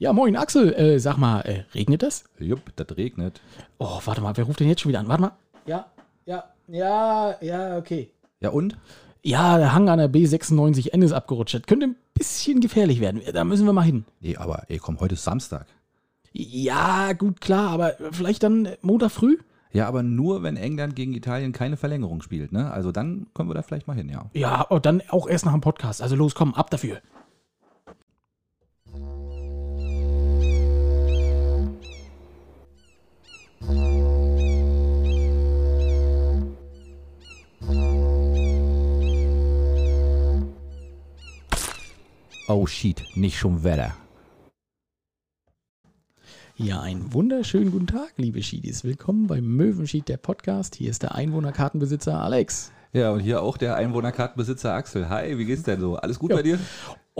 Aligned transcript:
Ja, 0.00 0.14
moin 0.14 0.34
Axel, 0.34 0.72
äh, 0.72 0.98
sag 0.98 1.18
mal, 1.18 1.42
äh, 1.42 1.64
regnet 1.74 2.02
das? 2.02 2.24
Jupp, 2.38 2.74
das 2.74 2.96
regnet. 2.96 3.42
Oh, 3.76 4.00
warte 4.02 4.22
mal, 4.22 4.34
wer 4.34 4.44
ruft 4.44 4.58
denn 4.58 4.66
jetzt 4.66 4.80
schon 4.80 4.88
wieder 4.88 5.00
an? 5.00 5.08
Warte 5.08 5.20
mal. 5.20 5.32
Ja, 5.66 5.84
ja, 6.24 6.44
ja, 6.68 7.34
ja, 7.42 7.76
okay. 7.76 8.10
Ja 8.40 8.48
und? 8.48 8.78
Ja, 9.22 9.58
der 9.58 9.74
Hang 9.74 9.90
an 9.90 9.98
der 9.98 10.10
B96N 10.10 11.04
ist 11.04 11.12
abgerutscht. 11.12 11.54
Das 11.54 11.62
könnte 11.64 11.88
ein 11.88 11.96
bisschen 12.14 12.60
gefährlich 12.60 13.00
werden. 13.00 13.20
Da 13.30 13.44
müssen 13.44 13.66
wir 13.66 13.74
mal 13.74 13.82
hin. 13.82 14.06
Nee, 14.20 14.38
aber 14.38 14.62
ey, 14.68 14.78
komm, 14.78 14.98
heute 15.00 15.16
ist 15.16 15.24
Samstag. 15.24 15.66
Ja, 16.32 17.12
gut, 17.12 17.42
klar, 17.42 17.68
aber 17.68 17.92
vielleicht 18.12 18.42
dann 18.42 18.70
Montag 18.80 19.10
früh? 19.10 19.36
Ja, 19.70 19.86
aber 19.86 20.02
nur, 20.02 20.42
wenn 20.42 20.56
England 20.56 20.96
gegen 20.96 21.12
Italien 21.12 21.52
keine 21.52 21.76
Verlängerung 21.76 22.22
spielt, 22.22 22.52
ne? 22.52 22.72
Also 22.72 22.90
dann 22.90 23.26
können 23.34 23.50
wir 23.50 23.54
da 23.54 23.60
vielleicht 23.60 23.86
mal 23.86 23.96
hin, 23.96 24.08
ja. 24.08 24.30
Ja, 24.32 24.62
und 24.62 24.86
dann 24.86 25.02
auch 25.10 25.28
erst 25.28 25.44
nach 25.44 25.52
dem 25.52 25.60
Podcast. 25.60 26.00
Also 26.00 26.16
los, 26.16 26.34
komm, 26.34 26.54
ab 26.54 26.70
dafür. 26.70 27.02
Oh 42.52 42.66
shit, 42.66 43.04
nicht 43.14 43.38
schon 43.38 43.62
Wetter. 43.62 43.94
Ja, 46.56 46.80
einen 46.80 47.12
wunderschönen 47.12 47.70
guten 47.70 47.86
Tag, 47.86 48.14
liebe 48.16 48.42
Schiedis. 48.42 48.82
Willkommen 48.82 49.28
beim 49.28 49.44
Möwenschied, 49.44 50.08
der 50.08 50.16
Podcast. 50.16 50.74
Hier 50.74 50.90
ist 50.90 51.04
der 51.04 51.14
Einwohnerkartenbesitzer 51.14 52.20
Alex. 52.20 52.72
Ja, 52.92 53.12
und 53.12 53.20
hier 53.20 53.40
auch 53.44 53.56
der 53.56 53.76
Einwohnerkartenbesitzer 53.76 54.74
Axel. 54.74 55.08
Hi, 55.08 55.38
wie 55.38 55.44
geht's 55.44 55.62
denn 55.62 55.78
so? 55.78 55.94
Alles 55.94 56.18
gut 56.18 56.30
Ja. 56.30 56.38
bei 56.38 56.42
dir? 56.42 56.58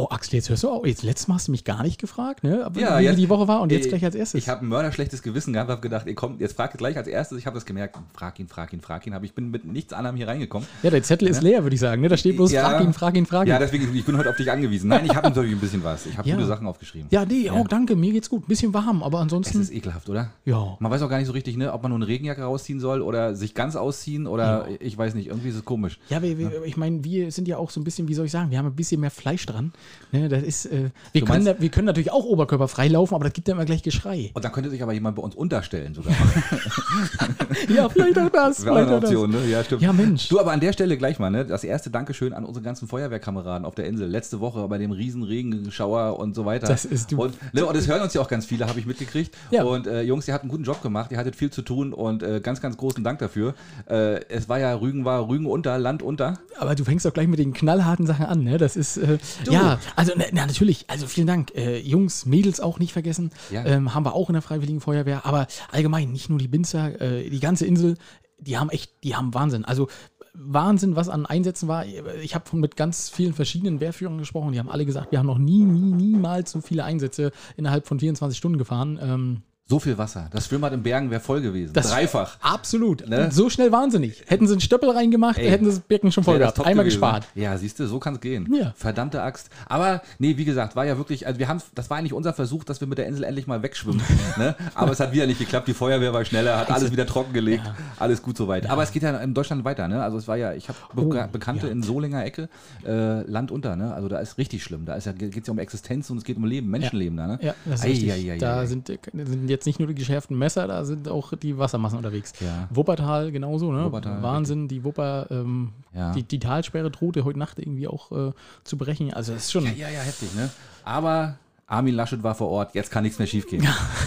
Oh, 0.03 0.07
Axel, 0.09 0.37
jetzt 0.37 0.49
hörst 0.49 0.63
du 0.63 0.71
auch. 0.71 0.87
Jetzt 0.87 1.03
letztes 1.03 1.29
Mal 1.29 1.35
hast 1.35 1.49
du 1.49 1.51
mich 1.51 1.63
gar 1.65 1.83
nicht 1.83 2.01
gefragt, 2.01 2.43
ne? 2.43 2.65
Aber 2.65 2.81
Ja, 2.81 2.99
wie 3.01 3.05
jetzt- 3.05 3.19
die 3.19 3.29
Woche 3.29 3.47
war 3.49 3.61
und 3.61 3.71
jetzt 3.71 3.85
Ey, 3.85 3.91
gleich 3.91 4.05
als 4.07 4.15
erstes. 4.15 4.39
Ich 4.43 4.49
habe 4.49 4.65
ein 4.65 4.69
mörderschlechtes 4.69 5.21
Gewissen 5.23 5.53
gehabt, 5.53 5.69
habe 5.71 5.83
gedacht, 5.83 6.07
ey, 6.07 6.15
komm, 6.15 6.37
jetzt 6.39 6.57
frag 6.57 6.73
gleich 6.79 6.97
als 6.97 7.07
erstes. 7.07 7.37
Ich 7.37 7.45
habe 7.45 7.53
das 7.55 7.67
gemerkt. 7.67 7.99
Frag 8.15 8.39
ihn, 8.39 8.49
frag 8.49 8.73
ihn, 8.73 8.81
frag 8.81 9.07
ihn. 9.07 9.13
Aber 9.13 9.27
ich 9.27 9.35
bin 9.35 9.51
mit 9.51 9.67
nichts 9.67 9.93
anderem 9.93 10.17
hier 10.17 10.27
reingekommen. 10.27 10.67
ja, 10.83 10.89
der 10.89 11.03
Zettel 11.03 11.29
ist 11.29 11.43
leer, 11.43 11.65
würde 11.65 11.75
ich 11.75 11.81
sagen. 11.81 12.01
Ne? 12.01 12.09
Da 12.09 12.17
steht 12.17 12.37
bloß 12.37 12.51
Ja. 12.51 12.67
frag 12.67 12.81
ihn, 12.83 12.95
frag 12.95 13.15
ihn, 13.15 13.27
frag 13.27 13.47
ihn. 13.47 13.51
Ja, 13.51 13.59
deswegen, 13.59 13.95
ich 13.95 14.05
bin 14.07 14.17
heute 14.17 14.31
auf 14.31 14.37
dich 14.37 14.51
angewiesen. 14.51 14.89
Nein, 14.89 15.05
ich 15.05 15.15
habe 15.15 15.29
natürlich 15.29 15.53
ein 15.53 15.61
bisschen 15.61 15.85
was. 15.85 16.07
Ich 16.07 16.17
habe 16.17 16.27
Ja. 16.27 16.35
gute 16.37 16.47
Sachen 16.47 16.67
aufgeschrieben. 16.67 17.09
Ja, 17.11 17.27
nee, 17.27 17.51
oh, 17.51 17.67
danke, 17.69 17.95
mir 17.95 18.13
geht's 18.13 18.31
gut. 18.31 18.49
Bisschen 18.49 18.73
warm, 18.73 19.03
aber 19.03 19.19
Es 19.19 19.23
ansonsten. 19.25 19.61
ist 19.61 19.71
ekelhaft, 19.71 20.09
oder? 20.09 20.31
Ja. 20.47 20.79
Man 20.79 20.91
weiß 20.91 21.03
auch 21.03 21.11
gar 21.11 21.19
nicht 21.19 21.27
so 21.27 21.33
richtig, 21.35 21.59
ne, 21.59 21.75
ob 21.75 21.83
man 21.83 21.91
nur 21.91 21.99
eine 21.99 22.07
Regenjacke 22.09 22.41
rausziehen 22.43 22.81
soll 22.81 23.03
oder 23.03 23.35
sich 23.35 23.55
ganz 23.55 23.77
ausziehen 23.77 24.27
oder 24.27 24.67
ich 24.81 24.97
weiß 24.97 25.15
nicht, 25.15 25.27
irgendwie 25.29 25.51
ist 25.51 25.57
es 25.57 25.65
komisch. 25.67 25.99
Ja, 26.09 26.23
wir, 26.23 26.39
wir, 26.39 26.65
ich 26.65 26.79
meine, 26.79 27.05
wir 27.05 27.31
sind 27.33 27.47
ja 27.49 27.59
auch 27.59 27.69
so 27.69 27.81
ein 27.81 27.85
bisschen, 27.85 28.09
wie 28.09 28.15
soll 28.15 28.25
ich 28.25 28.33
sagen, 28.33 28.51
wir 28.51 28.57
haben 28.57 28.67
ein 28.67 28.75
bisschen 28.77 29.01
mehr 29.03 29.11
Fleisch 29.11 29.45
dran. 29.45 29.73
Ne, 30.13 30.29
das 30.29 30.43
ist, 30.43 30.67
äh, 30.67 30.91
wir, 31.13 31.25
können 31.25 31.45
da, 31.45 31.55
wir 31.61 31.69
können 31.69 31.87
natürlich 31.87 32.11
auch 32.11 32.25
oberkörperfrei 32.25 32.89
laufen, 32.89 33.15
aber 33.15 33.25
das 33.25 33.33
gibt 33.33 33.47
ja 33.47 33.55
immer 33.55 33.65
gleich 33.65 33.83
Geschrei. 33.83 34.31
Und 34.35 34.45
dann 34.45 34.51
könnte 34.53 34.69
sich 34.71 34.83
aber 34.83 34.93
jemand 34.93 35.15
bei 35.17 35.23
uns 35.23 35.35
unterstellen 35.37 35.95
sogar. 35.95 36.13
Ja, 37.69 37.89
vielleicht 37.89 38.19
auch 38.19 38.29
das. 38.31 38.65
Wäre 38.65 38.77
eine 38.79 38.87
auch 38.97 39.01
das. 39.01 39.11
Option, 39.11 39.31
ne? 39.31 39.47
Ja, 39.49 39.63
stimmt. 39.65 39.83
Ja, 39.83 39.93
Mensch. 39.93 40.29
Du, 40.29 40.41
aber 40.41 40.53
an 40.53 40.61
der 40.61 40.73
Stelle 40.73 40.97
gleich 40.97 41.19
mal, 41.19 41.31
ne? 41.31 41.45
Das 41.45 41.63
erste 41.65 41.91
Dankeschön 41.91 42.33
an 42.33 42.45
unsere 42.45 42.65
ganzen 42.65 42.89
Feuerwehrkameraden 42.89 43.65
auf 43.65 43.75
der 43.75 43.87
Insel. 43.87 44.09
Letzte 44.09 44.41
Woche 44.41 44.67
bei 44.69 44.79
dem 44.79 44.91
riesen 44.91 45.23
Regenschauer 45.23 46.19
und 46.19 46.35
so 46.35 46.45
weiter. 46.45 46.67
Das 46.67 46.85
ist 46.85 47.13
du- 47.13 47.23
Und, 47.23 47.35
ne, 47.55 47.65
und 47.67 47.77
es 47.77 47.87
hören 47.89 48.03
uns 48.03 48.15
ja 48.15 48.21
auch 48.21 48.29
ganz 48.29 48.47
viele, 48.47 48.67
habe 48.67 48.79
ich 48.81 48.87
mitgekriegt. 48.87 49.35
Ja. 49.51 49.65
Und 49.65 49.87
äh, 49.87 50.03
Jungs, 50.03 50.27
ihr 50.29 50.35
habt 50.35 50.43
einen 50.45 50.51
guten 50.51 50.65
Job 50.65 50.83
gemacht, 50.83 51.13
ihr 51.13 51.19
hattet 51.19 51.37
viel 51.37 51.51
zu 51.51 51.63
tun 51.63 51.93
und 51.93 52.23
äh, 52.23 52.41
ganz, 52.41 52.61
ganz 52.61 52.77
großen 52.77 53.05
Dank 53.05 53.19
dafür. 53.21 53.55
Äh, 53.89 54.25
es 54.29 54.49
war 54.49 54.59
ja 54.59 54.75
Rügen 54.75 55.05
war 55.05 55.29
Rügen 55.29 55.47
unter, 55.47 55.79
Land 55.79 56.03
unter. 56.03 56.39
Aber 56.59 56.75
du 56.75 56.85
fängst 56.85 57.05
doch 57.07 57.13
gleich 57.13 57.29
mit 57.29 57.39
den 57.39 57.53
knallharten 57.53 58.07
Sachen 58.07 58.27
an, 58.27 58.43
ne? 58.45 58.59
Das 58.59 58.77
ist, 58.77 58.97
äh, 58.97 59.19
Du. 59.45 59.53
Ja, 59.75 59.81
also 59.97 60.13
na, 60.17 60.25
na, 60.33 60.47
natürlich, 60.47 60.89
also 60.89 61.07
vielen 61.07 61.27
Dank. 61.27 61.55
Äh, 61.55 61.79
Jungs, 61.79 62.27
Mädels 62.27 62.61
auch 62.61 62.79
nicht 62.79 62.93
vergessen. 62.93 63.31
Ja. 63.51 63.65
Ähm, 63.65 63.95
haben 63.95 64.05
wir 64.05 64.15
auch 64.15 64.29
in 64.29 64.35
der 64.35 64.43
Freiwilligen 64.43 64.81
Feuerwehr. 64.81 65.27
Aber 65.27 65.47
allgemein, 65.71 66.13
nicht 66.13 66.31
nur 66.31 66.39
die 66.39 66.49
Binzer, 66.49 67.01
äh, 67.01 67.29
die 67.29 67.41
ganze 67.41 67.67
Insel, 67.67 67.97
die 68.39 68.59
haben 68.59 68.71
echt, 68.71 69.05
die 69.05 69.15
haben 69.15 69.35
Wahnsinn. 69.35 69.65
Also 69.65 69.89
Wahnsinn, 70.33 70.97
was 70.97 71.09
an 71.09 71.27
Einsätzen 71.27 71.69
war. 71.69 71.85
Ich 72.23 72.35
habe 72.35 72.57
mit 72.57 72.77
ganz 72.77 73.11
vielen 73.11 73.35
verschiedenen 73.35 73.81
Wehrführern 73.81 74.19
gesprochen. 74.19 74.53
Die 74.53 74.59
haben 74.59 74.71
alle 74.71 74.87
gesagt, 74.87 75.11
wir 75.11 75.19
haben 75.19 75.27
noch 75.27 75.39
nie, 75.39 75.65
nie, 75.65 75.93
niemals 75.93 76.53
so 76.53 76.61
viele 76.61 76.85
Einsätze 76.85 77.33
innerhalb 77.57 77.87
von 77.87 77.99
24 77.99 78.39
Stunden 78.39 78.59
gefahren. 78.59 78.99
Ähm, 79.03 79.43
So 79.71 79.79
viel 79.79 79.97
Wasser. 79.99 80.27
Das 80.33 80.47
Schwimmbad 80.47 80.73
im 80.73 80.83
Bergen 80.83 81.13
wäre 81.13 81.21
voll 81.21 81.41
gewesen. 81.41 81.73
Das- 81.73 81.91
Dreifach. 81.91 82.37
absolut. 82.41 83.09
Ne? 83.09 83.31
So 83.31 83.49
schnell 83.49 83.71
wahnsinnig. 83.71 84.25
Hätten 84.27 84.49
sie 84.49 84.55
einen 84.55 84.61
Stöppel 84.61 84.91
reingemacht, 84.91 85.39
Ey, 85.39 85.49
hätten 85.49 85.65
sie 85.67 85.71
das 85.71 85.79
Becken 85.81 86.11
schon 86.11 86.25
voll 86.25 86.41
gehabt. 86.41 86.59
Einmal 86.59 86.85
gewesen. 86.85 86.97
gespart. 87.01 87.29
Ja, 87.37 87.57
siehst 87.57 87.79
du, 87.79 87.87
so 87.87 88.01
kann 88.01 88.15
es 88.15 88.21
gehen. 88.21 88.53
Ja. 88.53 88.73
Verdammte 88.77 89.23
Axt. 89.23 89.49
Aber 89.69 90.03
nee, 90.19 90.37
wie 90.37 90.45
gesagt, 90.45 90.75
war 90.75 90.85
ja 90.87 90.99
wirklich, 90.99 91.25
also 91.25 91.39
wir 91.39 91.47
haben, 91.47 91.63
das 91.77 91.89
war 91.89 91.99
eigentlich 91.99 92.13
unser 92.13 92.33
Versuch, 92.33 92.65
dass 92.65 92.81
wir 92.81 92.89
mit 92.89 92.99
der 92.99 93.07
Insel 93.07 93.23
endlich 93.23 93.47
mal 93.47 93.63
wegschwimmen. 93.63 94.03
ne? 94.39 94.57
Aber 94.75 94.91
es 94.91 94.99
hat 94.99 95.13
wieder 95.13 95.29
nicht 95.29 95.39
geklappt. 95.39 95.69
Die 95.69 95.75
Feuerwehr 95.75 96.13
war 96.13 96.25
schneller, 96.25 96.59
hat 96.59 96.71
alles 96.73 96.91
wieder 96.91 97.07
trockengelegt. 97.07 97.63
Alles 98.01 98.23
gut 98.23 98.37
soweit. 98.37 98.69
Aber 98.69 98.83
es 98.83 98.91
geht 98.91 99.05
ja 99.05 99.17
in 99.19 99.35
Deutschland 99.35 99.65
weiter. 99.65 99.87
Ne? 99.87 100.03
Also 100.03 100.19
es 100.19 100.27
war 100.27 100.37
ja, 100.37 100.53
ich 100.53 100.69
habe 100.69 100.79
Be 100.97 101.03
Oh, 101.03 101.29
Bekannte 101.31 101.67
ja. 101.69 101.73
in 101.73 101.85
Solinger 101.85 102.25
Ecke, 102.25 102.49
äh, 102.85 103.21
Land 103.23 103.53
unter. 103.53 103.77
Ne? 103.77 103.95
Also 103.95 104.09
da 104.09 104.19
ist 104.19 104.37
richtig 104.37 104.65
schlimm. 104.65 104.85
Da 104.85 104.99
geht 104.99 105.37
es 105.37 105.47
ja 105.47 105.53
um 105.53 105.61
Existenz 105.61 106.11
und 106.11 106.19
es 106.19 106.25
geht 106.25 106.39
um 106.39 106.45
Leben, 106.45 106.69
Menschenleben 106.71 107.17
da. 107.17 107.27
Ne? 107.29 107.39
Ja, 107.41 107.55
das 107.67 107.81
ist 107.81 107.87
Ei, 107.87 107.89
richtig. 107.91 108.13
ei, 108.13 108.33
ei, 108.33 108.39
da. 108.39 108.67
Sind, 108.67 108.89
sind 108.89 109.49
jetzt 109.49 109.60
nicht 109.67 109.79
nur 109.79 109.89
die 109.89 109.95
geschärften 109.95 110.37
Messer, 110.39 110.67
da 110.67 110.85
sind 110.85 111.09
auch 111.09 111.33
die 111.37 111.59
Wassermassen 111.59 111.97
unterwegs. 111.99 112.33
Ja. 112.41 112.69
Wuppertal 112.71 113.33
genauso, 113.33 113.73
ne? 113.73 113.85
Wuppertal, 113.85 114.23
Wahnsinn, 114.23 114.69
die 114.69 114.85
Wupper, 114.85 115.27
ähm, 115.31 115.71
Ja. 115.95 116.13
die, 116.13 116.23
die 116.23 116.39
Talsperre 116.39 116.91
drohte 116.91 117.25
heute 117.25 117.39
Nacht 117.39 117.59
irgendwie 117.59 117.89
auch 117.89 118.11
äh, 118.13 118.33
zu 118.65 118.77
brechen. 118.77 119.13
Also 119.13 119.33
das 119.33 119.45
ist 119.45 119.53
schon. 119.53 119.65
Ja, 119.65 119.73
ja, 119.73 119.89
ja, 119.91 120.01
heftig, 120.01 120.35
ne? 120.35 120.51
Aber 120.85 121.37
Armin 121.67 121.95
Laschet 121.95 122.21
war 122.25 122.35
vor 122.35 122.49
Ort, 122.49 122.75
jetzt 122.75 122.91
kann 122.91 123.05
nichts 123.05 123.21
mehr 123.21 123.29
schiefgehen. 123.29 123.63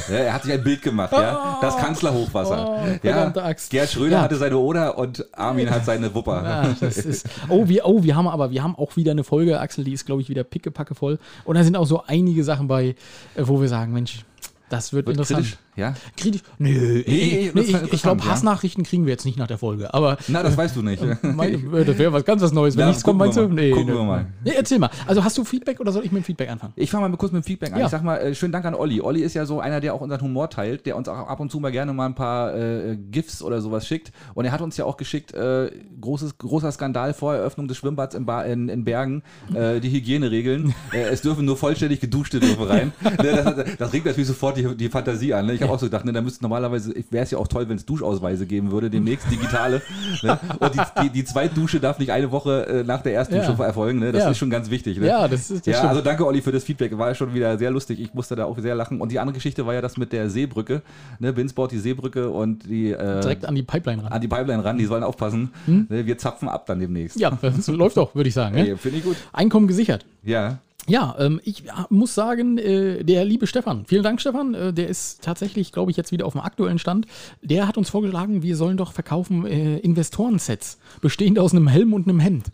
ja, 0.10 0.16
er 0.16 0.34
hat 0.34 0.44
sich 0.44 0.52
ein 0.52 0.62
Bild 0.64 0.82
gemacht, 0.82 1.14
ja. 1.14 1.60
Das 1.62 1.78
Kanzlerhochwasser. 1.78 2.68
Oh, 3.04 3.08
ja. 3.08 3.34
Axt. 3.36 3.70
Gerd 3.70 3.90
Schröder 3.90 4.18
Ja. 4.18 4.22
hatte 4.24 4.36
seine 4.36 4.58
Oder 4.58 4.98
und 4.98 5.26
Armin 5.34 5.70
hat 5.70 5.86
seine 5.86 6.14
Wupper. 6.14 6.44
Ja, 6.44 6.76
das 6.82 6.98
ist, 6.98 7.30
oh, 7.48 7.68
wir, 7.70 7.86
oh, 7.86 8.04
wir 8.04 8.18
haben 8.18 8.28
aber, 8.28 8.52
wir 8.52 8.62
haben 8.64 8.76
auch 8.76 8.98
wieder 8.98 9.12
eine 9.12 9.24
Folge, 9.24 9.62
Axel, 9.62 9.86
die 9.86 9.94
ist, 9.94 10.06
glaube 10.06 10.22
ich, 10.22 10.28
wieder 10.28 10.44
pickepacke 10.44 10.94
voll. 10.94 11.20
Und 11.46 11.56
da 11.56 11.64
sind 11.64 11.78
auch 11.78 11.86
so 11.86 12.04
einige 12.06 12.44
Sachen 12.44 12.68
bei, 12.68 12.88
äh, 12.88 12.96
wo 13.38 13.62
wir 13.62 13.70
sagen, 13.70 13.94
Mensch, 13.94 14.26
das 14.74 14.92
wird, 14.92 15.06
Wird 15.06 15.18
interessant. 15.18 15.46
kritisch, 15.46 15.60
ja? 15.76 15.94
Kritisch? 16.18 16.42
Nö, 16.60 16.70
nee, 16.70 17.04
nee, 17.06 17.52
das 17.54 17.74
war 17.74 17.84
ich, 17.84 17.94
ich 17.94 18.02
glaube, 18.02 18.24
ja. 18.24 18.30
Hassnachrichten 18.32 18.84
kriegen 18.84 19.06
wir 19.06 19.12
jetzt 19.12 19.26
nicht 19.26 19.38
nach 19.38 19.48
der 19.48 19.58
Folge. 19.58 19.94
Aber 19.94 20.18
Na, 20.28 20.44
das 20.44 20.56
weißt 20.58 20.76
du 20.76 20.82
nicht. 20.82 21.04
Mein, 21.24 21.54
äh, 21.74 21.86
das 21.86 21.98
wäre 21.98 22.14
was 22.14 22.26
ganz 22.26 22.42
was 22.42 22.52
Neues. 22.54 22.76
Wenn 22.76 22.82
Ja, 22.82 22.88
nichts 22.88 23.04
kommt, 23.04 23.20
meinst 23.20 23.38
du? 23.38 23.48
mal. 23.48 23.72
Gucken 23.72 23.88
wir 23.94 24.04
mal. 24.04 24.26
Nee, 24.44 24.54
erzähl 24.56 24.80
mal. 24.80 24.90
Also 25.08 25.24
hast 25.24 25.38
du 25.38 25.44
Feedback 25.44 25.80
oder 25.80 25.92
soll 25.92 26.06
ich 26.06 26.12
mit 26.12 26.24
dem 26.24 26.26
Feedback 26.26 26.50
anfangen? 26.50 26.74
Ich 26.76 26.92
fange 26.92 27.08
mal 27.08 27.18
kurz 27.18 27.32
mit 27.32 27.44
dem 27.44 27.48
Feedback 27.48 27.74
an. 27.74 27.80
Ja. 27.80 27.86
Ich 27.86 27.92
sag 27.92 28.04
mal, 28.04 28.18
äh, 28.18 28.36
schönen 28.36 28.52
Dank 28.52 28.66
an 28.66 28.76
Olli. 28.76 29.02
Olli 29.02 29.22
ist 29.22 29.34
ja 29.34 29.46
so 29.46 29.60
einer, 29.60 29.80
der 29.80 29.94
auch 29.94 30.02
unseren 30.02 30.22
Humor 30.22 30.50
teilt, 30.50 30.86
der 30.86 30.96
uns 30.96 31.08
auch 31.08 31.28
ab 31.28 31.40
und 31.40 31.52
zu 31.52 31.60
mal 31.60 31.72
gerne 31.72 31.94
mal 31.94 32.06
ein 32.06 32.16
paar 32.16 32.56
äh, 32.56 32.98
GIFs 33.12 33.42
oder 33.42 33.62
sowas 33.62 33.88
schickt. 33.88 34.12
Und 34.34 34.46
er 34.46 34.52
hat 34.52 34.62
uns 34.62 34.78
ja 34.78 34.86
auch 34.86 34.98
geschickt, 34.98 35.34
äh, 35.34 35.72
großes, 36.00 36.38
großer 36.38 36.72
Skandal 36.72 37.14
vor 37.14 37.34
Eröffnung 37.34 37.68
des 37.68 37.78
Schwimmbads 37.78 38.16
in, 38.16 38.26
ba 38.26 38.44
in, 38.44 38.70
in 38.70 38.84
Bergen, 38.84 39.24
äh, 39.54 39.80
die 39.80 39.92
Hygieneregeln. 39.92 40.74
äh, 40.94 41.04
es 41.04 41.22
dürfen 41.22 41.46
nur 41.46 41.58
vollständig 41.58 42.00
geduschte 42.00 42.40
dürfen 42.40 42.64
rein. 42.64 42.92
ne, 43.04 43.54
das, 43.56 43.78
das 43.78 43.94
regt 43.94 44.06
natürlich 44.06 44.28
sofort 44.28 44.58
die, 44.58 44.76
die 44.76 44.90
Fantasie 44.90 45.34
an. 45.34 45.46
Ne? 45.48 45.54
Ich 45.54 45.63
habe 45.64 45.74
auch 45.74 45.80
so 45.80 45.86
gedacht, 45.88 46.06
ne, 46.06 46.14
da 46.14 46.22
müsste 46.22 46.44
normalerweise, 46.44 46.94
wäre 47.10 47.24
es 47.24 47.32
ja 47.32 47.38
auch 47.38 47.48
toll, 47.48 47.68
wenn 47.70 47.78
es 47.78 47.86
Duschausweise 47.86 48.46
geben 48.46 48.72
würde, 48.72 48.90
demnächst 48.90 49.30
digitale. 49.32 49.82
ne? 50.22 50.40
Und 50.60 50.74
die, 50.76 50.80
die, 51.04 51.10
die 51.10 51.26
Zweitdusche 51.26 51.80
darf 51.80 52.00
nicht 52.00 52.12
eine 52.12 52.32
Woche 52.32 52.68
äh, 52.68 52.84
nach 52.84 53.02
der 53.02 53.14
ersten. 53.14 53.36
Dusche 53.36 53.62
erfolgen. 53.64 54.00
Ne? 54.00 54.12
Das 54.12 54.30
ist 54.30 54.38
schon 54.38 54.50
ganz 54.50 54.70
wichtig. 54.70 54.98
Ne? 55.00 55.08
Ja, 55.08 55.28
das 55.28 55.50
ist 55.52 55.66
das 55.66 55.66
Ja, 55.66 55.74
stimmt. 55.76 55.90
also 55.90 56.02
danke 56.02 56.26
Olli 56.26 56.42
für 56.42 56.52
das 56.52 56.64
Feedback. 56.64 56.98
War 56.98 57.16
schon 57.16 57.34
wieder 57.34 57.58
sehr 57.58 57.72
lustig. 57.72 58.00
Ich 58.00 58.14
musste 58.14 58.36
da 58.36 58.46
auch 58.46 58.58
sehr 58.60 58.76
lachen. 58.76 59.02
Und 59.02 59.12
die 59.12 59.20
andere 59.20 59.34
Geschichte 59.36 59.66
war 59.66 59.74
ja 59.74 59.82
das 59.82 59.98
mit 59.98 60.12
der 60.14 60.30
Seebrücke. 60.30 60.82
Ne, 61.20 61.34
Binsport, 61.34 61.72
die 61.72 61.80
Seebrücke 61.80 62.30
und 62.30 62.66
die 62.70 62.92
äh, 62.92 63.22
direkt 63.22 63.46
an 63.46 63.56
die 63.56 63.64
Pipeline 63.64 64.04
ran. 64.04 64.12
an 64.12 64.22
die 64.22 64.28
Pipeline 64.28 64.64
ran. 64.64 64.78
Die 64.78 64.86
sollen 64.86 65.04
aufpassen. 65.04 65.52
Ne, 65.66 66.06
wir 66.06 66.18
zapfen 66.18 66.50
ab 66.50 66.66
dann 66.66 66.80
demnächst. 66.80 67.20
Ja, 67.20 67.32
das 67.42 67.68
läuft 67.68 67.98
doch, 67.98 68.14
würde 68.16 68.28
ich 68.30 68.36
sagen. 68.36 68.56
Ne? 68.56 68.70
Ey, 68.70 68.78
Finde 68.78 68.98
ich 69.00 69.04
gut. 69.04 69.16
Einkommen 69.32 69.68
gesichert. 69.68 70.06
Ja. 70.24 70.58
Ja, 70.88 71.16
ähm, 71.18 71.40
ich 71.44 71.64
muss 71.90 72.14
sagen, 72.14 72.58
äh, 72.58 73.04
der 73.04 73.24
liebe 73.24 73.48
Stefan, 73.48 73.86
vielen 73.86 74.04
Dank 74.04 74.20
Stefan, 74.20 74.54
äh, 74.54 74.74
der 74.74 74.90
ist 74.90 75.24
tatsächlich, 75.24 75.72
glaube 75.72 75.92
ich, 75.92 75.98
jetzt 75.98 76.12
wieder 76.12 76.26
auf 76.26 76.34
dem 76.34 76.42
aktuellen 76.42 76.78
Stand. 76.78 77.06
Der 77.42 77.68
hat 77.68 77.78
uns 77.78 77.90
vorgeschlagen, 77.90 78.44
wir 78.44 78.58
sollen 78.58 78.76
doch 78.76 78.92
verkaufen 78.92 79.46
äh, 79.46 79.78
Investorensets, 79.78 80.78
bestehend 81.02 81.40
aus 81.40 81.54
einem 81.54 81.68
Helm 81.68 81.94
und 81.94 82.08
einem 82.08 82.20
Hemd. 82.20 82.48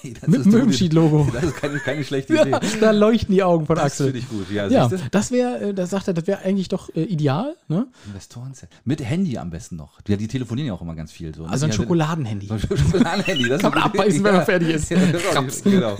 Hey, 0.00 0.14
das 0.14 0.28
Mit 0.28 0.44
dem 0.44 0.52
Möwenschied-Logo. 0.52 1.28
Das 1.32 1.44
ist 1.44 1.56
keine, 1.56 1.78
keine 1.80 2.04
schlechte 2.04 2.34
Idee. 2.40 2.50
Ja, 2.50 2.60
da 2.80 2.90
leuchten 2.92 3.34
die 3.34 3.42
Augen 3.42 3.66
von 3.66 3.76
Das 3.76 3.86
Axel. 3.86 4.06
finde 4.06 4.18
ich 4.20 4.28
gut. 4.28 4.50
Ja, 4.50 4.68
Ja, 4.68 4.88
das 5.10 5.30
wäre, 5.30 5.58
äh, 5.60 5.74
da 5.74 5.86
sagt 5.86 6.08
er, 6.08 6.14
das 6.14 6.26
wäre 6.26 6.40
eigentlich 6.44 6.68
doch 6.68 6.88
äh, 6.94 7.02
ideal. 7.02 7.56
Ne? 7.68 7.86
Investorenset. 8.06 8.68
Mit 8.84 9.02
Handy 9.02 9.38
am 9.38 9.50
besten 9.50 9.76
noch. 9.76 9.98
Ja, 10.06 10.16
die 10.16 10.28
telefonieren 10.28 10.68
ja 10.68 10.74
auch 10.74 10.82
immer 10.82 10.94
ganz 10.94 11.10
viel. 11.12 11.34
So, 11.34 11.42
ne? 11.44 11.50
Also 11.50 11.66
ein 11.66 11.72
Schokoladenhandy. 11.72 12.46
So 12.46 12.54
ein 12.54 12.60
Schokoladenhandy. 12.78 13.48
Das 13.48 13.60
Kann 13.62 13.72
man 13.74 13.82
abbeißen, 13.82 14.22
wenn 14.24 14.34
man 14.36 14.44
fertig 14.44 14.68
ist. 14.70 14.90
Ja, 14.90 14.98
das 14.98 15.22
ist 15.56 15.66
nicht- 15.66 15.74
genau. 15.80 15.96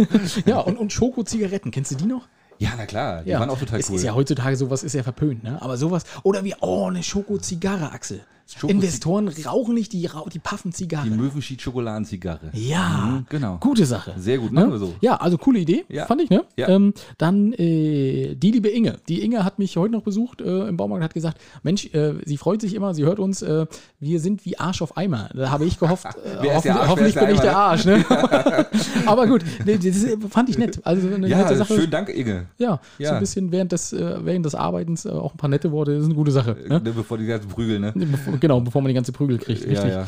Ja, 0.47 0.59
und, 0.61 0.77
und 0.79 0.93
Schoko-Zigaretten, 0.93 1.71
kennst 1.71 1.91
du 1.91 1.97
die 1.97 2.07
noch? 2.07 2.29
Ja, 2.61 2.71
na 2.77 2.87
klar. 2.87 3.23
Die 3.23 3.33
waren 3.33 3.51
auch 3.51 3.59
total 3.59 3.79
es 3.81 3.89
cool. 3.89 3.97
ist 3.97 4.03
ja 4.03 4.15
heutzutage 4.15 4.57
sowas 4.57 4.83
ist 4.83 4.93
ja 4.95 5.03
verpönt, 5.05 5.45
ne? 5.45 5.63
Aber 5.63 5.77
sowas, 5.77 6.03
oder 6.25 6.43
wie, 6.45 6.55
oh, 6.61 6.87
eine 6.87 7.03
Schoko-Zigarre, 7.05 7.93
Axel. 7.93 8.21
Schoko- 8.57 8.71
Investoren 8.71 9.29
rauchen 9.29 9.75
nicht, 9.75 9.93
die, 9.93 10.09
die 10.33 10.39
puffen 10.39 10.73
Zigarre. 10.73 11.05
Die 11.09 11.15
Möwenschied-Schokoladenzigarre. 11.17 12.51
ja, 12.55 12.89
Mhm, 13.19 13.27
genau. 13.29 13.59
Gute 13.61 13.85
Sache. 13.85 14.15
Sehr 14.17 14.39
gut, 14.39 14.53
machen 14.53 14.67
Ne? 14.69 14.73
wir 14.73 14.79
so. 14.79 14.95
Ja, 15.03 15.17
also 15.17 15.37
coole 15.39 15.59
Idee, 15.59 15.85
Ja. 15.89 16.07
fand 16.07 16.23
ich, 16.23 16.31
ne? 16.31 16.45
Ja. 16.57 16.69
Ähm, 16.69 16.95
dann 17.19 17.53
äh, 17.53 18.35
die 18.35 18.51
liebe 18.51 18.69
Inge. 18.69 18.97
Die 19.09 19.23
Inge 19.23 19.45
hat 19.45 19.59
mich 19.59 19.77
heute 19.77 19.93
noch 19.93 20.03
besucht 20.03 20.41
äh, 20.41 20.67
im 20.69 20.77
Baumarkt 20.79 21.01
und 21.01 21.05
hat 21.05 21.15
gesagt, 21.15 21.39
Mensch, 21.63 21.93
äh, 21.95 22.15
sie 22.25 22.37
freut 22.39 22.61
sich 22.63 22.75
immer, 22.75 22.95
sie 22.95 23.05
hört 23.05 23.19
uns, 23.19 23.43
äh, 23.43 23.67
wir 24.01 24.21
sind 24.21 24.45
wie 24.47 24.59
Arsch 24.59 24.81
auf 24.81 24.97
Eimer. 24.97 25.29
Da 25.35 25.51
habe 25.51 25.67
ich 25.67 25.79
gehofft, 25.79 26.07
äh, 26.25 26.47
hoffentlich, 26.55 26.73
Arsch, 26.73 26.89
hoffentlich 26.89 27.15
bin 27.17 27.31
ich 27.31 27.41
der 27.41 27.57
Arsch. 27.57 27.85
Ne? 27.85 28.05
Aber 29.07 29.27
gut, 29.27 29.45
nee, 29.65 29.77
das 29.79 30.07
fand 30.31 30.49
ich 30.49 30.59
nett. 30.59 30.81
Also 30.85 31.07
eine 31.09 31.29
Ja, 31.29 31.39
nette 31.39 31.57
Sache. 31.57 31.75
schönen 31.75 31.91
Dank, 31.91 32.09
Inge. 32.09 32.47
Ja, 32.59 32.81
so 32.99 33.05
Ja. 33.05 33.13
ein 33.15 33.21
bisschen 33.21 33.53
während 33.53 33.73
des, 33.73 33.93
äh, 33.93 34.17
während 34.25 34.47
des 34.47 34.55
Arbeitens 34.55 35.07
auch 35.07 35.35
ein 35.35 35.37
paar 35.37 35.51
nette 35.51 35.71
Worte, 35.73 35.93
das 35.93 36.01
ist 36.03 36.07
eine 36.07 36.15
gute 36.15 36.31
Sache. 36.33 36.57
Ne? 36.67 36.81
Ne, 36.81 36.93
bevor 36.93 37.19
die 37.19 37.27
ganzen 37.27 37.49
Prügel, 37.49 37.79
ne? 37.79 37.93
Bevor, 37.95 38.38
genau, 38.41 38.61
bevor 38.61 38.83
man 38.83 38.89
die 38.89 38.95
ganze 38.95 39.13
Prügel 39.13 39.39
kriegt. 39.39 39.63
Ja, 39.65 39.69
Richtig. 39.71 39.91
ja. 39.91 40.07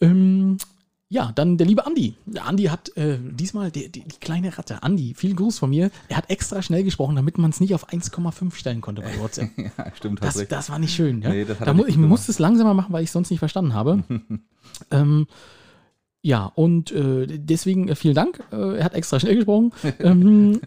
Ähm, 0.00 0.58
ja, 1.08 1.30
dann 1.34 1.56
der 1.56 1.66
liebe 1.68 1.86
Andi. 1.86 2.14
Andi 2.44 2.64
hat 2.64 2.96
äh, 2.96 3.18
diesmal 3.20 3.70
die, 3.70 3.88
die, 3.90 4.00
die 4.00 4.18
kleine 4.18 4.58
Ratte. 4.58 4.82
Andi, 4.82 5.14
viel 5.14 5.36
Gruß 5.36 5.58
von 5.60 5.70
mir. 5.70 5.90
Er 6.08 6.16
hat 6.16 6.30
extra 6.30 6.62
schnell 6.62 6.82
gesprochen, 6.82 7.14
damit 7.14 7.38
man 7.38 7.50
es 7.50 7.60
nicht 7.60 7.74
auf 7.74 7.88
1,5 7.88 8.52
stellen 8.54 8.80
konnte 8.80 9.02
bei 9.02 9.16
WhatsApp. 9.20 9.50
ja, 9.56 9.70
stimmt, 9.94 10.22
Das, 10.22 10.36
recht. 10.36 10.50
das 10.50 10.68
war 10.68 10.80
nicht 10.80 10.94
schön. 10.94 11.22
Ja? 11.22 11.30
Nee, 11.30 11.44
das 11.44 11.58
da 11.58 11.72
mu 11.74 11.84
ich 11.86 11.94
gemacht. 11.94 12.08
musste 12.08 12.32
es 12.32 12.40
langsamer 12.40 12.74
machen, 12.74 12.92
weil 12.92 13.04
ich 13.04 13.08
es 13.08 13.12
sonst 13.12 13.30
nicht 13.30 13.38
verstanden 13.38 13.72
habe. 13.72 14.02
ähm, 14.90 15.26
ja, 16.22 16.46
und 16.56 16.90
äh, 16.90 17.26
deswegen 17.28 17.86
äh, 17.88 17.94
vielen 17.94 18.16
Dank. 18.16 18.42
Äh, 18.50 18.78
er 18.78 18.84
hat 18.84 18.94
extra 18.94 19.20
schnell 19.20 19.36
gesprochen. 19.36 19.72
ähm, 20.00 20.60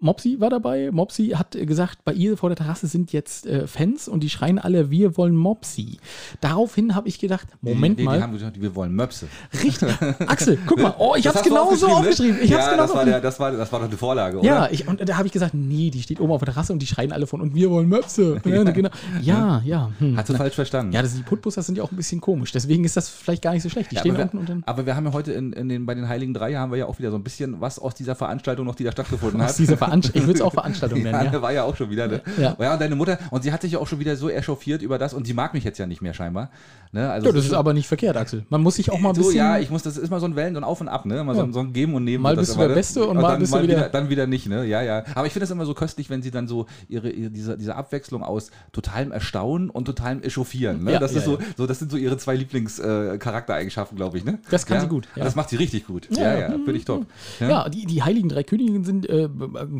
Mopsi 0.00 0.36
war 0.38 0.48
dabei. 0.48 0.90
Mopsi 0.92 1.30
hat 1.30 1.52
gesagt, 1.52 2.04
bei 2.04 2.12
ihr 2.12 2.36
vor 2.36 2.50
der 2.50 2.56
Terrasse 2.56 2.86
sind 2.86 3.12
jetzt 3.12 3.46
äh, 3.46 3.66
Fans 3.66 4.06
und 4.06 4.22
die 4.22 4.30
schreien 4.30 4.60
alle, 4.60 4.90
wir 4.90 5.16
wollen 5.16 5.34
Mopsi. 5.34 5.98
Daraufhin 6.40 6.94
habe 6.94 7.08
ich 7.08 7.18
gedacht, 7.18 7.48
Moment 7.60 7.98
die, 7.98 8.02
die, 8.02 8.06
mal. 8.06 8.16
Die 8.16 8.22
haben 8.22 8.32
gesagt, 8.32 8.60
wir 8.60 8.76
wollen 8.76 8.94
Möpse. 8.94 9.26
Richtig. 9.64 9.88
Axel, 10.26 10.56
guck 10.66 10.80
mal. 10.80 10.94
Oh, 10.98 11.14
ich 11.16 11.26
hast 11.26 11.44
du 11.44 11.48
genauso 11.48 11.88
aufgeschrieben. 11.88 12.36
Ne? 12.36 12.42
Ich 12.42 12.50
ja, 12.50 12.58
hab's 12.58 12.76
das, 12.76 12.94
war 12.94 13.04
der, 13.04 13.20
das, 13.20 13.40
war, 13.40 13.50
das 13.50 13.72
war 13.72 13.80
doch 13.80 13.90
die 13.90 13.96
Vorlage, 13.96 14.38
oder? 14.38 14.46
Ja, 14.46 14.68
ich, 14.70 14.86
und 14.86 15.06
da 15.08 15.16
habe 15.16 15.26
ich 15.26 15.32
gesagt, 15.32 15.54
nee, 15.54 15.90
die 15.90 16.00
steht 16.00 16.20
oben 16.20 16.32
auf 16.32 16.42
der 16.44 16.52
Terrasse 16.52 16.72
und 16.72 16.78
die 16.78 16.86
schreien 16.86 17.10
alle 17.10 17.26
von 17.26 17.40
und 17.40 17.56
wir 17.56 17.70
wollen 17.70 17.88
Möpse. 17.88 18.40
Ja, 18.48 18.62
genau. 18.62 18.88
ja. 19.20 19.62
ja 19.64 19.90
hm. 19.98 20.16
Hast 20.16 20.30
du 20.30 20.34
falsch 20.34 20.54
verstanden. 20.54 20.92
Ja, 20.92 21.02
das, 21.02 21.14
die 21.14 21.22
Putbusser 21.22 21.62
sind 21.62 21.76
ja 21.76 21.84
auch 21.84 21.90
ein 21.90 21.96
bisschen 21.96 22.20
komisch. 22.20 22.50
Deswegen 22.50 22.84
ist 22.84 22.96
das 22.96 23.08
vielleicht 23.08 23.42
gar 23.42 23.52
nicht 23.52 23.62
so 23.62 23.68
schlecht. 23.68 23.90
Die 23.90 23.96
Ja, 23.96 24.00
stehen 24.00 24.14
aber, 24.14 24.24
unten 24.24 24.38
und 24.38 24.48
wir, 24.48 24.54
dann. 24.54 24.64
aber 24.64 24.86
wir 24.86 24.96
haben 24.96 25.04
ja 25.04 25.12
heute 25.12 25.32
in, 25.32 25.52
in 25.52 25.68
den, 25.68 25.84
bei 25.84 25.94
den 25.94 26.08
Heiligen 26.08 26.32
Drei 26.32 26.54
haben 26.54 26.72
wir 26.72 26.78
ja 26.78 26.86
auch 26.86 26.98
wieder 26.98 27.10
so 27.10 27.16
ein 27.16 27.22
bisschen 27.22 27.60
was 27.60 27.78
aus 27.78 27.94
dieser 27.94 28.14
Veranstaltung 28.14 28.64
noch, 28.64 28.74
die 28.74 28.84
da 28.84 28.92
stattgefunden 28.92 29.42
hat. 29.42 29.54
Veranstaltung. 29.88 30.20
Ich 30.22 30.26
würde 30.26 30.38
es 30.38 30.42
auch 30.44 30.52
Veranstaltung 30.52 30.98
ja, 31.04 31.12
nennen, 31.12 31.32
ja. 31.32 31.42
war 31.42 31.52
ja 31.52 31.64
auch 31.64 31.76
schon 31.76 31.90
wieder, 31.90 32.06
ne? 32.08 32.20
Ja. 32.38 32.56
Ja. 32.58 32.72
und 32.74 32.80
deine 32.80 32.94
Mutter, 32.96 33.18
und 33.30 33.42
sie 33.42 33.52
hat 33.52 33.62
sich 33.62 33.72
ja 33.72 33.78
auch 33.78 33.86
schon 33.86 33.98
wieder 34.00 34.16
so 34.16 34.28
echauffiert 34.30 34.82
über 34.82 34.98
das, 34.98 35.14
und 35.14 35.26
sie 35.26 35.34
mag 35.34 35.54
mich 35.54 35.64
jetzt 35.64 35.78
ja 35.78 35.86
nicht 35.86 36.02
mehr 36.02 36.14
scheinbar. 36.14 36.50
Ne? 36.92 37.10
Also 37.10 37.26
Ja, 37.28 37.32
das 37.34 37.44
ist 37.44 37.52
aber 37.52 37.74
nicht 37.74 37.86
verkehrt, 37.86 38.16
Axel. 38.16 38.46
Man 38.48 38.62
muss 38.62 38.76
sich 38.76 38.90
auch 38.90 38.98
mal 38.98 39.10
ein 39.10 39.14
so, 39.14 39.20
bisschen. 39.22 39.36
ja, 39.36 39.58
ich 39.58 39.68
muss, 39.70 39.82
das 39.82 39.96
ist 39.98 40.08
mal 40.10 40.20
so 40.20 40.26
ein 40.26 40.36
Wellen 40.36 40.56
und 40.56 40.64
Auf 40.64 40.80
und 40.80 40.88
Ab, 40.88 41.04
ne? 41.04 41.22
Mal 41.22 41.34
so, 41.34 41.42
Ja. 41.42 41.52
so 41.52 41.60
ein 41.60 41.72
Geben 41.74 41.94
und 41.94 42.04
Nehmen. 42.04 42.22
Mal 42.22 42.34
bist 42.36 42.54
du 42.54 42.58
der 42.58 42.68
ne? 42.68 42.74
Beste 42.74 43.06
und 43.06 43.16
mal 43.20 43.32
dann, 43.32 43.40
bist 43.40 43.54
du 43.54 43.62
wieder- 43.62 43.88
Dann 43.90 44.08
wieder 44.08 44.26
nicht, 44.26 44.46
ne? 44.48 44.64
Ja, 44.64 44.80
ja. 44.82 45.04
Aber 45.14 45.26
ich 45.26 45.32
finde 45.32 45.44
das 45.44 45.50
immer 45.50 45.66
so 45.66 45.74
köstlich, 45.74 46.08
wenn 46.08 46.22
sie 46.22 46.30
dann 46.30 46.48
so 46.48 46.64
ihre, 46.88 47.10
ihre 47.10 47.30
diese, 47.30 47.58
diese 47.58 47.74
Abwechslung 47.76 48.22
aus 48.22 48.50
totalem 48.72 49.12
Erstaunen 49.12 49.68
und 49.68 49.84
totalem 49.84 50.22
Echauffieren, 50.22 50.84
ne? 50.84 50.92
Ja, 50.92 50.98
das, 50.98 51.10
ist 51.12 51.26
ja, 51.26 51.32
so, 51.32 51.38
so, 51.58 51.66
das 51.66 51.78
sind 51.78 51.90
so 51.90 51.96
ihre 51.98 52.16
zwei 52.16 52.36
Lieblingscharaktereigenschaften, 52.36 53.96
glaube 53.96 54.18
ich, 54.18 54.24
ne? 54.24 54.38
Das 54.50 54.66
kann 54.66 54.76
ja? 54.78 54.82
sie 54.82 54.88
gut, 54.88 55.08
ja. 55.16 55.24
Das 55.24 55.34
macht 55.34 55.50
sie 55.50 55.56
richtig 55.56 55.86
gut. 55.86 56.08
Ja, 56.10 56.22
Ja, 56.22 56.32
ja. 56.34 56.40
ja, 56.40 56.48
finde 56.52 56.72
ich 56.76 56.84
top. 56.84 57.06
Ja, 57.40 57.68
die, 57.68 57.86
die 57.86 58.02
Heiligen 58.02 58.28
Drei 58.28 58.42
Königinnen 58.42 58.84
sind 58.84 59.08
äh, 59.08 59.28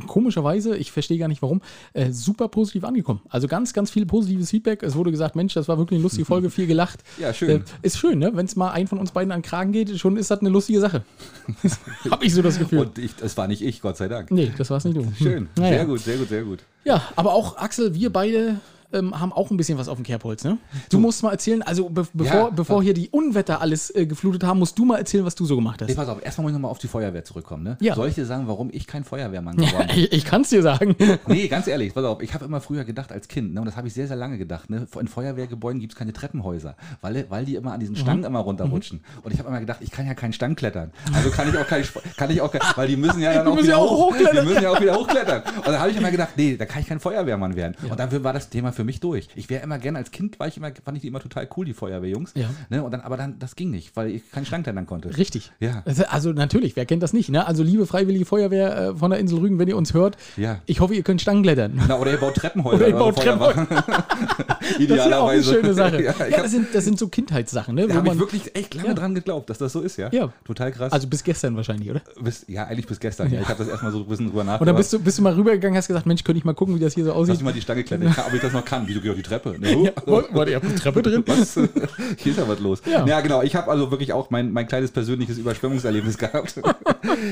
komischerweise, 0.07 0.77
ich 0.77 0.93
verstehe 0.93 1.19
gar 1.19 1.29
nicht 1.29 1.43
warum, 1.43 1.61
äh, 1.93 2.11
super 2.13 2.49
positiv 2.49 2.85
angekommen. 2.85 3.21
Also 3.29 3.49
ganz, 3.49 3.73
ganz 3.73 3.91
viel 3.91 4.07
positives 4.07 4.51
Feedback. 4.51 4.83
Es 4.83 4.95
wurde 4.95 5.11
gesagt, 5.11 5.37
Mensch, 5.37 5.55
das 5.55 5.69
war 5.69 5.79
wirklich 5.79 5.97
eine 5.97 6.03
lustige 6.03 6.25
Folge, 6.25 6.51
viel 6.51 6.67
gelacht. 6.67 7.01
Ja, 7.19 7.35
schön. 7.35 7.63
Äh, 7.63 7.65
ist 7.83 7.99
schön, 7.99 8.19
ne? 8.19 8.31
Wenn 8.35 8.47
es 8.47 8.55
mal 8.55 8.71
einen 8.71 8.87
von 8.87 8.99
uns 8.99 9.11
beiden 9.11 9.33
an 9.33 9.41
den 9.41 9.45
Kragen 9.45 9.73
geht, 9.73 9.99
schon 9.99 10.17
ist 10.17 10.31
das 10.31 10.39
eine 10.39 10.51
lustige 10.51 10.79
Sache. 10.79 11.03
Habe 12.11 12.25
ich 12.25 12.33
so 12.33 12.43
das 12.43 12.59
Gefühl. 12.59 12.81
Und 12.81 12.99
ich, 12.99 13.11
es 13.21 13.37
war 13.37 13.49
nicht 13.49 13.63
ich, 13.63 13.81
Gott 13.81 13.97
sei 13.97 14.07
Dank. 14.07 14.31
nee, 14.31 14.53
das 14.57 14.71
war 14.71 14.77
es 14.77 14.85
nicht 14.85 14.97
du. 14.97 15.03
Hm. 15.03 15.15
Schön. 15.17 15.49
Naja. 15.57 15.79
Sehr 15.79 15.87
gut, 15.87 16.01
sehr 16.01 16.17
gut, 16.17 16.29
sehr 16.29 16.45
gut. 16.45 16.59
Ja, 16.85 17.03
aber 17.17 17.33
auch 17.33 17.57
Axel, 17.57 17.95
wir 17.95 18.13
beide 18.13 18.61
ähm, 18.93 19.19
haben 19.19 19.33
auch 19.33 19.51
ein 19.51 19.57
bisschen 19.57 19.79
was 19.79 19.89
auf 19.89 19.97
dem 19.99 20.05
Kerbholz, 20.05 20.45
ne? 20.45 20.59
Du 20.91 20.99
musst 20.99 21.23
mal 21.23 21.31
erzählen, 21.33 21.63
also 21.63 21.89
be 21.89 22.07
bevor, 22.13 22.35
Ja, 22.37 22.51
bevor 22.51 22.83
hier 22.83 22.95
die 22.95 23.09
Unwetter 23.11 23.61
alles 23.61 23.95
äh, 23.95 24.07
geflutet 24.07 24.45
haben, 24.45 24.59
musst 24.59 24.79
du 24.79 24.85
mal 24.85 24.97
erzählen, 24.99 25.25
was 25.25 25.35
du 25.35 25.45
so 25.45 25.57
gemacht 25.57 25.83
hast. 25.83 25.95
pass 25.95 26.09
auf, 26.09 26.25
erstmal 26.25 26.45
muss 26.45 26.51
ich 26.53 26.55
nochmal 26.55 26.71
auf 26.71 26.79
die 26.79 26.89
Feuerwehr 26.89 27.25
zurückkommen. 27.25 27.63
Ne? 27.65 27.77
Ja. 27.81 27.95
Soll 27.95 28.09
ich 28.09 28.15
dir 28.15 28.25
sagen, 28.27 28.45
warum 28.47 28.71
ich 28.73 28.87
kein 28.87 29.05
Feuerwehrmann 29.05 29.57
geworden 29.59 29.89
bin? 29.89 29.99
ich 29.99 30.13
ich 30.13 30.25
kann 30.25 30.43
es 30.43 30.51
dir 30.51 30.63
sagen. 30.63 30.95
Nee, 31.27 31.49
ganz 31.49 31.67
ehrlich, 31.67 31.93
pass 31.95 32.05
auf, 32.05 32.23
ich 32.23 32.33
habe 32.35 32.45
immer 32.45 32.61
früher 32.61 32.85
gedacht 32.85 33.13
als 33.13 33.29
Kind, 33.29 33.53
ne, 33.55 33.61
und 33.61 33.67
das 33.67 33.77
habe 33.77 33.87
ich 33.89 33.95
sehr, 33.95 34.07
sehr 34.07 34.17
lange 34.17 34.39
gedacht, 34.39 34.71
ne, 34.71 34.87
in 34.99 35.09
Feuerwehrgebäuden 35.09 35.81
gibt 35.81 35.93
es 35.93 35.99
keine 35.99 36.13
Treppenhäuser, 36.13 36.75
weil, 37.01 37.27
weil 37.29 37.45
die 37.45 37.55
immer 37.57 37.73
an 37.73 37.77
Mhm. 37.79 37.81
diesen 37.81 37.97
Stangen 37.97 38.25
immer 38.25 38.41
runterrutschen. 38.41 39.01
Und 39.23 39.33
ich 39.33 39.39
habe 39.39 39.49
immer 39.49 39.61
gedacht, 39.61 39.79
ich 39.83 39.91
kann 39.91 40.07
ja 40.07 40.15
keinen 40.15 40.33
Stang 40.33 40.55
klettern. 40.57 40.91
Also 41.13 41.31
kann 41.31 41.49
ich 41.49 41.57
auch 41.57 41.67
kein, 41.67 41.83
Sp- 41.85 42.03
kann 42.17 42.31
ich 42.31 42.41
auch 42.41 42.51
kein, 42.51 42.61
weil 42.77 42.89
die 42.89 42.97
müssen 42.97 43.21
ja 43.21 43.33
dann 43.35 43.47
auch 43.47 43.55
müssen 43.55 43.67
wieder 43.67 43.77
ja 43.77 43.83
auch 43.83 43.91
hoch, 43.91 44.11
hochklettern. 44.11 44.37
Die 44.47 44.49
müssen 44.53 44.63
ja 44.63 44.71
auch 44.71 44.81
wieder 44.81 44.95
hochklettern. 44.97 45.43
Und 45.57 45.67
da 45.67 45.79
habe 45.79 45.91
ich 45.91 45.97
immer 45.97 46.11
gedacht, 46.11 46.31
nee, 46.37 46.57
da 46.57 46.65
kann 46.67 46.81
ich 46.83 46.89
kein 46.89 46.99
Feuerwehrmann 47.01 47.55
werden. 47.57 47.75
Und 47.89 47.99
dann 48.01 48.25
war 48.25 48.33
das 48.33 48.49
Thema 48.49 48.73
für 48.79 48.85
mich 48.85 49.01
durch. 49.01 49.27
Ich 49.35 49.51
wäre 49.51 49.65
immer 49.65 49.77
gerne, 49.79 49.99
als 49.99 50.13
Kind 50.13 50.39
war 50.39 50.47
ich 50.47 50.57
immer, 50.57 50.71
fand 50.85 50.97
ich 50.97 51.01
die 51.03 51.09
immer 51.09 51.19
total 51.19 51.49
cool, 51.57 51.67
die 51.67 51.75
Feuerwehrjungs. 51.75 52.31
Ja. 52.37 52.49
Ne, 52.71 52.81
und 52.85 52.93
dann, 52.93 53.01
aber 53.01 53.17
dann, 53.17 53.37
das 53.41 53.57
ging 53.57 53.73
nicht, 53.73 53.97
weil 53.97 54.09
ich 54.13 54.31
keinen 54.31 54.47
Stang 54.47 54.63
klettern 54.63 54.87
konnte. 54.87 55.17
Richtig. 55.19 55.51
Ja. 55.59 55.83
Also, 55.85 56.05
also 56.05 56.33
natürlich, 56.33 56.77
wer 56.77 56.87
kennt 56.87 57.03
das 57.03 57.13
nicht, 57.13 57.29
ne? 57.29 57.45
Also 57.45 57.65
liebe 57.65 57.87
Freiwillige 57.89 58.25
Feuerwehr 58.25 58.79
äh, 58.91 58.95
von 58.97 59.11
der 59.11 59.19
Insel 59.19 59.41
Rügen, 59.41 59.59
wenn 59.59 59.67
ihr 59.67 59.77
uns 59.77 59.95
hört, 59.95 60.17
Ja. 60.37 60.61
ich 60.67 60.79
hoffe, 60.79 60.95
ihr 60.95 61.03
könnt 61.03 61.21
Stangen 61.21 61.43
klettern. 61.43 61.81
Na, 61.89 61.99
oder 61.99 62.13
ihr 62.13 62.19
baut 62.19 62.37
Treppenhäuser. 62.37 62.77
Oder 62.77 62.89
ihr 62.89 62.95
eurer 62.95 63.05
baut 63.13 63.21
Feuerwache. 63.21 63.67
Das 64.79 64.81
ist 64.81 65.11
ja 65.11 65.19
auch 65.21 65.29
eine 65.29 65.43
schöne 65.43 65.75
Sache. 65.75 66.03
ja, 66.03 66.15
Ja, 66.31 66.43
das, 66.43 66.51
sind, 66.53 66.69
das 66.75 66.85
sind 66.85 66.99
so 66.99 67.09
Kindheitssachen, 67.09 67.75
ne? 67.75 67.87
Da 67.89 67.95
habe 67.97 68.09
ich 68.09 68.19
wirklich 68.19 68.55
echt 68.55 68.75
lange 68.75 68.89
Ja. 68.89 68.95
dran 68.95 69.15
geglaubt, 69.15 69.51
dass 69.51 69.59
das 69.59 69.73
so 69.73 69.81
ist, 69.81 69.97
ja? 69.97 70.09
Ja. 70.13 70.33
Total 70.45 70.71
krass. 70.71 70.93
also 70.93 71.09
bis 71.09 71.25
gestern 71.25 71.57
wahrscheinlich, 71.57 71.91
oder? 71.91 72.03
bis, 72.21 72.45
ja, 72.49 72.65
eigentlich 72.67 72.87
bis 72.87 73.01
gestern. 73.01 73.33
Ja. 73.33 73.41
Ich 73.41 73.49
habe 73.49 73.59
das 73.59 73.69
erstmal 73.69 73.91
so 73.93 73.99
ein 74.01 74.07
bisschen 74.07 74.27
drüber 74.29 74.45
nachgedacht. 74.45 74.61
Und 74.61 74.67
dann 74.69 74.77
bist 74.77 74.93
du, 74.93 74.99
bist 75.01 75.19
du 75.19 75.23
mal 75.23 75.33
rübergegangen, 75.35 75.77
hast 75.77 75.89
gesagt, 75.89 76.07
Mensch, 76.07 76.23
könnte 76.23 76.39
ich 76.39 76.45
mal 76.45 76.55
gucken, 76.55 76.75
wie 76.77 76.81
das 76.81 76.95
hier 76.95 77.05
so 77.05 77.13
aussieht? 77.13 77.37
mich 77.37 77.43
mal 77.45 77.53
die 77.53 77.61
Stange 77.63 77.83
klettern, 77.85 78.15
ob 78.27 78.35
ich 78.35 78.41
das 78.41 78.53
noch 78.53 78.65
kann. 78.69 78.85
Wieso 78.87 79.01
geht 79.01 79.11
auf 79.11 79.17
die 79.17 79.23
Treppe? 79.23 79.49
Ne? 79.59 79.85
Ja, 79.85 79.93
auf 80.13 80.45
der 80.45 80.61
Treppe 80.77 81.03
drin? 81.03 81.25
Was? 81.27 81.55
Hier 82.19 82.33
ist 82.33 82.39
ja 82.39 82.47
was 82.49 82.61
los. 82.61 82.81
Ja. 82.91 83.07
Ja, 83.07 83.21
genau. 83.21 83.43
Ich 83.43 83.57
habe 83.57 83.71
also 83.71 83.91
wirklich 83.91 84.13
auch 84.13 84.31
mein, 84.31 84.53
mein 84.53 84.67
kleines 84.69 84.91
persönliches 84.91 85.39
Überschwemmungserlebnis 85.39 86.19
gehabt. 86.19 86.55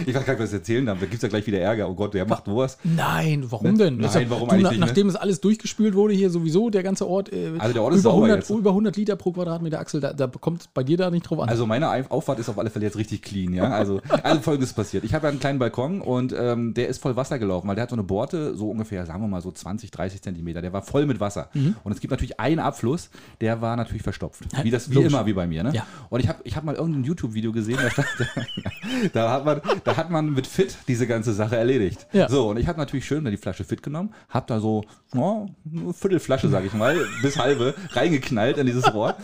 ich 0.06 0.14
weiß 0.14 0.24
gar 0.24 0.32
nicht, 0.34 0.42
was 0.42 0.48
ich 0.50 0.54
erzählen 0.54 0.86
darf. 0.86 0.98
Da 0.98 1.04
gibt 1.06 1.16
es 1.16 1.22
ja 1.22 1.28
gleich 1.28 1.46
wieder 1.46 1.60
Ärger. 1.60 1.88
Oh 1.88 1.94
Gott, 1.94 2.14
wer 2.14 2.26
macht 2.26 2.46
wo 2.48 2.56
was? 2.58 2.78
Nein, 2.84 3.44
warum 3.48 3.76
denn? 3.78 3.98
Nein, 3.98 4.26
warum 4.28 4.48
du, 4.48 4.54
eigentlich 4.54 4.64
na, 4.64 4.70
ne? 4.72 4.78
Nachdem 4.78 5.08
es 5.08 5.16
alles 5.16 5.40
durchgespült 5.40 5.94
wurde, 5.94 6.14
hier 6.14 6.30
sowieso, 6.30 6.70
der 6.70 6.82
ganze 6.82 7.06
Ort, 7.06 7.32
äh, 7.32 7.52
Also 7.58 7.72
der 7.74 7.82
Ort 7.82 7.94
ist 7.94 8.00
über, 8.00 8.10
sauber 8.10 8.24
100, 8.26 8.38
jetzt. 8.38 8.50
über 8.50 8.70
100 8.70 8.96
Liter 8.96 9.16
pro 9.16 9.32
Quadratmeter 9.32 9.78
Axel, 9.78 10.00
da, 10.00 10.12
da 10.12 10.26
kommt 10.26 10.68
bei 10.74 10.82
dir 10.82 10.96
da 10.96 11.10
nicht 11.10 11.28
drauf 11.28 11.40
an. 11.40 11.48
Also 11.48 11.66
meine 11.66 11.90
Auf- 11.90 12.10
Auffahrt 12.10 12.38
ist 12.38 12.48
auf 12.48 12.58
alle 12.58 12.70
Fälle 12.70 12.86
jetzt 12.86 12.96
richtig 12.96 13.22
clean, 13.22 13.52
ja. 13.52 13.64
Also, 13.70 14.00
also 14.22 14.40
folgendes 14.40 14.72
passiert. 14.72 15.04
Ich 15.04 15.14
habe 15.14 15.28
einen 15.28 15.38
kleinen 15.40 15.58
Balkon 15.58 16.00
und 16.00 16.34
ähm, 16.38 16.74
der 16.74 16.88
ist 16.88 17.02
voll 17.02 17.16
Wasser 17.16 17.38
gelaufen, 17.38 17.68
weil 17.68 17.74
der 17.76 17.82
hat 17.82 17.90
so 17.90 17.96
eine 17.96 18.02
Borte, 18.04 18.54
so 18.56 18.70
ungefähr, 18.70 19.04
sagen 19.06 19.20
wir 19.22 19.28
mal 19.28 19.42
so 19.42 19.50
20, 19.52 19.90
30 19.90 20.22
Zentimeter. 20.22 20.62
Der 20.62 20.72
war 20.72 20.82
voll 20.82 21.06
mit 21.06 21.20
Wasser. 21.20 21.25
Mhm. 21.54 21.76
Und 21.84 21.92
es 21.92 22.00
gibt 22.00 22.10
natürlich 22.10 22.38
einen 22.38 22.60
Abfluss, 22.60 23.10
der 23.40 23.60
war 23.60 23.76
natürlich 23.76 24.02
verstopft. 24.02 24.44
Wie 24.62 24.70
das 24.70 24.90
wie 24.90 24.94
Logisch. 24.94 25.12
immer, 25.12 25.26
wie 25.26 25.32
bei 25.32 25.46
mir, 25.46 25.62
ne? 25.62 25.72
Ja. 25.74 25.86
Und 26.08 26.20
ich 26.20 26.28
habe 26.28 26.40
ich 26.44 26.56
hab 26.56 26.64
mal 26.64 26.74
irgendein 26.74 27.04
YouTube-Video 27.04 27.52
gesehen, 27.52 27.78
da, 27.80 27.90
stand, 27.90 28.08
da, 29.12 29.32
hat 29.32 29.44
man, 29.44 29.60
da 29.84 29.96
hat 29.96 30.10
man 30.10 30.32
mit 30.32 30.46
Fit 30.46 30.76
diese 30.88 31.06
ganze 31.06 31.32
Sache 31.32 31.56
erledigt. 31.56 32.06
Ja. 32.12 32.28
So, 32.28 32.50
und 32.50 32.58
ich 32.58 32.66
habe 32.68 32.78
natürlich 32.78 33.06
schön 33.06 33.24
die 33.24 33.36
Flasche 33.36 33.64
Fit 33.64 33.82
genommen, 33.82 34.14
habe 34.28 34.46
da 34.46 34.60
so 34.60 34.84
oh, 35.14 35.48
eine 35.70 35.92
Viertelflasche, 35.92 36.48
sage 36.48 36.66
ich 36.66 36.74
mal, 36.74 36.96
bis 37.22 37.38
halbe 37.38 37.74
reingeknallt 37.90 38.58
in 38.58 38.66
dieses 38.66 38.92
Rohr 38.94 39.16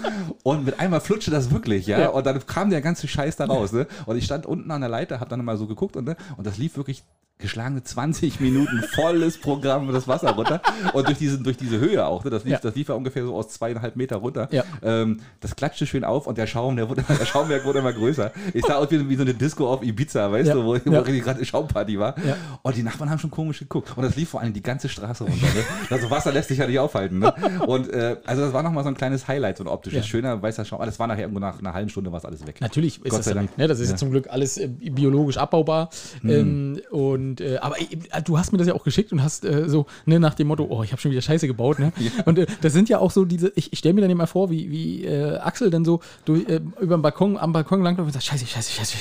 und 0.43 0.65
mit 0.65 0.81
einmal 0.81 1.01
flutschte 1.01 1.31
das 1.31 1.51
wirklich, 1.51 1.87
ja? 1.87 2.01
Ja. 2.01 2.09
Und 2.09 2.27
dann 2.27 2.45
kam 2.47 2.71
der 2.71 2.81
ganze 2.81 3.07
Scheiß 3.07 3.37
da 3.37 3.45
raus, 3.45 3.73
ne? 3.73 3.87
Und 4.07 4.17
ich 4.17 4.25
stand 4.25 4.47
unten 4.47 4.71
an 4.71 4.81
der 4.81 4.91
Leiter, 4.91 5.21
habe 5.21 5.31
dann 5.31 5.45
mal 5.45 5.57
so 5.57 5.67
geguckt 5.67 5.97
und, 5.97 6.05
ne? 6.05 6.17
und 6.37 6.47
das 6.47 6.59
lief 6.59 6.77
wirklich 6.77 7.05
geschlagene 7.43 7.83
20 7.83 8.41
Minuten 8.41 8.83
volles 8.95 9.39
Programm 9.39 9.93
das 9.93 10.09
Wasser 10.09 10.31
runter 10.31 10.63
und 10.95 11.07
durch, 11.07 11.19
diesen, 11.19 11.45
durch 11.45 11.57
diese 11.59 11.79
Höhe 11.79 12.07
auch, 12.07 12.25
ne? 12.25 12.31
das, 12.31 12.45
lief, 12.45 12.53
Ja. 12.55 12.59
das 12.63 12.75
lief 12.75 12.89
ja 12.89 12.95
ungefähr 12.95 13.25
so 13.25 13.35
aus 13.35 13.49
zweieinhalb 13.51 13.97
Meter 13.97 14.17
runter. 14.17 14.49
Ja. 14.51 14.65
Ähm, 14.83 15.21
das 15.41 15.55
klatschte 15.57 15.87
schön 15.87 16.05
auf 16.05 16.27
und 16.27 16.39
der 16.39 16.47
Schaum, 16.47 16.77
der, 16.77 16.89
wurde, 16.89 17.03
der 17.09 17.27
Schaumwerk 17.27 17.65
wurde 17.65 17.81
immer 17.81 17.93
größer. 17.93 18.33
Ich 18.55 18.65
sah 18.65 18.77
aus 18.77 18.91
wie, 18.91 19.09
wie 19.09 19.17
so 19.17 19.23
eine 19.23 19.35
Disco 19.35 19.71
auf 19.71 19.83
Ibiza, 19.83 20.31
weißt 20.33 20.49
Ja. 20.49 20.55
du, 20.55 20.65
wo, 20.65 20.69
wo 20.85 20.91
Ja. 20.91 21.03
gerade 21.03 21.37
eine 21.37 21.45
Schaumparty 21.45 21.99
war. 21.99 22.15
Und 22.63 22.77
die 22.77 22.83
Nachbarn 22.83 23.11
haben 23.11 23.19
schon 23.19 23.31
komisch 23.31 23.59
geguckt. 23.59 23.93
Und 23.97 24.03
das 24.05 24.17
lief 24.17 24.31
vor 24.31 24.41
allem 24.41 24.53
die 24.53 24.63
ganze 24.63 24.89
Straße 24.89 25.25
runter. 25.25 25.47
Ne? 25.47 25.65
Also 25.91 26.11
Wasser 26.11 26.33
lässt 26.33 26.49
sich 26.49 26.59
ja 26.59 26.67
nicht 26.67 26.79
aufhalten. 26.79 27.19
Ne? 27.19 27.35
Und 27.67 27.91
äh, 27.93 28.17
also 28.25 28.43
das 28.43 28.53
war 28.53 28.63
nochmal 28.63 28.85
so 28.85 28.89
ein 28.89 28.97
kleines 28.97 29.27
Highlight, 29.29 29.59
so 29.59 29.65
ein 29.65 29.69
optisches, 29.69 30.07
schöner 30.07 30.41
weißer 30.41 30.65
Schaum. 30.65 30.79
Aber 30.79 30.87
das 30.87 30.99
war 30.99 31.07
nachher 31.09 31.23
irgendwo 31.23 31.41
nach 31.41 31.59
einer 31.59 31.73
halben 31.75 31.89
Stunde 31.91 32.13
war 32.13 32.19
es 32.19 32.25
alles 32.25 32.47
weg. 32.47 32.61
Natürlich 32.61 32.97
ist 32.99 33.11
Gott 33.11 33.19
das 33.19 33.27
sei 33.27 33.35
ja. 33.35 33.43
Ne? 33.57 33.67
Das 33.67 33.81
ist 33.81 33.91
ja. 33.91 33.97
Zum 33.97 34.11
Glück 34.11 34.29
alles 34.31 34.59
äh, 34.59 34.69
biologisch 34.69 35.37
abbaubar. 35.39 35.91
Ähm, 36.25 36.81
und 36.91 37.32
Und, 37.33 37.41
äh, 37.41 37.57
aber 37.59 37.81
äh, 37.81 37.87
du 38.23 38.39
hast 38.39 38.53
mir 38.53 38.59
das 38.59 38.67
ja 38.67 38.75
auch 38.75 38.85
geschickt 38.85 39.11
und 39.11 39.23
hast 39.23 39.45
äh, 39.47 39.67
so, 39.69 39.87
ne, 40.05 40.21
nach 40.21 40.35
dem 40.35 40.49
Motto, 40.49 40.67
oh, 40.69 40.83
ich 40.83 40.93
habe 40.93 41.01
schon 41.01 41.11
wieder 41.11 41.23
Scheiße 41.23 41.47
gebaut, 41.47 41.79
ne? 41.79 41.91
Und 42.27 42.39
äh, 42.39 42.47
das 42.61 42.75
sind 42.75 42.91
ja 42.91 42.99
auch 42.99 43.11
so 43.11 43.25
diese, 43.25 43.53
ich, 43.57 43.73
ich 43.73 43.79
stelle 43.79 43.95
mir 43.95 44.03
dann 44.03 44.11
immer 44.11 44.27
vor, 44.27 44.51
wie, 44.51 44.71
wie 44.71 45.05
äh, 45.05 45.39
Axel 45.39 45.71
dann 45.71 45.85
so 45.85 46.01
durch, 46.27 46.47
äh, 46.47 46.61
über 46.79 46.99
den 46.99 47.03
Balkon, 47.03 47.39
am 47.39 47.55
Balkon 47.55 47.83
langläuft 47.83 48.07
und 48.07 48.13
sagt, 48.13 48.27
Scheiße, 48.27 48.47
Scheiße, 48.47 48.73
Scheiße. 48.73 48.97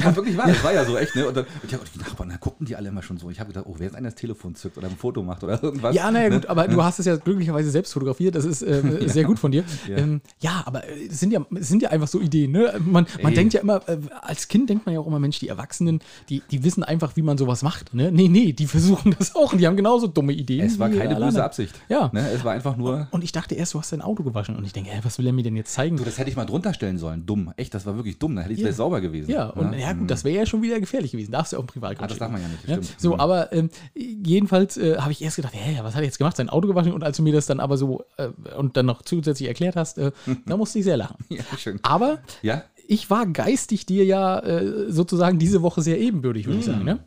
Ja, 0.00 0.16
wirklich 0.16 0.36
wahr. 0.36 0.46
Das 0.46 0.64
war 0.64 0.72
ja 0.72 0.84
so 0.84 0.96
echt, 0.96 1.14
ne? 1.14 1.28
Und, 1.28 1.36
dann, 1.36 1.44
und, 1.62 1.70
ja, 1.70 1.78
die 1.94 1.98
Nachbarn, 1.98 2.30
da 2.30 2.36
guckten 2.36 2.66
die 2.66 2.74
alle 2.74 2.88
immer 2.88 3.02
schon 3.02 3.18
so. 3.18 3.28
Ich 3.28 3.38
habe 3.38 3.48
gedacht, 3.48 3.66
oh, 3.68 3.74
wer 3.76 3.86
jetzt 3.86 3.96
einer 3.96 4.08
das 4.08 4.14
Telefon 4.14 4.54
zückt 4.54 4.78
oder 4.78 4.88
ein 4.88 4.96
Foto 4.96 5.22
macht 5.22 5.44
oder 5.44 5.62
irgendwas. 5.62 5.94
Ja, 5.94 6.10
naja, 6.10 6.30
ne? 6.30 6.36
gut, 6.36 6.46
aber 6.46 6.66
du 6.68 6.82
hast 6.82 6.98
es 7.00 7.06
ja 7.06 7.16
glücklicherweise 7.16 7.70
selbst 7.70 7.92
fotografiert, 7.92 8.34
das 8.34 8.46
ist 8.46 8.62
äh, 8.62 8.82
sehr 9.08 9.24
gut 9.24 9.38
von 9.38 9.52
dir. 9.52 9.64
Ja. 9.86 9.98
Ähm, 9.98 10.22
ja, 10.40 10.62
aber 10.64 10.88
äh, 10.88 11.08
es 11.10 11.20
sind 11.20 11.32
ja, 11.32 11.44
sind 11.50 11.82
ja 11.82 11.90
einfach 11.90 12.08
so 12.08 12.18
Ideen, 12.18 12.52
ne? 12.52 12.72
Man, 12.78 13.06
man 13.22 13.32
Ey. 13.32 13.34
denkt 13.34 13.52
ja 13.52 13.60
immer, 13.60 13.86
äh, 13.86 13.98
als 14.22 14.48
Kind 14.48 14.70
denkt 14.70 14.86
man 14.86 14.94
ja 14.94 15.00
auch 15.00 15.06
immer, 15.06 15.18
Mensch, 15.18 15.38
die 15.38 15.48
Erwachsenen, 15.48 16.00
die, 16.28 16.42
die 16.50 16.64
wissen 16.64 16.82
einfach, 16.82 17.16
wie 17.16 17.22
man 17.22 17.36
sowas 17.36 17.62
macht, 17.64 17.92
ne? 17.94 18.12
Nee, 18.12 18.28
nee, 18.28 18.52
die 18.52 18.66
versuchen 18.68 19.16
das 19.18 19.34
auch 19.34 19.52
und 19.52 19.58
die 19.58 19.66
haben 19.66 19.76
genauso 19.76 20.06
dumme 20.06 20.32
Ideen. 20.32 20.64
Es 20.64 20.78
war 20.78 20.88
keine 20.90 21.16
böse. 21.16 21.42
Absicht. 21.42 21.74
Ja. 21.88 22.10
Ne? 22.12 22.30
Es 22.30 22.44
war 22.44 22.52
einfach 22.52 22.76
nur. 22.76 23.08
Und 23.10 23.24
ich 23.24 23.32
dachte 23.32 23.56
erst, 23.56 23.74
du 23.74 23.80
hast 23.80 23.90
dein 23.92 24.02
Auto 24.02 24.22
gewaschen 24.22 24.54
und 24.54 24.64
ich 24.64 24.72
denke, 24.72 24.90
was 25.02 25.18
will 25.18 25.26
er 25.26 25.32
mir 25.32 25.42
denn 25.42 25.56
jetzt 25.56 25.72
zeigen? 25.72 25.96
Du, 25.96 26.04
das 26.04 26.18
hätte 26.18 26.30
ich 26.30 26.36
mal 26.36 26.44
drunter 26.44 26.72
stellen 26.74 26.98
sollen. 26.98 27.26
Dumm. 27.26 27.52
Echt, 27.56 27.74
das 27.74 27.84
war 27.86 27.96
wirklich 27.96 28.18
dumm. 28.18 28.36
Da 28.36 28.42
hätte 28.42 28.52
ich 28.52 28.60
Ja. 28.60 28.66
ja. 28.66 28.72
sauber 28.72 29.00
gewesen. 29.00 29.30
Ja, 29.30 29.46
und 29.48 29.72
Ne? 29.72 29.80
ja 29.80 29.92
gut, 29.94 30.08
das 30.10 30.22
wäre 30.22 30.36
ja 30.38 30.46
schon 30.46 30.62
wieder 30.62 30.78
gefährlich 30.78 31.10
gewesen. 31.10 31.32
Darfst 31.32 31.52
du 31.52 31.56
auch 31.56 31.62
im 31.62 31.66
Privatgrund 31.66 32.02
Ah, 32.04 32.06
das 32.06 32.18
darf 32.18 32.30
man 32.30 32.40
ja 32.40 32.46
nicht, 32.48 32.68
Ja? 32.68 32.74
stimmt. 32.74 33.00
So, 33.00 33.14
Mhm. 33.14 33.20
aber 33.20 33.52
ähm, 33.52 33.70
jedenfalls 33.94 34.76
äh, 34.76 34.98
habe 34.98 35.12
ich 35.12 35.22
erst 35.22 35.36
gedacht, 35.36 35.54
hä, 35.56 35.78
was 35.82 35.94
hat 35.94 36.02
er 36.02 36.06
jetzt 36.06 36.18
gemacht? 36.18 36.36
Sein 36.36 36.48
Auto 36.48 36.68
gewaschen 36.68 36.92
und 36.92 37.02
als 37.02 37.16
du 37.16 37.22
mir 37.22 37.32
das 37.32 37.46
dann 37.46 37.60
aber 37.60 37.76
so 37.76 38.04
äh, 38.18 38.28
und 38.56 38.76
dann 38.76 38.86
noch 38.86 39.02
zusätzlich 39.02 39.48
erklärt 39.48 39.76
hast, 39.76 39.98
äh, 39.98 40.12
da 40.46 40.56
musste 40.56 40.78
ich 40.78 40.84
sehr 40.84 40.96
lachen. 40.96 41.16
Ja, 41.30 41.42
schön. 41.58 41.78
Aber 41.82 42.18
Ja? 42.42 42.62
ich 42.86 43.08
war 43.10 43.26
geistig 43.26 43.86
dir 43.86 44.04
ja 44.04 44.38
äh, 44.40 44.90
sozusagen 44.92 45.38
diese 45.38 45.62
Woche 45.62 45.80
sehr 45.82 45.98
ebenbürtig, 45.98 46.46
würde 46.46 46.58
ich 46.58 46.66
sagen. 46.66 46.84
Ne? 46.84 46.98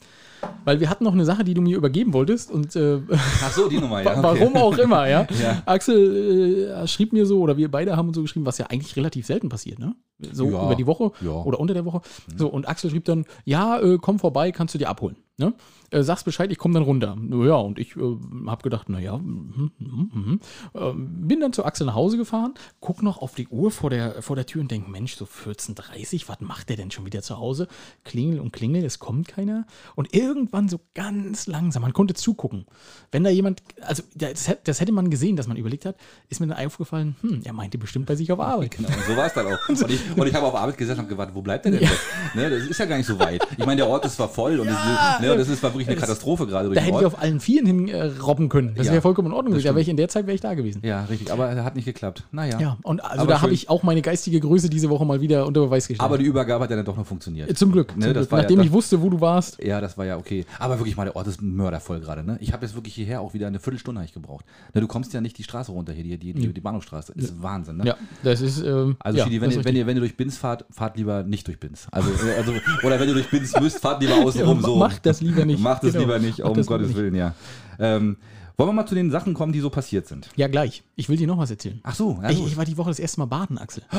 Weil 0.66 0.80
wir 0.80 0.90
hatten 0.90 1.04
noch 1.04 1.14
eine 1.14 1.26
Sache, 1.26 1.44
die 1.44 1.54
du 1.54 1.62
mir 1.62 1.78
übergeben 1.78 2.14
wolltest 2.14 2.52
und 2.52 2.76
äh, 2.76 3.00
Ach 3.10 3.52
so, 3.52 3.70
die 3.70 3.80
Nummer, 3.80 4.02
ja. 4.02 4.12
Okay. 4.18 4.22
Warum 4.22 4.56
auch 4.56 4.78
immer, 4.78 5.08
ja. 5.08 5.28
Ja. 5.42 5.62
Axel 5.66 6.72
äh, 6.84 6.88
schrieb 6.88 7.14
mir 7.14 7.26
so, 7.26 7.40
oder 7.40 7.58
wir 7.58 7.70
beide 7.70 7.96
haben 7.96 8.08
uns 8.08 8.16
so 8.16 8.22
geschrieben, 8.22 8.46
was 8.46 8.58
ja 8.58 8.68
eigentlich 8.68 8.96
relativ 8.96 9.26
selten 9.26 9.50
passiert, 9.50 9.80
ne? 9.80 9.96
So 10.20 10.50
Ja, 10.50 10.66
über 10.66 10.76
die 10.76 10.88
Woche 10.88 11.12
ja. 11.22 11.32
oder 11.32 11.60
unter 11.60 11.74
der 11.76 11.86
Woche. 11.86 12.02
So, 12.36 12.48
und 12.48 12.68
Axel 12.68 12.90
schrieb 12.90 13.06
dann, 13.06 13.26
ja, 13.46 13.80
äh, 13.80 13.98
komm 14.02 14.18
vorbei, 14.20 14.52
kannst 14.52 14.74
du 14.74 14.80
dir 14.80 14.90
abholen. 14.90 15.16
Ne? 15.38 15.54
Äh, 15.90 16.04
sagst 16.04 16.26
Bescheid, 16.26 16.52
ich 16.52 16.58
komme 16.58 16.74
dann 16.74 16.84
runter. 16.84 17.18
Ja, 17.32 17.56
und 17.56 17.80
ich 17.80 17.96
äh, 17.96 18.18
habe 18.48 18.62
gedacht, 18.62 18.90
naja, 18.90 19.18
mhm, 19.18 19.72
mhm, 19.80 20.12
mhm. 20.14 20.40
Ähm, 20.76 21.28
bin 21.28 21.40
dann 21.40 21.54
zu 21.54 21.64
Axel 21.64 21.88
nach 21.88 21.96
Hause 21.96 22.18
gefahren, 22.18 22.56
guck 22.82 23.04
noch 23.04 23.22
auf 23.22 23.36
die 23.36 23.48
Uhr 23.48 23.72
vor 23.72 23.90
der, 23.90 24.22
vor 24.22 24.36
der 24.36 24.46
Tür 24.46 24.62
und 24.62 24.70
denk, 24.70 24.90
Mensch, 24.90 25.16
so 25.16 25.26
14.30 25.26 26.28
was 26.28 26.42
macht 26.42 26.68
der 26.70 26.76
denn 26.76 26.92
schon 26.92 27.06
wieder 27.06 27.22
zu 27.22 27.38
Hause? 27.38 27.68
Klingel 28.04 28.42
und 28.42 28.52
klingel, 28.52 28.84
es 28.84 29.00
kommt 29.00 29.30
keiner. 29.30 29.66
Und 29.96 30.14
irgendwann 30.14 30.68
so 30.68 30.80
ganz 30.94 31.48
langsam, 31.48 31.84
man 31.84 31.94
konnte 31.94 32.14
zugucken. 32.14 32.66
Wenn 33.12 33.24
da 33.24 33.30
jemand, 33.30 33.64
also 33.82 34.04
das, 34.14 34.52
das 34.66 34.82
hätte 34.82 34.92
man 34.92 35.10
gesehen, 35.10 35.38
dass 35.38 35.48
man 35.48 35.56
überlegt 35.56 35.86
hat, 35.86 35.96
ist 36.28 36.42
mir 36.42 36.48
dann 36.48 36.66
aufgefallen, 36.66 37.16
hm, 37.22 37.42
er 37.46 37.54
meinte 37.54 37.78
bestimmt 37.78 38.08
bei 38.08 38.16
sich 38.16 38.30
auf 38.32 38.42
Arbeit. 38.42 38.72
Genau, 38.72 38.90
und 38.90 39.06
so 39.08 39.16
war 39.16 39.28
es 39.28 39.34
dann 39.34 39.48
auch. 39.48 39.58
Und 39.70 39.92
ich, 39.92 40.02
und 40.18 40.28
ich 40.28 40.34
habe 40.34 40.46
auf 40.46 40.56
Arbeit 40.56 40.78
gesessen 40.78 41.02
und 41.02 41.10
gewartet, 41.10 41.36
wo 41.36 41.42
bleibt 41.42 41.66
der 41.66 41.72
denn 41.74 41.82
jetzt? 41.82 42.00
Ne, 42.34 42.50
das 42.50 42.64
ist 42.64 42.80
ja 42.80 42.86
gar 42.86 42.98
nicht 42.98 43.06
so 43.06 43.20
weit. 43.20 43.46
Ich 43.58 43.66
meine, 43.66 43.78
der 43.78 43.88
Ort 43.88 44.06
ist 44.06 44.16
zwar 44.16 44.28
voll 44.28 44.60
und 44.60 44.68
es, 44.68 44.76
ne, 45.22 45.32
und 45.32 45.38
das 45.38 45.48
ist 45.48 45.62
war 45.62 45.72
wirklich 45.78 45.88
eine 45.90 45.98
Katastrophe 45.98 46.48
gerade 46.48 46.70
Da 46.70 46.82
hätte 46.82 46.90
ich 46.90 46.96
Ort. 46.96 47.06
auf 47.06 47.22
allen 47.22 47.40
Vieren 47.40 47.66
hin 47.66 47.88
äh, 47.88 48.06
robben 48.22 48.50
können. 48.50 48.74
Das 48.76 48.88
Ja, 48.88 48.94
wäre 48.94 49.02
vollkommen 49.02 49.28
in 49.30 49.34
Ordnung 49.34 49.52
gewesen. 49.54 49.66
Da 49.68 49.72
wäre 49.74 49.82
ich 49.82 49.90
in 49.90 49.98
der 49.98 50.10
Zeit 50.10 50.26
wäre 50.28 50.36
ich 50.36 50.42
da 50.42 50.54
gewesen. 50.54 50.82
Ja, 50.84 51.04
richtig, 51.06 51.32
aber 51.32 51.48
er 51.50 51.64
hat 51.64 51.76
nicht 51.76 51.86
geklappt. 51.86 52.24
Naja. 52.32 52.60
Ja, 52.60 52.78
und 52.84 53.04
also 53.04 53.22
Aber 53.24 53.34
da 53.34 53.42
habe 53.42 53.54
ich 53.54 53.70
auch 53.70 53.84
meine 53.84 54.02
geistige 54.02 54.40
Größe 54.40 54.70
diese 54.70 54.90
Woche 54.90 55.06
mal 55.06 55.22
wieder 55.22 55.46
unter 55.46 55.62
Beweis 55.62 55.88
gestellt. 55.88 56.06
Aber 56.06 56.18
die 56.18 56.26
Übergabe 56.26 56.64
hat 56.64 56.70
ja 56.70 56.76
dann 56.76 56.86
doch 56.86 56.98
noch 56.98 57.06
funktioniert. 57.06 57.50
Äh, 57.50 57.54
zum 57.54 57.72
Glück, 57.72 57.96
Ne, 57.96 58.06
zum 58.06 58.14
Glück. 58.14 58.32
ja- 58.32 58.38
nachdem 58.38 58.58
das- 58.58 58.66
ich 58.68 58.72
wusste, 58.72 59.02
wo 59.02 59.10
du 59.10 59.22
warst. 59.22 59.62
Ja, 59.64 59.80
das 59.82 59.98
war 59.98 60.06
ja 60.06 60.18
okay. 60.18 60.46
Aber 60.60 60.78
wirklich 60.80 60.96
mal, 60.98 61.06
der 61.06 61.16
Ort 61.16 61.28
ist 61.28 61.42
mördervoll 61.42 62.00
gerade. 62.00 62.24
Ne? 62.24 62.38
Ich 62.42 62.54
habe 62.54 62.66
jetzt 62.66 62.76
wirklich 62.76 62.94
hierher 62.94 63.22
auch 63.22 63.34
wieder 63.34 63.48
eine 63.48 63.60
Viertelstunde 63.60 64.02
ich 64.04 64.14
gebraucht. 64.14 64.46
Ne, 64.74 64.82
du 64.82 64.88
kommst 64.88 65.14
ja 65.14 65.22
nicht 65.22 65.38
die 65.38 65.44
Straße 65.44 65.72
runter 65.72 65.94
hier, 65.94 66.04
die, 66.04 66.18
die, 66.18 66.34
die, 66.34 66.54
die 66.54 66.62
Bahnhofstraße. 66.62 67.14
Das 67.16 67.26
ist 67.26 67.42
Wahnsinn. 67.42 67.78
Ne? 67.78 67.86
Ja, 67.88 67.96
das 68.24 68.42
ist. 68.42 68.62
Ähm, 68.62 68.96
Also, 69.00 69.18
ja, 69.20 69.24
Schidi, 69.26 69.42
wenn, 69.42 69.52
ihr, 69.52 69.64
wenn, 69.66 69.76
ihr, 69.76 69.88
wenn 69.88 69.98
ihr 69.98 70.02
durch 70.02 70.16
Binz 70.18 70.38
fahrt, 70.38 70.66
fahrt 70.72 70.98
lieber 70.98 71.24
nicht 71.24 71.48
durch 71.48 71.60
Binz. 71.60 71.88
Also, 71.92 72.10
äh, 72.10 72.36
also, 72.38 72.52
oder 72.84 73.00
wenn 73.00 73.08
ihr 73.08 73.14
durch 73.14 73.30
Binz 73.30 73.54
müsst, 73.60 73.80
fahrt 73.80 74.02
lieber 74.02 74.16
außen 74.16 74.42
rum. 74.44 74.62
So. 74.62 74.76
Macht 74.78 75.06
das 75.06 75.22
lieber 75.22 75.46
nicht. 75.46 75.60
Macht 75.70 75.84
es 75.84 75.94
Genau. 75.94 76.06
lieber 76.06 76.20
nicht, 76.20 76.40
Macht 76.40 76.58
um 76.58 76.66
Gottes. 76.66 76.96
Willen, 76.96 77.16
ja. 77.16 77.34
Ähm, 77.80 78.18
wollen 78.58 78.70
wir 78.70 78.74
mal 78.74 78.86
zu 78.88 78.96
den 78.96 79.12
Sachen 79.12 79.34
kommen, 79.34 79.54
die 79.54 79.60
so 79.60 79.70
passiert 79.70 80.08
sind? 80.08 80.30
Ja, 80.36 80.48
gleich. 80.48 80.84
Ich 80.96 81.10
will 81.10 81.18
dir 81.18 81.28
noch 81.28 81.38
was 81.38 81.52
erzählen. 81.52 81.80
Ach 81.84 81.94
so, 81.96 82.20
ja, 82.24 82.30
ich, 82.32 82.44
ich 82.46 82.58
war 82.58 82.66
die 82.66 82.76
Woche 82.78 82.90
das 82.90 83.00
erste 83.00 83.20
Mal 83.20 83.26
baden, 83.28 83.58
Axel. 83.58 83.84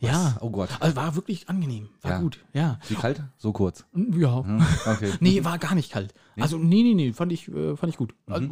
Ja. 0.00 0.36
Oh 0.40 0.50
Gott. 0.50 0.68
Also 0.78 0.94
war 0.94 1.16
wirklich 1.16 1.48
angenehm. 1.48 1.88
War 2.02 2.12
Ja. 2.12 2.18
gut. 2.20 2.38
Ja. 2.52 2.78
Wie 2.88 2.94
kalt? 2.94 3.20
So 3.36 3.50
kurz. 3.52 3.84
Ja. 4.16 4.44
Okay. 4.86 5.10
Nee, 5.20 5.42
war 5.44 5.58
gar 5.58 5.74
nicht 5.74 5.90
kalt. 5.90 6.14
Also, 6.38 6.56
nee, 6.56 6.84
nee, 6.84 6.94
nee, 6.94 7.12
fand 7.12 7.32
ich, 7.32 7.48
äh, 7.48 7.76
fand 7.76 7.90
ich 7.92 7.96
gut. 7.96 8.14
Also, 8.28 8.46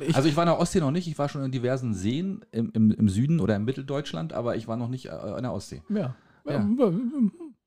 ich, 0.00 0.14
Also 0.14 0.28
ich 0.28 0.36
war 0.36 0.44
in 0.44 0.48
der 0.48 0.58
Ostsee 0.58 0.80
noch 0.80 0.90
nicht, 0.90 1.08
ich 1.08 1.18
war 1.18 1.30
schon 1.30 1.42
in 1.44 1.50
diversen 1.50 1.94
Seen 1.94 2.44
im, 2.52 2.70
im, 2.74 2.90
im 2.90 3.08
Süden 3.08 3.40
oder 3.40 3.56
im 3.56 3.64
Mitteldeutschland, 3.64 4.34
aber 4.34 4.54
ich 4.56 4.68
war 4.68 4.76
noch 4.76 4.88
nicht 4.90 5.06
äh, 5.06 5.36
in 5.36 5.44
der 5.44 5.52
Ostsee. 5.54 5.80
ja. 5.88 6.14
Ja. 6.46 6.58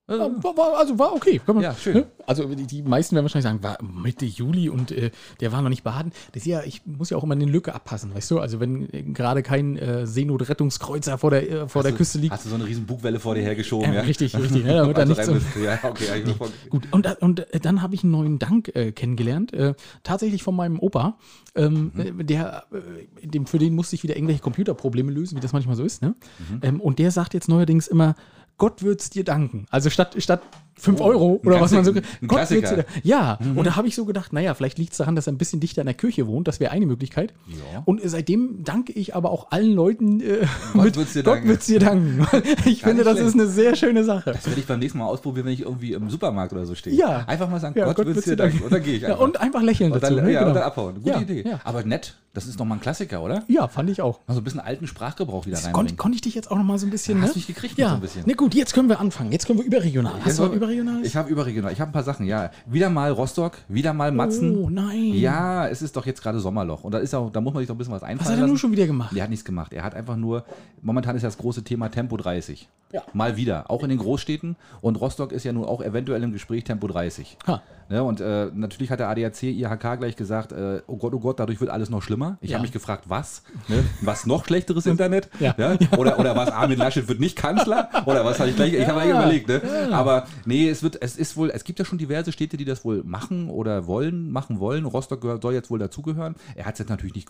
Ja, 0.09 0.19
war, 0.19 0.55
war, 0.55 0.77
also 0.79 0.97
war 0.97 1.13
okay. 1.13 1.41
Man, 1.45 1.59
Ja, 1.59 1.75
schön. 1.75 1.93
ne? 1.95 2.05
Also 2.25 2.45
die, 2.55 2.65
die 2.65 2.81
meisten 2.81 3.13
werden 3.15 3.25
wahrscheinlich 3.25 3.43
sagen, 3.43 3.61
war 3.61 3.77
Mitte 3.83 4.23
Juli 4.25 4.69
und 4.69 4.91
äh, 4.93 5.11
der 5.41 5.51
war 5.51 5.61
noch 5.61 5.67
nicht 5.69 5.83
baden. 5.83 6.13
Das 6.31 6.45
ja, 6.45 6.61
ich 6.63 6.81
muss 6.85 7.09
ja 7.09 7.17
auch 7.17 7.23
immer 7.25 7.35
eine 7.35 7.43
Lücke 7.43 7.75
abpassen, 7.75 8.15
weißt 8.15 8.31
du? 8.31 8.39
Also 8.39 8.61
wenn 8.61 8.87
äh, 8.93 9.03
gerade 9.03 9.43
kein 9.43 9.75
äh, 9.75 10.07
Seenotrettungskreuzer 10.07 11.17
vor 11.17 11.31
der, 11.31 11.49
äh, 11.51 11.67
vor 11.67 11.83
der 11.83 11.91
du- 11.91 11.97
Küste 11.97 12.19
liegt. 12.19 12.31
Hast 12.33 12.45
du 12.45 12.49
so 12.49 12.55
eine 12.55 12.65
riesen 12.65 12.85
Bugwelle 12.85 13.19
vor 13.19 13.35
dir 13.35 13.41
hergeschoben, 13.41 13.91
Äh, 13.91 13.95
ja? 13.95 14.01
Richtig, 14.01 14.33
richtig, 14.37 14.63
ne, 14.63 14.75
damit 14.75 14.95
da 14.97 15.01
Also 15.01 15.11
nichts 15.13 15.25
so- 15.25 15.33
bist. 15.33 15.45
Ja, 15.61 15.77
okay, 15.83 16.33
vor- 16.37 16.47
Gut, 16.69 16.83
und, 16.91 17.21
und 17.21 17.53
äh, 17.53 17.59
dann 17.59 17.81
habe 17.81 17.93
ich 17.93 18.03
einen 18.03 18.11
neuen 18.13 18.39
Dank 18.39 18.73
äh, 18.75 18.93
kennengelernt, 18.93 19.51
äh, 19.53 19.73
tatsächlich 20.03 20.41
von 20.41 20.55
meinem 20.55 20.79
Opa. 20.79 21.17
Ähm, 21.55 21.91
Mhm. 21.93 22.19
äh, 22.21 22.23
der, 22.23 22.63
äh, 22.71 23.27
dem, 23.27 23.45
für 23.45 23.57
den 23.57 23.75
musste 23.75 23.95
ich 23.95 24.03
wieder 24.03 24.15
irgendwelche 24.15 24.41
Computerprobleme 24.41 25.11
lösen, 25.11 25.35
wie 25.35 25.41
das 25.41 25.51
manchmal 25.51 25.75
so 25.75 25.83
ist. 25.83 26.01
Ne? 26.01 26.15
Mhm. 26.39 26.59
Ähm, 26.61 26.79
und 26.81 26.97
der 26.99 27.11
sagt 27.11 27.33
jetzt 27.33 27.49
neuerdings 27.49 27.87
immer, 27.87 28.15
Gott 28.57 28.81
wird's 28.81 29.09
dir 29.09 29.23
danken. 29.23 29.65
Also 29.69 29.89
statt, 29.89 30.15
statt 30.21 30.41
5 30.79 30.99
Oh, 31.01 31.03
Euro 31.05 31.41
oder 31.43 31.59
was 31.61 31.71
man 31.71 31.83
so. 31.83 31.91
Ein 31.91 32.03
Gott 32.27 32.37
Klassiker. 32.39 32.77
Mhm. 32.77 32.83
Ja, 33.03 33.39
und 33.55 33.65
da 33.65 33.75
habe 33.75 33.87
ich 33.87 33.95
so 33.95 34.05
gedacht, 34.05 34.31
naja, 34.33 34.53
vielleicht 34.53 34.77
liegt 34.77 34.91
es 34.91 34.97
daran, 34.97 35.15
dass 35.15 35.27
er 35.27 35.33
ein 35.33 35.37
bisschen 35.37 35.59
dichter 35.59 35.81
an 35.81 35.87
der 35.87 35.95
Kirche 35.95 36.27
wohnt. 36.27 36.47
Das 36.47 36.59
wäre 36.59 36.71
eine 36.71 36.85
Möglichkeit. 36.85 37.33
Ja. 37.47 37.81
Und 37.85 38.01
seitdem 38.03 38.63
danke 38.63 38.93
ich 38.93 39.15
aber 39.15 39.31
auch 39.31 39.51
allen 39.51 39.73
Leuten, 39.73 40.21
äh, 40.21 40.45
Gott 40.73 40.83
mit, 40.85 40.95
wird's 40.97 41.13
dir 41.13 41.23
Gott 41.23 41.35
danken. 41.35 41.49
wird's 41.49 41.65
dir 41.65 41.79
danken. 41.79 42.27
ich 42.65 42.81
finde, 42.83 42.95
nicht 43.03 43.07
das 43.07 43.13
schlecht. 43.17 43.27
ist 43.27 43.33
eine 43.33 43.47
sehr 43.47 43.75
schöne 43.75 44.03
Sache. 44.03 44.31
Das 44.33 44.45
werde 44.47 44.59
ich 44.59 44.67
beim 44.67 44.79
nächsten 44.79 44.99
Mal 44.99 45.05
ausprobieren, 45.07 45.45
wenn 45.47 45.53
ich 45.53 45.61
irgendwie 45.61 45.93
im 45.93 46.09
Supermarkt 46.09 46.53
oder 46.53 46.65
so 46.65 46.75
stehe. 46.75 46.95
Ja. 46.95 47.23
Einfach 47.27 47.49
mal 47.49 47.59
sagen, 47.59 47.77
Ja, 47.77 47.91
Gott, 47.93 48.05
wird's 48.05 48.25
dir 48.25 48.35
danken. 48.35 48.61
Und 48.63 48.71
dann 48.71 48.83
gehe 48.83 48.95
ich 48.95 49.01
Ja, 49.01 49.09
einfach. 49.09 49.21
und 49.21 49.39
einfach 49.39 49.61
lächeln 49.61 49.91
und 49.91 50.03
dazu. 50.03 50.15
dann, 50.15 50.25
ne? 50.25 50.31
ja, 50.31 50.39
Genau. 50.39 50.49
und 50.51 50.55
dann 50.55 50.63
abhauen. 50.63 50.95
Gute 50.95 51.09
Ja, 51.09 51.19
Idee. 51.21 51.43
Ja. 51.47 51.59
Aber 51.63 51.83
nett, 51.83 52.15
das 52.33 52.45
ist 52.45 52.59
doch 52.59 52.65
mal 52.65 52.75
ein 52.75 52.81
Klassiker, 52.81 53.23
oder? 53.23 53.43
ja, 53.47 53.67
fand 53.67 53.89
ich 53.89 54.01
auch. 54.01 54.19
Also 54.27 54.41
ein 54.41 54.43
bisschen 54.43 54.59
alten 54.59 54.85
Sprachgebrauch 54.87 55.45
wieder 55.47 55.55
Konnte, 55.57 55.75
reinbringen. 55.77 55.97
konnte 55.97 56.15
ich 56.17 56.21
dich 56.21 56.35
jetzt 56.35 56.51
auch 56.51 56.55
noch 56.57 56.63
mal 56.63 56.77
so 56.77 56.85
ein 56.85 56.91
bisschen. 56.91 57.21
Hast 57.21 57.29
ne? 57.29 57.35
mich 57.37 57.47
gekriegt 57.47 57.73
mit 57.77 57.79
ja. 57.83 57.89
so 57.89 57.95
ein 57.95 58.01
bisschen. 58.01 58.23
Na 58.27 58.33
gut, 58.33 58.53
jetzt 58.53 58.73
können 58.73 58.89
wir 58.89 58.99
anfangen. 58.99 59.31
Jetzt 59.31 59.47
können 59.47 59.59
wir 59.59 59.65
überregional. 59.65 60.13
Hast 60.23 60.37
du 60.39 60.43
mal- 60.43 60.53
überregional? 60.71 61.05
Ich 61.05 61.15
habe 61.15 61.29
überregional. 61.29 61.71
Ich 61.71 61.79
habe 61.81 61.89
ein 61.89 61.93
paar 61.93 62.03
Sachen, 62.03 62.25
ja. 62.25 62.51
Wieder 62.65 62.89
mal 62.89 63.11
Rostock, 63.11 63.53
wieder 63.67 63.93
mal 63.93 64.11
Matzen. 64.11 64.57
Oh 64.57 64.69
nein. 64.69 65.13
Ja, 65.13 65.67
es 65.67 65.81
ist 65.81 65.95
doch 65.95 66.05
jetzt 66.05 66.21
gerade 66.21 66.39
Sommerloch. 66.39 66.83
Und 66.83 66.93
da, 66.93 66.99
ist 66.99 67.13
auch, 67.13 67.31
da 67.31 67.41
muss 67.41 67.53
man 67.53 67.61
sich 67.61 67.67
doch 67.67 67.75
ein 67.75 67.77
bisschen 67.77 67.93
was 67.93 68.03
einfallen 68.03 68.19
Was 68.19 68.25
hat 68.27 68.33
er 68.33 68.41
lassen. 68.41 68.49
nun 68.49 68.57
schon 68.57 68.71
wieder 68.71 68.87
gemacht? 68.87 69.15
Der 69.15 69.23
hat 69.23 69.29
nichts 69.29 69.45
gemacht. 69.45 69.73
Er 69.73 69.83
hat 69.83 69.95
einfach 69.95 70.15
nur, 70.17 70.43
momentan 70.81 71.15
ist 71.15 71.23
ja 71.23 71.27
das 71.29 71.37
große 71.37 71.63
Thema 71.63 71.89
Tempo 71.89 72.17
30. 72.17 72.67
Ja. 72.93 73.01
Mal 73.13 73.35
wieder, 73.35 73.69
auch 73.69 73.83
in 73.83 73.89
den 73.89 73.97
Großstädten. 73.97 74.55
Und 74.81 74.95
Rostock 75.01 75.31
ist 75.33 75.43
ja 75.43 75.51
nun 75.51 75.65
auch 75.65 75.81
eventuell 75.81 76.23
im 76.23 76.31
Gespräch 76.31 76.63
Tempo 76.63 76.87
30. 76.87 77.37
Ha. 77.47 77.61
Ne, 77.89 78.03
und 78.03 78.19
äh, 78.19 78.47
natürlich 78.53 78.91
hat 78.91 78.99
der 78.99 79.07
ADAC, 79.07 79.43
IHK 79.43 79.97
gleich 79.97 80.17
gesagt, 80.17 80.51
äh, 80.51 80.81
oh 80.87 80.97
Gott, 80.97 81.13
oh 81.13 81.19
Gott, 81.19 81.39
dadurch 81.39 81.61
wird 81.61 81.69
alles 81.69 81.89
noch 81.89 82.01
schlimmer. 82.01 82.37
Ich 82.41 82.49
Ja. 82.49 82.55
habe 82.57 82.63
mich 82.63 82.73
gefragt, 82.73 83.05
was? 83.07 83.43
Ne? 83.69 83.81
Was 84.01 84.25
noch 84.25 84.45
schlechteres 84.45 84.85
Internet? 84.85 85.29
Ja. 85.39 85.53
Oder, 85.97 86.19
oder 86.19 86.35
was, 86.35 86.49
Armin 86.49 86.77
Laschet 86.79 87.07
wird 87.07 87.19
nicht 87.21 87.37
Kanzler? 87.37 87.89
Oder 88.05 88.25
was 88.25 88.39
habe 88.39 88.49
ich 88.49 88.55
gleich, 88.57 88.73
ich 88.73 88.85
habe 88.87 88.99
gleich 89.01 89.09
überlegt. 89.11 89.47
Ne? 89.47 89.61
Aber 89.91 90.25
nee, 90.45 90.56
es 90.65 90.81
wird, 90.83 91.01
es 91.01 91.17
ist 91.17 91.37
wohl, 91.37 91.49
es 91.49 91.63
gibt 91.63 91.77
ja 91.79 91.85
schon 91.85 91.97
diverse 91.97 92.31
Städte, 92.31 92.57
die 92.57 92.65
das 92.65 92.83
wohl 92.85 93.03
machen 93.03 93.49
oder 93.49 93.85
wollen, 93.85 94.31
machen 94.31 94.59
wollen. 94.59 94.85
Rostock 94.85 95.41
soll 95.41 95.53
jetzt 95.53 95.69
wohl 95.69 95.79
dazugehören. 95.79 96.35
Er 96.55 96.65
hat 96.65 96.79
jetzt 96.79 96.89
natürlich 96.89 97.15
nicht 97.15 97.27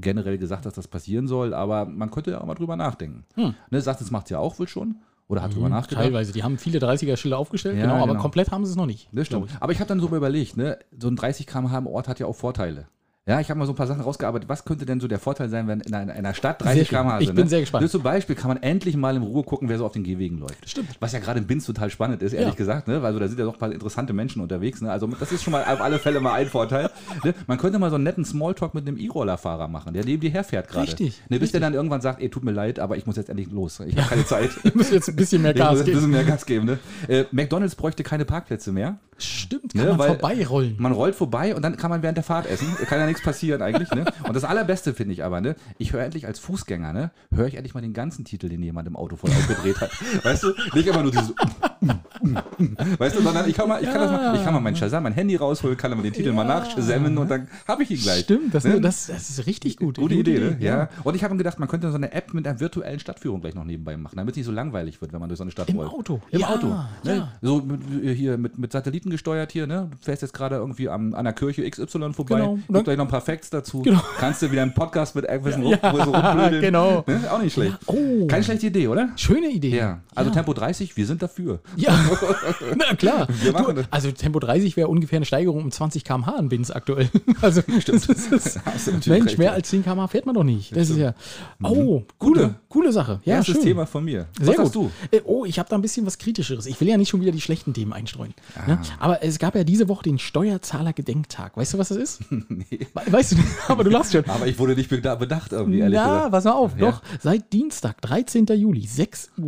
generell 0.00 0.38
gesagt, 0.38 0.66
dass 0.66 0.74
das 0.74 0.88
passieren 0.88 1.28
soll, 1.28 1.54
aber 1.54 1.86
man 1.86 2.10
könnte 2.10 2.32
ja 2.32 2.40
auch 2.40 2.46
mal 2.46 2.54
drüber 2.54 2.76
nachdenken. 2.76 3.24
Ne, 3.70 3.80
sagt, 3.80 4.00
es 4.00 4.10
macht 4.10 4.26
es 4.26 4.30
ja 4.30 4.38
auch 4.38 4.58
wohl 4.58 4.68
schon. 4.68 4.96
Oder 5.28 5.42
hat 5.42 5.54
drüber 5.54 5.68
nachgedacht. 5.68 6.04
Teilweise. 6.04 6.32
Die 6.32 6.42
haben 6.42 6.56
viele 6.56 6.78
30er-Schilder 6.78 7.36
aufgestellt, 7.36 7.76
Ja, 7.76 7.82
genau, 7.82 7.96
aber 7.96 8.12
genau. 8.12 8.22
komplett 8.22 8.50
haben 8.50 8.64
sie 8.64 8.70
es 8.70 8.76
noch 8.76 8.86
nicht. 8.86 9.10
Das 9.12 9.26
stimmt. 9.26 9.50
Aber 9.60 9.72
ich 9.72 9.78
habe 9.80 9.88
dann 9.88 10.00
so 10.00 10.08
überlegt, 10.08 10.56
ne, 10.56 10.78
so 10.98 11.08
ein 11.08 11.16
30 11.16 11.46
km/h 11.46 11.76
im 11.76 11.86
Ort 11.86 12.08
hat 12.08 12.18
ja 12.18 12.24
auch 12.26 12.34
Vorteile. 12.34 12.88
Ja, 13.28 13.40
ich 13.40 13.50
habe 13.50 13.58
mal 13.60 13.66
so 13.66 13.72
ein 13.72 13.76
paar 13.76 13.86
Sachen 13.86 14.00
rausgearbeitet. 14.00 14.48
Was 14.48 14.64
könnte 14.64 14.86
denn 14.86 15.00
so 15.00 15.06
der 15.06 15.18
Vorteil 15.18 15.48
sein, 15.50 15.68
wenn 15.68 15.80
in 15.80 15.94
einer, 15.94 16.14
einer 16.14 16.32
Stadt 16.34 16.62
30 16.64 16.88
schön. 16.88 16.98
km/h 16.98 17.20
Ich 17.20 17.26
sind? 17.26 17.34
bin 17.36 17.44
ne? 17.44 17.50
sehr 17.50 17.60
gespannt. 17.60 17.90
Zum 17.90 18.02
Beispiel 18.02 18.34
kann 18.34 18.48
man 18.48 18.62
endlich 18.62 18.96
mal 18.96 19.14
in 19.16 19.22
Ruhe 19.22 19.42
gucken, 19.44 19.68
wer 19.68 19.76
so 19.78 19.84
auf 19.84 19.92
den 19.92 20.02
Gehwegen 20.02 20.38
läuft. 20.38 20.68
Stimmt. 20.68 20.88
Was 20.98 21.12
ja 21.12 21.18
gerade 21.18 21.38
in 21.40 21.46
Binz 21.46 21.66
total 21.66 21.90
spannend 21.90 22.22
ist, 22.22 22.32
ehrlich 22.32 22.54
Ja. 22.54 22.56
gesagt. 22.56 22.88
Ne? 22.88 23.00
Also 23.02 23.18
da 23.18 23.28
sind 23.28 23.38
ja 23.38 23.44
doch 23.44 23.52
ein 23.52 23.58
paar 23.58 23.70
interessante 23.70 24.12
Menschen 24.14 24.40
unterwegs. 24.40 24.80
Ne? 24.80 24.90
Also 24.90 25.06
das 25.08 25.30
ist 25.30 25.42
schon 25.42 25.52
mal 25.52 25.62
auf 25.64 25.80
alle 25.80 25.98
Fälle 25.98 26.20
mal 26.20 26.32
ein 26.32 26.46
Vorteil. 26.48 26.88
Ne? 27.22 27.34
Man 27.46 27.58
könnte 27.58 27.78
mal 27.78 27.90
so 27.90 27.96
einen 27.96 28.04
netten 28.04 28.24
Smalltalk 28.24 28.74
mit 28.74 28.88
einem 28.88 28.96
E-Roller-Fahrer 28.96 29.68
machen, 29.68 29.92
der 29.92 30.04
neben 30.06 30.20
dir 30.22 30.30
herfährt 30.30 30.68
gerade. 30.68 30.86
Richtig, 30.86 31.20
Ne, 31.28 31.38
bis 31.38 31.52
der 31.52 31.60
dann 31.60 31.74
irgendwann 31.74 32.00
sagt, 32.00 32.22
ey, 32.22 32.30
tut 32.30 32.44
mir 32.44 32.52
leid, 32.52 32.78
aber 32.78 32.96
ich 32.96 33.04
muss 33.06 33.16
jetzt 33.16 33.28
endlich 33.28 33.50
los. 33.50 33.78
Ich 33.80 33.94
habe 33.96 34.08
keine 34.08 34.24
Zeit. 34.24 34.50
Ich 34.64 34.74
muss 34.74 34.90
jetzt 34.90 35.08
ein 35.08 35.16
bisschen 35.16 35.42
mehr 35.42 35.52
Ich 35.52 35.58
Gas 35.58 35.72
jetzt 35.72 35.80
ein 35.80 35.84
geben. 35.86 35.96
bisschen 35.96 36.10
mehr 36.10 36.24
Gas 36.24 36.46
geben. 36.46 36.64
Ne? 36.66 36.78
Äh, 37.08 37.24
McDonalds 37.32 37.74
bräuchte 37.74 38.02
keine 38.02 38.24
Parkplätze 38.24 38.72
mehr. 38.72 38.96
Stimmt, 39.20 39.72
kann 39.74 39.82
Ne, 39.82 39.88
man 39.90 39.98
weil 39.98 40.08
vorbeirollen. 40.16 40.76
Man 40.78 40.92
rollt 40.92 41.14
vorbei 41.14 41.54
und 41.54 41.62
dann 41.62 41.76
kann 41.76 41.90
man 41.90 42.02
während 42.02 42.16
der 42.16 42.22
Fahrt 42.24 42.46
essen. 42.48 42.68
Kann 42.86 43.00
ja 43.00 43.06
nichts 43.06 43.17
passieren 43.22 43.62
eigentlich. 43.62 43.90
Ne? 43.90 44.04
Und 44.24 44.34
das 44.34 44.44
Allerbeste 44.44 44.94
finde 44.94 45.14
ich 45.14 45.24
aber, 45.24 45.40
ne? 45.40 45.56
ich 45.78 45.92
höre 45.92 46.02
endlich 46.02 46.26
als 46.26 46.38
Fußgänger, 46.38 46.92
ne? 46.92 47.10
höre 47.32 47.46
ich 47.46 47.54
endlich 47.54 47.74
mal 47.74 47.80
den 47.80 47.92
ganzen 47.92 48.24
Titel, 48.24 48.48
den 48.48 48.62
jemand 48.62 48.88
im 48.88 48.96
Auto 48.96 49.16
voll 49.16 49.30
aufgedreht 49.30 49.80
hat. 49.80 49.90
Weißt 50.24 50.42
du, 50.42 50.54
nicht 50.74 50.86
immer 50.86 51.02
nur 51.02 51.12
dieses 51.12 51.34
Weißt 52.98 53.16
du, 53.16 53.22
sondern 53.22 53.48
ich 53.48 53.54
kann 53.56 53.68
mal, 53.68 53.82
ich 53.82 53.88
kann 53.90 54.00
das 54.00 54.10
mal, 54.10 54.34
ich 54.34 54.44
kann 54.44 54.52
mal 54.54 54.60
mein 54.60 54.76
Shazam, 54.76 55.02
mein 55.02 55.12
Handy 55.12 55.36
rausholen, 55.36 55.76
kann 55.76 55.90
mal 55.92 56.02
den 56.02 56.12
Titel 56.12 56.32
mal 56.32 56.44
nachschämen 56.44 57.16
und 57.18 57.30
dann 57.30 57.48
habe 57.66 57.82
ich 57.82 57.90
ihn 57.90 57.98
gleich. 58.00 58.20
Stimmt, 58.24 58.54
das, 58.54 58.64
Ne? 58.64 58.80
das, 58.80 59.06
das 59.06 59.30
ist 59.30 59.46
richtig 59.46 59.76
gut. 59.76 59.96
Gute 59.98 60.14
Idee, 60.14 60.38
ne? 60.38 60.56
Ja. 60.60 60.88
Und 61.04 61.14
ich 61.14 61.22
habe 61.24 61.34
mir 61.34 61.38
gedacht, 61.38 61.58
man 61.58 61.68
könnte 61.68 61.90
so 61.90 61.96
eine 61.96 62.12
App 62.12 62.34
mit 62.34 62.46
einer 62.46 62.58
virtuellen 62.60 62.98
Stadtführung 62.98 63.40
gleich 63.40 63.54
noch 63.54 63.64
nebenbei 63.64 63.96
machen, 63.96 64.16
damit 64.16 64.32
es 64.32 64.36
nicht 64.36 64.46
so 64.46 64.52
langweilig 64.52 65.00
wird, 65.00 65.12
wenn 65.12 65.20
man 65.20 65.28
durch 65.28 65.38
so 65.38 65.44
eine 65.44 65.50
Stadt 65.50 65.68
Im 65.68 65.76
rollt. 65.76 65.90
Auto. 65.92 66.20
Im 66.30 66.40
Ja, 66.40 66.48
Auto. 66.48 66.66
Ne? 67.04 67.16
ja. 67.16 67.32
So 67.42 67.60
mit, 67.60 67.80
hier 68.16 68.36
mit, 68.38 68.58
mit 68.58 68.72
Satelliten 68.72 69.10
gesteuert 69.10 69.52
hier, 69.52 69.66
ne? 69.66 69.88
Du 69.90 69.96
fährst 70.00 70.22
jetzt 70.22 70.34
gerade 70.34 70.56
irgendwie 70.56 70.88
am, 70.88 71.14
an 71.14 71.24
der 71.24 71.32
Kirche 71.34 71.68
XY 71.68 72.12
vorbei. 72.12 72.36
Genau. 72.40 72.58
Gibt 72.68 72.84
gleich 72.84 72.96
noch 72.96 73.04
ein 73.06 73.10
paar 73.10 73.20
Facts 73.20 73.50
dazu. 73.50 73.82
Genau. 73.82 74.00
Kannst 74.18 74.42
du 74.42 74.50
wieder 74.50 74.62
einen 74.62 74.74
Podcast 74.74 75.14
mit 75.14 75.24
irgendwelchen 75.28 75.62
Ja, 75.66 75.76
rum, 75.90 76.00
so 76.04 76.10
rumblödeln. 76.12 76.60
genau. 76.62 77.04
Ne? 77.06 77.20
Auch 77.30 77.40
nicht 77.40 77.52
schlecht. 77.54 77.76
Oh. 77.86 78.26
Keine 78.26 78.42
schlechte 78.44 78.66
Idee, 78.66 78.88
oder? 78.88 79.10
Schöne 79.16 79.48
Idee. 79.48 79.76
Ja. 79.76 80.00
Also 80.14 80.30
ja. 80.30 80.34
Tempo 80.34 80.52
30, 80.52 80.96
wir 80.96 81.06
sind 81.06 81.22
dafür. 81.22 81.60
Ja, 81.76 81.92
na 82.76 82.94
klar. 82.96 83.28
Wir 83.42 83.52
machen 83.52 83.76
du, 83.76 83.82
das. 83.82 83.86
also 83.92 84.10
Tempo 84.10 84.38
30 84.38 84.76
wäre 84.76 84.88
ungefähr 84.88 85.16
eine 85.18 85.26
Steigerung 85.26 85.62
um 85.64 85.70
20 85.70 86.04
km/h 86.04 86.32
an 86.32 86.48
Bins 86.48 86.70
aktuell. 86.70 87.08
Also 87.40 87.62
Stimmt. 87.78 88.08
Das 88.08 88.08
ist, 88.08 89.06
Mensch, 89.06 89.08
recht, 89.28 89.38
mehr 89.38 89.48
ja. 89.48 89.52
als 89.54 89.68
10 89.68 89.84
km/h 89.84 90.08
fährt 90.08 90.26
man 90.26 90.34
doch 90.34 90.44
nicht. 90.44 90.74
Das 90.74 90.90
ist 90.90 90.96
ja. 90.96 91.14
Mhm. 91.58 91.66
Oh, 91.66 92.02
coole, 92.18 92.54
coole 92.68 92.92
Sache. 92.92 93.20
Ja, 93.24 93.36
Erstes 93.36 93.56
schön. 93.56 93.64
Thema 93.64 93.86
von 93.86 94.04
mir. 94.04 94.26
Sehr 94.38 94.48
Was 94.48 94.56
gut. 94.56 94.56
sagst 94.56 94.74
du? 94.74 94.90
Äh, 95.16 95.20
Oh, 95.24 95.44
ich 95.44 95.58
habe 95.58 95.68
da 95.68 95.76
ein 95.76 95.82
bisschen 95.82 96.04
was 96.06 96.18
Kritischeres. 96.18 96.66
Ich 96.66 96.80
will 96.80 96.88
ja 96.88 96.96
nicht 96.96 97.08
schon 97.10 97.20
wieder 97.20 97.32
die 97.32 97.40
schlechten 97.40 97.74
Themen 97.74 97.92
einstreuen. 97.92 98.34
Ah. 98.56 98.66
Ne? 98.66 98.78
Aber 98.98 99.22
es 99.22 99.38
gab 99.38 99.54
ja 99.54 99.62
diese 99.64 99.88
Woche 99.88 100.02
den 100.04 100.18
Steuerzahler-Gedenktag. 100.18 101.56
Weißt 101.56 101.74
du, 101.74 101.78
was 101.78 101.88
das 101.88 101.98
ist? 101.98 102.20
nee. 102.30 102.86
Weißt 102.94 103.32
du, 103.32 103.36
aber 103.68 103.84
du 103.84 103.90
lachst 103.90 104.12
schon. 104.12 104.24
Aber 104.28 104.46
ich 104.46 104.58
wurde 104.58 104.74
nicht 104.74 104.90
beda- 104.90 105.16
bedacht 105.16 105.52
irgendwie, 105.52 105.80
ehrlich 105.80 105.98
gesagt. 105.98 106.30
pass 106.30 106.44
mal 106.44 106.52
auf. 106.52 106.72
Ja. 106.78 106.90
Doch, 106.90 107.02
seit 107.20 107.52
Dienstag, 107.52 108.00
13. 108.02 108.46
Juli, 108.46 108.86
6.20 108.86 109.38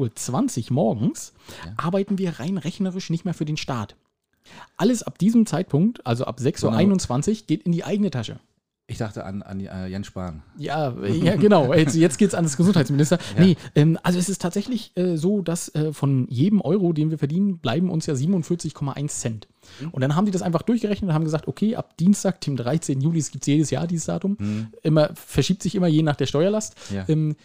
Uhr 0.71 0.75
morgens, 0.75 1.33
arbeiten 1.77 2.19
wir 2.19 2.41
rein 2.41 2.59
rechnerisch 2.59 3.11
nicht 3.11 3.25
mehr 3.25 3.35
für 3.35 3.45
den 3.45 3.57
Staat. 3.57 3.97
Alles 4.77 5.03
ab 5.03 5.19
diesem 5.19 5.47
Zeitpunkt, 5.47 6.05
also 6.07 6.25
ab 6.25 6.39
6.21 6.41 7.29
Uhr, 7.29 7.47
geht 7.47 7.63
in 7.63 7.73
die 7.73 7.85
eigene 7.85 8.11
Tasche. 8.11 8.41
Ich 8.91 8.99
dachte 8.99 9.25
an, 9.25 9.43
an 9.43 9.61
äh, 9.61 9.87
Jens 9.87 10.09
Spahn. 10.09 10.43
Ja, 10.59 10.93
ja 11.07 11.37
genau. 11.37 11.73
Jetzt, 11.73 11.95
jetzt 11.95 12.19
geht 12.19 12.31
es 12.31 12.35
an 12.35 12.43
das 12.43 12.57
Gesundheitsminister. 12.57 13.21
Nee, 13.39 13.57
ähm, 13.77 13.97
also 14.03 14.19
es 14.19 14.29
ist 14.29 14.43
tatsächlich 14.43 14.91
äh, 14.97 15.17
so, 15.17 15.43
dass 15.43 15.73
äh, 15.77 15.93
von 15.93 16.27
jedem 16.29 16.61
Euro, 16.61 16.93
den 16.93 17.13
wir 17.13 17.19
verdienen, 17.19 17.59
bleiben 17.59 17.89
uns 17.89 18.07
ja 18.07 18.15
47,1 18.15 19.07
Cent. 19.07 19.49
Und 19.93 20.01
dann 20.01 20.17
haben 20.17 20.25
die 20.25 20.33
das 20.33 20.43
einfach 20.43 20.63
durchgerechnet 20.63 21.09
und 21.09 21.15
haben 21.15 21.23
gesagt, 21.23 21.47
okay, 21.47 21.77
ab 21.77 21.97
Dienstag, 21.99 22.41
dem 22.41 22.57
13. 22.57 23.01
Juli, 23.01 23.21
es 23.21 23.31
gibt 23.31 23.47
jedes 23.47 23.71
Jahr 23.71 23.87
dieses 23.87 24.07
Datum, 24.07 24.37
immer, 24.83 25.11
verschiebt 25.15 25.63
sich 25.63 25.77
immer 25.77 25.87
je 25.87 26.03
nach 26.03 26.17
der 26.17 26.27
Steuerlast. 26.27 26.75
Ja. 26.93 27.05
Ähm, 27.09 27.37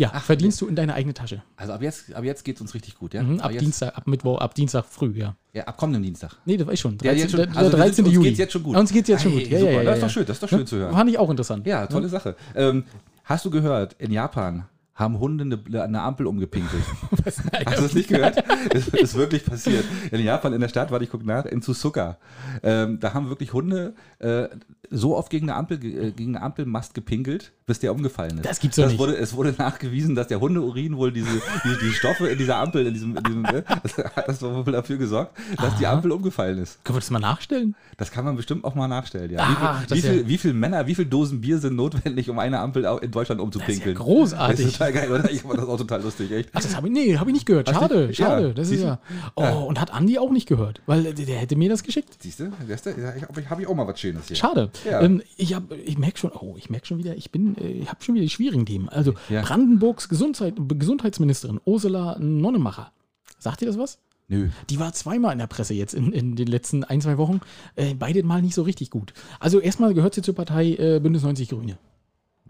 ja, 0.00 0.08
verdienst 0.18 0.60
du 0.60 0.66
in 0.66 0.74
deine 0.74 0.94
eigene 0.94 1.12
Tasche. 1.12 1.42
Also 1.56 1.74
ab 1.74 1.82
jetzt, 1.82 2.14
ab 2.14 2.24
jetzt 2.24 2.42
geht 2.44 2.56
es 2.56 2.60
uns 2.62 2.72
richtig 2.74 2.96
gut, 2.96 3.12
ja? 3.12 3.22
Mhm, 3.22 3.40
ab 3.40 3.50
jetzt, 3.52 3.60
Dienstag, 3.60 3.96
ab 3.96 4.06
Mittwoch, 4.06 4.38
ab 4.38 4.54
Dienstag 4.54 4.84
früh, 4.86 5.12
ja. 5.14 5.36
Ja, 5.52 5.64
ab 5.64 5.76
kommendem 5.76 6.02
Dienstag. 6.02 6.36
Nee, 6.46 6.56
das 6.56 6.66
weiß 6.66 6.74
ich 6.74 6.80
schon. 6.80 6.92
Ja, 7.02 7.12
13, 7.12 7.18
jetzt 7.18 7.30
schon. 7.32 7.40
Also 7.40 7.54
wir 7.54 7.70
sind- 7.70 7.78
13. 7.80 8.04
uns 8.06 8.14
Juli. 8.14 8.28
geht's 8.28 8.38
jetzt 8.38 8.52
schon 8.52 8.62
gut. 8.62 8.76
Uns 8.76 8.92
geht's 8.92 9.08
jetzt 9.08 9.22
schon 9.22 9.32
gut. 9.32 9.46
Ja, 9.46 9.58
super, 9.58 9.70
ja, 9.72 9.82
ja, 9.82 9.84
das 9.84 9.96
ist 9.96 10.00
ja. 10.02 10.06
doch 10.08 10.12
schön, 10.14 10.26
das 10.26 10.36
ist 10.36 10.42
doch 10.42 10.48
schön 10.48 10.66
zu 10.66 10.76
hören. 10.76 10.92
Fand 10.94 11.10
ich 11.10 11.18
auch 11.18 11.30
interessant. 11.30 11.66
Ja, 11.66 11.86
tolle 11.86 12.08
Sache. 12.08 12.34
Ähm, 12.54 12.84
hast 13.24 13.44
du 13.44 13.50
gehört, 13.50 13.94
in 13.98 14.10
Japan 14.10 14.64
haben 15.00 15.18
Hunde 15.18 15.44
eine, 15.44 15.82
eine 15.82 16.02
Ampel 16.02 16.26
umgepinkelt. 16.26 16.82
Hast 17.24 17.78
du 17.78 17.82
das 17.82 17.94
nicht 17.94 18.08
gehört? 18.08 18.44
Das 18.72 18.88
ist 18.88 19.14
wirklich 19.14 19.44
passiert. 19.44 19.84
In 20.12 20.22
Japan, 20.22 20.52
in 20.52 20.60
der 20.60 20.68
Stadt, 20.68 20.90
warte, 20.90 21.04
ich 21.04 21.10
gucke 21.10 21.26
nach, 21.26 21.46
in 21.46 21.62
Tsusuka. 21.62 22.18
Ähm, 22.62 23.00
da 23.00 23.14
haben 23.14 23.28
wirklich 23.28 23.52
Hunde 23.52 23.94
äh, 24.18 24.48
so 24.90 25.16
oft 25.16 25.30
gegen 25.30 25.48
eine 25.48 25.56
Ampel, 25.58 25.78
äh, 25.84 26.10
gegen 26.10 26.36
einen 26.36 26.44
Ampelmast 26.44 26.94
gepinkelt, 26.94 27.52
bis 27.66 27.78
der 27.78 27.92
umgefallen 27.92 28.38
ist. 28.38 28.44
Das 28.44 28.58
gibt's 28.60 28.76
doch 28.76 28.84
das 28.84 28.92
nicht. 28.92 29.00
Wurde, 29.00 29.16
es 29.16 29.34
wurde 29.34 29.54
nachgewiesen, 29.56 30.14
dass 30.16 30.26
der 30.26 30.40
Hundeurin 30.40 30.96
wohl 30.96 31.12
diese, 31.12 31.30
die, 31.64 31.86
die 31.86 31.92
Stoffe 31.92 32.28
in 32.28 32.36
dieser 32.38 32.56
Ampel, 32.56 32.86
in 32.86 32.94
diesem, 32.94 33.16
in 33.16 33.22
diesem 33.22 33.42
ne, 33.42 33.64
das 33.82 33.96
hat 33.98 34.28
das 34.28 34.42
wohl 34.42 34.64
dafür 34.64 34.96
gesorgt, 34.98 35.38
dass 35.56 35.76
die 35.78 35.86
Ampel 35.86 36.10
umgefallen 36.10 36.58
ist. 36.58 36.84
Können 36.84 36.96
wir 36.96 37.00
das 37.00 37.10
mal 37.10 37.20
nachstellen? 37.20 37.76
Das 37.96 38.10
kann 38.10 38.24
man 38.24 38.36
bestimmt 38.36 38.64
auch 38.64 38.74
mal 38.74 38.88
nachstellen, 38.88 39.30
ja. 39.30 39.40
Ah, 39.40 39.82
das 39.88 39.96
wie, 39.96 40.00
ist 40.00 40.06
viel, 40.06 40.12
wie, 40.12 40.16
ja- 40.16 40.22
viel, 40.22 40.28
wie 40.28 40.38
viel 40.38 40.52
Männer, 40.54 40.86
wie 40.86 40.94
viel 40.94 41.06
Dosen 41.06 41.40
Bier 41.40 41.58
sind 41.58 41.76
notwendig, 41.76 42.28
um 42.28 42.38
eine 42.38 42.58
Ampel 42.58 42.84
in 43.02 43.10
Deutschland 43.10 43.40
umzupinkeln? 43.40 43.78
Das 43.78 43.86
ist 43.86 43.98
ja 43.98 44.04
großartig. 44.04 44.56
Das 44.56 44.66
ist 44.66 44.78
total 44.78 44.89
geil, 44.92 45.10
oder? 45.10 45.30
Ich 45.30 45.42
fand 45.42 45.58
das 45.58 45.68
auch 45.68 45.76
total 45.76 46.02
lustig, 46.02 46.30
echt. 46.32 46.50
Ach, 46.52 46.60
das 46.62 46.76
habe 46.76 46.88
ich, 46.88 46.92
nee, 46.92 47.16
hab 47.16 47.26
ich 47.26 47.32
nicht 47.34 47.46
gehört. 47.46 47.68
Schade, 47.68 48.08
nicht? 48.08 48.16
schade. 48.18 48.48
Ja, 48.48 48.54
das 48.54 48.70
ist 48.70 48.82
ja. 48.82 49.00
Oh, 49.34 49.42
Ja. 49.42 49.52
und 49.52 49.80
hat 49.80 49.92
Andi 49.92 50.18
auch 50.18 50.30
nicht 50.30 50.48
gehört, 50.48 50.80
weil 50.86 51.14
der, 51.14 51.36
hätte 51.36 51.56
mir 51.56 51.68
das 51.68 51.82
geschickt. 51.82 52.16
Siehst 52.20 52.40
du? 52.40 52.52
Ich 52.68 53.22
habe 53.22 53.50
hab 53.50 53.60
ich 53.60 53.66
auch 53.66 53.74
mal 53.74 53.86
was 53.86 53.98
Schönes 54.00 54.28
hier. 54.28 54.36
Schade. 54.36 54.70
Ja. 54.84 55.00
Ähm, 55.00 55.22
ich 55.36 55.54
hab, 55.54 55.72
ich 55.72 55.98
merke 55.98 56.18
schon, 56.18 56.32
oh, 56.32 56.54
ich 56.58 56.70
merke 56.70 56.86
schon 56.86 56.98
wieder, 56.98 57.16
ich 57.16 57.30
bin, 57.30 57.56
äh, 57.58 57.68
ich 57.68 57.88
habe 57.88 58.02
schon 58.02 58.14
wieder 58.14 58.24
die 58.24 58.30
schwierigen 58.30 58.66
Themen. 58.66 58.88
Also. 58.88 59.14
Brandenburgs 59.28 60.08
Gesundheit, 60.08 60.54
Gesundheitsministerin 60.58 61.60
Ursula 61.64 62.16
Nonnemacher. 62.18 62.92
Sagt 63.38 63.62
ihr 63.62 63.68
das 63.68 63.78
was? 63.78 63.98
Nö. 64.28 64.48
Die 64.68 64.78
war 64.78 64.92
zweimal 64.92 65.32
in 65.32 65.38
der 65.38 65.48
Presse 65.48 65.74
jetzt 65.74 65.92
in, 65.92 66.12
in 66.12 66.36
den 66.36 66.46
letzten 66.46 66.84
ein, 66.84 67.00
zwei 67.00 67.18
Wochen. 67.18 67.40
Äh, 67.74 67.94
beide 67.94 68.22
Mal 68.22 68.42
nicht 68.42 68.54
so 68.54 68.62
richtig 68.62 68.90
gut. 68.90 69.12
Also 69.40 69.58
erstmal 69.58 69.92
gehört 69.92 70.14
sie 70.14 70.22
zur 70.22 70.34
Partei 70.36 70.74
äh, 70.74 71.00
Bündnis 71.00 71.22
90 71.24 71.48
Grüne. 71.48 71.78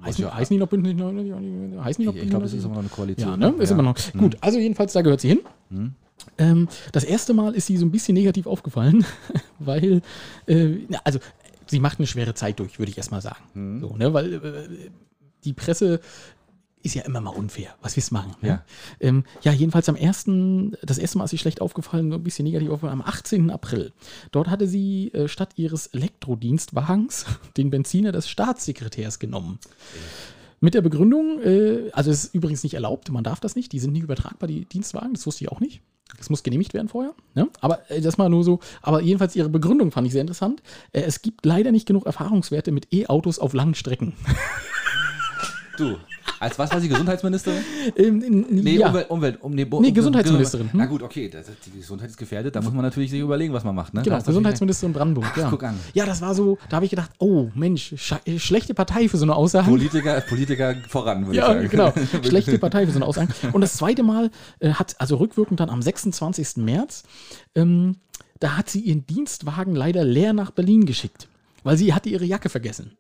Heißen, 0.03 0.25
ja- 0.25 0.35
heißen 0.35 0.55
die 0.55 0.59
noch 0.61 0.69
Bündnis 0.69 0.95
90? 0.95 1.83
Heißen 1.85 2.03
die 2.03 2.07
noch 2.09 2.15
Ich, 2.15 2.23
ich 2.23 2.31
glaube, 2.31 2.45
es 2.47 2.53
Bündnis 2.53 2.55
ist 2.55 2.65
immer 2.65 2.75
noch 2.75 2.81
eine 2.81 2.89
Koalition. 2.89 3.41
ja, 3.41 3.51
ne? 3.51 3.63
Ist 3.63 3.71
immer 3.71 3.83
noch. 3.83 3.97
Gut, 4.17 4.37
also 4.41 4.59
jedenfalls, 4.59 4.93
da 4.93 5.03
gehört 5.03 5.21
sie 5.21 5.29
hin. 5.29 5.41
Ähm, 6.39 6.69
das 6.93 7.05
erste 7.05 7.33
Mal 7.35 7.55
ist 7.55 7.67
sie 7.67 7.77
so 7.77 7.87
ein 7.87 7.91
bisschen 7.91 8.15
negativ 8.15 8.47
aufgefallen, 8.47 9.05
weil, 9.59 10.03
äh, 10.47 10.77
also, 11.05 11.19
sie 11.67 11.81
macht 11.81 11.99
eine 11.99 12.07
schwere 12.07 12.35
Zeit 12.35 12.59
durch, 12.61 12.79
würde 12.79 12.91
ich 12.91 12.97
erstmal 12.99 13.23
sagen. 13.23 13.81
So, 13.81 13.97
ne? 13.97 14.13
Weil 14.13 14.35
äh, 14.35 14.91
die 15.45 15.53
Presse 15.55 16.01
ist 16.83 16.95
ja 16.95 17.03
immer 17.03 17.21
mal 17.21 17.31
unfair. 17.31 17.75
Was 17.83 17.97
willst 17.97 18.11
du 18.11 18.15
machen? 18.15 18.35
Ne? 18.41 18.49
Ja. 18.49 18.65
Ähm, 19.01 19.25
ja, 19.43 19.53
jedenfalls 19.53 19.89
am 19.89 19.97
ersten, 19.97 20.77
das 20.83 20.99
erste 20.99 21.19
Mal 21.19 21.25
ist 21.25 21.31
sie 21.31 21.39
schlecht 21.39 21.61
aufgefallen, 21.61 22.13
ein 22.13 22.23
bisschen 22.23 22.45
negativ 22.45 22.71
aufgefallen, 22.71 23.01
am 23.01 23.07
18. 23.07 23.51
April. 23.51 23.93
Dort 24.33 24.49
hatte 24.49 24.67
sie 24.67 25.13
äh, 25.13 25.29
statt 25.29 25.51
ihres 25.57 25.89
Elektrodienstwagens 25.89 27.27
den 27.57 27.71
Benziner 27.71 28.13
des 28.13 28.29
Staatssekretärs 28.29 29.19
genommen. 29.19 29.59
Mit 30.61 30.75
der 30.75 30.83
Begründung, 30.83 31.41
äh, 31.43 31.91
also 31.93 32.11
es 32.11 32.25
ist 32.25 32.35
übrigens 32.35 32.63
nicht 32.63 32.75
erlaubt, 32.75 33.11
man 33.11 33.25
darf 33.25 33.41
das 33.41 33.57
nicht, 33.57 33.73
die 33.73 33.79
sind 33.79 33.93
nicht 33.93 34.03
übertragbar, 34.03 34.47
die 34.47 34.65
Dienstwagen, 34.67 35.15
das 35.15 35.27
wusste 35.27 35.45
ich 35.45 35.51
auch 35.51 35.61
nicht. 35.61 35.81
Das 36.19 36.29
muss 36.29 36.43
genehmigt 36.43 36.75
werden 36.75 36.89
vorher. 36.89 37.15
Ne? 37.35 37.49
Aber 37.61 37.89
äh, 37.91 38.01
das 38.01 38.19
mal 38.19 38.29
nur 38.29 38.45
so, 38.45 38.61
aber 38.83 39.01
jedenfalls 39.01 39.37
ihre 39.37 39.49
Begründung 39.49 39.91
fand 39.91 40.07
ich 40.07 40.13
sehr 40.13 40.23
interessant. 40.23 40.63
Äh, 40.93 41.03
es 41.03 41.23
gibt 41.23 41.47
leider 41.47 41.73
nicht 41.73 41.87
genug 41.87 42.07
Erfahrungswerte 42.07 42.73
mit 42.73 42.93
E-Autos 42.93 43.39
auf 43.39 43.53
langen 43.53 43.75
Strecken. 43.75 44.15
Du, 45.77 45.97
als 46.41 46.59
was 46.59 46.73
war 46.73 46.81
sie 46.81 46.89
Gesundheitsministerin? 46.89 47.63
Ähm, 47.97 48.23
in- 48.23 48.47
Nee, 48.65 48.77
ja. 48.79 48.89
Umwelt, 48.89 49.11
Umwelt, 49.11 49.43
um, 49.43 49.53
nee, 49.53 49.67
Nee, 49.81 49.91
Gesundheitsministerin, 49.93 50.73
hm? 50.73 50.79
Na 50.79 50.87
gut, 50.87 51.03
okay, 51.03 51.29
das, 51.29 51.47
die 51.67 51.79
Gesundheit 51.79 52.11
ist 52.11 52.17
gefährdet, 52.17 52.57
da 52.57 52.61
muss 52.63 52.73
man 52.73 52.83
natürlich 52.83 53.11
sich 53.11 53.21
überlegen, 53.21 53.53
was 53.53 53.63
man 53.63 53.75
macht. 53.75 53.95
Ne? 53.95 54.03
Genau, 54.03 54.21
Gesundheitsministerin 54.21 54.93
Brandenburg. 54.93 55.37
ja. 55.37 55.49
guck 55.51 55.63
an. 55.63 55.79
Ja, 55.95 56.07
das 56.07 56.21
war 56.21 56.35
so, 56.35 56.59
da 56.69 56.77
habe 56.77 56.85
ich 56.87 56.91
gedacht, 56.91 57.11
oh 57.19 57.49
Mensch, 57.55 57.95
schlechte 58.39 58.75
Partei 58.75 59.09
für 59.09 59.19
so 59.19 59.25
eine 59.25 59.37
Aussage. 59.37 59.67
Politiker, 59.69 60.21
Politiker 60.23 60.75
voran, 60.89 61.27
würde 61.27 61.39
Ja, 61.39 61.61
ich 61.63 61.71
sagen. 61.71 61.93
genau. 62.03 62.23
Schlechte 62.29 62.59
Partei 62.59 62.87
für 62.87 62.93
so 62.93 62.99
eine 62.99 63.07
Aussage. 63.07 63.33
Und 63.53 63.61
das 63.61 63.75
zweite 63.75 64.03
Mal 64.03 64.31
äh, 64.61 64.71
hat, 64.71 64.97
also 64.99 65.17
rückwirkend 65.17 65.61
dann 65.61 65.71
am 65.71 65.83
26. 65.83 66.57
März, 66.57 67.03
ähm, 67.55 67.97
da 68.39 68.57
hat 68.57 68.71
sie 68.71 68.81
ihren 68.81 69.07
Dienstwagen 69.07 69.75
leider 69.75 70.03
leer 70.05 70.33
nach 70.33 70.51
Berlin 70.51 70.87
geschickt. 70.87 71.29
Weil 71.63 71.77
sie 71.77 71.93
hatte 71.93 72.09
ihre 72.09 72.25
Jacke 72.25 72.49
vergessen. 72.49 72.97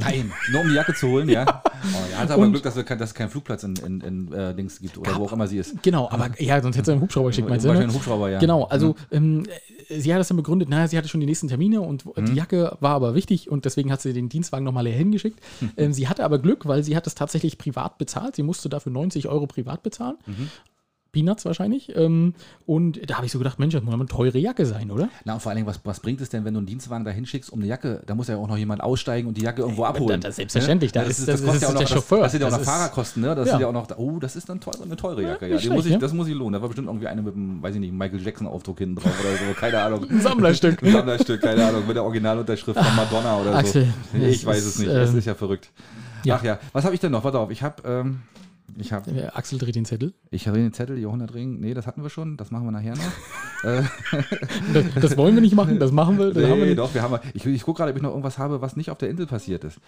Nein, 0.00 0.32
nur 0.52 0.62
um 0.62 0.68
die 0.68 0.74
Jacke 0.74 0.94
zu 0.94 1.08
holen, 1.08 1.28
ja. 1.28 1.62
Oh, 1.82 1.86
ja, 2.12 2.18
hat 2.18 2.30
aber 2.30 2.42
Und- 2.42 2.50
Glück, 2.52 2.62
dass, 2.62 2.76
wir 2.76 2.82
kein, 2.82 3.00
es 3.00 3.14
keinen 3.14 3.30
Flugplatz 3.30 3.62
in, 3.62 3.74
in, 3.76 4.00
in 4.02 4.32
äh, 4.34 4.54
Dings 4.54 4.80
gibt 4.80 4.98
oder 4.98 5.16
wo 5.16 5.24
auch 5.24 5.32
immer 5.32 5.46
sie 5.48 5.56
ist. 5.56 5.82
Genau, 5.82 6.10
aber 6.10 6.28
ja, 6.38 6.60
sonst 6.60 6.76
hätte 6.76 6.84
sie 6.86 6.92
einen 6.92 7.00
Hubschrauber 7.00 7.28
geschickt, 7.28 7.48
meinst 7.48 7.64
du? 7.64 7.72
Ne? 7.72 7.78
einen 7.78 7.94
Hubschrauber, 7.94 8.28
ja. 8.28 8.38
Genau, 8.38 8.64
also 8.64 8.96
ähm, 9.10 9.44
äh, 9.88 9.98
sie 9.98 10.12
hat 10.12 10.20
das 10.20 10.28
dann 10.28 10.36
begründet, 10.36 10.68
naja, 10.68 10.86
sie 10.88 10.98
hatte 10.98 11.08
schon 11.08 11.20
die 11.20 11.26
nächsten 11.26 11.48
Termine 11.48 11.80
und 11.80 12.04
Mhm. 12.04 12.26
die 12.26 12.34
Jacke 12.34 12.76
war 12.80 12.90
aber 12.96 13.14
wichtig 13.14 13.50
und 13.50 13.64
deswegen 13.64 13.90
hat 13.90 14.02
sie 14.02 14.12
den 14.12 14.28
Dienstwagen 14.28 14.62
nochmal 14.64 14.84
leer 14.84 14.96
hingeschickt. 14.98 15.40
Mhm. 15.62 15.70
Ähm, 15.78 15.92
sie 15.94 16.06
hatte 16.06 16.22
aber 16.24 16.38
Glück, 16.38 16.66
weil 16.66 16.82
sie 16.82 16.96
hat 16.96 17.06
es 17.06 17.14
tatsächlich 17.14 17.56
privat 17.56 17.96
bezahlt. 17.96 18.36
Sie 18.36 18.42
musste 18.42 18.68
dafür 18.68 18.92
90 18.92 19.26
Euro 19.28 19.46
privat 19.46 19.82
bezahlen. 19.82 20.16
Peanuts 21.12 21.44
wahrscheinlich. 21.44 21.94
Ähm, 21.96 22.34
und 22.66 23.00
da 23.10 23.16
habe 23.16 23.26
ich 23.26 23.32
so 23.32 23.38
gedacht, 23.38 23.58
Mensch, 23.58 23.74
das 23.74 23.82
muss 23.82 23.94
eine 23.94 24.06
teure 24.06 24.38
Jacke 24.38 24.64
sein, 24.66 24.90
oder? 24.90 25.08
Na 25.24 25.34
und 25.34 25.40
vor 25.42 25.50
allen 25.50 25.56
Dingen, 25.56 25.66
was, 25.66 25.80
was 25.84 26.00
bringt 26.00 26.20
es 26.20 26.28
denn, 26.28 26.44
wenn 26.44 26.54
du 26.54 26.58
einen 26.58 26.66
Dienstwagen 26.66 27.04
da 27.04 27.10
hinschickst, 27.10 27.50
um 27.52 27.58
eine 27.60 27.68
Jacke, 27.68 28.02
da 28.06 28.14
muss 28.14 28.28
ja 28.28 28.36
auch 28.36 28.46
noch 28.48 28.56
jemand 28.56 28.82
aussteigen 28.82 29.28
und 29.28 29.36
die 29.36 29.42
Jacke 29.42 29.62
irgendwo 29.62 29.84
abholen. 29.84 30.20
das 30.20 30.30
ist 30.30 30.36
selbstverständlich, 30.36 30.92
da 30.92 31.02
Ne? 31.02 31.08
ist- 31.08 31.26
das 31.26 31.40
ist 31.40 31.46
ja 31.62 31.68
auch 31.68 31.72
der 31.72 31.82
noch, 31.82 31.88
Chauffeur. 31.88 32.18
Das, 32.18 32.24
das 32.26 32.32
sind 32.32 32.40
ja 32.42 32.46
auch 32.46 32.50
Das 32.50 32.58
noch 32.60 32.64
Fahrerkosten, 32.72 33.22
ne? 33.22 33.34
Das 33.34 33.46
Ja. 33.46 33.52
sind 33.52 33.60
ja 33.60 33.66
auch 33.68 33.72
noch, 33.72 33.88
oh, 33.98 34.18
das 34.20 34.36
ist 34.36 34.48
dann 34.48 34.60
teure, 34.60 34.82
eine 34.84 34.96
teure 34.96 35.22
Jacke. 35.22 35.48
Ja, 35.48 35.56
die 35.56 35.68
muss 35.68 35.82
schlecht, 35.82 35.86
ich, 35.86 35.92
ne? 35.92 35.98
Das 35.98 36.12
muss 36.12 36.28
ich 36.28 36.34
lohnen. 36.34 36.52
Da 36.54 36.62
war 36.62 36.68
bestimmt 36.68 36.88
irgendwie 36.88 37.06
eine 37.08 37.22
mit 37.22 37.34
einem, 37.34 37.62
weiß 37.62 37.74
ich 37.74 37.80
nicht, 37.80 37.92
Michael 37.92 38.20
Jackson-Aufdruck 38.22 38.78
hinten 38.78 38.96
drauf 38.96 39.12
oder 39.20 39.30
so, 39.36 39.54
keine 39.58 39.80
Ahnung. 39.82 40.06
Ein 40.10 40.20
Sammlerstück. 40.20 40.82
Ein 40.82 40.92
Sammlerstück, 40.92 41.40
keine 41.40 41.66
Ahnung, 41.66 41.86
mit 41.86 41.96
der 41.96 42.04
Originalunterschrift 42.04 42.78
von 42.78 42.96
Madonna 42.96 43.36
oder 43.40 43.54
Axel, 43.56 43.86
so. 44.12 44.18
Ich 44.18 44.36
es 44.36 44.46
weiß 44.46 44.64
es 44.64 44.78
nicht, 44.78 44.90
das 44.90 45.10
ähm, 45.10 45.18
ist 45.18 45.24
ja 45.24 45.34
verrückt. 45.34 45.70
ja. 46.24 46.36
Ach 46.36 46.44
ja, 46.44 46.58
was 46.72 46.84
habe 46.84 46.94
ich 46.94 47.00
denn 47.00 47.12
noch? 47.12 47.24
Warte 47.24 47.38
auf, 47.38 47.50
ich 47.50 47.62
habe, 47.62 47.82
ähm, 47.86 48.20
Ich 48.80 48.92
habe 48.92 49.10
Äh, 49.10 49.26
Axel 49.28 49.58
dreht 49.58 49.74
den 49.74 49.84
Zettel. 49.84 50.14
ich 50.30 50.48
hab 50.48 50.54
den 50.54 50.72
Zettel, 50.72 50.98
Jahrhundertring. 50.98 51.60
Nee, 51.60 51.74
das 51.74 51.86
hatten 51.86 52.02
wir 52.02 52.10
schon. 52.10 52.36
Das 52.36 52.50
machen 52.50 52.64
wir 52.66 52.72
nachher 52.72 52.94
noch. 52.96 53.64
äh, 53.64 53.82
Das, 54.72 55.02
das 55.02 55.16
wollen 55.16 55.34
wir 55.34 55.42
nicht 55.42 55.54
machen, 55.54 55.78
das 55.78 55.92
machen 55.92 56.18
wir. 56.18 56.32
Das 56.32 56.42
haben 56.44 56.50
wir 56.50 56.56
nee, 56.56 56.64
nicht. 56.66 56.78
doch, 56.78 56.94
wir 56.94 57.02
haben. 57.02 57.18
Ich, 57.34 57.44
ich 57.46 57.62
gucke 57.62 57.78
gerade, 57.78 57.90
ob 57.92 57.96
ich 57.96 58.02
noch 58.02 58.10
irgendwas 58.10 58.38
habe, 58.38 58.60
was 58.60 58.76
nicht 58.76 58.90
auf 58.90 58.98
der 58.98 59.10
Insel 59.10 59.26
passiert 59.26 59.64
ist. 59.64 59.78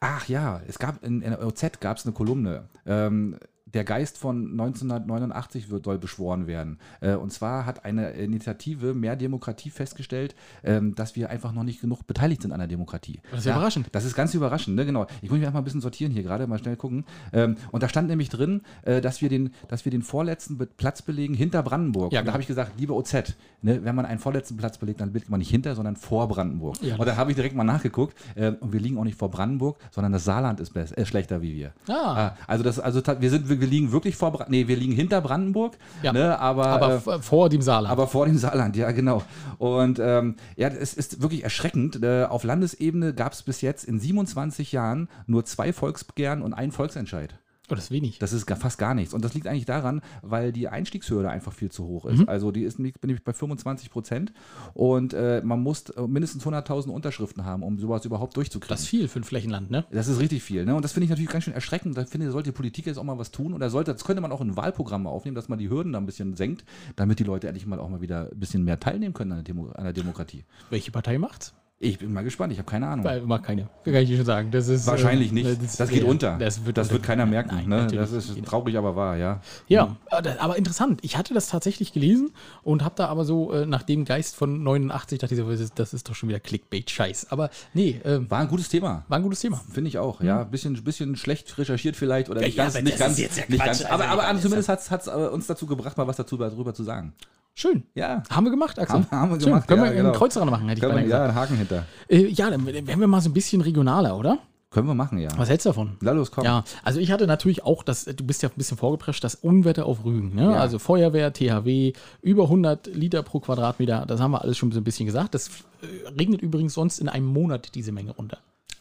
Ach 0.00 0.26
ja, 0.28 0.60
es 0.66 0.78
gab 0.78 1.04
in, 1.04 1.22
in 1.22 1.30
der 1.30 1.46
OZ 1.46 1.80
gab 1.80 1.96
es 1.98 2.04
eine 2.06 2.12
Kolumne. 2.12 2.64
Ähm, 2.86 3.36
der 3.74 3.84
Geist 3.84 4.18
von 4.18 4.50
1989 4.52 5.70
wird, 5.70 5.84
soll 5.84 5.98
beschworen 5.98 6.46
werden. 6.46 6.78
Äh, 7.00 7.14
und 7.14 7.32
zwar 7.32 7.66
hat 7.66 7.84
eine 7.84 8.10
Initiative 8.10 8.94
Mehr 8.94 9.16
Demokratie 9.16 9.70
festgestellt, 9.70 10.34
ähm, 10.64 10.94
dass 10.94 11.16
wir 11.16 11.30
einfach 11.30 11.52
noch 11.52 11.64
nicht 11.64 11.80
genug 11.80 12.06
beteiligt 12.06 12.42
sind 12.42 12.52
an 12.52 12.58
der 12.58 12.68
Demokratie. 12.68 13.20
Das 13.30 13.40
ist 13.40 13.46
ja 13.46 13.56
überraschend. 13.56 13.88
Das 13.92 14.04
ist 14.04 14.14
ganz 14.14 14.34
überraschend, 14.34 14.76
ne? 14.76 14.84
genau. 14.84 15.06
Ich 15.22 15.30
muss 15.30 15.38
mich 15.38 15.46
einfach 15.46 15.60
ein 15.60 15.64
bisschen 15.64 15.80
sortieren 15.80 16.12
hier 16.12 16.22
gerade, 16.22 16.46
mal 16.46 16.58
schnell 16.58 16.76
gucken. 16.76 17.04
Ähm, 17.32 17.56
und 17.70 17.82
da 17.82 17.88
stand 17.88 18.08
nämlich 18.08 18.28
drin, 18.28 18.62
äh, 18.82 19.00
dass, 19.00 19.22
wir 19.22 19.28
den, 19.28 19.50
dass 19.68 19.84
wir 19.84 19.92
den 19.92 20.02
vorletzten 20.02 20.58
Be 20.58 20.66
Platz 20.66 21.02
belegen 21.02 21.34
hinter 21.34 21.62
Brandenburg. 21.62 22.12
Ja, 22.12 22.20
und 22.20 22.24
genau. 22.24 22.26
da 22.26 22.32
habe 22.34 22.42
ich 22.42 22.46
gesagt, 22.46 22.78
liebe 22.78 22.94
OZ, 22.94 23.34
ne, 23.62 23.84
wenn 23.84 23.94
man 23.94 24.06
einen 24.06 24.18
vorletzten 24.18 24.56
Platz 24.56 24.78
belegt, 24.78 25.00
dann 25.00 25.12
belegt 25.12 25.30
man 25.30 25.40
nicht 25.40 25.50
hinter, 25.50 25.74
sondern 25.74 25.96
vor 25.96 26.28
Brandenburg. 26.28 26.82
Ja. 26.82 26.96
Und 26.96 27.06
da 27.06 27.16
habe 27.16 27.30
ich 27.30 27.36
direkt 27.36 27.54
mal 27.54 27.64
nachgeguckt. 27.64 28.16
Äh, 28.34 28.52
und 28.52 28.72
wir 28.72 28.80
liegen 28.80 28.98
auch 28.98 29.04
nicht 29.04 29.18
vor 29.18 29.30
Brandenburg, 29.30 29.78
sondern 29.90 30.12
das 30.12 30.24
Saarland 30.24 30.60
ist 30.60 30.74
äh, 30.76 31.04
schlechter 31.04 31.42
wie 31.42 31.54
wir. 31.54 31.72
Ah. 31.88 32.32
also 32.46 32.62
das, 32.62 32.78
also 32.78 33.02
wir 33.18 33.30
sind, 33.30 33.48
wir, 33.48 33.59
wir 33.60 33.68
liegen 33.68 33.92
wirklich 33.92 34.16
vor, 34.16 34.32
Bra 34.32 34.46
nee, 34.48 34.66
wir 34.68 34.76
liegen 34.76 34.92
hinter 34.92 35.20
Brandenburg, 35.20 35.76
Ja. 36.02 36.12
ne, 36.12 36.38
aber, 36.38 36.66
Aber 36.66 36.94
äh, 37.16 37.20
vor 37.22 37.48
dem 37.48 37.62
Saarland. 37.62 37.92
aber 37.92 38.06
vor 38.06 38.26
dem 38.26 38.38
Saarland, 38.38 38.76
ja, 38.76 38.90
genau. 38.92 39.22
Und 39.58 39.98
ähm, 40.00 40.36
ja, 40.56 40.68
es 40.68 40.94
ist 40.94 41.22
wirklich 41.22 41.44
erschreckend. 41.44 42.02
Äh, 42.02 42.24
auf 42.24 42.44
Landesebene 42.44 43.14
gab 43.14 43.32
es 43.32 43.42
bis 43.42 43.60
jetzt 43.60 43.84
in 43.84 43.98
27 44.00 44.72
Jahren 44.72 45.08
nur 45.26 45.44
zwei 45.44 45.72
Volksbegehren 45.72 46.42
und 46.42 46.52
einen 46.54 46.72
Volksentscheid. 46.72 47.34
Oh, 47.70 47.74
das 47.74 47.84
ist 47.84 47.90
wenig. 47.90 48.18
Das 48.18 48.32
ist 48.32 48.50
fast 48.50 48.78
gar 48.78 48.94
nichts. 48.94 49.14
Und 49.14 49.24
das 49.24 49.34
liegt 49.34 49.46
eigentlich 49.46 49.66
daran, 49.66 50.00
weil 50.22 50.52
die 50.52 50.68
Einstiegshürde 50.68 51.30
einfach 51.30 51.52
viel 51.52 51.70
zu 51.70 51.86
hoch 51.86 52.06
ist. 52.06 52.28
Also 52.28 52.50
die 52.50 52.62
ist 52.62 52.78
nämlich 52.78 53.24
bei 53.24 53.32
25 53.32 53.90
Prozent. 53.90 54.32
Und 54.74 55.14
äh, 55.14 55.42
man 55.44 55.60
muss 55.60 55.90
äh, 55.90 56.06
mindestens 56.06 56.44
100.000 56.44 56.88
Unterschriften 56.88 57.44
haben, 57.44 57.62
um 57.62 57.78
sowas 57.78 58.04
überhaupt 58.04 58.36
durchzukriegen. 58.36 58.72
Das 58.72 58.80
ist 58.80 58.88
viel 58.88 59.08
für 59.08 59.20
ein 59.20 59.24
Flächenland, 59.24 59.70
ne? 59.70 59.84
Das 59.90 60.08
ist 60.08 60.20
richtig 60.20 60.42
viel. 60.42 60.64
Ne? 60.64 60.74
Und 60.74 60.84
das 60.84 60.92
finde 60.92 61.04
ich 61.04 61.10
natürlich 61.10 61.30
ganz 61.30 61.44
schön 61.44 61.54
erschreckend. 61.54 61.96
Da 61.96 62.04
finde 62.04 62.26
ich, 62.26 62.32
sollte 62.32 62.50
die 62.50 62.56
Politik 62.56 62.86
jetzt 62.86 62.98
auch 62.98 63.04
mal 63.04 63.18
was 63.18 63.30
tun. 63.30 63.52
Oder 63.52 63.70
sollte, 63.70 63.92
das 63.92 64.04
könnte 64.04 64.20
man 64.20 64.32
auch 64.32 64.40
in 64.40 64.56
Wahlprogramme 64.56 65.08
aufnehmen, 65.08 65.34
dass 65.34 65.48
man 65.48 65.58
die 65.58 65.70
Hürden 65.70 65.92
da 65.92 65.98
ein 65.98 66.06
bisschen 66.06 66.34
senkt, 66.34 66.64
damit 66.96 67.18
die 67.18 67.24
Leute 67.24 67.48
endlich 67.48 67.66
mal 67.66 67.78
auch 67.78 67.88
mal 67.88 68.00
wieder 68.00 68.30
ein 68.32 68.38
bisschen 68.38 68.64
mehr 68.64 68.80
teilnehmen 68.80 69.14
können 69.14 69.32
an 69.32 69.38
der, 69.38 69.44
Demo 69.44 69.70
an 69.70 69.84
der 69.84 69.92
Demokratie. 69.92 70.44
Welche 70.70 70.90
Partei 70.90 71.18
macht's? 71.18 71.54
Ich 71.82 71.98
bin 71.98 72.12
mal 72.12 72.22
gespannt, 72.22 72.52
ich 72.52 72.58
habe 72.58 72.70
keine 72.70 72.86
Ahnung. 72.88 73.06
Weil, 73.06 73.22
mag 73.22 73.42
keine. 73.42 73.70
Kann 73.84 73.94
ich 73.94 74.10
dir 74.10 74.16
schon 74.18 74.26
sagen. 74.26 74.50
Das 74.50 74.68
ist, 74.68 74.86
Wahrscheinlich 74.86 75.30
äh, 75.30 75.34
nicht. 75.34 75.80
Das, 75.80 75.88
geht 75.88 76.02
ja, 76.02 76.08
unter. 76.10 76.36
Das 76.36 76.66
wird, 76.66 76.76
das 76.76 76.90
wird 76.90 77.02
keiner 77.02 77.24
merken. 77.24 77.54
Nein, 77.54 77.68
ne? 77.68 77.86
Das 77.86 78.12
ist 78.12 78.36
traurig, 78.44 78.76
aber 78.76 78.96
wahr, 78.96 79.16
ja. 79.16 79.40
Ja, 79.66 79.96
aber- 80.10 80.38
aber 80.42 80.58
interessant. 80.58 80.98
Ich 81.02 81.16
hatte 81.16 81.32
das 81.32 81.48
tatsächlich 81.48 81.94
gelesen 81.94 82.32
und 82.62 82.84
habe 82.84 82.96
da 82.96 83.06
aber 83.06 83.24
so 83.24 83.50
äh, 83.54 83.64
nach 83.64 83.82
dem 83.82 84.04
Geist 84.04 84.36
von 84.36 84.62
89 84.62 85.20
dachte 85.20 85.32
ich 85.34 85.40
so, 85.40 85.48
das 85.48 85.58
ist, 85.60 85.78
das 85.78 85.94
doch 86.04 86.14
schon 86.14 86.28
wieder 86.28 86.38
Clickbait-Scheiß. 86.38 87.28
Aber 87.30 87.48
nee, 87.72 87.98
äh, 88.04 88.28
War 88.30 88.40
ein 88.40 88.48
gutes 88.48 88.68
Thema. 88.68 89.06
war 89.08 89.16
ein 89.16 89.22
gutes 89.22 89.40
Thema. 89.40 89.58
Finde 89.72 89.88
ich 89.88 89.96
auch, 89.96 90.20
ja. 90.20 90.44
Bisschen, 90.44 90.74
bisschen 90.84 91.16
schlecht 91.16 91.56
recherchiert 91.56 91.96
vielleicht 91.96 92.28
oder 92.28 92.42
nicht 92.42 92.58
ja, 92.58 92.64
ganz. 92.64 92.74
aber 92.76 92.82
Nicht 92.82 93.00
das 93.00 93.06
ganz, 93.06 93.18
ja 93.18 93.24
nicht 93.48 93.58
Quatsch. 93.58 93.66
ganz 93.66 93.84
aber, 93.86 94.06
Also, 94.10 94.20
aber 94.22 94.40
zumindest 94.42 94.68
hat 94.68 95.00
es 95.00 95.08
uns 95.08 95.46
dazu 95.46 95.64
gebracht, 95.64 95.96
mal 95.96 96.06
was 96.06 96.16
dazu, 96.16 96.36
darüber 96.36 96.74
zu 96.74 96.82
sagen. 96.82 97.14
Schön. 97.60 97.82
Ja. 97.94 98.22
Haben 98.30 98.44
wir 98.46 98.50
gemacht, 98.50 98.78
Axel? 98.78 99.00
Haben- 99.00 99.10
haben 99.10 99.30
wir 99.32 99.38
Schön. 99.40 99.50
gemacht, 99.50 99.68
Können 99.68 99.84
ja, 99.84 99.90
wir 99.90 99.96
genau. 99.96 100.08
einen 100.08 100.18
Kreuz 100.18 100.32
dran 100.32 100.48
machen, 100.48 100.66
hätte 100.68 100.78
ich 100.78 100.80
Können 100.80 100.94
beinahe 100.94 101.08
wir, 101.08 101.16
ja, 101.16 101.24
einen 101.24 101.34
Haken 101.34 101.56
hinter. 101.58 101.84
Äh, 102.08 102.26
ja, 102.28 102.48
dann 102.48 102.64
werden 102.64 103.00
wir 103.00 103.06
mal 103.06 103.20
so 103.20 103.28
ein 103.28 103.34
bisschen 103.34 103.60
regionaler, 103.60 104.16
oder? 104.16 104.38
Können 104.70 104.86
wir 104.86 104.94
machen, 104.94 105.18
ja. 105.18 105.28
Was 105.36 105.50
hältst 105.50 105.66
du 105.66 105.70
davon? 105.70 105.96
Na 106.00 106.12
los, 106.12 106.30
komm. 106.30 106.44
Ja, 106.44 106.64
also 106.84 107.00
ich 107.00 107.10
hatte 107.12 107.26
natürlich 107.26 107.62
auch 107.64 107.82
das, 107.82 108.04
du 108.06 108.24
bist 108.24 108.42
ja 108.42 108.48
ein 108.48 108.54
bisschen 108.56 108.78
vorgeprescht, 108.78 109.22
das 109.22 109.34
Unwetter 109.34 109.84
auf 109.84 110.04
Rügen. 110.06 110.34
Ne? 110.34 110.44
Ja. 110.44 110.52
Also 110.52 110.78
Feuerwehr, 110.78 111.32
THW, 111.34 111.92
über 112.22 112.44
100 112.44 112.86
Liter 112.94 113.22
pro 113.24 113.40
Quadratmeter, 113.40 114.06
das 114.06 114.20
haben 114.20 114.30
wir 114.30 114.40
alles 114.42 114.56
schon 114.56 114.70
so 114.72 114.80
ein 114.80 114.84
bisschen 114.84 115.04
gesagt. 115.06 115.34
Das 115.34 115.48
äh, 115.82 116.08
regnet 116.18 116.40
übrigens 116.40 116.72
sonst 116.72 116.98
in 116.98 117.08
einem 117.10 117.26
Monat 117.26 117.74
diese 117.74 117.92
Menge 117.92 118.12
runter. 118.12 118.38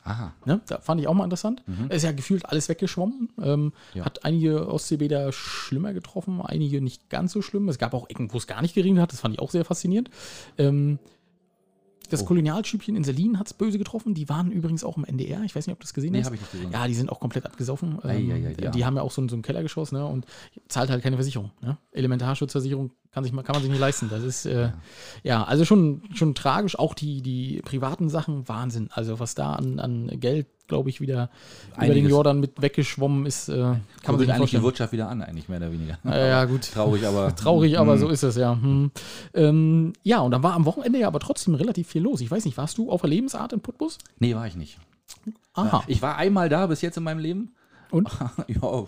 Aha. 0.10 0.34
Ne? 0.44 0.60
Da 0.66 0.80
fand 0.80 1.00
ich 1.00 1.08
auch 1.08 1.14
mal 1.14 1.24
interessant. 1.24 1.62
Mhm. 1.68 1.92
Ist 1.92 2.04
ja 2.04 2.12
gefühlt 2.12 2.46
alles 2.48 2.68
weggeschwommen. 2.68 3.30
Ähm, 3.42 3.74
Hat 4.00 4.26
einige 4.26 4.68
Ostseebäder 4.68 5.32
schlimmer 5.32 5.94
getroffen, 5.94 6.42
einige 6.42 6.82
nicht 6.82 7.10
ganz 7.12 7.32
so 7.32 7.44
schlimm. 7.44 7.70
Es 7.70 7.78
gab 7.78 7.94
auch 7.94 8.10
Ecken, 8.10 8.34
wo 8.34 8.38
es 8.38 8.48
gar 8.48 8.64
nicht 8.64 8.74
geregnet 8.74 9.04
hat. 9.04 9.14
Das 9.14 9.20
fand 9.20 9.36
ich 9.36 9.40
auch 9.40 9.52
sehr 9.52 9.66
faszinierend. 9.66 10.10
Ähm, 10.58 10.98
Oh. 12.10 12.12
das 12.12 12.26
Kolonialschüppchen 12.26 12.96
in 12.96 13.04
Selin 13.04 13.40
hat 13.40 13.48
es 13.48 13.54
böse 13.54 13.78
getroffen. 13.78 14.14
Die 14.14 14.28
waren 14.30 14.52
übrigens 14.52 14.84
auch 14.84 14.98
im 14.98 15.06
NDR. 15.06 15.44
Ich 15.44 15.56
weiß 15.56 15.68
nicht, 15.68 15.74
ob 15.74 15.80
du 15.80 15.84
das 15.84 15.94
gesehen 15.94 16.12
Nee, 16.12 16.20
hast. 16.20 16.28
ich 16.34 16.40
nicht 16.40 16.52
gesehen. 16.52 16.72
Ja, 16.72 16.88
die 16.88 16.94
sind 16.94 17.12
auch 17.12 17.20
komplett 17.20 17.46
abgesaufen. 17.46 18.00
Ähm, 18.04 18.10
Ei, 18.10 18.34
ei, 18.34 18.48
ei, 18.48 18.64
ja. 18.64 18.72
Die 18.72 18.86
haben 18.86 18.96
ja 18.96 19.02
auch 19.02 19.12
so 19.12 19.28
so 19.28 19.36
ein 19.36 19.42
Kellergeschoss 19.42 19.92
ne? 19.92 20.06
und 20.06 20.26
zahlt 20.68 20.90
halt 20.90 21.04
keine 21.04 21.18
Versicherung. 21.18 21.52
Ne? 21.62 21.78
Elementarschutzversicherung 21.92 22.92
kann, 23.12 23.24
sich, 23.24 23.34
kann 23.34 23.54
man 23.54 23.62
sich 23.62 23.72
nicht 23.72 23.80
leisten. 23.80 24.10
Das 24.10 24.24
ist, 24.24 24.46
äh, 24.46 24.72
ja. 25.24 25.44
also 25.44 25.66
schon, 25.66 26.04
schon 26.14 26.36
tragisch. 26.36 26.78
Auch 26.78 26.94
die, 26.94 27.22
die 27.22 27.62
privaten 27.64 28.10
Sachen, 28.10 28.48
Wahnsinn. 28.48 28.90
Also 28.92 29.20
was 29.20 29.36
da 29.36 29.54
an, 29.54 29.80
an 29.80 30.08
Geld, 30.20 30.48
glaube 30.70 30.90
ich, 30.90 31.02
wieder 31.02 31.30
über 31.76 31.86
den 31.86 31.92
Einiges. 31.92 32.12
Jordan 32.12 32.40
mit 32.40 32.62
weggeschwommen 32.62 33.26
ist, 33.26 33.50
äh, 33.50 33.54
kann 33.56 33.82
man 34.08 34.20
sich 34.20 34.32
eigentlich 34.32 34.52
die. 34.52 34.64
Wirtschaft 34.64 34.94
wieder 34.94 35.10
an, 35.10 35.22
eigentlich 35.22 35.50
mehr 35.50 35.58
oder 35.58 35.72
weniger. 35.72 36.00
Ja, 36.06 36.28
ja, 36.28 36.46
gut. 36.46 36.72
Traurig, 36.72 37.06
aber. 37.06 37.36
Traurig, 37.36 37.78
aber 37.78 37.98
so 37.98 38.08
ist 38.08 38.24
es 38.24 38.38
ja. 38.38 38.54
Hm. 38.54 38.92
Ähm, 39.34 39.94
ja, 40.04 40.20
und 40.20 40.32
dann 40.32 40.44
war 40.44 40.54
am 40.54 40.66
Wochenende 40.66 41.00
ja 41.00 41.08
aber 41.08 41.20
trotzdem 41.20 41.56
relativ 41.56 41.90
viel 41.90 42.02
los. 42.02 42.22
Ich 42.22 42.32
weiß 42.32 42.46
nicht, 42.46 42.58
warst 42.58 42.78
du 42.78 42.90
auf 42.90 43.02
der 43.02 43.10
Lebensart 43.10 43.52
in 43.52 43.60
Putbus? 43.60 43.98
Nee, 44.20 44.36
war 44.36 44.48
ich 44.48 44.56
nicht. 44.56 44.78
Aha. 45.54 45.84
Ich 45.88 46.02
war 46.02 46.16
einmal 46.18 46.48
da 46.48 46.68
bis 46.68 46.82
jetzt 46.82 46.98
in 46.98 47.04
meinem 47.04 47.20
Leben. 47.20 47.52
Und? 47.92 48.08
ja, 48.48 48.86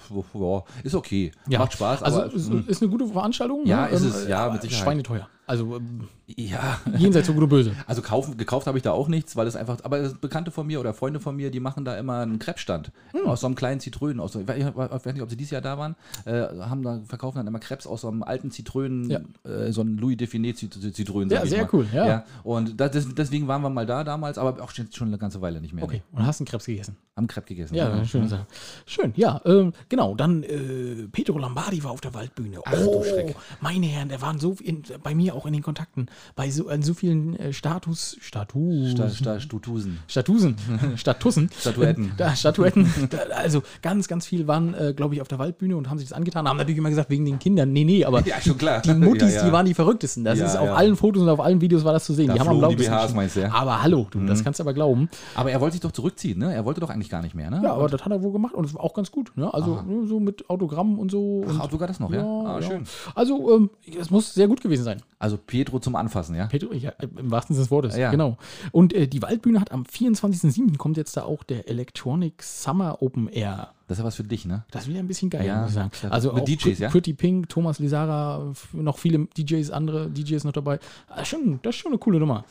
ist 0.83 0.95
okay. 0.95 1.31
Ja. 1.47 1.59
Macht 1.59 1.73
Spaß, 1.73 2.03
Also 2.03 2.21
aber. 2.21 2.33
ist, 2.33 2.49
hm, 2.49 2.65
ist 2.67 2.81
eine 2.81 2.91
gute 2.91 3.07
Veranstaltung. 3.07 3.65
Ja, 3.65 3.87
ne? 3.87 3.89
ist 3.89 4.03
es, 4.03 4.27
ja, 4.27 4.45
aber 4.45 4.53
mit 4.53 4.61
Sicherheit. 4.61 4.83
Schweineteuer. 4.83 5.27
Also 5.47 5.77
ähm, 5.77 6.07
ja. 6.37 6.79
jenseits 6.97 7.27
so 7.27 7.33
gut 7.33 7.43
und 7.43 7.49
böse. 7.49 7.73
Also 7.87 8.01
kaufen, 8.01 8.37
gekauft 8.37 8.67
habe 8.67 8.77
ich 8.77 8.83
da 8.83 8.91
auch 8.91 9.07
nichts, 9.07 9.35
weil 9.35 9.47
es 9.47 9.55
einfach, 9.55 9.77
aber 9.83 9.99
Bekannte 10.21 10.51
von 10.51 10.67
mir 10.67 10.79
oder 10.79 10.93
Freunde 10.93 11.19
von 11.19 11.35
mir, 11.35 11.51
die 11.51 11.59
machen 11.59 11.85
da 11.85 11.97
immer 11.97 12.19
einen 12.19 12.39
Krebsstand 12.39 12.91
Hm. 13.11 13.27
aus 13.27 13.41
so 13.41 13.47
einem 13.47 13.55
kleinen 13.55 13.79
Zitrönen. 13.79 14.19
Aus 14.19 14.33
so, 14.33 14.39
ich 14.41 14.47
weiß 14.47 14.57
ich 14.57 14.75
weiß 14.75 15.13
nicht, 15.13 15.21
ob 15.21 15.29
sie 15.29 15.37
dieses 15.37 15.51
Jahr 15.51 15.61
da 15.61 15.77
waren, 15.77 15.95
äh, 16.25 16.31
haben 16.61 16.83
da, 16.83 17.01
verkaufen 17.05 17.37
dann 17.37 17.47
immer 17.47 17.59
Krebs 17.59 17.85
aus 17.87 18.01
so 18.01 18.07
einem 18.07 18.23
alten 18.23 18.51
Zitrönen, 18.51 19.09
Ja. 19.09 19.19
äh, 19.43 19.71
so 19.71 19.81
einem 19.81 19.97
Louis 19.97 20.17
Define 20.17 20.53
Zitrönen. 20.53 21.29
Ja, 21.29 21.45
sehr 21.45 21.63
mal. 21.63 21.69
cool, 21.73 21.87
ja. 21.93 22.25
Und 22.43 22.79
das, 22.79 22.91
des- 22.91 23.13
deswegen 23.15 23.47
waren 23.47 23.61
wir 23.61 23.69
mal 23.69 23.85
da 23.85 24.03
damals, 24.03 24.37
aber 24.37 24.61
auch 24.63 24.71
schon, 24.71 24.87
eine 25.07 25.17
ganze 25.17 25.41
Weile 25.41 25.61
nicht 25.61 25.73
mehr. 25.73 25.83
Okay, 25.83 26.01
und 26.11 26.25
hast 26.25 26.39
einen 26.39 26.47
Krebs 26.47 26.65
gegessen. 26.65 26.95
Haben 27.17 27.27
Crepe 27.27 27.47
gegessen. 27.49 27.75
Ja, 27.75 28.03
schön. 28.05 28.27
Sache. 28.29 28.47
Schön, 28.85 29.11
ja. 29.17 29.41
Ähm, 29.45 29.73
genau, 29.89 30.15
dann 30.15 30.43
äh, 30.43 31.07
Pedro 31.11 31.37
Lombardi 31.39 31.83
war 31.83 31.91
auf 31.91 31.99
der 32.01 32.13
Waldbühne. 32.13 32.59
Ach, 32.63 32.71
du 32.71 32.89
oh, 32.89 33.03
Schreck. 33.03 33.35
meine 33.59 33.85
Herren, 33.87 34.07
der 34.09 34.21
waren 34.21 34.39
so 34.39 34.55
in, 34.61 34.83
bei 35.03 35.13
mir 35.13 35.35
auch 35.35 35.45
in 35.45 35.51
den 35.53 35.61
Kontakten, 35.61 36.07
bei 36.35 36.49
so, 36.49 36.67
an 36.67 36.81
so 36.83 36.93
vielen 36.93 37.35
äh, 37.37 37.53
Status, 37.53 38.17
Status, 38.21 38.91
Sta, 38.91 39.09
sta, 39.09 39.39
Stutusen. 39.39 39.99
Statusen, 40.07 40.55
Statussen, 40.95 41.49
Statuetten. 41.59 42.11
da, 42.17 42.35
Statuetten. 42.35 42.87
Da, 43.09 43.17
also 43.35 43.63
ganz, 43.81 44.07
ganz 44.07 44.25
viel 44.25 44.47
waren, 44.47 44.73
äh, 44.73 44.93
glaube 44.95 45.15
ich, 45.15 45.21
auf 45.21 45.27
der 45.27 45.39
Waldbühne 45.39 45.75
und 45.77 45.89
haben 45.89 45.97
sich 45.97 46.09
das 46.09 46.17
angetan. 46.17 46.47
Haben 46.47 46.57
natürlich 46.57 46.77
immer 46.77 46.89
gesagt, 46.89 47.09
wegen 47.09 47.25
den 47.25 47.39
Kindern. 47.39 47.71
Nee, 47.73 47.83
nee, 47.83 48.05
aber 48.05 48.21
Ja, 48.25 48.79
die 48.81 48.93
Muttis, 48.93 49.33
Ja, 49.33 49.41
ja. 49.41 49.45
die 49.45 49.51
waren 49.51 49.65
die 49.65 49.73
verrücktesten. 49.73 50.23
Das 50.23 50.39
ist 50.39 50.55
auf 50.55 50.69
allen 50.69 50.95
Fotos 50.95 51.23
und 51.23 51.29
auf 51.29 51.39
allen 51.39 51.61
Videos 51.61 51.83
war 51.83 51.93
das 51.93 52.05
zu 52.05 52.13
sehen. 52.13 52.27
Da 52.27 52.33
die 52.33 52.39
haben 52.39 52.49
am 52.49 52.61
lautesten 52.61 52.91
BHs, 52.91 53.13
meinst 53.13 53.35
du, 53.35 53.41
ja? 53.41 53.53
Aber 53.53 53.81
hallo, 53.81 54.07
du, 54.11 54.25
das 54.25 54.43
kannst 54.43 54.59
du 54.59 54.63
aber 54.63 54.73
glauben. 54.73 55.09
Aber 55.35 55.51
er 55.51 55.59
wollte 55.61 55.73
sich 55.73 55.81
doch 55.81 55.91
zurückziehen, 55.91 56.39
ne? 56.39 56.53
Er 56.53 56.65
wollte 56.65 56.79
doch 56.79 56.89
eigentlich 56.89 57.09
gar 57.09 57.21
nicht 57.21 57.35
mehr, 57.35 57.49
ne? 57.49 57.61
Ja, 57.63 57.73
aber 57.73 57.87
das 57.89 58.03
hat 58.05 58.11
er 58.11 58.21
wohl 58.21 58.31
gemacht 58.31 58.53
und 58.53 58.65
es 58.65 58.73
war 58.73 58.83
auch 58.83 58.93
ganz 58.93 59.11
gut. 59.11 59.31
Ne? 59.35 59.53
Also 59.53 59.81
ne, 59.81 60.07
so 60.07 60.19
mit 60.19 60.49
Autogramm 60.49 60.99
und 60.99 61.11
so. 61.11 61.43
Und, 61.45 61.59
Ach, 61.59 61.69
sogar 61.71 61.87
das 61.87 61.99
noch, 61.99 62.11
ja? 62.11 62.23
Ah, 62.23 62.61
schön. 62.61 62.83
Also 63.15 63.55
ähm, 63.55 63.69
es 63.99 64.09
muss 64.09 64.33
sehr 64.33 64.47
gut 64.47 64.61
gewesen 64.61 64.83
sein. 64.83 65.01
Also 65.19 65.37
Pietro 65.37 65.79
zum 65.79 65.95
Anfassen, 66.11 66.35
ja? 66.35 66.47
Pedro, 66.47 66.73
ja, 66.73 66.91
im 67.17 67.31
wahrsten 67.31 67.55
Sinne 67.55 67.63
des 67.63 67.71
Wortes. 67.71 67.95
Ja. 67.95 68.11
Genau. 68.11 68.37
Und 68.71 68.93
äh, 68.93 69.07
die 69.07 69.21
Waldbühne 69.21 69.59
hat 69.61 69.71
am 69.71 69.83
24.07. 69.83 70.77
kommt 70.77 70.97
jetzt 70.97 71.15
da 71.15 71.23
auch 71.23 71.43
der 71.43 71.69
Electronic 71.69 72.43
Summer 72.43 73.01
Open 73.01 73.27
Air. 73.29 73.69
Das 73.87 73.97
ist 73.97 74.01
ja 74.01 74.05
was 74.07 74.15
für 74.15 74.23
dich, 74.23 74.45
ne? 74.45 74.63
Das 74.71 74.83
ist 74.83 74.89
wieder 74.89 74.99
ein 74.99 75.07
bisschen 75.07 75.29
geil, 75.29 75.45
Ja, 75.45 75.61
muss 75.61 75.69
ich 75.69 75.75
sagen. 75.75 75.91
ja. 76.03 76.09
Also 76.09 76.33
Mit 76.33 76.43
auch 76.43 76.45
DJs, 76.45 76.79
ja? 76.79 76.89
Pretty 76.89 77.13
Pink, 77.13 77.49
Thomas 77.49 77.79
Lizara, 77.79 78.53
noch 78.73 78.97
viele 78.97 79.27
DJs, 79.37 79.71
andere 79.71 80.09
DJs 80.09 80.43
noch 80.43 80.53
dabei. 80.53 80.79
Ah, 81.09 81.23
schon, 81.25 81.59
das 81.63 81.75
ist 81.75 81.81
schon 81.81 81.91
eine 81.91 81.99
coole 81.99 82.19
Nummer. 82.19 82.43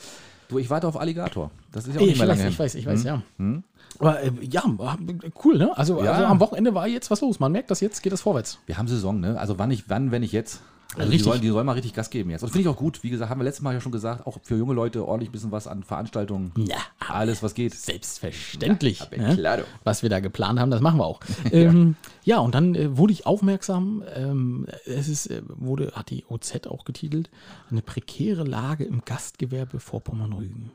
Du, 0.48 0.58
ich 0.58 0.68
warte 0.68 0.88
auf 0.88 0.98
Alligator. 0.98 1.50
Das 1.70 1.86
ist 1.86 1.94
ja 1.94 1.98
auch 1.98 2.02
Ey, 2.02 2.06
nicht 2.08 2.14
ich, 2.16 2.18
mehr 2.20 2.28
weiß, 2.28 2.38
lange 2.38 2.50
ich 2.50 2.58
her. 2.58 2.64
weiß, 2.64 2.74
ich 2.74 2.86
weiß, 2.86 3.04
ja. 3.04 3.22
Hm? 3.38 3.62
Aber 3.98 4.20
äh, 4.22 4.32
ja, 4.42 4.62
cool, 5.44 5.58
ne? 5.58 5.76
Also, 5.76 6.02
Ja. 6.02 6.12
also 6.12 6.24
am 6.26 6.40
Wochenende 6.40 6.74
war 6.74 6.88
jetzt 6.88 7.10
was 7.10 7.20
los. 7.20 7.38
Man 7.40 7.52
merkt 7.52 7.70
das 7.70 7.80
jetzt, 7.80 8.02
geht 8.02 8.12
das 8.12 8.20
vorwärts. 8.22 8.58
Wir 8.66 8.76
haben 8.78 8.88
Saison, 8.88 9.20
ne? 9.20 9.38
Also 9.38 9.58
wann, 9.58 9.70
ich, 9.70 9.88
wann 9.88 10.10
wenn 10.10 10.22
ich 10.22 10.32
jetzt? 10.32 10.60
Also 10.96 11.10
die 11.10 11.18
sollen, 11.18 11.40
die 11.40 11.48
sollen 11.48 11.66
mal 11.66 11.72
richtig 11.72 11.94
Gas 11.94 12.10
geben 12.10 12.30
jetzt. 12.30 12.42
Und 12.42 12.50
finde 12.50 12.62
ich 12.62 12.68
auch 12.68 12.76
gut. 12.76 13.02
Wie 13.02 13.10
gesagt, 13.10 13.30
haben 13.30 13.38
wir 13.38 13.44
letztes 13.44 13.62
Mal 13.62 13.74
ja 13.74 13.80
schon 13.80 13.92
gesagt, 13.92 14.26
auch 14.26 14.38
für 14.42 14.56
junge 14.56 14.74
Leute 14.74 15.06
ordentlich 15.06 15.28
ein 15.28 15.32
bisschen 15.32 15.52
was 15.52 15.66
an 15.66 15.84
Veranstaltungen. 15.84 16.52
Ja, 16.56 16.78
Alles, 17.08 17.42
was 17.42 17.54
geht. 17.54 17.74
Selbstverständlich. 17.74 18.98
Ja, 18.98 19.06
aber 19.06 19.56
ne? 19.56 19.64
Was 19.84 20.02
wir 20.02 20.10
da 20.10 20.20
geplant 20.20 20.58
haben, 20.58 20.70
das 20.70 20.80
machen 20.80 20.98
wir 20.98 21.06
auch. 21.06 21.20
ähm, 21.52 21.96
ja, 22.24 22.38
und 22.38 22.54
dann 22.54 22.74
äh, 22.74 22.96
wurde 22.96 23.12
ich 23.12 23.24
aufmerksam, 23.26 24.02
ähm, 24.14 24.66
es 24.84 25.08
ist, 25.08 25.26
äh, 25.26 25.42
wurde, 25.46 25.92
hat 25.94 26.10
die 26.10 26.24
OZ 26.28 26.66
auch 26.66 26.84
getitelt, 26.84 27.30
eine 27.70 27.82
prekäre 27.82 28.42
Lage 28.42 28.84
im 28.84 29.04
Gastgewerbe 29.04 29.78
Vorpommern-Rügen. 29.78 30.72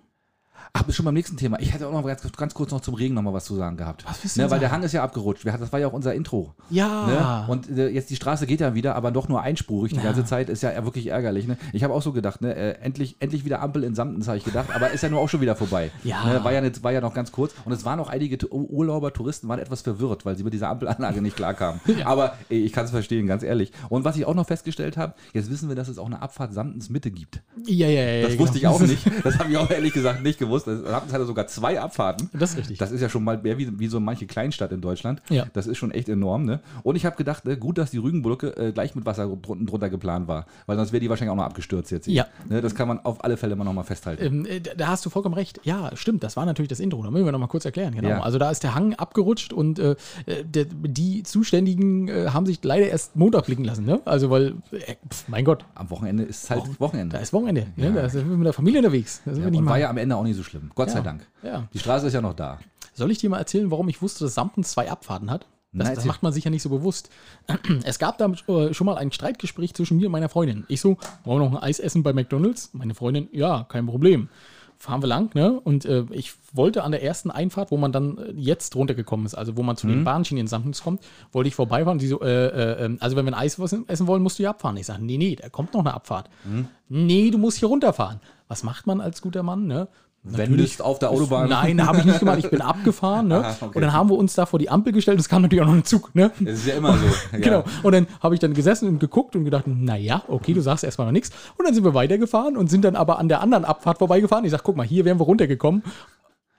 Ach, 0.73 0.83
bis 0.83 0.95
schon 0.95 1.05
beim 1.05 1.13
nächsten 1.13 1.37
Thema. 1.37 1.59
Ich 1.59 1.73
hätte 1.73 1.87
auch 1.87 1.91
noch 1.91 2.05
ganz, 2.05 2.21
ganz 2.35 2.53
kurz 2.53 2.71
noch 2.71 2.81
zum 2.81 2.95
Regen 2.95 3.15
noch 3.15 3.21
mal 3.21 3.33
was 3.33 3.45
zu 3.45 3.55
sagen 3.55 3.77
gehabt. 3.77 4.05
Was 4.07 4.23
willst 4.23 4.37
du 4.37 4.41
ne, 4.41 4.51
Weil 4.51 4.59
der? 4.59 4.71
Hang 4.71 4.83
ist 4.83 4.91
ja 4.91 5.03
abgerutscht. 5.03 5.45
Das 5.45 5.71
war 5.71 5.79
ja 5.79 5.87
auch 5.87 5.93
unser 5.93 6.13
Intro. 6.13 6.53
Ja. 6.69 7.45
Ne? 7.45 7.51
Und 7.51 7.69
äh, 7.69 7.87
jetzt 7.89 8.09
die 8.09 8.15
Straße 8.15 8.45
geht 8.45 8.59
ja 8.59 8.73
wieder, 8.73 8.95
aber 8.95 9.11
doch 9.11 9.27
nur 9.29 9.41
einspurig 9.41 9.91
die 9.93 9.97
Ja. 9.97 10.03
ganze 10.03 10.25
Zeit. 10.25 10.49
Ist 10.49 10.63
ja 10.63 10.83
wirklich 10.83 11.07
ärgerlich. 11.07 11.47
Ne? 11.47 11.57
Ich 11.73 11.83
habe 11.83 11.93
auch 11.93 12.01
so 12.01 12.11
gedacht, 12.11 12.41
ne? 12.41 12.55
äh, 12.55 12.71
endlich, 12.81 13.15
endlich 13.19 13.45
wieder 13.45 13.61
Ampel 13.61 13.83
in 13.83 13.95
Samtens, 13.95 14.27
habe 14.27 14.37
ich 14.37 14.43
gedacht. 14.43 14.67
Aber 14.73 14.89
ist 14.91 15.01
ja 15.01 15.09
nur 15.09 15.19
auch 15.21 15.29
schon 15.29 15.41
wieder 15.41 15.55
vorbei. 15.55 15.91
Ja. 16.03 16.23
Ne? 16.25 16.43
War, 16.43 16.51
ja 16.53 16.61
nicht, 16.61 16.83
war 16.83 16.91
ja 16.91 17.01
noch 17.01 17.13
ganz 17.13 17.31
kurz. 17.31 17.53
Und 17.65 17.71
es 17.71 17.83
waren 17.85 17.99
auch 17.99 18.09
einige 18.09 18.37
Urlauber, 18.53 19.11
Touristen 19.13 19.47
waren 19.47 19.59
etwas 19.59 19.81
verwirrt, 19.81 20.25
weil 20.25 20.35
sie 20.35 20.43
mit 20.43 20.53
dieser 20.53 20.69
Ampelanlage 20.69 21.21
nicht 21.21 21.35
klarkamen. 21.35 21.79
Aber 22.05 22.33
ey, 22.49 22.59
ich 22.63 22.73
kann 22.73 22.85
es 22.85 22.91
verstehen, 22.91 23.25
ganz 23.27 23.41
ehrlich. 23.43 23.71
Und 23.89 24.03
was 24.03 24.17
ich 24.17 24.25
auch 24.25 24.35
noch 24.35 24.45
festgestellt 24.45 24.97
habe, 24.97 25.13
jetzt 25.33 25.49
wissen 25.49 25.67
wir, 25.69 25.75
dass 25.75 25.87
es 25.87 25.97
auch 25.97 26.05
eine 26.05 26.21
Abfahrt 26.21 26.53
Samtens 26.53 26.89
Mitte 26.89 27.11
gibt. 27.11 27.41
ja, 27.65 27.87
ja, 27.87 28.01
ja. 28.03 28.21
Das 28.21 28.31
genau. 28.31 28.43
wusste 28.43 28.57
ich 28.57 28.67
auch 28.67 28.79
nicht. 28.81 29.05
Das 29.23 29.39
habe 29.39 29.51
ich 29.51 29.57
auch 29.57 29.69
ehrlich 29.69 29.93
gesagt 29.93 30.21
nicht 30.21 30.37
gewusst. 30.37 30.54
Das 30.63 30.79
Samtens 30.81 31.13
hatte 31.13 31.25
sogar 31.25 31.47
zwei 31.47 31.79
Abfahrten. 31.79 32.29
Das 32.33 32.51
ist 32.51 32.57
richtig. 32.57 32.77
Das 32.77 32.91
ist 32.91 33.01
ja 33.01 33.09
schon 33.09 33.23
mal 33.23 33.37
mehr 33.37 33.57
wie, 33.57 33.77
wie 33.79 33.87
so 33.87 33.99
manche 33.99 34.25
Kleinstadt 34.25 34.71
in 34.71 34.81
Deutschland. 34.81 35.21
Ja. 35.29 35.45
Das 35.53 35.67
ist 35.67 35.77
schon 35.77 35.91
echt 35.91 36.09
enorm. 36.09 36.45
Ne? 36.45 36.59
Und 36.83 36.95
ich 36.95 37.05
habe 37.05 37.15
gedacht, 37.15 37.45
ne, 37.45 37.57
gut, 37.57 37.77
dass 37.77 37.91
die 37.91 37.97
Rügenbrücke 37.97 38.55
äh, 38.57 38.71
gleich 38.71 38.95
mit 38.95 39.05
Wasser 39.05 39.27
drunten 39.27 39.65
drunter 39.67 39.89
geplant 39.89 40.27
war. 40.27 40.45
Weil 40.65 40.77
sonst 40.77 40.91
wäre 40.93 41.01
die 41.01 41.09
wahrscheinlich 41.09 41.31
auch 41.31 41.35
noch 41.35 41.43
abgestürzt 41.43 41.91
jetzt. 41.91 42.07
Ja. 42.07 42.25
Ne, 42.49 42.61
das 42.61 42.73
kann 42.75 42.87
man 42.87 42.99
auf 42.99 43.23
alle 43.23 43.37
Fälle 43.37 43.55
mal 43.55 43.63
nochmal 43.65 43.83
festhalten. 43.83 44.23
Ähm, 44.23 44.45
äh, 44.45 44.59
da 44.61 44.87
hast 44.87 45.05
du 45.05 45.09
vollkommen 45.09 45.35
recht. 45.35 45.59
Ja, 45.63 45.91
stimmt. 45.95 46.23
Das 46.23 46.37
war 46.37 46.45
natürlich 46.45 46.69
das 46.69 46.79
Intro. 46.79 47.03
Da 47.03 47.11
müssen 47.11 47.25
wir 47.25 47.31
noch 47.31 47.39
mal 47.39 47.47
kurz 47.47 47.65
erklären. 47.65 47.93
Genau. 47.95 48.09
Ja. 48.09 48.21
Also 48.21 48.37
da 48.39 48.49
ist 48.51 48.63
der 48.63 48.75
Hang 48.75 48.93
abgerutscht 48.95 49.51
und 49.53 49.79
äh, 49.79 49.91
äh, 50.25 50.43
der, 50.45 50.65
die 50.65 51.23
Zuständigen 51.23 52.07
äh, 52.07 52.27
haben 52.29 52.45
sich 52.45 52.63
leider 52.63 52.87
erst 52.87 53.15
Montag 53.15 53.45
blicken 53.45 53.63
lassen. 53.65 53.85
Ne? 53.85 53.99
Also 54.05 54.29
weil, 54.29 54.55
äh, 54.71 54.95
pf, 55.09 55.27
mein 55.27 55.45
Gott, 55.45 55.65
Am 55.75 55.89
Wochenende 55.89 56.23
ist 56.23 56.49
halt 56.49 56.63
Wochenende. 56.79 57.15
da 57.15 57.21
ist 57.21 57.33
Wochenende. 57.33 57.67
Ne? 57.75 57.91
Da 57.93 58.09
sind 58.09 58.29
wir 58.29 58.37
mit 58.37 58.45
der 58.45 58.53
Familie 58.53 58.79
unterwegs. 58.79 59.21
Da 59.25 59.31
sind 59.33 59.41
wir 59.41 59.45
Ja, 59.47 59.51
nicht 59.51 59.59
und 59.59 59.65
war 59.65 59.73
mal. 59.73 59.79
ja 59.81 59.89
am 59.89 59.97
Ende 59.97 60.15
auch 60.15 60.23
nicht 60.23 60.34
so 60.35 60.43
schlimm. 60.43 60.71
Gott 60.75 60.89
sei 60.89 60.97
Ja. 60.97 61.03
Dank. 61.03 61.27
Ja. 61.43 61.67
Die 61.73 61.79
Straße 61.79 62.07
ist 62.07 62.13
ja 62.13 62.21
noch 62.21 62.33
da. 62.33 62.59
Soll 62.93 63.11
ich 63.11 63.17
dir 63.17 63.29
mal 63.29 63.39
erzählen, 63.39 63.71
warum 63.71 63.89
ich 63.89 64.01
wusste, 64.01 64.23
dass 64.23 64.35
Samtens 64.35 64.71
zwei 64.71 64.89
Abfahrten 64.89 65.29
hat? 65.31 65.47
Das, 65.73 65.87
Nein, 65.87 65.95
das 65.95 66.05
macht 66.05 66.23
man 66.23 66.31
sich 66.31 66.45
ja 66.45 66.51
nicht 66.51 66.61
so 66.61 66.69
bewusst. 66.69 67.09
Es 67.83 67.99
gab 67.99 68.17
da 68.17 68.27
äh, 68.47 68.73
schon 68.73 68.85
mal 68.85 68.95
ein 68.95 69.11
Streitgespräch 69.11 69.73
zwischen 69.73 69.97
mir 69.97 70.05
und 70.05 70.13
meiner 70.13 70.29
Freundin. 70.29 70.63
Ich 70.69 70.79
so, 70.79 70.97
wollen 71.25 71.41
wir 71.41 71.49
noch 71.49 71.57
ein 71.57 71.63
Eis 71.63 71.79
essen 71.79 72.01
bei 72.03 72.13
McDonalds? 72.13 72.69
Meine 72.73 72.95
Freundin, 72.95 73.27
ja, 73.33 73.65
kein 73.67 73.85
Problem. 73.85 74.29
Fahren 74.77 75.01
wir 75.01 75.07
lang, 75.07 75.33
ne? 75.35 75.57
Und 75.59 75.85
äh, 75.85 76.03
ich 76.11 76.33
wollte 76.53 76.83
an 76.83 76.91
der 76.91 77.01
ersten 77.01 77.31
Einfahrt, 77.31 77.71
wo 77.71 77.77
man 77.77 77.91
dann 77.93 78.17
äh, 78.17 78.31
jetzt 78.35 78.75
runtergekommen 78.75 79.25
ist, 79.25 79.33
also 79.33 79.55
wo 79.57 79.63
man 79.63 79.77
zu 79.77 79.87
den 79.87 80.03
Bahnschienen 80.03 80.41
in 80.41 80.47
Samtens 80.47 80.81
kommt, 80.83 81.01
wollte 81.31 81.47
ich 81.47 81.55
vorbeifahren. 81.55 81.97
Die 81.97 82.07
so, 82.07 82.21
äh, 82.21 82.27
äh, 82.47 82.85
äh, 82.85 82.97
also 82.99 83.15
wenn 83.15 83.25
wir 83.25 83.31
ein 83.33 83.39
Eis 83.39 83.57
essen 83.57 84.07
wollen, 84.07 84.21
musst 84.21 84.37
du 84.39 84.43
ja 84.43 84.49
abfahren. 84.51 84.75
Ich 84.77 84.85
sage, 84.85 85.03
nee, 85.03 85.17
nee, 85.17 85.35
da 85.37 85.47
kommt 85.49 85.73
noch 85.73 85.79
eine 85.81 85.93
Abfahrt. 85.93 86.29
Nee, 86.89 87.31
du 87.31 87.37
musst 87.37 87.57
hier 87.59 87.69
runterfahren. 87.69 88.19
Was 88.47 88.63
macht 88.63 88.85
man 88.85 89.01
als 89.01 89.21
guter 89.21 89.43
Mann, 89.43 89.65
ne? 89.65 89.87
Wendest 90.25 90.81
auf 90.81 90.97
der 90.97 91.11
Autobahn. 91.11 91.49
Nein, 91.49 91.85
habe 91.85 91.99
ich 91.99 92.05
nicht 92.05 92.19
gemacht. 92.19 92.39
Ich 92.39 92.49
bin 92.49 92.61
abgefahren. 92.61 93.27
Ne? 93.27 93.45
Ah, 93.45 93.55
okay. 93.61 93.75
Und 93.75 93.81
dann 93.81 93.93
haben 93.93 94.09
wir 94.09 94.17
uns 94.17 94.33
da 94.33 94.45
vor 94.45 94.57
die 94.57 94.69
Ampel 94.69 94.91
gestellt. 94.91 95.19
Es 95.19 95.29
kam 95.29 95.43
natürlich 95.43 95.61
auch 95.61 95.67
noch 95.67 95.75
ein 95.75 95.85
Zug. 95.85 96.13
Ne? 96.15 96.31
Das 96.39 96.55
ist 96.55 96.67
ja 96.67 96.75
immer 96.75 96.93
so. 96.93 97.05
Ja. 97.31 97.39
Genau. 97.39 97.63
Und 97.83 97.93
dann 97.93 98.07
habe 98.21 98.33
ich 98.33 98.39
dann 98.39 98.53
gesessen 98.53 98.87
und 98.87 98.99
geguckt 98.99 99.35
und 99.35 99.45
gedacht, 99.45 99.65
naja, 99.67 100.23
okay, 100.27 100.53
du 100.53 100.61
sagst 100.61 100.83
erstmal 100.83 101.07
noch 101.07 101.11
nichts. 101.11 101.31
Und 101.57 101.65
dann 101.65 101.73
sind 101.73 101.83
wir 101.83 101.93
weitergefahren 101.93 102.57
und 102.57 102.69
sind 102.69 102.85
dann 102.85 102.95
aber 102.95 103.19
an 103.19 103.27
der 103.27 103.41
anderen 103.41 103.65
Abfahrt 103.65 103.99
vorbeigefahren. 103.99 104.45
Ich 104.45 104.51
sage, 104.51 104.63
guck 104.63 104.75
mal, 104.75 104.85
hier 104.85 105.05
wären 105.05 105.19
wir 105.19 105.25
runtergekommen. 105.25 105.83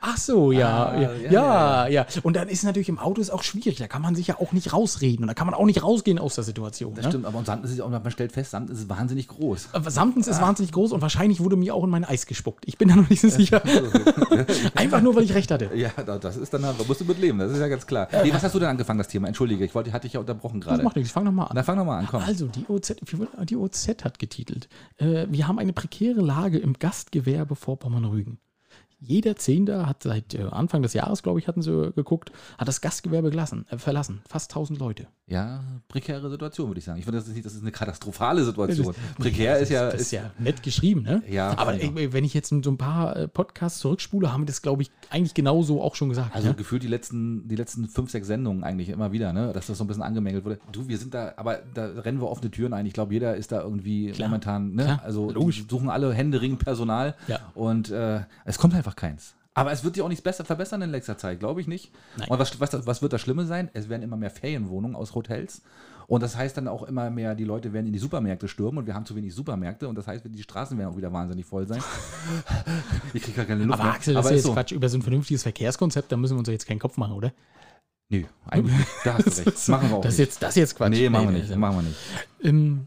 Ach 0.09 0.17
so, 0.17 0.53
ja, 0.53 0.87
Ah, 0.87 1.01
ja, 1.01 1.13
ja, 1.15 1.31
ja, 1.31 1.87
ja, 1.89 2.07
Und 2.23 2.37
dann 2.37 2.49
ist 2.49 2.63
natürlich 2.63 2.89
im 2.89 2.99
Auto 2.99 3.21
ist 3.21 3.31
auch 3.31 3.43
schwierig. 3.43 3.77
Da 3.79 3.89
kann 3.89 4.03
man 4.03 4.15
sich 4.15 4.29
ja 4.29 4.39
auch 4.39 4.53
nicht 4.53 4.73
rausreden 4.73 5.25
und 5.25 5.29
da 5.29 5.35
kann 5.35 5.47
man 5.47 5.55
auch 5.55 5.65
nicht 5.65 5.83
rausgehen 5.83 6.19
aus 6.21 6.37
der 6.37 6.45
Situation. 6.45 6.95
Das 6.95 7.07
ne? 7.07 7.11
stimmt, 7.11 7.27
aber 7.27 7.39
und 7.39 7.47
Samtens 7.47 7.73
ist 7.73 7.81
auch, 7.81 7.91
man 7.91 8.11
stellt 8.11 8.31
fest, 8.33 8.53
Samtens 8.53 8.79
ist 8.81 8.89
wahnsinnig 8.89 9.27
groß. 9.29 9.71
Aber 9.73 9.91
Samtens 9.91 10.29
ist 10.29 10.41
wahnsinnig 10.41 10.71
groß 10.73 10.93
und 10.93 11.03
wahrscheinlich 11.03 11.41
wurde 11.41 11.57
mir 11.57 11.75
auch 11.75 11.83
in 11.85 11.91
mein 11.91 12.05
Eis 12.05 12.27
gespuckt. 12.27 12.65
Ich 12.69 12.79
bin 12.79 12.89
da 12.89 12.95
noch 12.97 13.11
nicht 13.11 13.21
so 13.21 13.29
sicher. 13.29 13.63
Einfach 14.77 15.01
nur, 15.03 15.15
weil 15.17 15.25
ich 15.25 15.35
recht 15.35 15.51
hatte. 15.51 15.71
Ja, 15.75 15.91
da- 16.05 16.19
das 16.19 16.37
ist 16.37 16.53
dann, 16.55 16.63
da 16.63 16.75
musst 16.87 17.01
du 17.01 17.05
mit 17.05 17.19
leben, 17.19 17.39
das 17.39 17.51
ist 17.53 17.59
ja 17.59 17.69
ganz 17.69 17.87
klar. 17.87 18.09
Nee, 18.23 18.33
was 18.33 18.43
hast 18.43 18.55
du 18.55 18.59
denn 18.61 18.69
angefangen, 18.69 18.99
das 18.99 19.09
Thema? 19.09 19.27
Entschuldige, 19.29 19.65
ich 19.65 19.75
wollte, 19.75 19.93
hatte 19.93 20.07
dich 20.07 20.13
ja 20.15 20.21
unterbrochen 20.21 20.61
Das 20.61 20.69
gerade. 20.69 20.83
macht 20.85 20.97
nichts. 20.97 21.09
Ich 21.09 21.13
fang 21.13 21.25
noch 21.25 21.33
mal 21.33 21.45
an. 21.45 21.53
Na, 21.55 21.63
fang 21.63 21.77
doch 21.79 21.85
mal 21.85 21.99
an, 21.99 22.07
komm. 22.09 22.23
Also, 22.23 22.47
die 22.47 22.65
OZ, 22.69 22.97
die 23.49 23.57
OZ 23.57 23.89
hat 24.05 24.19
getitelt, 24.19 24.69
äh, 24.99 25.27
wir 25.29 25.49
haben 25.49 25.59
eine 25.59 25.73
prekäre 25.73 26.21
Lage 26.21 26.59
im 26.59 26.75
Gastgewerbe 26.79 27.57
vor 27.57 27.79
Pommern-Rügen. 27.79 28.39
Jeder 28.99 29.37
Zehnte 29.37 29.87
hat 29.87 30.03
seit 30.03 30.35
äh, 30.35 30.43
Anfang 30.51 30.83
des 30.83 30.95
Jahres, 30.95 31.23
glaube 31.23 31.39
ich, 31.39 31.49
hatten 31.49 31.61
sie 31.61 31.71
äh, 31.71 31.93
geguckt, 31.93 32.33
hat 32.57 32.67
das 32.67 32.81
Gastgewerbe 32.81 33.31
gelassen, 33.31 33.67
äh, 33.69 33.77
verlassen. 33.77 34.23
Fast 34.27 34.51
1000 34.53 34.79
Leute. 34.79 35.07
Ja, 35.27 35.63
prekäre 35.89 36.31
Situation, 36.31 36.69
würde 36.69 36.79
ich 36.79 36.85
sagen. 36.85 36.99
Ich 36.99 37.05
finde, 37.05 37.19
das 37.19 37.29
ist 37.29 37.35
nicht, 37.35 37.45
das 37.45 37.55
ist 37.55 37.63
eine 37.63 37.73
katastrophale 37.73 38.45
Situation. 38.45 38.95
Prekär 39.19 39.59
ist 39.59 39.71
ja, 39.71 39.91
Das 39.91 40.01
ist 40.01 40.13
ja 40.13 40.31
nett 40.39 40.63
geschrieben, 40.63 41.03
ne? 41.03 41.23
Ja, 41.29 41.59
Aber 41.59 41.75
äh, 41.81 42.13
wenn 42.13 42.25
ich 42.25 42.33
jetzt 42.33 42.49
so 42.49 42.71
ein 42.71 42.79
paar 42.79 43.17
äh, 43.17 43.29
Podcasts 43.29 43.81
zurückspule, 43.81 44.33
haben 44.33 44.43
wir 44.43 44.47
das, 44.47 44.63
glaube 44.63 44.83
ich, 44.83 44.91
eigentlich 45.11 45.35
genauso 45.35 45.83
auch 45.83 45.95
schon 45.95 46.09
gesagt. 46.09 46.35
Also 46.35 46.49
ne? 46.49 46.55
gefühlt 46.55 46.83
die 46.83 46.89
letzten, 46.89 47.49
die 47.49 47.57
letzten 47.57 47.89
fünf, 47.89 48.11
sechs 48.11 48.29
Sendungen 48.29 48.65
eigentlich 48.65 48.89
immer 48.89 49.13
wieder, 49.13 49.33
ne? 49.33 49.53
dass 49.53 49.67
das 49.67 49.79
so 49.79 49.85
ein 49.85 49.89
bisschen 49.89 50.05
angemängelt 50.05 50.45
wurde. 50.45 50.59
Du, 50.73 50.89
wir 50.89 50.97
sind 50.97 51.13
da, 51.13 51.35
aber 51.37 51.59
da 51.75 51.87
rennen 51.87 52.21
wir 52.21 52.31
offene 52.31 52.51
Türen 52.51 52.73
ein. 52.73 52.87
Ich 52.87 52.93
glaube, 52.95 53.13
jeder 53.13 53.37
ist 53.37 53.53
da 53.53 53.61
irgendwie 53.63 54.13
Klar. 54.13 54.29
momentan, 54.29 54.75
ne? 54.75 54.85
Klar, 54.85 55.03
also 55.05 55.31
logisch. 55.31 55.65
suchen 55.69 55.91
alle 55.91 56.15
händeringend 56.15 56.61
Personal 56.61 57.15
Ja. 57.27 57.41
und 57.55 57.91
äh, 57.91 58.21
es 58.45 58.59
kommt 58.59 58.75
einfach 58.87 58.97
keins. 58.97 59.35
Aber 59.55 59.73
es 59.73 59.85
wird 59.85 59.95
sich 59.95 60.05
auch 60.05 60.09
nichts 60.09 60.23
besser 60.23 60.45
verbessern 60.45 60.83
in 60.83 60.91
letzter 60.91 61.17
Zeit, 61.17 61.41
glaube 61.41 61.63
ich 61.63 61.67
nicht. 61.67 61.91
Nein. 62.19 62.29
Und 62.29 62.39
was, 62.39 62.61
was, 62.61 62.87
was 62.87 63.01
wird 63.01 63.15
das 63.15 63.23
Schlimme 63.23 63.47
sein? 63.47 63.71
Es 63.73 63.89
werden 63.89 64.03
immer 64.03 64.17
mehr 64.17 64.31
Ferienwohnungen 64.31 64.95
aus 64.95 65.15
Hotels. 65.15 65.63
Und 66.09 66.23
das 66.23 66.37
heißt 66.37 66.57
dann 66.59 66.69
auch 66.69 66.83
immer 66.83 67.11
mehr, 67.11 67.35
die 67.35 67.45
Leute 67.45 67.73
werden 67.73 67.87
in 67.87 67.93
die 67.93 67.99
Supermärkte 67.99 68.49
stürmen 68.49 68.79
und 68.79 68.87
wir 68.87 68.95
haben 68.95 69.07
zu 69.07 69.17
wenig 69.17 69.35
Supermärkte 69.35 69.89
und 69.89 69.97
das 69.97 70.07
heißt, 70.07 70.25
die 70.29 70.43
Straßen 70.43 70.79
werden 70.79 70.93
auch 70.93 70.97
wieder 70.97 71.13
wahnsinnig 71.13 71.47
voll 71.47 71.67
sein. 71.67 71.83
ich 73.15 73.23
kriege 73.23 73.37
gar 73.39 73.47
keine 73.47 73.65
Luft 73.65 73.81
Aber 73.81 73.85
mehr. 73.89 73.95
Axel, 73.95 74.15
das 74.15 74.27
Aber 74.27 74.35
ist 74.35 74.37
jetzt 74.37 74.47
so. 74.47 74.53
Quatsch. 74.53 74.73
Über 74.73 74.89
so 74.89 74.99
ein 74.99 75.03
vernünftiges 75.03 75.43
Verkehrskonzept, 75.43 76.13
da 76.13 76.17
müssen 76.17 76.35
wir 76.35 76.41
uns 76.41 76.49
jetzt 76.49 76.67
keinen 76.69 76.79
Kopf 76.79 76.97
machen, 76.99 77.15
oder? 77.15 77.33
Nö, 78.11 78.23
eigentlich 78.47 78.77
nicht. 78.77 78.89
Da 79.05 79.15
hast 79.15 79.39
du 79.39 79.43
recht. 79.51 79.69
Machen 79.69 79.91
wir 79.91 79.97
auch 79.97 80.01
Das 80.03 80.13
nicht. 80.13 80.27
jetzt, 80.29 80.43
das 80.43 80.51
ist 80.51 80.57
jetzt 80.57 80.77
Quatsch. 80.77 80.91
Nee, 80.91 81.09
machen 81.09 81.33
wir 81.33 81.39
nicht. 81.41 81.57
Machen 81.57 81.77
wir 81.79 81.83
nicht. 81.83 81.99
Ähm, 82.45 82.87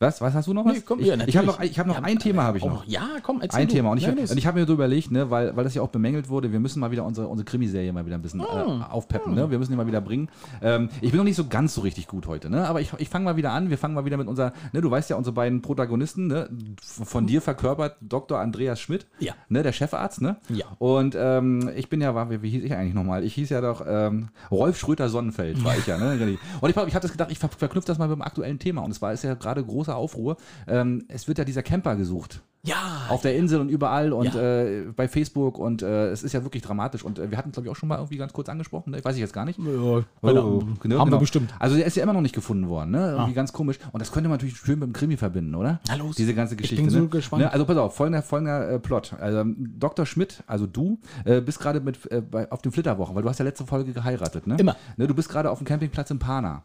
Was? 0.00 0.20
Was 0.20 0.32
hast 0.32 0.46
du 0.46 0.54
noch 0.54 0.64
was? 0.64 0.74
Nee, 0.74 0.82
komm, 0.86 1.00
ich 1.00 1.06
ja, 1.08 1.16
ich 1.26 1.36
habe 1.36 1.46
noch, 1.48 1.60
ich 1.60 1.76
hab 1.76 1.86
noch 1.88 1.96
Ja, 1.96 2.02
ein 2.02 2.20
Thema 2.20 2.44
habe 2.44 2.58
ich 2.58 2.62
auch 2.64 2.68
noch. 2.70 2.84
Ja, 2.86 3.08
komm, 3.20 3.40
erzähl 3.40 3.62
Ein 3.62 3.66
du. 3.66 3.74
Thema. 3.74 3.90
Und 3.90 3.98
ich, 3.98 4.04
Ja, 4.06 4.12
ich 4.16 4.46
habe 4.46 4.60
mir 4.60 4.64
so 4.66 4.72
überlegt, 4.74 5.10
ne, 5.10 5.28
weil, 5.28 5.56
weil 5.56 5.64
das 5.64 5.74
ja 5.74 5.82
auch 5.82 5.88
bemängelt 5.88 6.28
wurde, 6.28 6.52
wir 6.52 6.60
müssen 6.60 6.78
mal 6.78 6.92
wieder 6.92 7.04
unsere, 7.04 7.26
unsere 7.26 7.44
Krimiserie 7.44 7.92
mal 7.92 8.06
wieder 8.06 8.14
ein 8.14 8.22
bisschen 8.22 8.40
Hm. 8.40 8.80
äh, 8.80 8.84
aufpeppen. 8.84 9.34
Ne? 9.34 9.50
Wir 9.50 9.58
müssen 9.58 9.72
die 9.72 9.76
mal 9.76 9.88
wieder 9.88 10.00
bringen. 10.00 10.28
Ähm, 10.62 10.88
ich 11.00 11.10
bin 11.10 11.18
noch 11.18 11.24
nicht 11.24 11.34
so 11.34 11.48
ganz 11.48 11.74
so 11.74 11.80
richtig 11.80 12.06
gut 12.06 12.28
heute, 12.28 12.48
ne? 12.48 12.68
aber 12.68 12.80
ich, 12.80 12.92
ich 12.98 13.08
fange 13.08 13.24
mal 13.24 13.36
wieder 13.36 13.50
an. 13.50 13.70
Wir 13.70 13.78
fangen 13.78 13.94
mal 13.94 14.04
wieder 14.04 14.16
mit 14.16 14.28
unserer, 14.28 14.52
ne, 14.72 14.80
du 14.80 14.88
weißt 14.88 15.10
ja, 15.10 15.16
unsere 15.16 15.34
beiden 15.34 15.62
Protagonisten, 15.62 16.28
ne? 16.28 16.48
von 16.80 17.26
dir 17.26 17.42
verkörpert 17.42 17.96
Dr. 18.00 18.38
Andreas 18.38 18.78
Schmidt, 18.78 19.08
Ja. 19.18 19.32
ne? 19.48 19.64
der 19.64 19.72
Chefarzt. 19.72 20.22
Ne? 20.22 20.36
Ja. 20.48 20.66
Und 20.78 21.16
ähm, 21.18 21.70
ich 21.74 21.88
bin 21.88 22.00
ja, 22.00 22.14
war, 22.14 22.30
wie, 22.30 22.40
wie 22.42 22.50
hieß 22.50 22.62
ich 22.62 22.72
eigentlich 22.72 22.94
nochmal? 22.94 23.24
Ich 23.24 23.34
hieß 23.34 23.50
ja 23.50 23.60
doch 23.60 23.84
ähm, 23.84 24.28
Rolf 24.52 24.78
Schröter-Sonnenfeld, 24.78 25.64
war 25.64 25.76
ich 25.76 25.88
ja. 25.88 25.98
Ne? 25.98 26.12
Und 26.60 26.70
ich, 26.70 26.76
ich 26.76 26.94
habe 26.94 27.00
das 27.00 27.10
gedacht, 27.10 27.32
ich 27.32 27.38
ver 27.40 27.48
verknüpfe 27.48 27.88
das 27.88 27.98
mal 27.98 28.06
mit 28.06 28.16
dem 28.16 28.22
aktuellen 28.22 28.60
Thema. 28.60 28.82
Und 28.82 28.92
es 28.92 29.02
war 29.02 29.12
ist 29.12 29.24
ja 29.24 29.34
gerade 29.34 29.64
großer 29.88 29.96
Aufruhr. 29.96 30.36
Ähm, 30.66 31.04
es 31.08 31.28
wird 31.28 31.38
ja 31.38 31.44
dieser 31.44 31.62
Camper 31.62 31.96
gesucht 31.96 32.42
Ja, 32.64 33.06
auf 33.08 33.22
der 33.22 33.36
Insel 33.36 33.60
und 33.60 33.68
überall 33.68 34.12
und 34.12 34.34
Ja. 34.34 34.40
äh, 34.64 34.86
bei 34.94 35.06
Facebook 35.08 35.58
und 35.58 35.82
äh, 35.82 36.08
es 36.10 36.22
ist 36.24 36.32
ja 36.32 36.42
wirklich 36.42 36.62
dramatisch 36.62 37.04
und 37.04 37.18
äh, 37.18 37.30
wir 37.30 37.38
hatten 37.38 37.50
es 37.50 37.52
glaube 37.54 37.66
ich 37.68 37.70
auch 37.72 37.76
schon 37.76 37.88
mal 37.88 37.96
irgendwie 37.96 38.16
ganz 38.16 38.32
kurz 38.32 38.48
angesprochen, 38.48 38.90
ne? 38.90 39.04
weiß 39.04 39.14
ich 39.14 39.20
jetzt 39.20 39.32
gar 39.32 39.44
nicht. 39.44 39.58
Ja, 39.58 39.64
Oh, 39.68 40.02
genau. 40.22 40.58
genau, 40.80 40.98
haben 40.98 40.98
wir 40.98 41.04
genau. 41.04 41.18
bestimmt. 41.18 41.54
Also 41.58 41.76
der 41.76 41.86
ist 41.86 41.96
ja 41.96 42.02
immer 42.02 42.12
noch 42.12 42.20
nicht 42.20 42.34
gefunden 42.34 42.68
worden, 42.68 42.90
ne? 42.90 43.10
Irgendwie 43.12 43.30
Ah. 43.32 43.34
ganz 43.34 43.52
komisch. 43.52 43.78
Und 43.92 44.00
das 44.00 44.10
könnte 44.12 44.28
man 44.28 44.36
natürlich 44.38 44.56
schön 44.56 44.78
mit 44.80 44.88
dem 44.88 44.92
Krimi 44.92 45.16
verbinden, 45.16 45.54
oder? 45.54 45.80
Na 45.88 45.94
los. 45.94 46.16
Diese 46.16 46.34
ganze 46.34 46.54
Ich 46.54 46.62
Geschichte. 46.62 46.82
bin 46.82 46.90
so 46.90 46.98
ne? 47.00 47.08
gespannt. 47.08 47.42
Ne? 47.42 47.52
Also 47.52 47.64
pass 47.64 47.76
auf, 47.76 47.94
folgender, 47.94 48.22
folgender 48.22 48.70
äh, 48.72 48.78
Plot. 48.80 49.14
Also 49.20 49.44
Dr. 49.56 50.04
Schmidt, 50.04 50.42
also 50.46 50.66
du, 50.66 50.98
äh, 51.24 51.40
bist 51.40 51.60
gerade 51.60 51.80
mit 51.80 52.10
äh, 52.10 52.20
bei, 52.20 52.50
auf 52.50 52.60
den 52.60 52.72
Flitterwochen, 52.72 53.14
weil 53.14 53.22
du 53.22 53.28
hast 53.28 53.38
ja 53.38 53.44
letzte 53.44 53.64
Folge 53.66 53.92
geheiratet, 53.92 54.46
ne? 54.48 54.56
Immer. 54.58 54.76
Ne? 54.96 55.06
Du 55.06 55.14
bist 55.14 55.28
gerade 55.28 55.50
auf 55.50 55.58
dem 55.58 55.64
Campingplatz 55.64 56.10
in 56.10 56.18
Pana. 56.18 56.64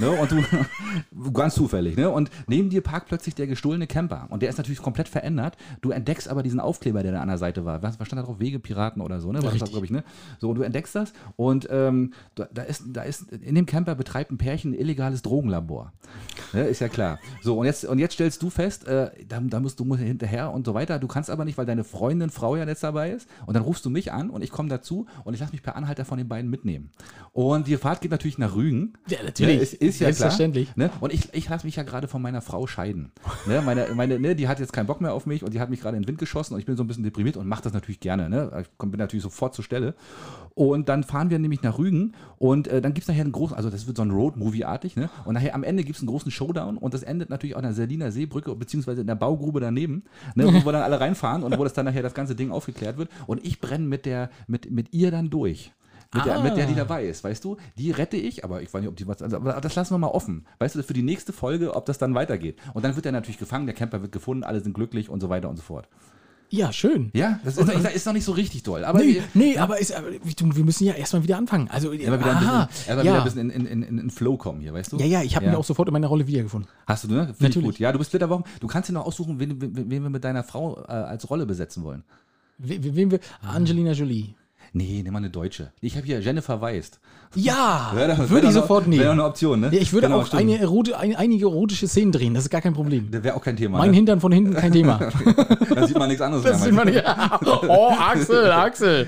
Ne? 0.00 0.10
Und 0.10 0.30
du, 0.32 0.42
ganz 1.32 1.54
zufällig, 1.54 1.96
ne? 1.96 2.08
Und 2.10 2.30
neben 2.46 2.70
dir 2.70 2.80
parkt 2.80 3.08
plötzlich 3.08 3.34
der 3.34 3.46
gestohlene 3.46 3.86
Camper. 3.86 4.26
Und 4.30 4.42
der 4.42 4.48
ist 4.48 4.56
natürlich 4.56 4.80
komplett 4.80 5.08
verändert. 5.08 5.43
Du 5.80 5.90
entdeckst 5.90 6.28
aber 6.28 6.42
diesen 6.42 6.60
Aufkleber, 6.60 7.02
der 7.02 7.12
da 7.12 7.20
an 7.20 7.28
der 7.28 7.38
Seite 7.38 7.64
war. 7.64 7.82
Was, 7.82 8.00
was 8.00 8.06
stand 8.06 8.20
da 8.20 8.26
drauf? 8.26 8.40
Wegepiraten 8.40 9.02
oder 9.02 9.20
so, 9.20 9.32
ne? 9.32 9.42
War 9.42 9.52
das, 9.52 9.70
glaube 9.70 9.86
ich, 9.86 9.92
ne? 9.92 10.04
So, 10.38 10.50
und 10.50 10.56
du 10.56 10.62
entdeckst 10.62 10.94
das 10.94 11.12
und 11.36 11.68
ähm, 11.70 12.12
da, 12.34 12.48
da, 12.52 12.62
ist, 12.62 12.84
da 12.88 13.02
ist, 13.02 13.30
in 13.32 13.54
dem 13.54 13.66
Camper 13.66 13.94
betreibt 13.94 14.30
ein 14.30 14.38
Pärchen 14.38 14.72
ein 14.72 14.74
illegales 14.74 15.22
Drogenlabor. 15.22 15.92
Ne? 16.52 16.64
Ist 16.64 16.80
ja 16.80 16.88
klar. 16.88 17.18
So, 17.42 17.58
und 17.58 17.66
jetzt, 17.66 17.84
und 17.84 17.98
jetzt 17.98 18.14
stellst 18.14 18.42
du 18.42 18.50
fest, 18.50 18.86
äh, 18.86 19.10
da, 19.28 19.40
da 19.40 19.60
musst 19.60 19.80
du 19.80 19.84
musst 19.84 20.02
hinterher 20.02 20.52
und 20.52 20.66
so 20.66 20.74
weiter. 20.74 20.98
Du 20.98 21.08
kannst 21.08 21.30
aber 21.30 21.44
nicht, 21.44 21.58
weil 21.58 21.66
deine 21.66 21.84
Freundin, 21.84 22.30
Frau 22.30 22.56
ja 22.56 22.64
jetzt 22.64 22.82
dabei 22.82 23.10
ist. 23.10 23.28
Und 23.46 23.54
dann 23.54 23.62
rufst 23.62 23.84
du 23.84 23.90
mich 23.90 24.12
an 24.12 24.30
und 24.30 24.42
ich 24.42 24.50
komme 24.50 24.68
dazu 24.68 25.06
und 25.24 25.34
ich 25.34 25.40
lasse 25.40 25.52
mich 25.52 25.62
per 25.62 25.76
Anhalter 25.76 26.04
von 26.04 26.18
den 26.18 26.28
beiden 26.28 26.50
mitnehmen. 26.50 26.90
Und 27.32 27.66
die 27.66 27.76
Fahrt 27.76 28.00
geht 28.00 28.10
natürlich 28.10 28.38
nach 28.38 28.54
Rügen. 28.54 28.94
Ja, 29.08 29.18
natürlich. 29.22 29.56
Ne, 29.56 29.62
ist, 29.62 29.74
ist 29.74 30.00
ja 30.00 30.06
Selbstverständlich. 30.06 30.72
Klar, 30.74 30.88
ne? 30.88 30.94
Und 31.00 31.12
ich, 31.12 31.32
ich 31.32 31.48
lasse 31.48 31.66
mich 31.66 31.76
ja 31.76 31.82
gerade 31.82 32.08
von 32.08 32.22
meiner 32.22 32.40
Frau 32.40 32.66
scheiden. 32.66 33.12
Ne? 33.46 33.62
Meine, 33.62 33.88
meine, 33.94 34.18
ne, 34.18 34.34
die 34.34 34.48
hat 34.48 34.60
jetzt 34.60 34.72
keinen 34.72 34.86
Bock 34.86 35.00
mehr 35.00 35.14
auf 35.14 35.23
mich 35.26 35.42
und 35.42 35.54
die 35.54 35.60
hat 35.60 35.70
mich 35.70 35.80
gerade 35.80 35.96
in 35.96 36.02
den 36.02 36.08
Wind 36.08 36.18
geschossen 36.18 36.54
und 36.54 36.60
ich 36.60 36.66
bin 36.66 36.76
so 36.76 36.84
ein 36.84 36.86
bisschen 36.86 37.04
deprimiert 37.04 37.36
und 37.36 37.46
mache 37.46 37.62
das 37.62 37.72
natürlich 37.72 38.00
gerne. 38.00 38.28
Ne? 38.28 38.50
Ich 38.60 38.68
bin 38.78 38.98
natürlich 38.98 39.22
sofort 39.22 39.54
zur 39.54 39.64
Stelle. 39.64 39.94
Und 40.54 40.88
dann 40.88 41.02
fahren 41.02 41.30
wir 41.30 41.38
nämlich 41.38 41.62
nach 41.62 41.78
Rügen 41.78 42.12
und 42.38 42.68
äh, 42.68 42.80
dann 42.80 42.94
gibt 42.94 43.02
es 43.02 43.08
nachher 43.08 43.22
einen 43.22 43.32
großen, 43.32 43.56
also 43.56 43.70
das 43.70 43.86
wird 43.86 43.96
so 43.96 44.02
ein 44.02 44.12
Road-Movie-artig, 44.12 44.96
ne? 44.96 45.10
Und 45.24 45.34
nachher 45.34 45.54
am 45.54 45.64
Ende 45.64 45.82
gibt 45.82 45.96
es 45.96 46.02
einen 46.02 46.08
großen 46.08 46.30
Showdown 46.30 46.78
und 46.78 46.94
das 46.94 47.02
endet 47.02 47.28
natürlich 47.28 47.56
auch 47.56 47.58
an 47.58 47.64
der 47.64 47.74
Seliner 47.74 48.12
Seebrücke, 48.12 48.54
beziehungsweise 48.54 49.00
in 49.00 49.08
der 49.08 49.16
Baugrube 49.16 49.58
daneben, 49.58 50.04
ne? 50.36 50.46
wo 50.54 50.64
wir 50.64 50.72
dann 50.72 50.82
alle 50.82 51.00
reinfahren 51.00 51.42
und 51.42 51.58
wo 51.58 51.64
das 51.64 51.72
dann 51.72 51.86
nachher 51.86 52.02
das 52.02 52.14
ganze 52.14 52.36
Ding 52.36 52.52
aufgeklärt 52.52 52.98
wird. 52.98 53.10
Und 53.26 53.44
ich 53.44 53.60
brenne 53.60 53.86
mit 53.86 54.06
der, 54.06 54.30
mit, 54.46 54.70
mit 54.70 54.94
ihr 54.94 55.10
dann 55.10 55.28
durch. 55.28 55.72
Mit, 56.14 56.24
der, 56.26 56.40
mit 56.40 56.56
der, 56.56 56.66
die 56.66 56.74
dabei 56.74 57.04
ist, 57.06 57.24
weißt 57.24 57.44
du? 57.44 57.56
Die 57.76 57.90
rette 57.90 58.16
ich, 58.16 58.44
aber 58.44 58.62
ich 58.62 58.72
weiß 58.72 58.80
nicht, 58.80 58.88
ob 58.88 58.96
die 58.96 59.06
was. 59.06 59.20
Also, 59.22 59.36
aber 59.36 59.60
das 59.60 59.74
lassen 59.74 59.92
wir 59.94 59.98
mal 59.98 60.08
offen. 60.08 60.46
Weißt 60.58 60.76
du, 60.76 60.82
für 60.82 60.94
die 60.94 61.02
nächste 61.02 61.32
Folge, 61.32 61.74
ob 61.74 61.86
das 61.86 61.98
dann 61.98 62.14
weitergeht. 62.14 62.58
Und 62.72 62.84
dann 62.84 62.94
wird 62.96 63.04
er 63.06 63.12
natürlich 63.12 63.38
gefangen, 63.38 63.66
der 63.66 63.74
Camper 63.74 64.00
wird 64.02 64.12
gefunden, 64.12 64.44
alle 64.44 64.60
sind 64.60 64.72
glücklich 64.74 65.08
und 65.08 65.20
so 65.20 65.28
weiter 65.28 65.48
und 65.50 65.56
so 65.56 65.62
fort. 65.62 65.88
Ja, 66.50 66.72
schön. 66.72 67.10
Ja, 67.14 67.40
das 67.42 67.56
ist, 67.56 67.68
ist, 67.68 67.94
ist 67.96 68.06
noch 68.06 68.12
nicht 68.12 68.24
so 68.24 68.30
richtig 68.30 68.62
doll. 68.62 68.84
Aber 68.84 69.00
Nee, 69.00 69.14
wir, 69.14 69.22
nee, 69.34 69.58
aber 69.58 69.80
ist, 69.80 69.92
wir 69.92 70.64
müssen 70.64 70.84
ja 70.84 70.92
erstmal 70.92 71.24
wieder 71.24 71.36
anfangen. 71.36 71.68
Also, 71.68 71.92
ja, 71.92 72.00
wieder 72.00 72.12
ein 72.14 72.22
aha, 72.22 72.66
bisschen, 72.66 72.86
erstmal 72.86 72.96
ja. 72.98 73.02
wieder 73.12 73.18
ein 73.18 73.24
bisschen 73.24 73.50
in, 73.50 73.66
in, 73.66 73.82
in, 73.82 73.98
in 73.98 74.10
Flow 74.10 74.36
kommen 74.36 74.60
hier, 74.60 74.72
weißt 74.72 74.92
du? 74.92 74.98
ja, 74.98 75.06
ja, 75.06 75.22
ich 75.22 75.34
habe 75.34 75.46
Ja. 75.46 75.52
mir 75.52 75.58
auch 75.58 75.64
sofort 75.64 75.88
in 75.88 75.92
meiner 75.94 76.06
Rolle 76.06 76.28
wiedergefunden. 76.28 76.70
Hast 76.86 77.04
du, 77.04 77.08
ne? 77.08 77.14
Finde 77.24 77.32
ich 77.32 77.40
Natürlich. 77.40 77.64
gut. 77.70 77.78
Ja, 77.80 77.90
du 77.90 77.98
bist 77.98 78.10
Flitterwochen. 78.10 78.44
Du 78.60 78.66
kannst 78.68 78.88
dir 78.88 78.92
noch 78.92 79.04
aussuchen, 79.06 79.40
wen, 79.40 79.60
wen, 79.60 79.74
wen 79.90 80.02
wir 80.04 80.10
mit 80.10 80.22
deiner 80.22 80.44
Frau 80.44 80.78
äh, 80.86 80.92
als 80.92 81.28
Rolle 81.28 81.44
besetzen 81.46 81.82
wollen. 81.82 82.04
We- 82.58 82.84
we- 82.84 82.94
Wen 82.94 83.10
wir? 83.10 83.18
Angelina 83.42 83.90
Jolie. 83.92 84.34
Nee, 84.76 85.02
nimm 85.04 85.12
mal 85.12 85.20
eine 85.20 85.30
Deutsche. 85.30 85.70
Ich 85.80 85.96
habe 85.96 86.04
hier 86.04 86.18
Jennifer 86.18 86.60
Weist. 86.60 86.98
Ja, 87.36 87.92
wär 87.94 88.28
würde 88.28 88.48
ich 88.48 88.52
sofort 88.52 88.86
Wäre 88.86 88.90
nehmen. 88.90 89.10
eine 89.12 89.24
Option, 89.24 89.60
ne? 89.60 89.68
Ja, 89.72 89.80
ich 89.80 89.92
würde 89.92 90.08
Genau, 90.08 90.20
auch 90.20 90.32
eine 90.34 90.58
erote, 90.58 90.98
ein, 90.98 91.14
einige 91.14 91.44
erotische 91.46 91.86
Szenen 91.86 92.10
drehen, 92.10 92.34
das 92.34 92.42
ist 92.44 92.50
gar 92.50 92.60
kein 92.60 92.74
Problem. 92.74 93.08
Das 93.08 93.22
wäre 93.22 93.36
auch 93.36 93.40
kein 93.40 93.56
Thema. 93.56 93.78
Mein 93.78 93.90
ne? 93.90 93.96
Hintern 93.96 94.20
von 94.20 94.32
hinten 94.32 94.52
kein 94.54 94.72
Thema. 94.72 94.98
Dann 95.74 95.86
sieht 95.86 95.96
man 95.96 96.08
nichts 96.08 96.20
anderes 96.22 96.42
Das 96.44 96.56
mehr. 96.58 96.64
sieht 96.66 96.74
man 96.74 96.92
ja. 96.92 97.40
Oh, 97.68 97.92
Axel, 97.96 98.50
Axel. 98.50 99.06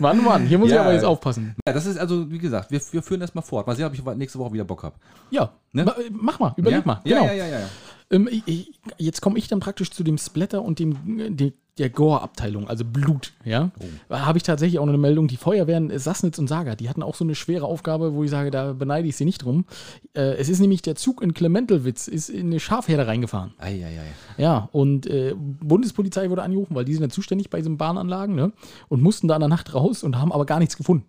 Mann, 0.00 0.24
Mann, 0.24 0.44
hier 0.46 0.58
muss 0.58 0.70
ich 0.70 0.74
Ja. 0.74 0.82
aber 0.82 0.92
jetzt 0.92 1.04
aufpassen. 1.04 1.54
Ja, 1.66 1.72
das 1.72 1.86
ist 1.86 1.98
also, 1.98 2.28
wie 2.28 2.38
gesagt, 2.38 2.72
wir, 2.72 2.80
wir 2.90 3.02
führen 3.02 3.20
das 3.20 3.32
mal 3.32 3.42
fort. 3.42 3.64
Mal 3.68 3.76
sehen, 3.76 3.86
ob 3.86 3.94
ich 3.94 4.04
nächste 4.16 4.40
Woche 4.40 4.52
wieder 4.54 4.64
Bock 4.64 4.82
habe. 4.82 4.96
Ja, 5.30 5.52
Ne? 5.72 5.84
ma- 5.84 5.94
mach 6.10 6.40
mal, 6.40 6.52
überleg 6.56 6.80
ja? 6.80 6.84
mal. 6.84 7.00
Ja, 7.04 7.18
Genau. 7.20 7.26
ja, 7.28 7.32
ja, 7.34 7.46
ja. 7.46 7.58
ja. 7.60 7.66
Ähm, 8.10 8.28
ich, 8.30 8.42
ich, 8.46 8.72
jetzt 8.98 9.20
komme 9.22 9.38
ich 9.38 9.46
dann 9.48 9.60
praktisch 9.60 9.90
zu 9.90 10.02
dem 10.04 10.18
Splatter 10.18 10.62
und 10.62 10.78
dem 10.80 11.18
äh, 11.20 11.30
die, 11.30 11.54
der 11.78 11.90
Gore-Abteilung, 11.90 12.68
also 12.68 12.84
Blut. 12.84 13.32
Ja, 13.44 13.70
Oh. 14.08 14.14
habe 14.14 14.38
ich 14.38 14.44
tatsächlich 14.44 14.78
auch 14.78 14.86
noch 14.86 14.92
eine 14.92 15.00
Meldung. 15.02 15.28
Die 15.28 15.36
Feuerwehren 15.36 15.90
äh, 15.90 15.98
Sassnitz 15.98 16.38
und 16.38 16.48
Saga, 16.48 16.74
die 16.74 16.88
hatten 16.88 17.02
auch 17.02 17.14
so 17.14 17.24
eine 17.24 17.34
schwere 17.34 17.66
Aufgabe, 17.66 18.14
wo 18.14 18.24
ich 18.24 18.30
sage, 18.30 18.50
da 18.50 18.72
beneide 18.72 19.06
ich 19.08 19.16
sie 19.16 19.24
nicht 19.26 19.44
drum. 19.44 19.66
Äh, 20.14 20.36
es 20.36 20.48
ist 20.48 20.60
nämlich 20.60 20.82
der 20.82 20.96
Zug 20.96 21.22
in 21.22 21.34
Klementelwitz 21.34 22.08
ist 22.08 22.28
in 22.30 22.46
eine 22.46 22.60
Schafherde 22.60 23.06
reingefahren. 23.06 23.52
Ei, 23.58 23.84
ei, 23.84 24.00
ei. 24.00 24.42
Ja, 24.42 24.68
und 24.72 25.06
äh, 25.06 25.34
Bundespolizei 25.36 26.30
wurde 26.30 26.42
angerufen, 26.42 26.74
weil 26.74 26.84
die 26.84 26.92
sind 26.92 27.02
dann 27.02 27.10
zuständig 27.10 27.50
bei 27.50 27.58
diesen 27.58 27.76
Bahnanlagen, 27.76 28.34
ne? 28.34 28.52
Und 28.88 29.02
mussten 29.02 29.28
da 29.28 29.34
in 29.36 29.40
der 29.40 29.48
Nacht 29.48 29.74
raus 29.74 30.02
und 30.02 30.18
haben 30.18 30.32
aber 30.32 30.46
gar 30.46 30.58
nichts 30.58 30.76
gefunden. 30.76 31.06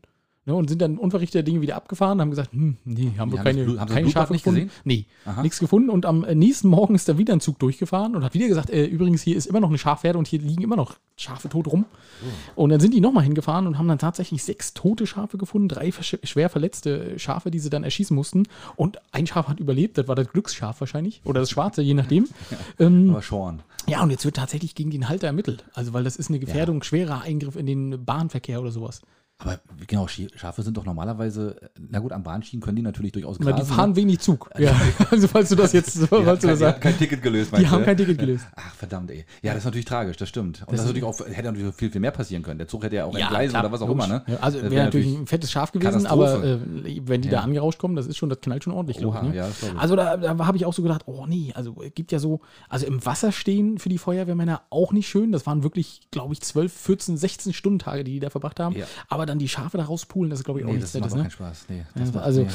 Ne? 0.48 0.56
Und 0.56 0.70
sind 0.70 0.82
dann 0.82 0.98
unverrichtete 0.98 1.44
Dinge 1.44 1.60
wieder 1.60 1.76
abgefahren, 1.76 2.22
haben 2.22 2.30
gesagt, 2.30 2.54
hm, 2.54 2.78
nee, 2.86 3.12
haben 3.18 3.34
wir 3.34 3.40
haben 3.40 3.46
keine, 3.46 3.66
Blut- 3.66 3.80
haben 3.80 3.94
keine 3.94 4.10
Schafe 4.10 4.32
nicht 4.32 4.46
gefunden. 4.46 4.68
gesehen? 4.68 4.82
Nee, 4.86 5.06
nichts 5.42 5.60
gefunden. 5.60 5.90
Und 5.90 6.06
am 6.06 6.24
äh, 6.24 6.36
nächsten 6.36 6.70
Morgen 6.70 6.96
ist 6.96 7.10
da 7.10 7.18
wieder 7.18 7.34
ein 7.34 7.42
Zug 7.42 7.60
durchgefahren 7.60 8.16
und 8.16 8.24
hat 8.24 8.34
wieder 8.34 8.48
gesagt, 8.48 8.70
äh, 8.70 8.86
übrigens, 8.86 9.22
hier 9.22 9.36
ist 9.36 9.46
immer 9.46 9.60
noch 9.60 9.68
eine 9.68 9.78
Schafherde 9.78 10.18
und 10.18 10.26
hier 10.26 10.40
liegen 10.40 10.64
immer 10.64 10.78
noch 10.78 10.96
Schafe 11.18 11.50
tot 11.50 11.68
rum. 11.68 11.86
Oh. 12.56 12.64
Und 12.64 12.70
dann 12.70 12.80
sind 12.80 12.94
die 12.94 13.02
nochmal 13.02 13.26
hingefahren 13.26 13.68
und 13.68 13.78
haben 13.78 13.90
dann 13.90 14.00
tatsächlich 14.00 14.42
sechs 14.42 14.74
tote 14.74 15.06
Schafe 15.06 15.38
gefunden, 15.38 15.68
drei 15.68 15.92
schwer 15.92 16.48
verletzte 16.50 17.20
Schafe, 17.20 17.52
die 17.52 17.60
sie 17.60 17.70
dann 17.70 17.84
erschießen 17.84 18.16
mussten. 18.16 18.44
Und 18.78 19.00
ein 19.12 19.28
Schaf 19.28 19.50
hat 19.50 19.60
überlebt, 19.60 19.98
das 19.98 20.08
war 20.08 20.16
das 20.16 20.30
Glücksschaf 20.30 20.80
wahrscheinlich. 20.80 21.20
Oder 21.26 21.42
das 21.42 21.50
Schwarze, 21.50 21.82
je 21.82 21.94
nachdem. 21.94 22.26
ähm, 22.80 23.10
Aber 23.10 23.22
Sean. 23.22 23.64
ja, 23.88 24.02
und 24.02 24.12
jetzt 24.12 24.24
wird 24.24 24.38
tatsächlich 24.38 24.76
gegen 24.76 24.92
den 24.92 25.10
Halter 25.10 25.28
ermittelt. 25.28 25.66
Also, 25.74 25.92
weil 25.92 26.06
das 26.06 26.16
ist 26.16 26.30
eine 26.30 26.40
Gefährdung, 26.40 26.84
schwerer 26.84 27.22
Eingriff 27.24 27.58
in 27.58 27.66
den 27.66 28.06
Bahnverkehr 28.06 28.62
oder 28.62 28.72
sowas. 28.72 29.02
Aber 29.40 29.60
genau, 29.86 30.08
Schafe 30.08 30.64
sind 30.64 30.78
doch 30.78 30.84
normalerweise, 30.86 31.58
na 31.78 32.00
gut, 32.00 32.12
am 32.12 32.24
Bahnschienen 32.24 32.60
können 32.62 32.76
die 32.76 32.82
natürlich 32.82 33.12
durchaus 33.12 33.40
Aber 33.40 33.52
die 33.54 33.60
grasen, 33.60 33.76
fahren 33.76 33.96
wenig 33.96 34.20
Zug. 34.20 34.50
Ja. 34.58 34.76
Also, 35.12 35.28
falls 35.28 35.50
du 35.50 35.56
das 35.56 35.74
jetzt, 35.74 35.96
Die 36.02 36.02
haben 36.16 36.26
falls 36.26 36.42
du 36.42 36.48
das 36.48 36.58
die 36.60 36.66
haben 36.66 36.72
sagst. 36.72 36.82
kein 36.82 36.98
Ticket 36.98 37.22
gelöst, 37.22 37.52
Die 37.52 37.56
meinst 37.58 37.72
haben 37.72 37.80
du? 37.82 37.86
kein 37.86 37.98
Ticket 37.98 38.18
gelöst. 38.18 38.48
Ach, 38.56 38.74
verdammt, 38.74 39.12
ey. 39.12 39.26
Ja, 39.44 39.52
das 39.54 39.60
ist 39.60 39.66
natürlich 39.66 39.86
tragisch, 39.86 40.18
das 40.18 40.28
stimmt. 40.28 40.62
Und 40.62 40.72
das, 40.72 40.78
Das 40.78 40.86
natürlich 40.88 41.04
auch, 41.04 41.20
hätte 41.20 41.44
natürlich 41.52 41.76
viel, 41.76 41.92
viel 41.92 42.02
mehr 42.02 42.10
passieren 42.10 42.42
können. 42.42 42.58
Der 42.58 42.68
Zug 42.68 42.84
hätte 42.84 42.96
ja 42.96 43.06
auch 43.06 43.14
Ja, 43.14 43.20
entgleisen 43.28 43.60
oder 43.60 43.72
was 43.72 43.82
auch 43.84 43.90
immer, 43.92 44.08
ne? 44.08 44.24
Ja, 44.28 44.38
also 44.42 44.60
wäre 44.64 44.86
natürlich 44.86 45.16
ein 45.16 45.28
fettes 45.28 45.52
Schaf 45.52 45.72
gewesen, 45.72 46.08
aber 46.08 46.44
äh, 46.44 46.60
wenn 47.06 47.22
die 47.22 47.30
da 47.30 47.38
Ja. 47.38 47.44
angerauscht 47.44 47.78
kommen, 47.78 47.96
das 47.96 48.08
ist 48.08 48.18
schon, 48.18 48.30
das 48.30 48.42
knallt 48.42 48.64
schon 48.64 48.74
ordentlich, 48.74 49.06
Oha, 49.06 49.22
ich. 49.22 49.30
Ne? 49.30 49.36
ja, 49.36 49.48
ich. 49.50 49.78
Also 49.80 49.96
da, 49.96 50.18
da 50.18 50.46
habe 50.48 50.58
ich 50.58 50.66
auch 50.66 50.74
so 50.74 50.82
gedacht, 50.82 51.04
oh 51.06 51.28
nee, 51.28 51.52
also 51.54 51.76
es 51.84 51.94
gibt 51.94 52.12
ja 52.12 52.18
so, 52.18 52.42
also 52.70 52.88
im 52.88 53.06
Wasser 53.06 53.32
stehen 53.32 53.78
für 53.78 53.90
die 53.90 54.00
Feuerwehrmänner 54.00 54.64
auch 54.72 54.94
nicht 54.94 55.08
schön. 55.08 55.32
Das 55.32 55.46
waren 55.46 55.62
wirklich, 55.62 56.02
glaube 56.10 56.34
ich, 56.34 56.42
12, 56.42 56.74
14, 56.74 57.18
16 57.18 57.54
Stunden 57.54 57.78
Tage, 57.78 58.04
die 58.04 58.14
die 58.14 58.20
da 58.20 58.32
verbracht 58.32 58.60
haben. 58.60 58.76
Ja. 58.76 58.86
Aber 59.10 59.27
dann 59.28 59.38
die 59.40 59.48
Schafe 59.48 59.78
da 59.78 59.84
rauspulen, 59.86 60.30
das 60.30 60.40
ist, 60.40 60.46
glaube 60.46 60.60
ich, 60.62 60.66
auch 60.66 60.70
Nee, 60.70 60.78
nichts 60.78 60.94
das 60.94 61.02
macht 61.02 61.16
Nettes, 61.16 61.36
auch 61.36 61.40
ne? 61.40 61.46
keinen 61.46 61.54
Spaß. 61.54 61.66
Nee, 61.70 61.86
das 61.96 62.14
Ja, 62.14 62.22
also, 62.22 62.42
nee. 62.42 62.48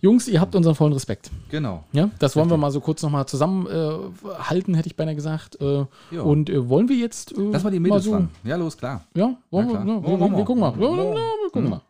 Jungs, 0.00 0.28
ihr 0.28 0.40
habt 0.40 0.54
unseren 0.54 0.76
vollen 0.76 0.92
Respekt. 0.92 1.30
Genau. 1.50 1.82
Ja, 1.92 2.08
das 2.20 2.36
wollen 2.36 2.48
wir 2.48 2.56
mal 2.56 2.70
so 2.70 2.80
kurz 2.80 3.02
nochmal 3.02 3.26
zusammenhalten, 3.26 4.74
äh, 4.74 4.76
hätte 4.76 4.86
ich 4.86 4.94
beinahe 4.94 5.16
gesagt. 5.16 5.58
Äh, 5.60 5.86
und 6.16 6.48
äh, 6.50 6.68
wollen 6.68 6.88
wir 6.88 6.94
jetzt. 6.96 7.36
Äh, 7.36 7.40
Lass 7.50 7.64
mal 7.64 7.70
die 7.70 7.80
mal 7.80 7.88
Mädels 7.88 8.04
so, 8.04 8.12
fragen. 8.12 8.30
Ja, 8.44 8.54
los, 8.56 8.76
klar. 8.76 9.04
Ja, 9.16 9.36
wollen 9.50 9.66
Na 9.66 9.72
wir, 9.72 9.80
klar. 9.80 9.84
ne, 9.84 9.92
Ja, 9.94 10.02
wir, 10.02 10.20
wir, 10.20 10.36
wir 10.36 10.44
gucken 10.44 10.60
mal. 10.60 10.72
Ja, 10.72 10.80
wir 10.80 11.50
gucken 11.52 11.70
mal. 11.70 11.80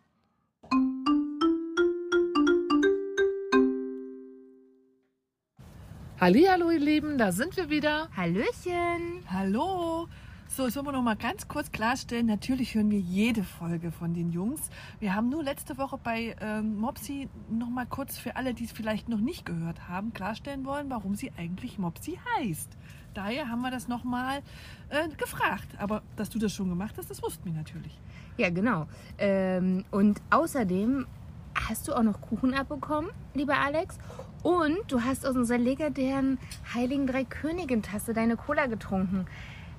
Hallihallo, 6.21 6.71
ihr 6.71 6.81
Lieben, 6.81 7.17
da 7.19 7.31
sind 7.31 7.57
wir 7.57 7.71
wieder. 7.71 8.09
Hallöchen. 8.17 9.23
Hallo. 9.31 10.09
So, 10.59 10.65
jetzt 10.65 10.75
wollen 10.75 10.87
wir 10.87 10.93
noch 10.93 11.03
mal 11.03 11.15
ganz 11.15 11.47
kurz 11.47 11.71
klarstellen, 11.71 12.27
natürlich 12.27 12.75
hören 12.75 12.91
wir 12.91 12.99
jede 12.99 13.45
Folge 13.45 13.93
von 13.93 14.13
den 14.13 14.33
Jungs. 14.33 14.71
Wir 14.99 15.15
haben 15.15 15.29
nur 15.29 15.45
letzte 15.45 15.79
Woche 15.79 16.01
bei 16.03 16.35
ähm, 16.41 16.81
Mopsi 16.81 17.29
noch 17.49 17.69
mal 17.69 17.87
kurz 17.87 18.19
für 18.19 18.35
alle, 18.35 18.55
die 18.55 18.65
es 18.65 18.73
vielleicht 18.73 19.09
noch 19.09 19.21
nicht 19.21 19.47
gehört 19.47 19.89
haben, 19.89 20.13
klarstellen 20.13 20.65
wollen, 20.65 20.91
warum 20.91 21.15
sie 21.15 21.31
eigentlich 21.39 21.79
Mopsi 21.79 22.19
heißt. 22.37 22.77
Daher 23.15 23.49
haben 23.49 23.61
wir 23.61 23.71
das 23.71 23.87
noch 23.87 24.03
mal 24.03 24.39
äh, 24.89 25.09
gefragt. 25.11 25.69
Aber 25.79 26.03
dass 26.17 26.29
du 26.29 26.41
das 26.41 26.53
schon 26.53 26.69
gemacht 26.69 26.97
hast, 26.99 27.09
das 27.09 27.23
wussten 27.23 27.45
wir 27.45 27.53
natürlich. 27.53 27.97
Ja, 28.37 28.51
genau. 28.51 28.89
Ähm, 29.19 29.85
und 29.93 30.21
außerdem 30.31 31.07
hast 31.55 31.87
du 31.87 31.93
auch 31.93 32.03
noch 32.03 32.21
Kuchen 32.21 32.53
abbekommen, 32.55 33.13
lieber 33.33 33.59
Alex. 33.59 33.97
Und 34.43 34.79
du 34.89 35.03
hast 35.05 35.25
aus 35.25 35.37
unserer 35.37 35.59
legendären 35.59 36.37
Heiligen 36.75 37.07
Drei 37.07 37.23
Königen-Tasse 37.23 38.13
deine 38.13 38.37
Cola 38.37 38.67
getrunken. 38.67 39.27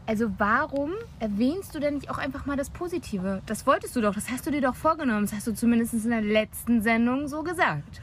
Also 0.09 0.31
warum 0.39 0.93
erwähnst 1.19 1.75
du 1.75 1.79
denn 1.79 1.93
nicht 1.93 2.09
auch 2.09 2.17
einfach 2.17 2.47
mal 2.47 2.57
das 2.57 2.71
Positive? 2.71 3.43
Das 3.45 3.67
wolltest 3.67 3.95
du 3.95 4.01
doch, 4.01 4.15
das 4.15 4.31
hast 4.31 4.47
du 4.47 4.49
dir 4.49 4.59
doch 4.59 4.73
vorgenommen. 4.73 5.21
Das 5.21 5.33
hast 5.33 5.45
du 5.45 5.53
zumindest 5.53 5.93
in 5.93 6.09
der 6.09 6.21
letzten 6.21 6.81
Sendung 6.81 7.27
so 7.27 7.43
gesagt. 7.43 8.01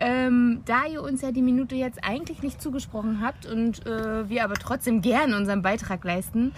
Ähm, 0.00 0.62
da 0.64 0.86
ihr 0.86 1.00
uns 1.00 1.22
ja 1.22 1.30
die 1.30 1.42
Minute 1.42 1.76
jetzt 1.76 2.02
eigentlich 2.02 2.42
nicht 2.42 2.60
zugesprochen 2.60 3.20
habt 3.20 3.46
und 3.46 3.86
äh, 3.86 4.28
wir 4.28 4.42
aber 4.42 4.54
trotzdem 4.54 5.02
gern 5.02 5.32
unseren 5.32 5.62
Beitrag 5.62 6.02
leisten, 6.02 6.50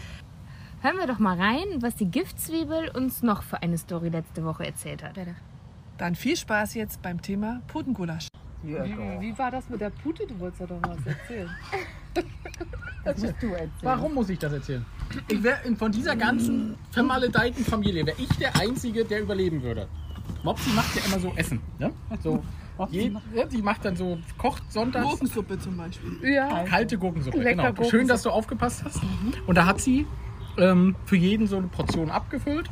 hören 0.80 0.96
wir 0.96 1.06
doch 1.06 1.18
mal 1.18 1.38
rein, 1.38 1.82
was 1.82 1.94
die 1.96 2.10
Giftzwiebel 2.10 2.92
uns 2.94 3.22
noch 3.22 3.42
für 3.42 3.62
eine 3.62 3.76
Story 3.76 4.08
letzte 4.08 4.42
Woche 4.42 4.64
erzählt 4.64 5.02
hat. 5.02 5.18
Dann 5.98 6.14
viel 6.14 6.34
Spaß 6.38 6.76
jetzt 6.76 7.02
beim 7.02 7.20
Thema 7.20 7.60
Putengulasch. 7.66 8.28
Wie, 8.62 8.72
wie 8.72 9.38
war 9.38 9.50
das 9.50 9.68
mit 9.68 9.82
der 9.82 9.90
Pute? 9.90 10.26
Du 10.26 10.40
wolltest 10.40 10.62
ja 10.62 10.66
doch 10.66 10.80
was 10.80 11.04
erzählen. 11.04 11.50
das 13.04 13.18
musst 13.18 13.42
du 13.42 13.46
erzählen. 13.48 13.70
Warum 13.82 14.14
muss 14.14 14.28
ich 14.28 14.38
das 14.38 14.52
erzählen? 14.52 14.84
Ich 15.28 15.42
wär, 15.42 15.58
von 15.76 15.92
dieser 15.92 16.16
ganzen 16.16 16.76
vermaledeiten 16.90 17.64
Familie 17.64 18.06
wäre 18.06 18.16
ich 18.18 18.30
der 18.38 18.56
Einzige, 18.56 19.04
der 19.04 19.22
überleben 19.22 19.62
würde. 19.62 19.88
Mopsi 20.42 20.70
macht 20.70 20.94
ja 20.96 21.02
immer 21.06 21.20
so 21.20 21.32
Essen. 21.36 21.60
Ne? 21.78 21.92
So, 22.22 22.42
je, 22.90 23.12
ja, 23.34 23.44
die 23.46 23.62
macht 23.62 23.84
dann 23.84 23.96
so, 23.96 24.18
kocht 24.38 24.72
sonntags 24.72 25.06
Gurkensuppe 25.06 25.58
zum 25.58 25.76
Beispiel. 25.76 26.32
Ja. 26.34 26.64
kalte 26.64 26.98
Gurkensuppe. 26.98 27.38
Lecker 27.38 27.50
genau. 27.50 27.62
Gurkensuppe. 27.64 27.90
Schön, 27.90 28.08
dass 28.08 28.22
du 28.22 28.30
aufgepasst 28.30 28.84
hast. 28.84 29.00
Und 29.46 29.56
da 29.56 29.66
hat 29.66 29.80
sie 29.80 30.06
ähm, 30.58 30.96
für 31.04 31.16
jeden 31.16 31.46
so 31.46 31.56
eine 31.56 31.68
Portion 31.68 32.10
abgefüllt. 32.10 32.68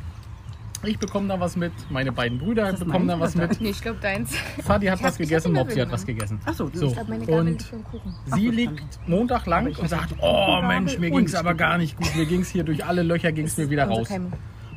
Ich 0.83 0.99
bekomme 0.99 1.29
da 1.29 1.39
was 1.39 1.57
mit, 1.57 1.73
meine 1.91 2.11
beiden 2.11 2.39
Brüder 2.39 2.73
bekommen 2.73 3.07
da 3.07 3.21
was 3.21 3.35
mit. 3.35 3.61
Nee, 3.61 3.71
ich 3.71 3.83
glaube 3.83 3.99
deins. 4.01 4.33
Fadi 4.65 4.87
hat 4.87 4.99
Ich 5.01 5.05
was 5.05 5.19
gegessen, 5.19 5.53
Mopsi 5.53 5.79
hat 5.79 5.91
was 5.93 6.07
gegessen. 6.07 6.41
Achso, 6.47 6.71
So, 6.73 6.87
Ich 6.87 6.93
glaube, 6.95 7.11
meine 7.11 7.27
Gabel 7.27 7.41
und 7.41 7.47
liegt 7.49 7.63
für 7.63 7.77
den 7.77 7.85
Kuchen. 7.85 8.15
sie 8.35 8.49
liegt 8.49 8.99
Montag 9.07 9.47
lang 9.47 9.67
und 9.77 9.89
sagt, 9.89 10.15
oh 10.21 10.61
Mensch, 10.63 10.97
mir 10.99 11.11
ging 11.11 11.27
es 11.27 11.35
aber 11.35 11.55
gar 11.55 11.77
nicht 11.77 11.97
gut. 11.97 12.15
Mir 12.17 12.25
ging 12.27 12.41
es 12.41 12.49
hier 12.49 12.65
durch 12.65 12.85
alle 12.85 13.03
Löcher, 13.03 13.31
ging 13.33 13.45
es 13.47 13.57
mir 13.59 13.69
wieder 13.69 13.89
Unsere 13.89 14.21
raus. 14.21 14.33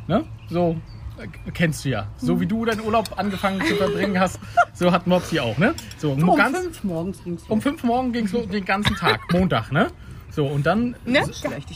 Ne? 0.08 0.26
So, 0.50 0.76
äh, 1.18 1.52
kennst 1.52 1.86
du 1.86 1.90
ja. 1.90 2.08
So 2.18 2.42
wie 2.42 2.48
du 2.48 2.66
deinen 2.66 2.82
Urlaub 2.82 3.18
angefangen 3.18 3.62
zu 3.66 3.76
verbringen 3.78 4.20
hast, 4.20 4.40
so 4.74 4.92
hat 4.92 5.08
Mopsi 5.08 5.40
auch, 5.40 5.58
ne? 5.58 5.74
So, 5.98 6.12
Um 6.12 6.36
ganz, 6.36 6.58
fünf 6.60 6.84
morgens 6.84 7.24
ging's 7.24 7.44
um 7.48 7.62
fünf 7.62 7.82
morgen 7.84 8.12
ging 8.12 8.26
es 8.26 8.32
so 8.32 8.46
den 8.46 8.66
ganzen 8.66 8.96
Tag, 8.98 9.22
Montag, 9.32 9.72
ne? 9.72 9.88
So, 10.32 10.48
und 10.48 10.66
dann 10.66 10.96
Ne? 11.06 11.22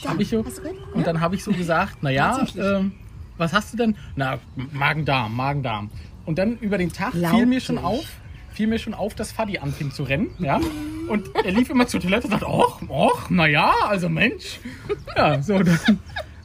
habe 0.06 0.20
ich 0.22 0.28
so, 0.28 0.44
und 0.92 1.06
dann 1.06 1.20
habe 1.22 1.34
ich 1.36 1.44
so 1.44 1.52
gesagt, 1.52 2.02
naja, 2.02 2.44
ähm, 2.56 2.92
was 3.38 3.52
hast 3.52 3.72
du 3.72 3.76
denn? 3.78 3.96
Na, 4.16 4.38
Magen-Darm, 4.72 5.34
Magen-Darm. 5.34 5.90
Und 6.26 6.38
dann 6.38 6.58
über 6.58 6.76
den 6.76 6.92
Tag 6.92 7.12
fiel 7.14 7.46
mir 7.46 7.60
schon 7.60 7.78
auf, 7.78 8.04
fiel 8.52 8.66
mir 8.66 8.78
schon 8.78 8.94
auf, 8.94 9.14
dass 9.14 9.32
Fadi 9.32 9.58
anfing 9.58 9.90
zu 9.90 10.02
rennen, 10.02 10.28
ja? 10.38 10.60
Und 11.08 11.34
er 11.34 11.52
lief 11.52 11.70
immer 11.70 11.86
zur 11.86 12.00
Toilette 12.00 12.26
und 12.26 12.32
sagte, 12.32 12.46
och, 12.46 12.82
och, 12.88 13.30
naja, 13.30 13.72
also 13.88 14.08
Mensch. 14.08 14.60
Ja, 15.16 15.40
so, 15.40 15.58
dann, 15.58 15.98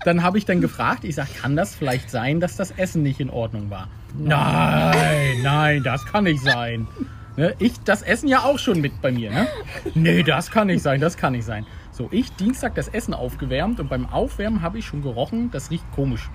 dann 0.06 0.24
habe 0.24 0.38
ich 0.38 0.46
dann 0.46 0.62
gefragt, 0.62 1.04
ich 1.04 1.16
sag, 1.16 1.28
kann 1.36 1.56
das 1.56 1.76
vielleicht 1.76 2.10
sein, 2.10 2.40
dass 2.40 2.56
das 2.56 2.72
Essen 2.72 3.04
nicht 3.04 3.20
in 3.20 3.30
Ordnung 3.30 3.70
war? 3.70 3.90
Nein, 4.18 5.42
nein, 5.42 5.84
das 5.84 6.06
kann 6.06 6.24
nicht 6.24 6.42
sein. 6.42 6.88
Ne, 7.36 7.56
ich, 7.58 7.80
das 7.80 8.04
Essen 8.04 8.28
ja 8.28 8.44
auch 8.44 8.60
schon 8.60 8.80
mit 8.80 9.02
bei 9.02 9.12
mir, 9.12 9.32
ne? 9.32 9.48
Nee, 9.96 10.22
das 10.22 10.52
kann 10.52 10.68
nicht 10.68 10.84
sein, 10.84 11.02
das 11.02 11.18
kann 11.18 11.34
nicht 11.34 11.46
sein. 11.46 11.66
So, 11.92 12.08
ich 12.12 12.32
Dienstag 12.34 12.76
das 12.76 12.88
Essen 12.88 13.14
aufgewärmt 13.14 13.80
und 13.80 13.90
beim 13.90 14.06
Aufwärmen 14.06 14.62
habe 14.62 14.78
ich 14.78 14.86
schon 14.86 15.02
gerochen, 15.02 15.50
das 15.52 15.72
riecht 15.72 15.86
komisch. 15.94 16.30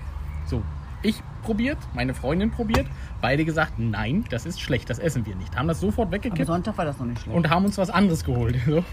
So, 0.49 0.63
ich 1.03 1.21
probiert, 1.43 1.77
meine 1.93 2.13
Freundin 2.13 2.51
probiert, 2.51 2.87
beide 3.21 3.45
gesagt, 3.45 3.73
nein, 3.77 4.25
das 4.29 4.45
ist 4.45 4.59
schlecht, 4.59 4.89
das 4.89 4.97
essen 4.99 5.25
wir 5.25 5.35
nicht. 5.35 5.55
Haben 5.55 5.67
das 5.67 5.79
sofort 5.79 6.07
Aber 6.07 6.17
weggekippt 6.17 6.47
Sonntag 6.47 6.77
war 6.77 6.85
das 6.85 6.97
noch 6.97 7.05
nicht 7.05 7.21
schlecht. 7.21 7.37
und 7.37 7.49
haben 7.49 7.65
uns 7.65 7.77
was 7.77 7.89
anderes 7.89 8.23
geholt. 8.23 8.55
So. 8.65 8.83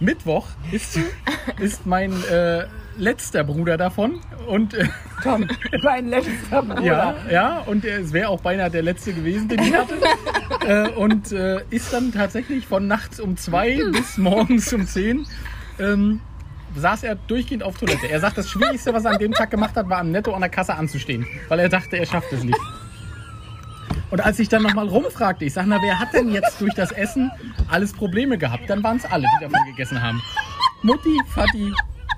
Mittwoch 0.00 0.48
ist, 0.72 0.98
ist 1.60 1.86
mein 1.86 2.12
äh, 2.24 2.64
letzter 2.98 3.44
Bruder 3.44 3.76
davon 3.76 4.18
und 4.48 4.74
äh, 4.74 4.88
Tom, 5.22 5.46
mein 5.84 6.08
letzter 6.08 6.62
Bruder. 6.62 6.82
ja, 6.82 7.14
ja, 7.30 7.58
und 7.60 7.84
äh, 7.84 8.00
es 8.00 8.12
wäre 8.12 8.28
auch 8.28 8.40
beinahe 8.40 8.68
der 8.70 8.82
letzte 8.82 9.12
gewesen, 9.12 9.48
den 9.48 9.60
ich 9.60 9.74
hatte. 9.74 9.94
äh, 10.66 10.88
und 10.98 11.30
äh, 11.30 11.60
ist 11.70 11.92
dann 11.92 12.10
tatsächlich 12.10 12.66
von 12.66 12.88
nachts 12.88 13.20
um 13.20 13.36
zwei 13.36 13.80
bis 13.92 14.18
morgens 14.18 14.72
um 14.72 14.86
zehn 14.86 15.24
ähm, 15.78 16.20
saß 16.76 17.04
er 17.04 17.14
durchgehend 17.14 17.62
auf 17.62 17.78
Toilette. 17.78 18.08
Er 18.08 18.20
sagt, 18.20 18.38
das 18.38 18.48
Schwierigste, 18.48 18.92
was 18.92 19.04
er 19.04 19.12
an 19.12 19.18
dem 19.18 19.32
Tag 19.32 19.50
gemacht 19.50 19.76
hat, 19.76 19.88
war 19.88 19.98
am 19.98 20.10
Netto 20.10 20.32
an 20.32 20.40
der 20.40 20.50
Kasse 20.50 20.74
anzustehen, 20.74 21.26
weil 21.48 21.60
er 21.60 21.68
dachte, 21.68 21.96
er 21.96 22.06
schafft 22.06 22.32
es 22.32 22.42
nicht. 22.42 22.58
Und 24.10 24.20
als 24.20 24.38
ich 24.38 24.48
dann 24.48 24.62
nochmal 24.62 24.88
rumfragte, 24.88 25.44
ich 25.44 25.54
sag, 25.54 25.66
na, 25.66 25.78
wer 25.82 25.98
hat 25.98 26.12
denn 26.12 26.32
jetzt 26.32 26.60
durch 26.60 26.74
das 26.74 26.92
Essen 26.92 27.30
alles 27.70 27.92
Probleme 27.92 28.36
gehabt? 28.36 28.68
Dann 28.68 28.82
waren 28.82 28.98
es 28.98 29.04
alle, 29.06 29.26
die 29.26 29.44
davon 29.44 29.58
gegessen 29.70 30.02
haben. 30.02 30.20
Mutti, 30.82 31.18
Vati, 31.34 31.72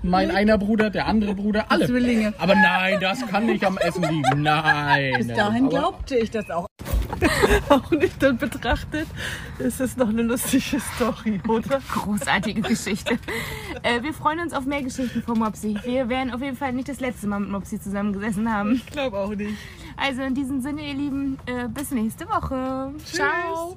mein 0.05 0.31
einer 0.31 0.59
Bruder, 0.59 0.91
der 0.91 1.07
andere 1.07 1.35
Bruder, 1.35 1.67
alle. 1.71 1.87
Zwillinge. 1.87 2.35
Aber 2.39 2.55
nein, 2.55 2.99
das 3.01 3.27
kann 3.27 3.47
nicht 3.47 3.65
am 3.65 3.79
Essen 3.79 4.03
liegen. 4.03 4.25
Nein. 4.43 5.15
Bis 5.17 5.29
dahin 5.29 5.69
glaubte 5.69 6.17
ich 6.17 6.31
das 6.31 6.51
auch. 6.51 6.67
Auch 7.69 7.91
nicht 7.91 8.23
dann 8.23 8.37
betrachtet, 8.39 9.07
ist 9.59 9.81
es 9.81 9.97
noch 9.97 10.09
eine 10.09 10.23
lustige 10.23 10.81
Story, 10.81 11.41
oder? 11.47 11.81
Großartige 11.93 12.61
Geschichte. 12.69 13.19
Äh, 13.83 14.03
wir 14.03 14.13
freuen 14.13 14.41
uns 14.41 14.53
auf 14.53 14.65
mehr 14.67 14.83
Geschichten 14.83 15.23
von 15.23 15.39
Mopsi. 15.39 15.79
Wir 15.85 16.09
werden 16.09 16.33
auf 16.33 16.43
jeden 16.43 16.57
Fall 16.57 16.73
nicht 16.73 16.89
das 16.89 17.01
letzte 17.01 17.27
Mal 17.29 17.41
mit 17.41 17.51
Mopsi 17.51 17.81
zusammengesessen 17.81 18.53
haben. 18.53 18.75
Ich 18.75 18.87
glaube 18.87 19.19
auch 19.19 19.35
nicht. 19.35 19.57
Also 19.97 20.23
in 20.23 20.35
diesem 20.35 20.61
Sinne, 20.61 20.83
ihr 20.83 20.95
Lieben, 20.95 21.39
äh, 21.47 21.69
bis 21.69 21.93
nächste 21.93 22.27
Woche. 22.29 22.93
Ciao. 23.05 23.77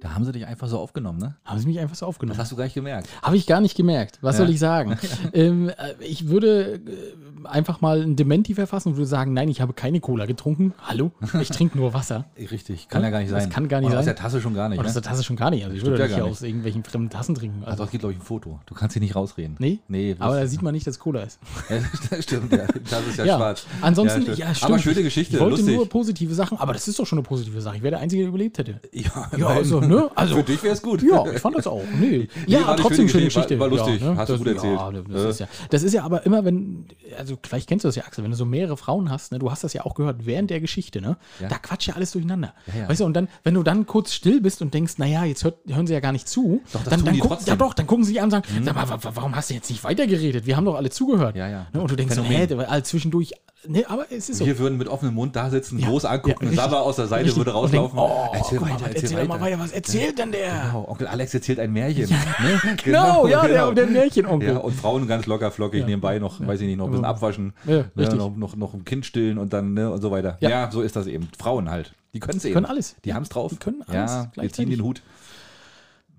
Da 0.00 0.14
haben 0.14 0.24
sie 0.24 0.32
dich 0.32 0.46
einfach 0.46 0.66
so 0.66 0.78
aufgenommen, 0.78 1.18
ne? 1.18 1.36
Haben 1.44 1.58
sie 1.58 1.66
mich 1.66 1.78
einfach 1.78 1.94
so 1.94 2.06
aufgenommen? 2.06 2.36
Das 2.36 2.44
hast 2.44 2.52
du 2.52 2.56
gar 2.56 2.64
nicht 2.64 2.72
gemerkt. 2.74 3.06
Habe 3.22 3.36
ich 3.36 3.46
gar 3.46 3.60
nicht 3.60 3.76
gemerkt. 3.76 4.18
Was 4.22 4.36
Ja. 4.38 4.44
soll 4.44 4.54
ich 4.54 4.58
sagen? 4.58 4.96
ähm, 5.34 5.68
äh, 5.68 5.74
ich 6.02 6.28
würde 6.28 6.76
äh, 6.76 7.46
einfach 7.46 7.82
mal 7.82 8.00
ein 8.00 8.16
Dementi 8.16 8.54
verfassen 8.54 8.90
und 8.90 8.96
würde 8.96 9.06
sagen, 9.06 9.34
nein, 9.34 9.48
ich 9.50 9.60
habe 9.60 9.74
keine 9.74 10.00
Cola 10.00 10.24
getrunken. 10.24 10.72
Hallo? 10.82 11.12
Ich 11.40 11.50
trinke 11.50 11.76
nur 11.76 11.92
Wasser. 11.92 12.24
Richtig, 12.38 12.88
kann 12.88 13.02
ja 13.02 13.10
gar 13.10 13.18
nicht 13.20 13.30
Das 13.30 13.42
sein. 13.42 13.52
kann 13.52 13.68
gar 13.68 13.80
nicht 13.80 13.88
Aus 13.88 13.96
sein. 13.96 14.04
der 14.06 14.16
Tasse 14.16 14.40
schon 14.40 14.54
gar 14.54 14.70
nicht. 14.70 14.78
Aus 14.80 14.86
Ne? 14.86 14.92
der 14.94 15.02
Tasse 15.02 15.22
schon 15.22 15.36
gar 15.36 15.50
nicht. 15.50 15.64
Also 15.64 15.74
ich 15.74 15.80
Stimmt 15.82 15.98
würde 15.98 16.10
ja 16.10 16.16
nicht 16.22 16.30
aus 16.30 16.40
irgendwelchen 16.42 16.82
fremden 16.82 17.10
Tassen 17.10 17.34
trinken. 17.34 17.58
Also 17.60 17.70
Also, 17.72 17.84
es 17.84 17.90
gibt, 17.90 18.00
glaube 18.00 18.14
ich, 18.14 18.18
ein 18.20 18.22
Foto. 18.24 18.58
Du 18.64 18.74
kannst 18.74 18.94
hier 18.94 19.02
nicht 19.02 19.14
rausreden. 19.14 19.56
nee? 19.58 19.80
Nee, 19.88 20.16
Aber 20.18 20.34
da 20.36 20.40
das- 20.42 20.50
sieht 20.50 20.62
man 20.62 20.72
nicht, 20.72 20.86
dass 20.86 20.98
Cola 20.98 21.22
ist. 21.24 21.38
das 22.10 22.24
stimmt, 22.24 22.50
ja. 22.52 22.64
Das 22.88 23.06
ist 23.06 23.18
ja, 23.18 23.24
Ja, 23.26 23.36
schwarz. 23.36 23.66
ansonsten, 23.82 24.22
stimmt. 24.22 24.38
ja, 24.38 24.54
stimmt. 24.54 24.70
Aber 24.72 24.78
schöne 24.78 25.02
Geschichte, 25.02 25.34
Ich 25.36 25.40
wollte 25.42 25.56
lustig. 25.56 25.76
nur 25.76 25.86
positive 25.88 26.34
Sachen, 26.34 26.56
aber 26.58 26.72
das 26.72 26.88
ist 26.88 26.98
doch 26.98 27.04
schon 27.06 27.18
eine 27.18 27.26
positive 27.26 27.60
Sache. 27.60 27.76
Ich 27.76 27.82
wäre 27.82 27.90
der 27.92 28.00
Einzige, 28.00 28.22
der 28.22 28.28
überlebt 28.30 28.56
hätte. 28.56 28.80
ja, 28.92 29.30
Ja, 29.36 29.46
also, 29.48 29.80
ne? 29.90 30.10
Also, 30.14 30.36
Für 30.36 30.42
dich 30.44 30.62
wäre 30.62 30.74
es 30.74 30.82
gut. 30.82 31.02
Ja, 31.02 31.24
ich 31.30 31.38
fand 31.40 31.56
das 31.56 31.66
auch. 31.66 31.82
Nee. 32.00 32.28
Ja, 32.46 32.60
war 32.62 32.68
eine 32.70 32.76
trotzdem 32.80 33.08
schöne 33.08 33.10
schöne 33.10 33.24
Geschichte, 33.26 33.56
Geschichte. 33.56 33.60
war- 33.60 33.70
war 33.70 33.76
lustig. 33.86 34.00
Ja, 34.00 34.10
ne? 34.12 34.16
Hast 34.16 34.28
du 34.28 34.32
das, 34.34 34.38
gut 34.38 34.48
erzählt. 34.54 34.78
Ja, 34.80 34.92
das, 34.92 35.24
ist 35.34 35.40
ja, 35.40 35.48
das 35.70 35.82
ist 35.82 35.92
ja 35.94 36.02
aber 36.04 36.24
immer, 36.26 36.44
wenn, 36.44 36.86
also 37.18 37.36
vielleicht 37.42 37.68
kennst 37.68 37.84
du 37.84 37.88
das 37.88 37.96
ja, 37.96 38.04
Axel, 38.04 38.24
wenn 38.24 38.30
du 38.30 38.36
so 38.36 38.44
mehrere 38.44 38.76
Frauen 38.76 39.10
hast, 39.10 39.32
ne, 39.32 39.38
du 39.38 39.50
hast 39.50 39.62
das 39.64 39.72
ja 39.72 39.84
auch 39.84 39.94
gehört 39.94 40.24
während 40.26 40.50
der 40.50 40.60
Geschichte, 40.60 41.00
ne? 41.00 41.16
Ja. 41.40 41.48
Da 41.48 41.58
quatscht 41.58 41.88
ja 41.88 41.94
alles 41.94 42.12
durcheinander. 42.12 42.54
Ja, 42.68 42.80
ja. 42.82 42.88
Weißt 42.88 43.00
du, 43.00 43.04
und 43.04 43.14
dann, 43.14 43.28
wenn 43.44 43.54
du 43.54 43.62
dann 43.62 43.86
kurz 43.86 44.12
still 44.14 44.40
bist 44.40 44.62
und 44.62 44.72
denkst, 44.74 44.94
naja, 44.98 45.24
jetzt 45.24 45.44
hört, 45.44 45.56
hören 45.68 45.86
sie 45.86 45.92
ja 45.92 46.00
gar 46.00 46.12
nicht 46.12 46.28
zu, 46.28 46.60
Doch, 46.72 46.80
das 46.80 46.90
dann, 46.90 46.98
tun 47.00 47.04
dann 47.06 47.14
die 47.14 47.20
gucken, 47.20 47.36
trotzdem. 47.36 47.54
Mhm. 47.54 47.60
ja 47.60 47.66
doch, 47.66 47.74
dann 47.74 47.86
gucken 47.86 48.04
sie 48.04 48.12
dich 48.12 48.20
an 48.20 48.26
und 48.26 48.30
sagen, 48.30 48.44
sag 48.62 48.74
mal, 48.74 48.88
wa- 48.88 48.98
wa- 49.02 49.12
warum 49.14 49.34
hast 49.36 49.50
du 49.50 49.54
jetzt 49.54 49.68
nicht 49.70 49.82
weitergeredet? 49.84 50.46
Wir 50.46 50.56
haben 50.56 50.64
doch 50.64 50.76
alle 50.76 50.90
zugehört. 50.90 51.36
Ja, 51.36 51.48
ja. 51.48 51.66
Ne? 51.72 51.80
Und 51.80 51.90
du 51.90 51.96
denkst 51.96 52.14
so, 52.14 52.22
Phänomen. 52.22 52.40
hä, 52.40 52.46
der- 52.46 52.70
all 52.70 52.84
zwischendurch, 52.84 53.32
ne, 53.66 53.84
aber 53.88 54.06
es 54.10 54.28
ist 54.28 54.38
so. 54.38 54.46
Wir 54.46 54.58
würden 54.58 54.78
mit 54.78 54.88
offenem 54.88 55.14
Mund 55.14 55.36
da 55.36 55.50
sitzen, 55.50 55.78
Ja, 55.78 55.88
groß 55.88 56.04
angucken, 56.04 56.46
ja. 56.50 56.52
Saba 56.52 56.80
aus 56.80 56.96
der 56.96 57.06
Seite 57.06 57.24
Richtig. 57.26 57.38
würde 57.44 57.52
denken, 57.52 57.66
rauslaufen. 57.88 57.98
oh, 57.98 58.30
erzähl 58.32 58.58
guck 58.58 58.68
mal, 58.68 58.74
weiter, 58.74 58.86
erzähl, 58.86 59.02
erzähl 59.02 59.20
doch 59.20 59.28
mal 59.28 59.40
weiter, 59.40 59.58
was 59.58 59.72
erzählt 59.72 60.18
denn 60.18 60.32
der? 60.32 60.62
Genau, 60.66 60.84
Onkel 60.88 61.06
Alex 61.06 61.34
erzählt 61.34 61.58
ein 61.60 61.72
Märchen. 61.72 62.08
Ne? 62.10 62.76
Genau, 62.84 63.26
ja, 63.26 63.46
der, 63.46 63.72
der 63.72 63.86
Märchenonkel. 63.86 64.48
Ja, 64.50 64.58
und 64.58 64.72
Frauen 64.74 65.06
ganz 65.06 65.26
locker 65.26 65.50
flockig 65.50 65.80
Ja. 65.80 65.86
nebenbei 65.86 66.18
noch, 66.18 66.40
weiß 66.46 66.60
ich 66.60 66.66
nicht, 66.66 66.76
noch 66.78 66.86
ein 66.86 66.90
bisschen 66.90 67.04
Ja. 67.04 67.10
abwaschen, 67.10 67.52
Ja, 67.66 67.84
ne, 67.94 68.14
noch, 68.14 68.36
noch, 68.36 68.56
noch 68.56 68.74
ein 68.74 68.84
Kind 68.84 69.06
stillen 69.06 69.38
und 69.38 69.52
dann 69.52 69.74
ne, 69.74 69.90
und 69.90 70.00
so 70.00 70.10
weiter. 70.10 70.38
Ja. 70.40 70.50
Ja. 70.50 70.70
so 70.70 70.82
ist 70.82 70.96
das 70.96 71.06
eben. 71.06 71.28
Frauen 71.38 71.70
halt. 71.70 71.92
Die 72.12 72.18
können 72.20 72.38
es 72.38 72.44
eben. 72.44 72.54
können 72.54 72.66
alles. 72.66 72.96
Die 73.04 73.14
haben 73.14 73.22
es 73.22 73.28
drauf. 73.28 73.52
Die 73.52 73.58
können 73.58 73.82
alles 73.86 74.10
Ja, 74.10 74.32
wir 74.34 74.52
ziehen 74.52 74.68
den 74.70 74.82
Hut. 74.82 75.02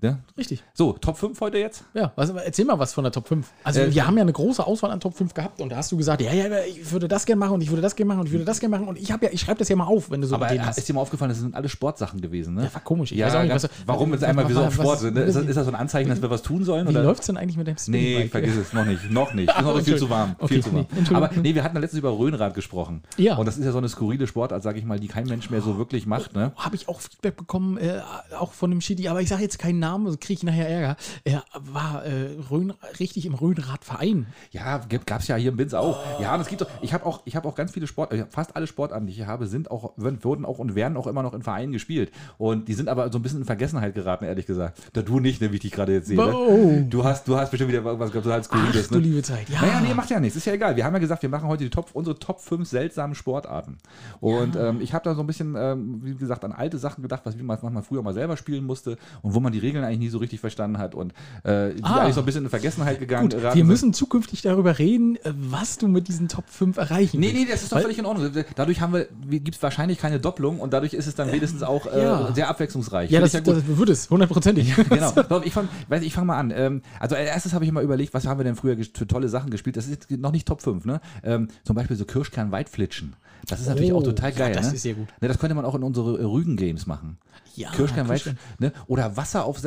Ja. 0.02 0.18
Richtig. 0.38 0.64
So, 0.74 0.94
Top 0.94 1.18
5 1.18 1.40
heute 1.42 1.60
jetzt? 1.60 1.84
Ja, 1.94 2.12
was, 2.16 2.30
erzähl 2.32 2.66
mal 2.66 2.80
was 2.80 2.94
von 2.94 3.04
der 3.04 3.12
Top 3.14 3.28
5. 3.28 3.48
Also 3.64 3.82
Äh, 3.82 3.94
wir 3.94 4.08
haben 4.08 4.16
ja 4.18 4.24
eine 4.24 4.34
große 4.34 4.66
Auswahl 4.66 4.90
an 4.92 5.00
Top 5.00 5.16
5 5.16 5.34
gehabt 5.34 5.62
und 5.62 5.70
da 5.70 5.76
hast 5.78 5.92
du 5.92 5.98
gesagt, 5.98 6.22
ja, 6.22 6.34
ja, 6.34 6.46
ich 6.68 6.92
würde 6.92 7.08
das 7.08 7.26
gerne 7.26 7.40
machen 7.40 7.54
und 7.54 7.62
ich 7.62 7.70
würde 7.70 7.84
das 7.84 7.96
gerne 7.96 8.08
machen 8.08 8.22
und 8.22 8.26
ich 8.26 8.32
würde 8.32 8.46
das 8.46 8.60
gerne 8.60 8.76
machen 8.76 8.88
und 8.88 8.98
ich 8.98 9.12
habe 9.12 9.26
ja, 9.26 9.32
ich 9.32 9.42
schreibe 9.42 9.60
das 9.60 9.70
ja 9.70 9.76
mal 9.76 9.86
auf, 9.86 10.10
wenn 10.10 10.20
du 10.22 10.26
so 10.28 10.36
Aber 10.36 10.48
Ideen 10.48 10.66
hast. 10.66 10.78
ist 10.80 10.90
dir 10.90 10.94
mal 10.94 11.02
aufgefallen, 11.02 11.30
das 11.30 11.40
sind 11.40 11.54
alles 11.54 11.72
Sportsachen 11.72 12.20
gewesen, 12.20 12.56
ne? 12.56 12.64
Ja, 12.64 12.74
war 12.74 12.82
komisch. 12.82 13.12
Ich 13.12 13.20
ja, 13.20 13.28
weiß 13.28 13.36
auch 13.36 13.44
nicht, 13.44 13.54
was- 13.54 13.70
warum 13.86 14.12
jetzt 14.14 14.24
einmal 14.24 14.48
wir 14.48 14.56
so 14.56 14.64
auf 14.64 14.74
Sport 14.74 15.00
sind? 15.02 15.14
Ne? 15.14 15.22
Ist, 15.22 15.36
das, 15.36 15.46
ist 15.46 15.56
das 15.56 15.66
so 15.66 15.72
ein 15.72 15.76
Anzeichen, 15.80 16.10
dass 16.10 16.22
wir 16.22 16.30
was 16.32 16.42
tun 16.42 16.64
sollen? 16.64 16.88
Wie 16.88 16.92
oder? 16.92 17.04
läuft's 17.04 17.28
denn 17.28 17.38
eigentlich 17.38 17.58
mit 17.58 17.68
dem 17.68 17.76
Nee, 17.88 18.14
Spinningbike? 18.16 18.30
vergiss 18.32 18.56
es, 18.56 18.74
noch 18.74 18.86
nicht, 18.86 19.12
noch 19.12 19.34
nicht. 19.36 19.50
Ist 19.56 19.62
noch 19.62 19.82
viel 19.82 19.98
zu 19.98 20.10
warm. 20.10 20.36
Okay, 20.40 20.56
viel 20.56 20.64
zu 20.64 20.74
warm. 20.74 20.88
nee. 20.92 21.16
Aber 21.16 21.30
nee, 21.42 21.54
wir 21.54 21.64
hatten 21.64 21.76
ja 21.76 21.82
letztens 21.82 22.00
über 22.00 22.18
Röhnrad 22.18 22.56
gesprochen. 22.56 23.04
Ja. 23.18 23.36
Und 23.36 23.46
das 23.46 23.58
ist 23.58 23.66
ja 23.66 23.72
so 23.72 23.78
eine 23.78 23.90
skurrile 23.90 24.26
Sportart, 24.26 24.64
sage 24.64 24.80
ich 24.80 24.86
mal, 24.86 25.00
die 25.00 25.08
kein 25.08 25.28
Mensch 25.28 25.50
mehr 25.52 25.62
so 25.62 25.78
wirklich 25.78 26.08
macht, 26.08 26.34
ne? 26.34 26.54
Habe 26.56 26.76
ich 26.76 26.88
auch 26.90 27.02
Feedback 27.02 27.36
bekommen, 27.38 27.78
äh, 27.78 28.00
auch 28.40 28.54
von 28.54 28.72
dem 28.72 28.82
Shitty, 28.82 29.08
aber 29.08 29.22
ich 29.22 29.30
sage 29.30 29.44
jetzt 29.44 29.60
keinen 29.60 29.80
Namen, 29.80 29.91
sonst 29.98 30.22
kriege 30.22 30.38
ich 30.40 30.44
nachher 30.44 30.70
Ärger. 30.70 30.96
Er 31.24 31.44
war 31.54 32.06
äh, 32.06 32.38
Rhön, 32.50 32.74
richtig 33.00 33.26
im 33.26 33.34
Rhönradverein. 33.34 34.28
Ja, 34.52 34.82
gab 35.06 35.22
es 35.22 35.28
ja 35.28 35.36
hier 35.36 35.52
in 35.52 35.58
Binz 35.58 35.74
auch. 35.74 36.00
Ja, 36.20 36.36
und 36.36 36.42
es 36.42 36.48
gibt 36.48 36.62
doch, 36.62 36.68
ich 36.82 36.94
habe 36.94 37.06
auch, 37.06 37.22
ich 37.26 37.36
habe 37.36 37.48
auch 37.48 37.56
ganz 37.56 37.72
viele 37.72 37.88
Sport, 37.88 38.14
äh, 38.14 38.26
fast 38.30 38.56
alle 38.56 38.68
Sportarten, 38.68 39.08
die 39.08 39.14
ich 39.14 39.26
habe, 39.26 39.48
sind 39.48 39.72
auch, 39.72 39.94
wurden 39.98 40.46
auch 40.46 40.60
und 40.60 40.76
werden 40.76 40.98
auch 40.98 41.08
immer 41.08 41.24
noch 41.24 41.34
in 41.34 41.42
Vereinen 41.42 41.72
gespielt. 41.72 42.12
Und 42.38 42.68
die 42.68 42.74
sind 42.74 42.90
aber 42.90 43.12
so 43.12 43.20
ein 43.20 43.22
bisschen 43.22 43.40
in 43.40 43.46
Vergessenheit 43.46 43.94
geraten, 43.94 44.26
ehrlich 44.26 44.46
gesagt. 44.46 44.82
Da 44.94 45.02
du 45.02 45.20
nicht, 45.20 45.42
ne, 45.42 45.52
wie 45.52 45.56
ich 45.56 45.62
dich 45.62 45.72
gerade 45.72 45.94
jetzt 45.94 46.08
sehe. 46.08 46.18
Ne? 46.18 46.34
Oh. 46.36 46.84
Du 46.90 47.04
hast, 47.04 47.28
du 47.28 47.38
hast 47.38 47.52
bestimmt 47.52 47.72
wieder 47.72 47.84
was 48.00 48.12
total 48.12 48.40
Ach, 48.40 48.44
Skurriles, 48.44 48.90
du 48.90 48.96
ne? 48.96 49.02
liebe 49.02 49.22
Zeit. 49.22 49.50
Ja. 49.50 49.62
Naja, 49.62 49.82
nee, 49.82 49.94
macht 49.94 50.10
ja 50.10 50.20
nichts. 50.20 50.36
Ist 50.36 50.46
ja 50.46 50.54
egal. 50.54 50.76
Wir 50.76 50.86
haben 50.86 50.94
ja 50.94 51.00
gesagt, 51.00 51.22
wir 51.22 51.30
machen 51.30 51.48
heute 51.48 51.64
die 51.64 51.70
Top, 51.70 51.90
unsere 51.94 52.18
Top 52.18 52.40
5 52.40 52.68
seltsamen 52.68 53.16
Sportarten. 53.16 53.78
Und 54.20 54.56
ähm, 54.56 54.82
ich 54.82 54.94
habe 54.94 55.04
da 55.04 55.16
so 55.16 55.22
ein 55.22 55.28
bisschen, 55.28 55.56
ähm, 55.58 56.02
wie 56.04 56.16
gesagt, 56.16 56.44
an 56.46 56.52
alte 56.52 56.78
Sachen 56.78 57.02
gedacht, 57.02 57.22
was 57.24 57.36
man 57.36 57.46
manchmal 57.46 57.84
früher 57.84 58.02
mal 58.02 58.14
selber 58.14 58.38
spielen 58.38 58.66
musste 58.66 58.98
und 59.22 59.34
wo 59.34 59.40
man 59.40 59.52
die 59.52 59.60
Regeln 59.60 59.81
eigentlich 59.84 60.00
nie 60.00 60.10
so 60.10 60.18
richtig 60.20 60.40
verstanden 60.40 60.78
hat 60.78 60.96
und 60.96 61.14
äh, 61.44 61.74
die 61.74 61.84
Ah. 61.84 62.02
eigentlich 62.02 62.16
so 62.16 62.22
ein 62.22 62.26
bisschen 62.26 62.44
in 62.44 62.50
Vergessenheit 62.50 63.00
gegangen 63.00 63.30
Gut, 63.30 63.42
wir 63.42 63.52
sind. 63.52 63.68
müssen 63.68 63.94
zukünftig 63.94 64.42
darüber 64.42 64.78
reden, 64.80 65.16
äh, 65.18 65.34
was 65.36 65.78
du 65.78 65.88
mit 65.88 66.08
diesen 66.08 66.28
Top 66.28 66.46
5 66.50 66.78
erreichen 66.78 67.20
Nee, 67.20 67.28
willst. 67.34 67.40
nee, 67.46 67.52
das 67.52 67.64
ist 67.64 67.72
doch 67.72 67.78
Weil- 67.78 67.84
völlig 67.84 68.00
in 68.00 68.06
Ordnung. 68.06 68.32
Dadurch 68.56 68.82
haben 68.82 68.94
wir, 68.94 69.08
gibt 69.30 69.56
es 69.56 69.64
wahrscheinlich 69.64 69.98
keine 70.00 70.20
Doppelung 70.20 70.60
und 70.60 70.74
dadurch 70.74 70.94
ist 70.94 71.08
es 71.08 71.16
dann 71.16 71.32
wenigstens 71.32 71.64
auch 71.64 71.86
äh, 71.88 72.02
ja. 72.04 72.34
sehr 72.34 72.50
abwechslungsreich. 72.50 73.10
Ja, 73.12 73.20
das, 73.20 73.34
ja 73.34 73.40
gut. 73.40 73.58
das 73.58 73.78
wird 73.78 73.90
es, 73.90 74.10
hundertprozentig. 74.10 74.76
genau. 74.76 75.14
Ich 75.44 75.54
fange 75.54 75.70
ich 76.02 76.14
fang 76.14 76.26
mal 76.26 76.38
an. 76.38 76.52
Ähm, 76.56 76.82
also 77.00 77.16
als 77.16 77.28
erstes 77.28 77.54
habe 77.54 77.64
ich 77.66 77.70
immer 77.70 77.82
überlegt, 77.82 78.14
was 78.14 78.26
haben 78.28 78.40
wir 78.40 78.44
denn 78.44 78.56
früher 78.56 78.76
für 78.94 79.08
tolle 79.08 79.30
Sachen 79.30 79.50
gespielt. 79.50 79.78
Das 79.78 79.86
ist 79.86 79.92
jetzt 80.10 80.12
noch 80.12 80.32
nicht 80.32 80.48
Top 80.48 80.62
5, 80.62 80.86
ne? 80.86 81.02
Ähm, 81.24 81.48
zum 81.64 81.76
Beispiel 81.76 81.96
so 81.98 82.06
Kirschkern-Weitflitschen. 82.06 83.14
Das 83.48 83.60
ist 83.60 83.68
natürlich 83.68 83.92
Oh, 83.94 83.98
auch 83.98 84.04
total 84.04 84.32
ja, 84.32 84.38
geil. 84.38 84.54
das 84.54 84.68
ne? 84.70 84.76
ist 84.76 84.84
sehr 84.84 84.94
gut. 84.94 85.08
Ne, 85.20 85.28
das 85.28 85.40
könnte 85.40 85.56
man 85.56 85.66
auch 85.66 85.74
in 85.76 85.84
unsere 85.84 86.20
äh, 86.20 86.24
Rügen-Games 86.24 86.86
machen. 86.86 87.18
Ja, 87.56 87.70
Kirschkern, 87.72 88.08
Kirschkern. 88.08 88.38
Weitflitschen. 88.38 88.40
Ne? 88.60 88.72
Oder 88.88 89.18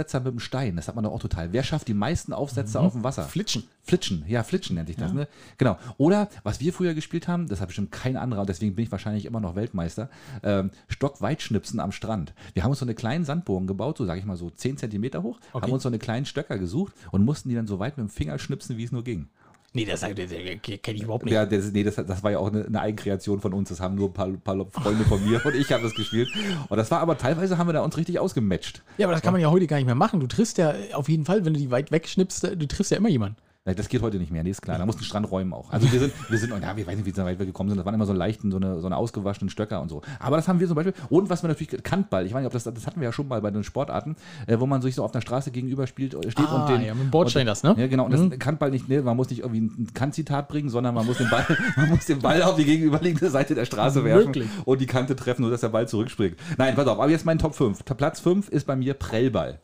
Wasseraufsetzer 0.04 0.20
mit 0.20 0.32
dem 0.32 0.40
Stein. 0.40 0.76
Das 0.76 0.88
hat 0.88 0.94
man 0.94 1.04
doch 1.04 1.12
auch 1.12 1.20
total. 1.20 1.52
Wer 1.52 1.62
schafft 1.62 1.88
die 1.88 1.94
meisten 1.94 2.32
Aufsätze 2.32 2.80
auf 2.80 2.92
dem 2.92 3.04
Wasser? 3.04 3.24
Mhm. 3.24 3.28
Flitschen. 3.28 3.64
Flitschen, 3.82 4.24
ja, 4.26 4.42
Flitschen 4.42 4.76
nennt 4.76 4.88
sich 4.88 4.96
das, 4.96 5.12
ne? 5.12 5.28
Genau. 5.58 5.76
Oder 5.98 6.28
was 6.42 6.58
wir 6.60 6.72
früher 6.72 6.94
gespielt 6.94 7.28
haben, 7.28 7.48
das 7.48 7.60
hat 7.60 7.68
bestimmt 7.68 7.92
kein 7.92 8.16
anderer, 8.16 8.40
und 8.40 8.48
deswegen 8.48 8.74
bin 8.74 8.84
ich 8.84 8.90
wahrscheinlich 8.92 9.26
immer 9.26 9.40
noch 9.40 9.56
Weltmeister, 9.56 10.08
ähm, 10.42 10.70
Stockweitschnipsen 10.88 11.80
am 11.80 11.92
Strand. 11.92 12.32
Wir 12.54 12.62
haben 12.64 12.70
uns 12.70 12.78
so 12.78 12.86
eine 12.86 12.94
kleinen 12.94 13.24
Sandburgen 13.26 13.66
gebaut, 13.66 13.98
so 13.98 14.06
sage 14.06 14.20
ich 14.20 14.26
mal 14.26 14.36
so 14.36 14.48
10 14.48 14.78
Zentimeter 14.78 15.22
hoch, 15.22 15.38
Okay. 15.52 15.64
haben 15.64 15.72
uns 15.72 15.82
so 15.82 15.88
eine 15.90 15.98
kleinen 15.98 16.24
Stöcker 16.24 16.58
gesucht 16.58 16.94
und 17.10 17.24
mussten 17.24 17.50
die 17.50 17.54
dann 17.54 17.66
so 17.66 17.78
weit 17.78 17.98
mit 17.98 18.06
dem 18.06 18.10
Finger 18.10 18.38
schnipsen, 18.38 18.78
wie 18.78 18.84
es 18.84 18.92
nur 18.92 19.04
ging. 19.04 19.28
Nee, 19.76 19.84
das, 19.84 20.00
das, 20.00 20.14
das 20.14 20.28
kenne 20.28 20.96
ich 20.96 21.02
überhaupt 21.02 21.24
nicht. 21.24 21.34
Ja, 21.34 21.44
das, 21.44 21.72
nee, 21.72 21.82
das, 21.82 21.96
das 21.96 22.22
war 22.22 22.30
ja 22.30 22.38
auch 22.38 22.46
eine, 22.46 22.64
eine 22.64 22.80
Eigenkreation 22.80 23.40
von 23.40 23.52
uns. 23.52 23.70
Das 23.70 23.80
haben 23.80 23.96
nur 23.96 24.08
ein 24.08 24.12
paar, 24.12 24.28
paar 24.28 24.64
Freunde 24.70 25.04
von 25.04 25.22
mir 25.28 25.40
und 25.44 25.54
ich 25.56 25.72
habe 25.72 25.82
das 25.82 25.94
gespielt. 25.94 26.28
Und 26.68 26.76
das 26.76 26.92
war 26.92 27.00
aber 27.00 27.18
teilweise 27.18 27.58
haben 27.58 27.66
wir 27.66 27.72
da 27.72 27.82
uns 27.82 27.96
richtig 27.96 28.20
ausgematcht. 28.20 28.82
Ja, 28.98 29.06
aber 29.08 29.14
das 29.14 29.22
kann 29.22 29.32
man 29.32 29.42
ja 29.42 29.50
heute 29.50 29.66
gar 29.66 29.76
nicht 29.76 29.86
mehr 29.86 29.96
machen. 29.96 30.20
Du 30.20 30.28
triffst 30.28 30.58
ja 30.58 30.74
auf 30.92 31.08
jeden 31.08 31.24
Fall, 31.24 31.44
wenn 31.44 31.54
du 31.54 31.58
die 31.58 31.72
weit 31.72 31.90
wegschnippst, 31.90 32.44
du 32.44 32.66
triffst 32.68 32.92
ja 32.92 32.98
immer 32.98 33.08
jemanden. 33.08 33.36
Das 33.66 33.88
geht 33.88 34.02
heute 34.02 34.18
nicht 34.18 34.30
mehr, 34.30 34.42
nee, 34.42 34.50
ist 34.50 34.60
klar. 34.60 34.76
Da 34.76 34.84
muss 34.84 34.96
den 34.98 35.04
Strand 35.04 35.30
räumen 35.30 35.54
auch. 35.54 35.70
Also 35.72 35.90
wir 35.90 35.98
sind, 35.98 36.12
wir 36.28 36.36
sind, 36.38 36.50
ja, 36.50 36.76
wir 36.76 36.86
weiß 36.86 36.96
nicht, 36.98 37.06
wie 37.06 37.16
weit 37.16 37.38
wir 37.38 37.46
gekommen 37.46 37.70
sind. 37.70 37.78
Das 37.78 37.86
waren 37.86 37.94
immer 37.94 38.04
so 38.04 38.12
leichten, 38.12 38.50
so 38.50 38.58
eine, 38.58 38.78
so 38.78 38.84
eine 38.84 38.98
ausgewaschenen 38.98 39.48
Stöcker 39.48 39.80
und 39.80 39.88
so. 39.88 40.02
Aber 40.20 40.36
das 40.36 40.48
haben 40.48 40.60
wir 40.60 40.66
zum 40.66 40.76
Beispiel. 40.76 40.92
Und 41.08 41.30
was 41.30 41.42
wir 41.42 41.48
natürlich, 41.48 41.82
Kantball, 41.82 42.26
ich 42.26 42.34
weiß 42.34 42.40
nicht, 42.40 42.46
ob 42.46 42.52
das, 42.52 42.64
das 42.64 42.86
hatten 42.86 43.00
wir 43.00 43.08
ja 43.08 43.12
schon 43.12 43.26
mal 43.26 43.40
bei 43.40 43.50
den 43.50 43.64
Sportarten, 43.64 44.16
äh, 44.46 44.60
wo 44.60 44.66
man 44.66 44.82
sich 44.82 44.94
so 44.94 45.02
auf 45.02 45.12
der 45.12 45.22
Straße 45.22 45.50
gegenüber 45.50 45.86
spielt, 45.86 46.12
äh, 46.12 46.30
steht 46.30 46.46
Ah, 46.46 46.66
und 46.66 46.68
den. 46.74 46.84
ja, 46.84 46.92
mit 46.92 47.04
dem 47.04 47.10
Bordstein 47.10 47.44
und, 47.44 47.46
das, 47.46 47.62
ne? 47.62 47.74
Ja, 47.78 47.86
genau. 47.86 48.04
Und 48.04 48.10
das 48.12 48.38
Kantball 48.38 48.70
nicht, 48.70 48.86
ne, 48.90 49.00
man 49.00 49.16
muss 49.16 49.30
nicht 49.30 49.38
irgendwie 49.40 49.62
ein 49.62 49.94
Kantzitat 49.94 50.46
bringen, 50.48 50.68
sondern 50.68 50.94
man 50.94 51.06
muss 51.06 51.16
den 51.16 51.30
Ball, 51.30 51.46
man 51.76 51.88
muss 51.88 52.04
den 52.04 52.18
Ball 52.18 52.42
auf 52.42 52.56
die 52.56 52.66
gegenüberliegende 52.66 53.30
Seite 53.30 53.54
der 53.54 53.64
Straße 53.64 54.04
werfen 54.04 54.26
Wirklich? 54.26 54.48
und 54.66 54.78
die 54.82 54.86
Kante 54.86 55.16
treffen, 55.16 55.40
nur 55.40 55.50
dass 55.50 55.62
der 55.62 55.70
Ball 55.70 55.88
zurückspringt. 55.88 56.36
Nein, 56.58 56.74
pass 56.74 56.86
auf, 56.86 56.98
aber 57.00 57.10
jetzt 57.10 57.24
mein 57.24 57.38
Top 57.38 57.54
5. 57.54 57.82
Platz 57.96 58.20
5 58.20 58.50
ist 58.50 58.66
bei 58.66 58.76
mir 58.76 58.92
Prellball. 58.92 59.58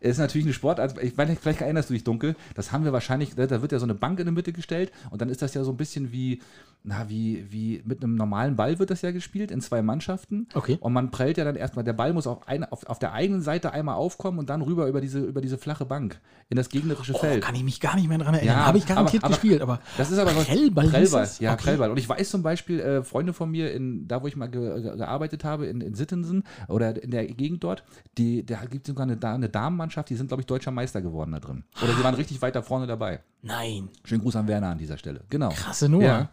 Ist 0.00 0.18
natürlich 0.18 0.46
eine 0.46 0.54
Sportart, 0.54 1.00
ich 1.02 1.16
weiß 1.16 1.28
nicht, 1.28 1.42
vielleicht 1.42 1.60
erinnerst 1.60 1.90
du 1.90 1.94
dich 1.94 2.04
dunkel, 2.04 2.34
das 2.54 2.72
haben 2.72 2.84
wir 2.84 2.92
wahrscheinlich, 2.92 3.34
da 3.34 3.62
wird 3.62 3.72
ja 3.72 3.78
so 3.78 3.84
eine 3.84 3.94
Bank 3.94 4.18
in 4.18 4.26
der 4.26 4.32
Mitte 4.32 4.52
gestellt 4.52 4.92
und 5.10 5.20
dann 5.20 5.28
ist 5.28 5.42
das 5.42 5.52
ja 5.52 5.62
so 5.62 5.70
ein 5.70 5.76
bisschen 5.76 6.10
wie, 6.10 6.40
na, 6.82 7.08
wie, 7.10 7.44
wie 7.52 7.82
mit 7.84 8.02
einem 8.02 8.14
normalen 8.14 8.56
Ball 8.56 8.78
wird 8.78 8.90
das 8.90 9.02
ja 9.02 9.10
gespielt 9.10 9.50
in 9.50 9.60
zwei 9.60 9.82
Mannschaften. 9.82 10.48
Okay. 10.54 10.78
Und 10.80 10.94
man 10.94 11.10
prellt 11.10 11.36
ja 11.36 11.44
dann 11.44 11.54
erstmal, 11.56 11.84
der 11.84 11.92
Ball 11.92 12.12
muss 12.14 12.26
auf, 12.26 12.48
eine, 12.48 12.72
auf, 12.72 12.86
auf 12.86 12.98
der 12.98 13.12
eigenen 13.12 13.42
Seite 13.42 13.72
einmal 13.72 13.96
aufkommen 13.96 14.38
und 14.38 14.48
dann 14.48 14.62
rüber 14.62 14.86
über 14.86 15.00
diese, 15.02 15.18
über 15.20 15.42
diese 15.42 15.58
flache 15.58 15.84
Bank 15.84 16.20
in 16.48 16.56
das 16.56 16.70
gegnerische 16.70 17.12
Oh, 17.14 17.18
Feld. 17.18 17.44
kann 17.44 17.54
ich 17.54 17.64
mich 17.64 17.80
gar 17.80 17.96
nicht 17.96 18.08
mehr 18.08 18.16
dran 18.16 18.32
erinnern. 18.34 18.56
Ja, 18.56 18.66
Habe 18.66 18.78
ich 18.78 18.86
garantiert 18.86 19.22
aber- 19.24 19.34
aber- 19.34 19.40
gespielt, 19.42 19.60
aber 19.62 19.80
Das 19.98 20.10
ist 20.10 20.18
aber 20.18 20.30
Prellball, 20.32 20.88
Prellball, 20.88 21.28
ja, 21.38 21.52
Okay. 21.52 21.62
Prellball. 21.64 21.90
Und 21.90 21.98
ich 21.98 22.08
weiß 22.08 22.30
zum 22.30 22.42
Beispiel, 22.42 22.80
äh, 22.80 23.02
Freunde 23.02 23.34
von 23.34 23.50
mir, 23.50 23.72
in, 23.74 24.08
da 24.08 24.22
wo 24.22 24.26
ich 24.26 24.36
mal 24.36 24.48
ge 24.48 24.80
ge 24.82 24.96
gearbeitet 24.96 25.44
habe, 25.44 25.66
in, 25.66 25.80
in 25.82 25.94
Sittensen 25.94 26.44
oder 26.68 27.02
in 27.02 27.10
der 27.10 27.26
Gegend 27.26 27.62
dort, 27.62 27.84
die, 28.16 28.44
da 28.46 28.64
gibt 28.64 28.86
es 28.86 28.92
sogar 28.92 29.06
eine, 29.06 29.18
eine 29.22 29.48
Damenmannschaft, 29.50 30.08
die 30.08 30.16
sind, 30.16 30.28
glaube 30.28 30.40
ich, 30.40 30.46
deutscher 30.46 30.70
Meister 30.70 31.02
geworden 31.02 31.32
da 31.32 31.40
drin. 31.40 31.64
Oder 31.82 31.92
sie 31.94 32.02
waren 32.02 32.14
richtig 32.14 32.40
weit 32.40 32.56
da 32.56 32.62
vorne 32.62 32.86
dabei. 32.86 33.20
Nein. 33.42 33.88
Schönen 34.04 34.22
Gruß 34.22 34.36
an 34.36 34.48
Werner 34.48 34.68
an 34.68 34.78
dieser 34.78 34.96
Stelle. 34.98 35.20
Genau. 35.28 35.50
Krasse 35.50 35.88
Nummer. 35.88 36.04
Ja. 36.04 36.28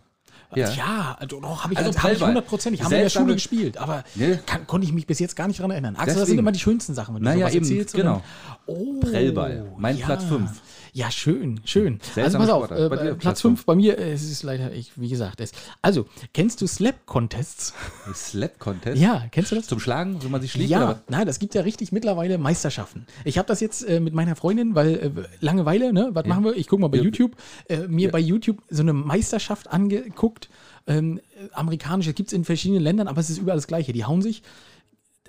Ja, 0.55 0.69
Ja. 0.71 1.17
also 1.19 1.39
doch, 1.41 1.63
habe 1.63 1.73
ich, 1.73 1.79
Also 1.79 1.91
also, 1.99 2.21
hab 2.21 2.27
hundertprozentig. 2.29 2.81
Haben 2.81 2.91
wir 2.91 2.97
in 2.99 3.03
der 3.03 3.09
Schule 3.09 3.33
gespielt, 3.33 3.77
aber 3.77 4.03
Ne? 4.15 4.39
kann, 4.45 4.65
konnte 4.65 4.87
ich 4.87 4.93
mich 4.93 5.05
bis 5.05 5.19
jetzt 5.19 5.35
gar 5.35 5.47
nicht 5.47 5.59
dran 5.59 5.71
erinnern. 5.71 5.95
Axel, 5.95 6.05
das 6.07 6.13
sind 6.15 6.21
Deswegen. 6.23 6.39
immer 6.39 6.51
die 6.53 6.59
schönsten 6.59 6.93
Sachen, 6.93 7.15
wenn 7.15 7.21
du 7.23 7.29
Naja, 7.29 7.39
sowas 7.41 7.53
eben, 7.55 7.65
erzählst. 7.65 7.95
genau. 7.95 8.21
Dann, 8.65 8.75
oh, 8.75 8.99
Prellball. 9.01 9.65
Mein 9.77 9.97
Platz 9.99 10.23
fünf. 10.23 10.49
Ja, 10.97 11.11
schön, 11.11 11.59
schön. 11.63 11.99
Seltsame 12.01 12.25
also 12.25 12.37
pass 12.39 12.49
auf, 12.49 12.65
Sportart. 12.65 12.79
äh, 12.79 12.85
äh, 12.85 13.09
Platz 13.09 13.19
Platz 13.19 13.41
5 13.41 13.65
bei 13.65 13.75
mir, 13.75 13.99
äh, 13.99 14.13
es 14.13 14.23
ist 14.23 14.41
leider, 14.41 14.73
ich, 14.73 14.93
wie 14.95 15.09
gesagt, 15.09 15.39
es. 15.41 15.51
Also, 15.83 16.07
kennst 16.33 16.59
du 16.59 16.65
Slap-Contests? 16.65 17.75
Slap-Contest. 18.15 18.99
Ja, 18.99 19.25
kennst 19.29 19.51
du 19.51 19.55
das? 19.57 19.67
Zum 19.67 19.79
Schlagen, 19.79 20.23
wenn 20.23 20.31
man 20.31 20.41
sich 20.41 20.51
schlägt? 20.53 20.71
oder 20.71 20.79
Ja, 20.79 20.87
was? 20.89 20.97
nein, 21.07 21.27
das 21.27 21.37
gibt 21.37 21.53
ja 21.53 21.61
richtig 21.61 21.91
mittlerweile 21.91 22.39
Meisterschaften. 22.39 23.05
Ich 23.25 23.37
habe 23.37 23.47
das 23.47 23.59
jetzt 23.59 23.83
äh, 23.87 23.99
mit 23.99 24.15
meiner 24.15 24.35
Freundin, 24.35 24.73
weil 24.73 24.95
äh, 24.95 25.11
Langeweile, 25.39 25.93
ne? 25.93 26.09
Was 26.13 26.25
machen 26.25 26.43
wir? 26.45 26.55
Ich 26.57 26.67
gucke 26.67 26.81
mal 26.81 26.87
bei 26.87 26.97
Ja. 26.97 27.03
YouTube, 27.03 27.35
äh, 27.69 27.87
mir 27.87 28.09
bei 28.09 28.19
YouTube 28.19 28.63
so 28.71 28.81
eine 28.81 28.93
Meisterschaft 28.93 29.67
angeguckt. 29.71 30.49
Ähm, 30.87 31.19
äh, 31.19 31.49
amerikanische 31.53 32.13
gibt 32.13 32.29
es 32.29 32.33
in 32.33 32.43
verschiedenen 32.43 32.81
Ländern, 32.81 33.07
aber 33.07 33.21
es 33.21 33.29
ist 33.29 33.37
überall 33.37 33.57
das 33.57 33.67
Gleiche. 33.67 33.93
Die 33.93 34.03
hauen 34.05 34.23
sich. 34.23 34.41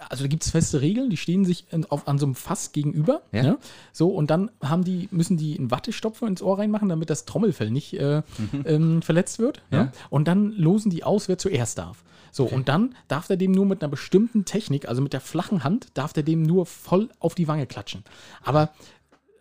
Also 0.09 0.25
da 0.25 0.29
gibt 0.29 0.45
es 0.45 0.51
feste 0.51 0.81
Regeln, 0.81 1.11
die 1.11 1.17
stehen 1.17 1.45
sich 1.45 1.67
in, 1.73 1.85
auf, 1.87 2.07
an 2.09 2.19
so 2.19 2.27
einem 2.27 2.35
Fass 2.35 2.73
gegenüber. 2.73 3.23
Ja. 3.33 3.43
Ne? 3.43 3.59
So, 3.93 4.09
und 4.09 4.31
dann 4.31 4.51
haben 4.63 4.85
die, 4.85 5.09
müssen 5.11 5.37
die 5.37 5.59
einen 5.59 5.71
Wattestopfer 5.71 6.27
ins 6.27 6.43
Ohr 6.43 6.59
reinmachen, 6.59 6.89
damit 6.89 7.11
das 7.11 7.25
Trommelfell 7.25 7.71
nicht 7.71 7.95
äh, 7.95 8.23
ähm, 8.65 9.03
verletzt 9.03 9.39
wird. 9.39 9.63
Ja? 9.71 9.79
Ja. 9.79 9.93
Und 10.11 10.29
dann 10.29 10.53
losen 10.53 10.91
die 10.91 11.05
aus, 11.05 11.29
wer 11.29 11.39
zuerst 11.39 11.79
darf. 11.79 12.03
So, 12.31 12.45
und 12.45 12.69
dann 12.69 12.95
darf 13.09 13.27
der 13.27 13.37
dem 13.39 13.53
nur 13.53 13.65
mit 13.67 13.83
einer 13.83 13.91
bestimmten 13.91 14.45
Technik, 14.45 14.87
also 14.89 15.01
mit 15.01 15.13
der 15.15 15.21
flachen 15.21 15.65
Hand, 15.65 15.89
darf 15.95 16.13
der 16.13 16.23
dem 16.23 16.43
nur 16.43 16.67
voll 16.67 17.09
auf 17.21 17.35
die 17.35 17.49
Wange 17.49 17.67
klatschen. 17.67 18.05
Aber, 18.45 18.71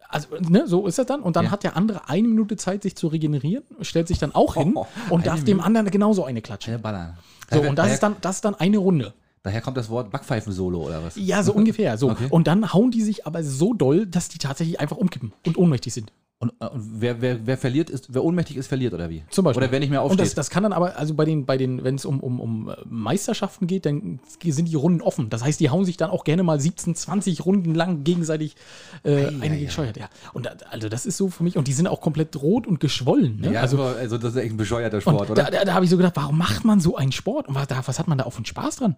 also, 0.10 0.30
ne, 0.40 0.68
so 0.68 0.88
ist 0.88 0.98
das 0.98 1.06
dann. 1.06 1.22
Und 1.22 1.36
dann 1.36 1.46
Ja. 1.46 1.52
hat 1.52 1.64
der 1.64 1.76
andere 1.76 2.08
eine 2.10 2.28
Minute 2.28 2.56
Zeit, 2.56 2.84
sich 2.84 2.96
zu 2.96 3.08
regenerieren, 3.08 3.64
stellt 3.82 4.08
sich 4.08 4.20
dann 4.20 4.34
auch 4.34 4.56
hin 4.56 4.72
Oh, 4.76 4.88
und 5.10 5.20
eine 5.20 5.24
darf 5.24 5.40
dem 5.40 5.58
Minute. 5.58 5.66
anderen 5.66 5.92
genauso 5.92 6.24
eine 6.24 6.42
klatschen. 6.42 6.72
Ja, 6.74 6.78
ballern. 6.80 7.18
So, 7.52 7.62
und 7.62 7.76
das 7.78 7.92
ist 7.92 8.04
dann, 8.04 8.16
das 8.22 8.38
ist 8.38 8.46
dann 8.46 8.56
eine 8.56 8.78
Runde. 8.78 9.14
Daher 9.48 9.62
kommt 9.62 9.78
das 9.78 9.90
Wort 9.90 10.12
Backpfeifen-Solo 10.12 10.86
oder 10.86 11.04
was? 11.04 11.16
Ja, 11.16 11.44
so 11.44 11.54
ungefähr. 11.54 11.98
So. 11.98 12.12
Okay. 12.12 12.28
Und 12.30 12.48
dann 12.48 12.74
hauen 12.74 12.92
die 12.92 13.02
sich 13.02 13.26
aber 13.26 13.44
so 13.44 13.74
doll, 13.74 14.06
dass 14.06 14.30
die 14.30 14.38
tatsächlich 14.38 14.80
einfach 14.80 14.98
umkippen 14.98 15.34
und 15.46 15.58
ohnmächtig 15.58 15.94
sind. 15.94 16.12
Und, 16.40 16.54
äh, 16.60 16.68
und 16.68 17.02
wer, 17.02 17.20
wer, 17.20 17.48
wer 17.48 17.58
verliert 17.58 17.90
ist, 17.90 18.14
wer 18.14 18.24
ohnmächtig 18.24 18.58
ist, 18.58 18.68
verliert 18.68 18.94
oder 18.94 19.10
wie? 19.10 19.24
Zum 19.32 19.44
Beispiel. 19.44 19.64
Oder 19.64 19.72
wer 19.72 19.80
nicht 19.80 19.90
mehr 19.90 20.04
Und 20.04 20.12
aufsteht. 20.12 20.28
das, 20.28 20.36
das 20.36 20.50
kann 20.52 20.62
dann 20.62 20.72
aber, 20.72 20.96
also 20.96 21.16
bei 21.16 21.26
den, 21.26 21.48
bei 21.48 21.58
den, 21.58 21.84
wenn 21.84 21.96
es 21.96 22.06
um, 22.06 22.20
um, 22.20 22.40
um 22.40 22.70
äh, 22.70 22.76
Meisterschaften 22.86 23.66
geht, 23.66 23.88
dann 23.88 24.20
sind 24.44 24.68
die 24.68 24.76
Runden 24.76 25.02
offen. 25.02 25.32
Das 25.32 25.44
heißt, 25.44 25.60
die 25.60 25.72
hauen 25.72 25.84
sich 25.84 25.98
dann 25.98 26.12
auch 26.12 26.24
gerne 26.24 26.44
mal 26.44 26.60
17, 26.60 26.94
20 26.94 27.44
Runden 27.44 27.74
lang 27.74 28.04
gegenseitig 28.04 28.56
äh, 29.02 29.26
eine 29.42 29.58
gescheuert. 29.58 29.98
Ja. 29.98 30.10
Und 30.34 30.46
da, 30.46 30.52
also 30.70 30.90
das 30.90 31.08
ist 31.08 31.18
so 31.18 31.30
für 31.30 31.44
mich, 31.44 31.58
und 31.58 31.68
die 31.68 31.74
sind 31.74 31.88
auch 31.88 32.02
komplett 32.02 32.40
rot 32.40 32.68
und 32.68 32.80
geschwollen. 32.80 33.40
Ne? 33.40 33.54
ja, 33.54 33.62
also, 33.62 33.82
also, 33.82 34.20
das 34.20 34.36
ist 34.36 34.42
echt 34.42 34.54
ein 34.54 34.58
bescheuerter 34.58 35.02
Sport, 35.02 35.22
und 35.22 35.32
oder? 35.32 35.44
da, 35.46 35.50
da, 35.50 35.66
da 35.66 35.74
habe 35.74 35.86
ich 35.86 35.92
so 35.92 35.98
gedacht, 35.98 36.16
warum 36.18 36.38
macht 36.38 36.64
man 36.66 36.80
so 36.80 36.96
einen 36.98 37.12
Sport? 37.12 37.48
Und 37.48 37.56
was, 37.56 37.68
da, 37.68 37.82
was 37.84 37.98
hat 37.98 38.08
man 38.08 38.20
da 38.20 38.26
auch 38.26 38.34
für 38.34 38.38
einen 38.38 38.46
Spaß 38.46 38.76
dran? 38.76 38.96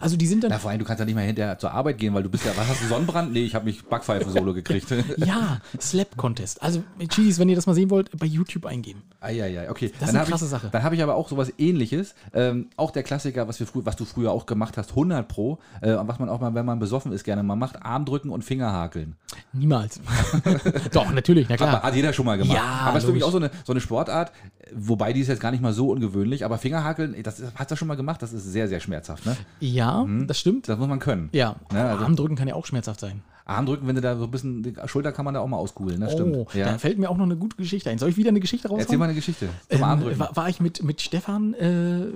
Also 0.00 0.16
die 0.16 0.26
sind 0.26 0.42
dann, 0.44 0.50
Na, 0.50 0.58
vor 0.58 0.70
allem, 0.70 0.78
du 0.78 0.84
kannst 0.84 0.98
ja 1.00 1.04
nicht 1.06 1.14
mehr 1.14 1.24
hinterher 1.24 1.58
zur 1.58 1.72
Arbeit 1.72 1.98
gehen, 1.98 2.12
weil 2.14 2.22
du 2.22 2.28
bist 2.28 2.44
ja, 2.44 2.52
was 2.56 2.68
hast 2.68 2.82
du, 2.82 2.86
Sonnenbrand? 2.86 3.32
Nee, 3.32 3.44
ich 3.44 3.54
habe 3.54 3.64
mich 3.64 3.84
Backpfeifen-Solo 3.84 4.52
gekriegt. 4.54 4.86
ja, 5.16 5.60
Slap 5.80 6.16
Contest. 6.16 6.62
Also, 6.62 6.82
Cheese, 7.08 7.38
wenn 7.40 7.48
ihr 7.48 7.56
das 7.56 7.66
mal 7.66 7.74
sehen 7.74 7.90
wollt, 7.90 8.10
bei 8.18 8.26
YouTube 8.26 8.66
eingeben. 8.66 9.02
Eieiei, 9.20 9.70
okay. 9.70 9.92
Das 9.98 10.10
ist 10.10 10.14
eine 10.14 10.24
krasse 10.24 10.44
ich, 10.44 10.50
Sache. 10.50 10.68
Dann 10.70 10.82
habe 10.82 10.94
ich 10.94 11.02
aber 11.02 11.14
auch 11.14 11.28
sowas 11.28 11.52
ähnliches. 11.58 12.14
Ähm, 12.34 12.68
auch 12.76 12.90
der 12.90 13.02
Klassiker, 13.02 13.48
was, 13.48 13.60
wir 13.60 13.66
was 13.74 13.96
du 13.96 14.04
früher 14.04 14.32
auch 14.32 14.46
gemacht 14.46 14.76
hast, 14.76 14.90
100 14.90 15.26
Pro. 15.26 15.58
Äh, 15.80 15.94
und 15.94 16.08
was 16.08 16.18
man 16.18 16.28
auch 16.28 16.40
mal, 16.40 16.54
wenn 16.54 16.66
man 16.66 16.78
besoffen 16.78 17.12
ist, 17.12 17.24
gerne 17.24 17.42
mal 17.42 17.56
macht, 17.56 17.82
Armdrücken 17.82 18.30
und 18.30 18.42
Fingerhakeln. 18.42 19.16
Niemals. 19.56 20.00
Doch, 20.92 21.12
natürlich, 21.12 21.48
na 21.48 21.52
Hat, 21.54 21.58
klar. 21.58 21.82
hat 21.82 21.94
jeder 21.94 22.12
schon 22.12 22.26
mal 22.26 22.36
gemacht. 22.38 22.56
Ja, 22.56 22.62
aber 22.86 22.98
es 22.98 23.04
ist 23.04 23.08
für 23.08 23.14
mich 23.14 23.24
auch 23.24 23.30
so 23.32 23.38
eine, 23.38 23.50
so 23.64 23.72
eine 23.72 23.80
Sportart, 23.80 24.32
wobei 24.74 25.12
die 25.12 25.20
ist 25.20 25.28
jetzt 25.28 25.40
gar 25.40 25.50
nicht 25.50 25.62
mal 25.62 25.72
so 25.72 25.90
ungewöhnlich, 25.90 26.44
aber 26.44 26.58
Fingerhakeln, 26.58 27.14
das 27.22 27.40
ist, 27.40 27.52
hast 27.54 27.70
du 27.70 27.76
schon 27.76 27.88
mal 27.88 27.96
gemacht, 27.96 28.22
das 28.22 28.32
ist 28.32 28.44
sehr, 28.44 28.68
sehr 28.68 28.80
schmerzhaft. 28.80 29.24
Ne? 29.26 29.36
Ja, 29.60 30.04
das 30.26 30.38
stimmt. 30.38 30.68
Das 30.68 30.78
muss 30.78 30.88
man 30.88 30.98
können. 30.98 31.28
Ja, 31.32 31.56
Ja, 31.72 31.90
also- 31.92 32.04
Armdrücken 32.04 32.36
kann 32.36 32.48
ja 32.48 32.54
auch 32.54 32.66
schmerzhaft 32.66 33.00
sein. 33.00 33.22
Armdrücken, 33.46 33.86
wenn 33.88 33.94
du 33.94 34.00
da 34.02 34.16
so 34.16 34.24
ein 34.24 34.30
bisschen, 34.30 34.62
die 34.62 34.74
Schulter 34.86 35.12
kann 35.12 35.24
man 35.24 35.32
da 35.34 35.40
auch 35.40 35.46
mal 35.46 35.56
auskugeln, 35.56 36.00
das 36.00 36.12
stimmt. 36.12 36.36
Oh, 36.36 36.46
Ja. 36.52 36.66
da 36.66 36.78
fällt 36.78 36.98
mir 36.98 37.08
auch 37.08 37.16
noch 37.16 37.24
eine 37.24 37.36
gute 37.36 37.56
Geschichte 37.56 37.88
ein. 37.90 37.98
Soll 37.98 38.10
ich 38.10 38.16
wieder 38.16 38.30
eine 38.30 38.40
Geschichte 38.40 38.68
raushauen? 38.68 38.80
Erzähl 38.82 38.98
mal 38.98 39.04
eine 39.04 39.14
Geschichte 39.14 39.48
zum 39.68 39.78
Ähm, 39.78 39.84
Armdrücken. 39.84 40.18
war, 40.18 40.34
war 40.36 40.48
ich 40.48 40.60
mit, 40.60 40.82
mit 40.82 41.00
Stefan 41.00 41.54
äh, 41.54 42.06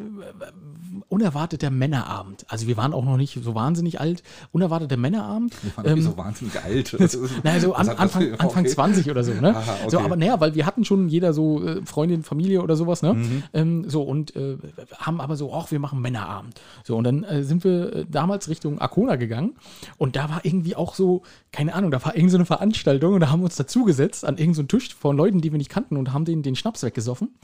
unerwarteter 1.08 1.70
Männerabend. 1.70 2.44
Also 2.48 2.66
wir 2.66 2.76
waren 2.76 2.92
auch 2.92 3.04
noch 3.04 3.16
nicht 3.16 3.38
so 3.42 3.54
wahnsinnig 3.54 4.00
alt. 4.00 4.22
Unerwarteter 4.52 4.96
Männerabend. 4.96 5.54
Wir 5.62 5.76
waren 5.76 5.86
ähm, 5.86 5.98
Ähm, 5.98 6.02
so 6.02 6.16
wahnsinnig 6.16 6.60
alt. 6.62 6.96
Naja, 7.44 7.60
so 7.60 7.74
an, 7.74 7.88
Anfang, 7.88 8.32
Anfang 8.32 8.64
okay. 8.64 8.68
20 8.68 9.10
oder 9.10 9.24
so, 9.24 9.32
ne? 9.32 9.54
Aha, 9.56 9.76
So, 9.88 9.98
okay. 9.98 10.06
aber 10.06 10.16
naja, 10.16 10.40
weil 10.40 10.54
wir 10.54 10.66
hatten 10.66 10.84
schon 10.84 11.08
jeder 11.08 11.32
so 11.32 11.64
äh, 11.64 11.84
Freundin, 11.84 12.22
Familie 12.22 12.62
oder 12.62 12.76
sowas, 12.76 13.02
ne? 13.02 13.14
Mhm. 13.14 13.42
Ähm, 13.52 13.84
so 13.88 14.02
und 14.02 14.34
äh, 14.36 14.56
haben 14.98 15.20
aber 15.20 15.36
so, 15.36 15.52
ach, 15.54 15.70
wir 15.70 15.78
machen 15.78 16.00
Männerabend. 16.00 16.60
So, 16.84 16.96
und 16.96 17.04
dann 17.04 17.24
äh, 17.24 17.42
sind 17.44 17.64
wir 17.64 17.94
äh, 17.94 18.06
damals 18.08 18.48
Richtung 18.48 18.78
Arkona 18.80 19.16
gegangen 19.16 19.54
und 19.98 20.16
da 20.16 20.28
war 20.28 20.40
irgendwie 20.44 20.76
auch 20.76 20.94
so, 20.94 21.19
keine 21.52 21.74
Ahnung, 21.74 21.90
da 21.90 22.02
war 22.04 22.14
irgendeine 22.14 22.30
so 22.30 22.36
eine 22.38 22.46
Veranstaltung 22.46 23.14
und 23.14 23.20
da 23.20 23.30
haben 23.30 23.40
wir 23.40 23.44
uns 23.44 23.56
dazugesetzt 23.56 24.24
an 24.24 24.34
irgendeinen 24.34 24.54
so 24.54 24.60
einen 24.62 24.68
Tisch 24.68 24.94
von 24.94 25.16
Leuten, 25.16 25.40
die 25.40 25.52
wir 25.52 25.58
nicht 25.58 25.70
kannten 25.70 25.96
und 25.96 26.12
haben 26.12 26.24
den, 26.24 26.42
den 26.42 26.56
Schnaps 26.56 26.82
weggesoffen. 26.82 27.34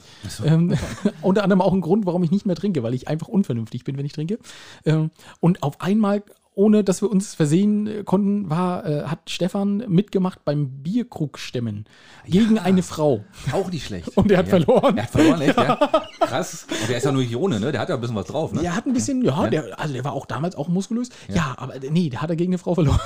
Ähm, 0.44 0.76
unter 1.22 1.42
anderem 1.42 1.60
auch 1.60 1.72
ein 1.72 1.80
Grund, 1.80 2.06
warum 2.06 2.22
ich 2.22 2.30
nicht 2.30 2.46
mehr 2.46 2.56
trinke, 2.56 2.82
weil 2.82 2.94
ich 2.94 3.08
einfach 3.08 3.28
unvernünftig 3.28 3.84
bin, 3.84 3.96
wenn 3.98 4.06
ich 4.06 4.12
trinke. 4.12 4.38
Ähm, 4.84 5.10
und 5.40 5.62
auf 5.62 5.80
einmal, 5.80 6.22
ohne 6.54 6.82
dass 6.82 7.02
wir 7.02 7.10
uns 7.10 7.34
versehen 7.34 7.86
äh, 7.86 8.02
konnten, 8.02 8.48
war, 8.48 8.86
äh, 8.86 9.02
hat 9.04 9.28
Stefan 9.28 9.84
mitgemacht 9.88 10.44
beim 10.44 10.82
Bierkrugstemmen 10.82 11.84
gegen 12.26 12.58
eine 12.58 12.82
Frau. 12.82 13.24
Auch 13.52 13.70
nicht 13.70 13.86
schlecht. 13.86 14.08
Und 14.16 14.30
er 14.30 14.38
hat 14.38 14.46
ja. 14.46 14.58
verloren. 14.58 14.96
Er 14.96 15.02
hat 15.02 15.10
verloren, 15.10 15.40
echt, 15.42 15.56
ja. 15.58 15.76
Krass. 16.20 16.66
Und 16.70 16.88
der 16.88 16.96
ist 16.96 17.04
ja 17.04 17.12
nur 17.12 17.22
Ione, 17.22 17.60
ne? 17.60 17.72
Der 17.72 17.80
hat 17.82 17.90
ja 17.90 17.96
ein 17.96 18.00
bisschen 18.00 18.16
was 18.16 18.26
drauf, 18.26 18.52
ne? 18.52 18.62
Der 18.62 18.74
hat 18.74 18.86
ein 18.86 18.94
bisschen, 18.94 19.22
ja, 19.22 19.48
Der, 19.48 19.78
also 19.78 19.92
der 19.92 20.04
war 20.04 20.14
auch 20.14 20.26
damals 20.26 20.56
auch 20.56 20.68
muskulös. 20.68 21.10
Ja, 21.28 21.54
aber 21.58 21.74
nee, 21.90 22.08
der 22.08 22.22
hat 22.22 22.30
er 22.30 22.36
gegen 22.36 22.52
eine 22.52 22.58
Frau 22.58 22.74
verloren. 22.74 23.00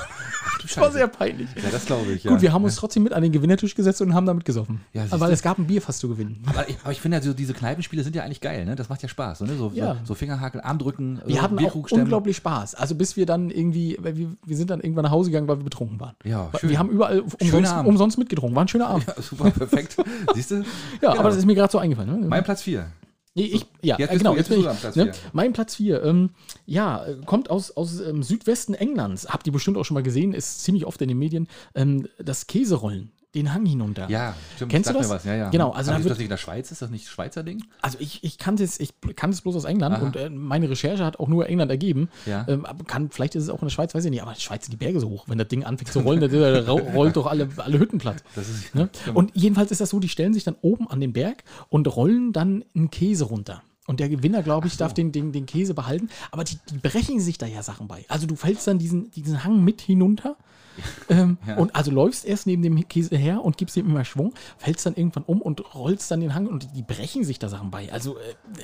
Das 0.61 0.77
war 0.77 0.91
sehr 0.91 1.07
peinlich. 1.07 1.49
Ja, 1.55 1.69
das 1.71 1.85
glaube 1.85 2.11
ich, 2.13 2.23
ja. 2.23 2.31
Gut, 2.31 2.41
wir 2.41 2.53
haben 2.53 2.63
uns 2.63 2.75
trotzdem 2.75 3.03
mit 3.03 3.13
an 3.13 3.21
den 3.23 3.31
Gewinnertisch 3.31 3.75
gesetzt 3.75 4.01
und 4.01 4.13
haben 4.13 4.25
damit 4.25 4.45
gesoffen. 4.45 4.81
Ja, 4.93 5.03
aber 5.11 5.27
du. 5.27 5.33
es 5.33 5.41
gab 5.41 5.57
ein 5.57 5.67
Bier 5.67 5.81
fast 5.81 5.99
zu 5.99 6.09
gewinnen. 6.09 6.43
Aber 6.47 6.67
ich, 6.69 6.77
aber 6.83 6.91
ich 6.91 7.01
finde 7.01 7.17
ja, 7.17 7.23
so 7.23 7.33
diese 7.33 7.53
Kneipenspiele 7.53 8.03
sind 8.03 8.15
ja 8.15 8.23
eigentlich 8.23 8.41
geil, 8.41 8.65
ne? 8.65 8.75
Das 8.75 8.89
macht 8.89 9.01
ja 9.03 9.09
Spaß, 9.09 9.41
ne? 9.41 9.55
So, 9.57 9.71
Ja. 9.75 9.97
so 10.03 10.13
Fingerhakel, 10.15 10.61
Armdrücken, 10.61 11.21
Wir 11.25 11.35
so 11.37 11.41
hatten 11.41 11.59
auch 11.65 11.75
unglaublich 11.75 12.37
Spaß. 12.37 12.75
Also 12.75 12.95
bis 12.95 13.15
wir 13.17 13.25
dann 13.25 13.49
irgendwie, 13.49 13.97
weil 14.01 14.15
wir, 14.17 14.29
wir 14.45 14.57
sind 14.57 14.69
dann 14.69 14.79
irgendwann 14.81 15.03
nach 15.03 15.11
Hause 15.11 15.29
gegangen, 15.31 15.47
weil 15.47 15.57
wir 15.57 15.63
betrunken 15.65 15.99
waren. 15.99 16.15
Ja, 16.23 16.49
Weil 16.51 16.61
schön. 16.61 16.69
Wir 16.69 16.79
haben 16.79 16.89
überall 16.89 17.23
umsonst, 17.39 17.73
umsonst 17.85 18.17
mitgetrunken. 18.17 18.55
War 18.55 18.63
ein 18.63 18.67
schöner 18.67 18.87
Abend. 18.87 19.05
Ja, 19.07 19.21
super, 19.21 19.49
perfekt. 19.51 19.97
Siehst 20.33 20.51
du? 20.51 20.55
Ja, 20.55 20.63
Genau. 21.01 21.19
aber 21.19 21.29
das 21.29 21.37
ist 21.37 21.45
mir 21.45 21.55
gerade 21.55 21.71
so 21.71 21.77
eingefallen. 21.79 22.21
Ne? 22.21 22.27
Mein 22.27 22.43
Platz 22.43 22.61
4. 22.63 22.85
Ich, 23.33 23.65
ja, 23.81 23.97
Jetzt 23.97 24.11
äh, 24.11 24.17
genau, 24.17 24.31
du- 24.33 24.37
jetzt 24.37 24.49
bin 24.49 24.57
bist 24.57 24.59
ich. 24.59 24.63
du 24.65 24.69
am 24.69 24.77
Platz 24.77 24.95
ne? 24.97 25.03
vier. 25.05 25.13
Mein 25.31 25.53
Platz 25.53 25.75
4, 25.75 26.03
ähm, 26.03 26.29
ja, 26.65 27.05
kommt 27.25 27.49
aus, 27.49 27.71
aus 27.71 27.99
ähm, 28.01 28.23
Südwesten 28.23 28.73
Englands. 28.73 29.29
Habt 29.29 29.47
ihr 29.47 29.53
bestimmt 29.53 29.77
auch 29.77 29.85
schon 29.85 29.95
mal 29.95 30.03
gesehen, 30.03 30.33
ist 30.33 30.63
ziemlich 30.63 30.85
oft 30.85 31.01
in 31.01 31.07
den 31.07 31.17
Medien. 31.17 31.47
Ähm, 31.73 32.07
das 32.19 32.47
Käserollen. 32.47 33.11
Den 33.33 33.53
Hang 33.53 33.65
hinunter. 33.65 34.09
Ja, 34.09 34.35
stimmt. 34.55 34.71
Kennst 34.71 34.89
du 34.89 34.93
das? 34.93 35.09
Was. 35.09 35.23
Ja, 35.23 35.35
ja. 35.35 35.49
Genau, 35.49 35.71
also 35.71 35.91
Aber 35.91 35.99
da 35.99 36.03
ist 36.05 36.09
das 36.09 36.17
nicht 36.17 36.25
in 36.25 36.29
der 36.29 36.37
Schweiz? 36.37 36.69
Ist 36.71 36.81
das 36.81 36.89
nicht 36.89 37.07
Schweizer 37.07 37.43
Ding? 37.43 37.63
Also 37.81 37.97
ich, 38.01 38.23
ich 38.23 38.37
kannte 38.37 38.63
es, 38.63 38.79
ich 38.79 38.93
kannte 39.15 39.35
es 39.35 39.41
bloß 39.41 39.55
aus 39.55 39.63
England 39.63 39.95
Aha. 39.95 40.03
und 40.05 40.15
äh, 40.17 40.29
meine 40.29 40.69
Recherche 40.69 41.05
hat 41.05 41.19
auch 41.19 41.27
nur 41.29 41.47
England 41.47 41.71
ergeben. 41.71 42.09
Ja. 42.25 42.45
Ähm, 42.49 42.67
kann, 42.87 43.09
vielleicht 43.09 43.35
ist 43.35 43.43
es 43.43 43.49
auch 43.49 43.61
in 43.61 43.67
der 43.67 43.71
Schweiz, 43.73 43.95
weiß 43.95 44.03
ich 44.05 44.11
nicht, 44.11 44.21
aber 44.21 44.31
in 44.31 44.35
der 44.35 44.41
Schweiz 44.41 44.65
sind 44.65 44.73
die 44.73 44.77
Berge 44.77 44.99
so 44.99 45.09
hoch. 45.09 45.25
Wenn 45.27 45.37
das 45.37 45.47
Ding 45.47 45.63
anfängt 45.63 45.91
zu 45.93 45.99
rollen, 46.01 46.19
dann 46.19 46.31
ro- 46.67 46.75
rollt 46.95 47.15
doch 47.15 47.25
alle, 47.27 47.47
alle 47.57 47.79
Hütten 47.79 47.99
platt. 47.99 48.23
Ist, 48.35 48.75
Ne? 48.75 48.89
Und 49.13 49.31
jedenfalls 49.33 49.71
ist 49.71 49.79
das 49.81 49.89
so, 49.89 49.99
die 49.99 50.09
stellen 50.09 50.33
sich 50.33 50.43
dann 50.43 50.55
oben 50.61 50.87
an 50.89 50.99
den 50.99 51.13
Berg 51.13 51.43
und 51.69 51.87
rollen 51.95 52.33
dann 52.33 52.63
einen 52.75 52.89
Käse 52.91 53.25
runter. 53.25 53.61
Und 53.87 53.99
der 53.99 54.09
Gewinner, 54.09 54.43
glaube 54.43 54.67
ich, 54.67 54.77
darf 54.77 54.93
den, 54.93 55.11
den, 55.11 55.31
den 55.31 55.45
Käse 55.45 55.73
behalten. 55.73 56.09
Aber 56.31 56.43
die, 56.43 56.57
die 56.69 56.77
brechen 56.77 57.19
sich 57.19 57.37
da 57.37 57.45
ja 57.47 57.63
Sachen 57.63 57.87
bei. 57.87 58.05
Also 58.09 58.27
du 58.27 58.35
fällst 58.35 58.67
dann 58.67 58.77
diesen, 58.77 59.09
diesen 59.11 59.43
Hang 59.43 59.63
mit 59.63 59.81
hinunter. 59.81 60.35
Ähm, 61.09 61.37
Und 61.57 61.75
also 61.75 61.91
läufst 61.91 62.23
erst 62.25 62.47
neben 62.47 62.61
dem 62.61 62.87
Käse 62.87 63.17
her 63.17 63.43
und 63.43 63.57
gibst 63.57 63.75
ihm 63.75 63.85
immer 63.85 64.05
Schwung, 64.05 64.33
fällst 64.57 64.85
dann 64.85 64.95
irgendwann 64.95 65.23
um 65.23 65.41
und 65.41 65.75
rollst 65.75 66.09
dann 66.09 66.21
den 66.21 66.33
Hang 66.33 66.47
und 66.47 66.69
die 66.73 66.83
brechen 66.83 67.25
sich 67.25 67.37
da 67.37 67.49
Sachen 67.49 67.69
bei. 67.69 67.91
Also 67.91 68.17
äh, 68.17 68.21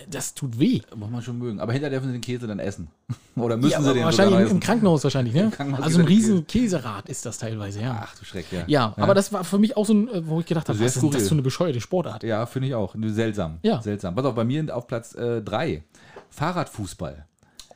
das 0.10 0.34
tut 0.34 0.58
weh. 0.58 0.82
muss 0.96 1.10
man 1.10 1.22
schon 1.22 1.38
mögen. 1.38 1.60
Aber 1.60 1.74
hinterher 1.74 1.92
dürfen 2.00 2.08
sie 2.08 2.14
den 2.14 2.22
Käse 2.22 2.48
dann 2.48 2.60
essen. 2.60 2.88
Oder 3.36 3.58
müssen 3.58 3.72
Ja, 3.72 3.82
sie 3.82 3.94
den 3.94 4.04
wahrscheinlich 4.06 4.50
im? 4.50 4.60
Krankenhaus 4.62 5.04
wahrscheinlich, 5.04 5.34
ne? 5.34 5.52
Krankenhaus 5.54 5.84
Also 5.84 6.00
ein 6.00 6.06
riesen 6.06 6.48
Käserad 6.48 7.10
ist 7.10 7.26
das 7.26 7.38
teilweise, 7.38 7.82
ja. 7.82 8.02
Ach 8.04 8.16
du 8.18 8.24
Schreck, 8.24 8.46
ja. 8.52 8.64
Ja, 8.68 8.94
aber 8.96 9.14
das 9.14 9.34
war 9.34 9.44
für 9.44 9.60
mich 9.60 9.76
auch 9.76 9.86
so 9.86 9.94
ein, 9.94 10.08
äh, 10.08 10.26
wo 10.28 10.40
ich 10.40 10.46
gedacht 10.46 10.70
habe, 10.70 10.78
Sehr 10.78 10.88
was 10.88 10.96
ist 10.96 11.14
das 11.14 11.28
für 11.28 11.34
eine 11.36 11.42
bescheuerte 11.42 11.82
Sportart? 11.82 12.24
Ja, 12.24 12.46
finde 12.46 12.70
ich 12.70 12.76
auch. 12.76 12.96
Nur 12.96 13.10
Seltsam. 13.12 13.60
Ja. 13.64 13.82
Seltsam. 13.82 14.16
Pass 14.16 14.26
auf, 14.26 14.36
bei 14.36 14.46
mir 14.46 14.74
auf 14.76 14.88
Platz 14.88 15.14
3. 15.14 15.84
Fahrradfußball. 16.30 17.26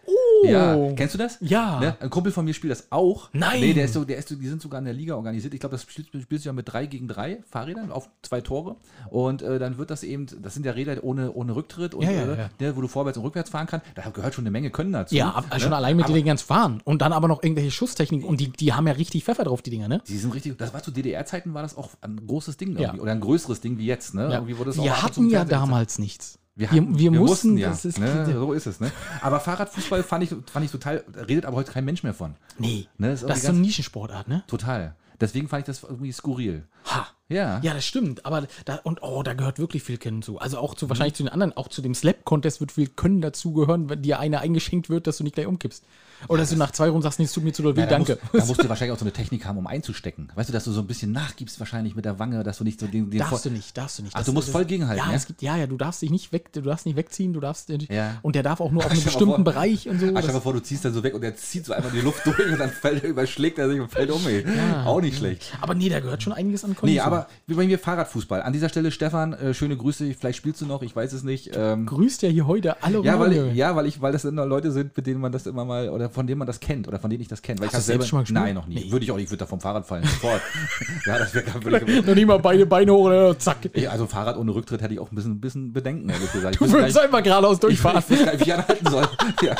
Oh. 0.05 0.47
Ja, 0.47 0.93
kennst 0.93 1.13
du 1.13 1.17
das? 1.17 1.37
Ja. 1.41 1.79
Ne? 1.79 1.95
Ein 1.99 2.09
Kumpel 2.09 2.31
von 2.31 2.45
mir 2.45 2.53
spielt 2.53 2.71
das 2.71 2.91
auch. 2.91 3.29
Nein. 3.33 3.61
Nee, 3.61 3.73
der 3.73 3.85
ist 3.85 3.93
so, 3.93 4.03
der 4.03 4.17
ist 4.17 4.29
so, 4.29 4.35
die 4.35 4.47
sind 4.47 4.61
sogar 4.61 4.79
in 4.79 4.85
der 4.85 4.93
Liga 4.93 5.15
organisiert. 5.15 5.53
Ich 5.53 5.59
glaube, 5.59 5.75
das 5.75 5.83
spielt, 5.83 6.07
spielst 6.07 6.45
du 6.45 6.49
ja 6.49 6.53
mit 6.53 6.71
drei 6.71 6.87
gegen 6.87 7.07
drei 7.07 7.43
Fahrrädern 7.49 7.91
auf 7.91 8.09
zwei 8.23 8.41
Tore. 8.41 8.77
Und 9.09 9.41
äh, 9.41 9.59
dann 9.59 9.77
wird 9.77 9.91
das 9.91 10.03
eben, 10.03 10.27
das 10.41 10.53
sind 10.53 10.65
ja 10.65 10.71
Räder 10.71 11.03
ohne, 11.03 11.31
ohne 11.33 11.55
Rücktritt 11.55 11.93
und 11.93 12.03
Ja, 12.03 12.11
ja, 12.11 12.23
äh, 12.23 12.37
ja. 12.37 12.49
Ne, 12.59 12.75
wo 12.75 12.81
du 12.81 12.87
vorwärts 12.87 13.17
und 13.17 13.25
rückwärts 13.25 13.49
fahren 13.51 13.67
kannst. 13.67 13.85
Da 13.95 14.09
gehört 14.09 14.33
schon 14.33 14.43
eine 14.43 14.51
Menge 14.51 14.71
Können 14.71 14.93
dazu. 14.93 15.15
Ja, 15.15 15.29
ab, 15.29 15.45
schon 15.59 15.69
ne? 15.69 15.75
allein 15.75 15.95
mit 15.95 16.05
Aber 16.05 16.19
den 16.19 16.37
zu 16.37 16.45
fahren. 16.45 16.81
Und 16.83 17.01
dann 17.01 17.13
aber 17.13 17.27
noch 17.27 17.43
irgendwelche 17.43 17.71
Schusstechniken. 17.71 18.27
Und 18.27 18.39
die, 18.39 18.49
die 18.49 18.73
haben 18.73 18.87
ja 18.87 18.93
richtig 18.93 19.23
Pfeffer 19.23 19.43
drauf, 19.43 19.61
die 19.61 19.69
Dinger, 19.69 19.87
ne? 19.87 20.01
Die 20.07 20.17
sind 20.17 20.33
richtig, 20.33 20.57
das 20.57 20.73
war 20.73 20.81
zu 20.81 20.91
DDR-Zeiten 20.91 21.53
war 21.53 21.61
das 21.61 21.77
auch 21.77 21.89
ein 22.01 22.25
großes 22.25 22.57
Ding 22.57 22.75
irgendwie. 22.75 22.99
Oder 22.99 23.11
ein 23.11 23.19
größeres 23.21 23.61
Ding 23.61 23.77
wie 23.77 23.85
jetzt, 23.85 24.15
ne? 24.15 24.23
Ja. 24.23 24.31
Irgendwie 24.33 24.57
wurde 24.57 24.71
das 24.71 24.79
auch 24.79 24.83
Wir 24.83 25.01
hatten 25.01 25.29
ja 25.29 25.45
damals 25.45 25.99
nichts. 25.99 26.39
Wir, 26.55 26.69
Wir- 26.71 26.81
hatten, 26.81 26.99
wir 26.99 27.11
mussten, 27.11 27.57
ja. 27.57 27.69
das 27.69 27.85
ist- 27.85 27.97
ne? 27.97 28.25
So 28.33 28.53
ist 28.53 28.65
es, 28.67 28.79
ne? 28.79 28.91
Aber 29.21 29.39
Fahrradfußball 29.39 30.03
fand 30.03 30.23
ich, 30.25 30.35
fand 30.51 30.65
ich 30.65 30.71
total, 30.71 31.03
redet 31.27 31.45
aber 31.45 31.57
heute 31.57 31.71
kein 31.71 31.85
Mensch 31.85 32.03
mehr 32.03 32.13
von. 32.13 32.35
Nee. 32.57 32.87
Ne, 32.97 33.13
ist 33.13 33.23
das 33.23 33.37
ist 33.37 33.43
so 33.45 33.49
eine 33.49 33.59
Nischensportart, 33.59 34.27
ne? 34.27 34.43
Total. 34.47 34.95
Deswegen 35.19 35.47
fand 35.47 35.61
ich 35.61 35.65
das 35.67 35.83
irgendwie 35.83 36.11
skurril. 36.11 36.67
Ha. 36.85 37.07
Ja. 37.31 37.59
Ja, 37.63 37.73
das 37.73 37.85
stimmt. 37.85 38.25
Aber 38.25 38.45
da, 38.65 38.75
und 38.83 39.01
oh, 39.01 39.23
da 39.23 39.33
gehört 39.33 39.57
wirklich 39.59 39.83
viel 39.83 39.97
Können 39.97 40.21
zu. 40.21 40.39
Also 40.39 40.57
auch 40.57 40.75
zu 40.75 40.85
Mhm. 40.85 40.89
wahrscheinlich 40.89 41.13
zu 41.15 41.23
den 41.23 41.29
anderen, 41.29 41.55
auch 41.57 41.67
zu 41.69 41.81
dem 41.81 41.95
Slap-Contest 41.95 42.59
wird 42.59 42.71
viel 42.71 42.87
Können 42.87 43.21
dazugehören, 43.21 43.89
wenn 43.89 44.01
dir 44.01 44.19
eine 44.19 44.39
eingeschenkt 44.39 44.89
wird, 44.89 45.07
dass 45.07 45.17
du 45.17 45.23
nicht 45.23 45.33
gleich 45.35 45.47
umkippst. 45.47 45.83
Oder 46.27 46.41
dass 46.41 46.51
du 46.51 46.55
nach 46.55 46.69
zwei 46.69 46.87
Runden 46.89 47.01
sagst, 47.01 47.17
nee, 47.17 47.25
es 47.25 47.33
tut 47.33 47.43
mir 47.43 47.51
zu 47.51 47.63
doll 47.63 47.75
weh, 47.75 47.79
Ja, 47.79 47.87
da 47.87 47.95
danke. 47.95 48.19
Musst, 48.31 48.43
da 48.43 48.45
musst 48.45 48.63
du 48.63 48.69
wahrscheinlich 48.69 48.93
auch 48.93 48.99
so 48.99 49.05
eine 49.05 49.11
Technik 49.11 49.43
haben, 49.45 49.57
um 49.57 49.65
einzustecken. 49.65 50.31
Weißt 50.35 50.49
du, 50.49 50.53
dass 50.53 50.65
du 50.65 50.71
so 50.71 50.81
ein 50.81 50.85
bisschen 50.85 51.11
nachgibst 51.11 51.59
wahrscheinlich 51.59 51.95
mit 51.95 52.05
der 52.05 52.19
Wange, 52.19 52.43
dass 52.43 52.59
du 52.59 52.63
nicht 52.63 52.79
so 52.79 52.85
den, 52.85 53.09
den 53.09 53.17
Darfst 53.19 53.43
du 53.45 53.49
nicht, 53.49 53.75
darfst 53.75 53.97
du 53.97 54.03
nicht. 54.03 54.15
Ach, 54.15 54.23
du 54.23 54.31
musst 54.31 54.49
voll 54.49 54.65
gegenhalten, 54.65 55.03
Ja, 55.03 55.09
ja? 55.09 55.15
es 55.17 55.25
gibt, 55.25 55.41
ja, 55.41 55.57
ja, 55.57 55.65
du 55.65 55.77
darfst 55.77 55.99
dich 56.03 56.11
nicht 56.11 56.31
weg, 56.31 56.53
du 56.53 56.61
darfst 56.61 56.85
nicht 56.85 56.95
wegziehen, 56.95 57.33
du 57.33 57.39
darfst, 57.39 57.69
Ja. 57.89 58.17
und 58.21 58.35
der 58.35 58.43
darf 58.43 58.61
auch 58.61 58.69
nur 58.69 58.85
auf 58.85 58.91
einem 58.91 59.03
bestimmten 59.03 59.33
vor- 59.35 59.43
Bereich 59.43 59.89
und 59.89 59.99
so. 59.99 60.05
Ach, 60.05 60.09
stell 60.11 60.21
Das- 60.21 60.33
mal 60.33 60.41
vor, 60.41 60.53
du 60.53 60.59
ziehst 60.61 60.85
dann 60.85 60.93
so 60.93 61.01
weg 61.01 61.15
und 61.15 61.21
der 61.21 61.35
zieht 61.37 61.65
so 61.65 61.73
einfach 61.73 61.91
die 61.91 62.01
Luft 62.01 62.23
durch 62.25 62.51
und 62.51 62.59
dann 62.59 62.69
fällt, 62.69 63.03
überschlägt 63.03 63.57
er 63.57 63.67
sich 63.69 63.79
und 63.79 63.89
fällt 63.91 64.11
um. 64.11 64.21
Ey. 64.27 64.45
Auch 64.85 65.01
nicht 65.01 65.17
schlecht. 65.17 65.51
Aber 65.59 65.73
nee, 65.73 65.89
da 65.89 66.01
gehört 66.01 66.21
schon 66.21 66.33
einiges 66.33 66.63
an 66.63 66.71
Nee, 66.71 66.75
Kondition. 66.75 67.05
Aber 67.21 67.29
wie 67.47 67.53
bei 67.55 67.65
mir 67.65 67.79
Fahrradfußball. 67.79 68.41
An 68.41 68.53
dieser 68.53 68.69
Stelle, 68.69 68.91
Stefan, 68.91 69.33
äh, 69.33 69.53
schöne 69.53 69.77
Grüße. 69.77 70.13
Vielleicht 70.17 70.37
spielst 70.37 70.61
du 70.61 70.65
noch, 70.65 70.81
ich 70.81 70.95
weiß 70.95 71.13
es 71.13 71.23
nicht. 71.23 71.51
Ähm, 71.55 71.85
grüßt 71.85 72.21
ja 72.21 72.29
hier 72.29 72.47
heute 72.47 72.81
alle 72.83 73.01
ja, 73.03 73.19
weil, 73.19 73.55
ja, 73.55 73.75
weil 73.75 73.85
ich, 73.85 74.01
weil 74.01 74.11
das 74.11 74.25
immer 74.25 74.45
Leute 74.45 74.71
sind, 74.71 74.95
mit 74.95 75.07
denen 75.07 75.21
man 75.21 75.31
das 75.31 75.45
immer 75.47 75.65
mal, 75.65 75.89
oder 75.89 76.09
von 76.09 76.27
denen 76.27 76.39
man 76.39 76.47
das 76.47 76.59
kennt, 76.59 76.87
oder 76.87 76.99
von 76.99 77.09
denen 77.09 77.21
ich 77.21 77.27
das 77.27 77.41
kenne. 77.41 77.59
Weil 77.59 77.67
Hast 77.67 77.73
ich 77.73 77.79
du 77.79 77.85
selbst 77.85 78.07
schon 78.09 78.17
mal 78.17 78.23
gespielt? 78.23 78.43
Nein, 78.43 78.55
noch 78.55 78.67
nie. 78.67 78.75
Nee. 78.85 78.91
Würde 78.91 79.05
ich 79.05 79.11
auch 79.11 79.15
nicht, 79.15 79.25
ich 79.25 79.31
würde 79.31 79.39
da 79.39 79.45
vom 79.45 79.59
Fahrrad 79.59 79.85
fallen. 79.85 80.03
Sofort. 80.03 80.41
ja, 81.05 81.17
das 81.19 81.33
wäre 81.33 81.45
wirklich. 81.63 82.05
Noch 82.05 82.15
nicht 82.15 82.27
mal 82.27 82.39
beide 82.39 82.65
Beine 82.65 82.93
hoch 82.93 83.05
oder 83.05 83.37
zack. 83.37 83.57
Ey, 83.73 83.87
Also 83.87 84.07
Fahrrad 84.07 84.37
ohne 84.37 84.53
Rücktritt 84.53 84.81
hätte 84.81 84.93
ich 84.93 84.99
auch 84.99 85.11
ein 85.11 85.15
bisschen, 85.15 85.31
ein 85.33 85.41
bisschen 85.41 85.73
Bedenken, 85.73 86.09
ehrlich 86.09 86.31
gesagt. 86.31 86.55
Ich 86.55 86.59
Du 86.59 86.65
gar 86.65 86.81
würdest 86.81 86.99
einfach 86.99 87.23
geradeaus 87.23 87.53
ich, 87.55 87.59
durchfahren. 87.59 88.03
ich 88.09 88.25
gar 88.25 88.39
wie 88.39 88.43
ich 88.43 88.53
anhalten 88.53 88.89
soll. 88.89 89.07
ja. 89.43 89.55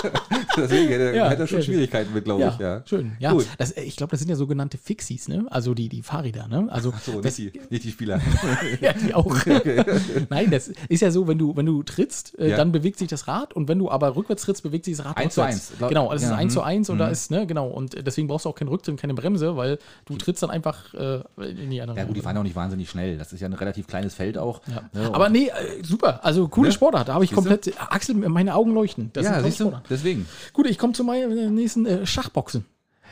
Deswegen 0.58 0.88
hätte, 0.90 1.16
Ja, 1.16 1.30
hätte 1.30 1.44
er 1.44 1.48
schon 1.48 1.62
schön. 1.62 1.74
Schwierigkeiten 1.74 2.14
mit, 2.14 2.26
glaube 2.26 2.44
ich. 2.54 2.60
Ja. 2.60 2.82
schön. 2.86 3.12
Ja, 3.20 3.32
Gut. 3.32 3.48
das, 3.58 3.72
äh, 3.72 3.82
ich 3.84 3.96
glaube, 3.96 4.12
das 4.12 4.20
sind 4.20 4.30
ja 4.30 4.36
sogenannte 4.36 4.78
Fixies, 4.78 5.28
ne? 5.28 5.46
Also 5.50 5.74
die, 5.74 5.90
die 5.90 6.02
Fahrräder, 6.02 6.48
ne? 6.48 6.68
Also 6.70 6.94
So, 7.06 7.22
das, 7.22 7.40
die, 7.50 7.60
nicht 7.70 7.84
die 7.84 7.92
Spieler. 7.92 8.22
ja, 8.82 8.94
die 8.94 9.14
auch. 9.14 9.36
Nein, 10.30 10.52
das 10.52 10.70
ist 10.90 11.02
ja 11.02 11.12
so, 11.12 11.28
wenn 11.28 11.38
du, 11.38 11.56
wenn 11.56 11.66
du 11.66 11.84
trittst, 11.84 12.38
äh, 12.40 12.50
Ja. 12.52 12.58
dann 12.58 12.72
bewegt 12.72 13.00
sich 13.00 13.08
das 13.08 13.28
Rad 13.28 13.54
und 13.54 13.68
wenn 13.68 13.80
du 13.80 13.90
aber 13.90 14.16
rückwärts 14.16 14.44
trittst, 14.44 14.64
bewegt 14.64 14.86
sich 14.86 14.98
das 14.98 15.06
Rad 15.06 15.18
Eins 15.18 15.34
zu 15.36 15.42
rückwärts. 15.42 15.70
eins. 15.72 15.78
Glaub- 15.78 15.90
Genau, 15.90 16.12
das 16.12 16.24
ist 16.24 16.30
ja, 16.30 16.36
eins 16.36 16.54
zu 16.54 16.60
mhm. 16.60 16.66
eins 16.66 16.90
und 16.90 16.98
da 16.98 17.08
ist, 17.10 17.32
ne, 17.32 17.46
genau. 17.48 17.68
Und 17.68 17.96
äh, 17.96 18.04
deswegen 18.04 18.28
brauchst 18.28 18.46
du 18.46 18.50
auch 18.50 18.56
keinen 18.56 18.68
Rücktritt, 18.70 18.98
keine 18.98 19.14
Bremse, 19.14 19.56
weil 19.58 19.78
du 20.06 20.16
trittst 20.18 20.44
dann 20.44 20.50
einfach 20.50 20.94
äh, 20.94 21.22
in 21.40 21.70
die 21.70 21.82
andere 21.82 21.98
Ja 21.98 22.06
gut, 22.06 22.16
die 22.16 22.22
fahren 22.22 22.36
ja 22.36 22.40
auch 22.42 22.44
nicht 22.46 22.56
wahnsinnig 22.56 22.90
schnell. 22.90 23.18
Das 23.18 23.34
ist 23.34 23.40
ja 23.42 23.48
ein 23.48 23.54
relativ 23.54 23.88
kleines 23.88 24.14
Feld 24.16 24.38
auch. 24.38 24.62
Ja. 24.68 24.90
Ne, 24.94 25.14
Aber 25.14 25.30
nee, 25.30 25.48
äh, 25.48 25.84
super. 25.84 26.24
Also 26.24 26.48
coole 26.48 26.70
Ne? 26.70 26.74
Sportart. 26.74 27.08
Da 27.10 27.14
habe 27.16 27.24
ich 27.24 27.32
Siehst 27.32 27.46
du? 27.46 27.50
komplett. 27.50 27.74
Axel, 27.92 28.16
meine 28.16 28.56
Augen 28.56 28.74
leuchten. 28.74 29.10
Das 29.14 29.26
ist 29.26 29.32
ja, 29.32 29.42
siehst 29.44 29.60
du? 29.60 29.64
Sportart. 29.66 29.86
Deswegen. 29.90 30.26
Gut, 30.54 30.68
ich 30.68 30.78
komme 30.78 30.94
zu 30.94 31.04
meinem 31.04 31.54
nächsten 31.56 31.86
äh, 31.86 32.06
Schachboxen. 32.06 32.66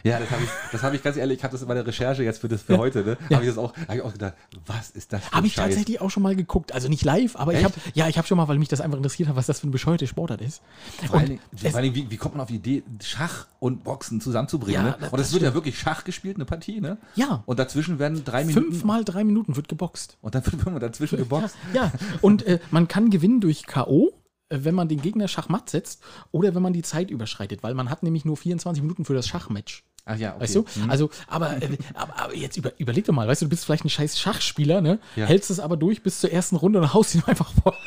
Ja, 0.03 0.19
das 0.19 0.29
habe 0.31 0.43
ich, 0.43 0.49
das 0.71 0.83
hab 0.83 0.93
ich 0.93 1.03
ganz 1.03 1.17
ehrlich, 1.17 1.37
ich 1.39 1.43
habe 1.43 1.51
das 1.57 1.65
bei 1.65 1.73
der 1.73 1.85
Recherche 1.85 2.23
jetzt 2.23 2.39
für, 2.39 2.47
das, 2.47 2.61
für 2.61 2.77
heute, 2.77 3.03
ne? 3.03 3.17
Habe 3.33 3.43
ich 3.43 3.49
das 3.49 3.57
auch, 3.57 3.73
hab 3.87 3.95
ich 3.95 4.01
auch 4.01 4.11
gedacht, 4.13 4.33
was 4.65 4.89
ist 4.91 5.11
das 5.13 5.23
für 5.25 5.31
Habe 5.31 5.39
ein 5.43 5.45
ich 5.45 5.53
Scheiß? 5.53 5.65
tatsächlich 5.65 6.01
auch 6.01 6.09
schon 6.09 6.23
mal 6.23 6.35
geguckt. 6.35 6.71
Also 6.73 6.87
nicht 6.89 7.03
live, 7.03 7.35
aber 7.35 7.51
ich 7.53 7.57
Echt? 7.59 7.65
habe 7.65 7.75
ja, 7.93 8.07
ich 8.07 8.17
habe 8.17 8.27
schon 8.27 8.37
mal, 8.37 8.47
weil 8.47 8.57
mich 8.59 8.67
das 8.69 8.81
einfach 8.81 8.97
interessiert 8.97 9.29
hat, 9.29 9.35
was 9.35 9.45
das 9.47 9.59
für 9.59 9.63
eine 9.63 9.71
bescheuerte 9.71 10.07
Sportart 10.07 10.41
ist. 10.41 10.61
Vor 11.07 11.15
allen 11.15 11.23
Und 11.23 11.29
Dingen, 11.29 11.41
es- 11.55 11.61
vor 11.61 11.75
allen 11.75 11.83
Dingen 11.93 11.95
wie, 11.95 12.11
wie 12.11 12.17
kommt 12.17 12.35
man 12.35 12.41
auf 12.41 12.47
die 12.49 12.55
Idee, 12.55 12.83
Schach 13.01 13.47
und 13.59 13.83
Boxen 13.83 14.21
zusammenzubringen? 14.21 14.85
Ja, 14.85 14.91
ne? 14.91 14.97
das- 14.99 15.11
Und 15.13 15.19
es 15.19 15.27
das 15.27 15.33
wird 15.33 15.43
ja 15.43 15.53
wirklich 15.53 15.77
Schach 15.77 16.03
gespielt, 16.03 16.35
eine 16.37 16.45
Partie, 16.45 16.81
ne? 16.81 16.97
Ja. 17.15 17.43
Und 17.45 17.59
dazwischen 17.59 17.99
werden 17.99 18.23
drei 18.23 18.43
Minuten. 18.45 18.71
Fünfmal 18.71 19.03
drei 19.03 19.23
Minuten 19.23 19.55
wird 19.55 19.67
geboxt. 19.67 20.17
Und 20.21 20.35
dann 20.35 20.45
wird 20.51 20.65
man 20.65 20.79
dazwischen 20.79 21.17
geboxt. 21.17 21.55
Ja, 21.73 21.85
ja. 21.85 21.91
und 22.21 22.43
äh, 22.45 22.59
man 22.71 22.87
kann 22.87 23.09
gewinnen 23.09 23.41
durch 23.41 23.65
K.O., 23.65 24.11
äh, 24.49 24.59
wenn 24.63 24.73
man 24.75 24.87
den 24.87 25.01
Gegner 25.01 25.27
schachmatt 25.27 25.69
setzt 25.69 26.01
oder 26.31 26.55
wenn 26.55 26.61
man 26.63 26.73
die 26.73 26.81
Zeit 26.81 27.11
überschreitet, 27.11 27.61
weil 27.63 27.73
man 27.75 27.89
hat 27.89 28.01
nämlich 28.03 28.25
nur 28.25 28.35
24 28.37 28.81
Minuten 28.81 29.05
für 29.05 29.13
das 29.13 29.27
Schachmatch. 29.27 29.83
Ach 30.11 30.17
ja, 30.17 30.31
okay. 30.31 30.41
Weißt 30.43 30.55
du? 30.55 30.65
Mhm. 30.75 30.89
Also, 30.89 31.09
aber, 31.27 31.51
äh, 31.61 31.77
aber, 31.93 32.35
jetzt 32.35 32.57
über, 32.57 32.71
überleg 32.79 33.05
doch 33.05 33.13
mal, 33.13 33.27
weißt 33.27 33.41
du, 33.43 33.45
du 33.45 33.49
bist 33.49 33.65
vielleicht 33.65 33.85
ein 33.85 33.89
scheiß 33.89 34.19
Schachspieler, 34.19 34.81
ne? 34.81 34.97
Ja. 35.15 35.25
Hältst 35.25 35.51
es 35.51 35.59
aber 35.59 35.77
durch 35.77 36.01
bis 36.01 36.19
zur 36.19 36.31
ersten 36.31 36.55
Runde 36.55 36.79
und 36.79 36.93
haust 36.93 37.13
ihn 37.15 37.23
einfach 37.27 37.51
vor. 37.63 37.75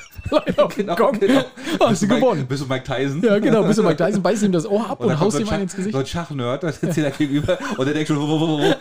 Genau, 0.76 0.94
Gong. 0.96 1.18
genau. 1.18 1.42
Hast 1.80 2.02
du 2.02 2.06
Mike, 2.06 2.20
gewonnen. 2.20 2.46
Bist 2.46 2.62
du 2.62 2.66
Mike 2.66 2.84
Tyson? 2.84 3.20
Ja, 3.22 3.38
genau, 3.38 3.64
bist 3.64 3.78
du 3.78 3.82
Mike 3.82 3.96
Tyson, 4.02 4.22
beißt 4.22 4.42
ihm 4.44 4.52
das 4.52 4.64
Ohr 4.66 4.88
ab 4.88 5.00
und, 5.00 5.08
kommt 5.08 5.20
haust 5.20 5.36
so 5.36 5.42
ihm 5.42 5.48
ein 5.48 5.54
einen 5.54 5.62
ins 5.64 5.72
Schach- 5.72 5.76
Gesicht. 5.78 5.92
So 5.94 5.98
ein 6.00 6.06
Schachnerd, 6.06 6.62
da 6.62 6.72
sitzt 6.72 6.96
dir 6.96 7.02
da 7.04 7.10
gegenüber 7.10 7.58
und 7.76 7.84
der 7.84 7.92
denkt 7.94 8.08
schon, 8.08 8.16
wo, 8.18 8.28
wo, 8.40 8.48
wo, 8.48 8.58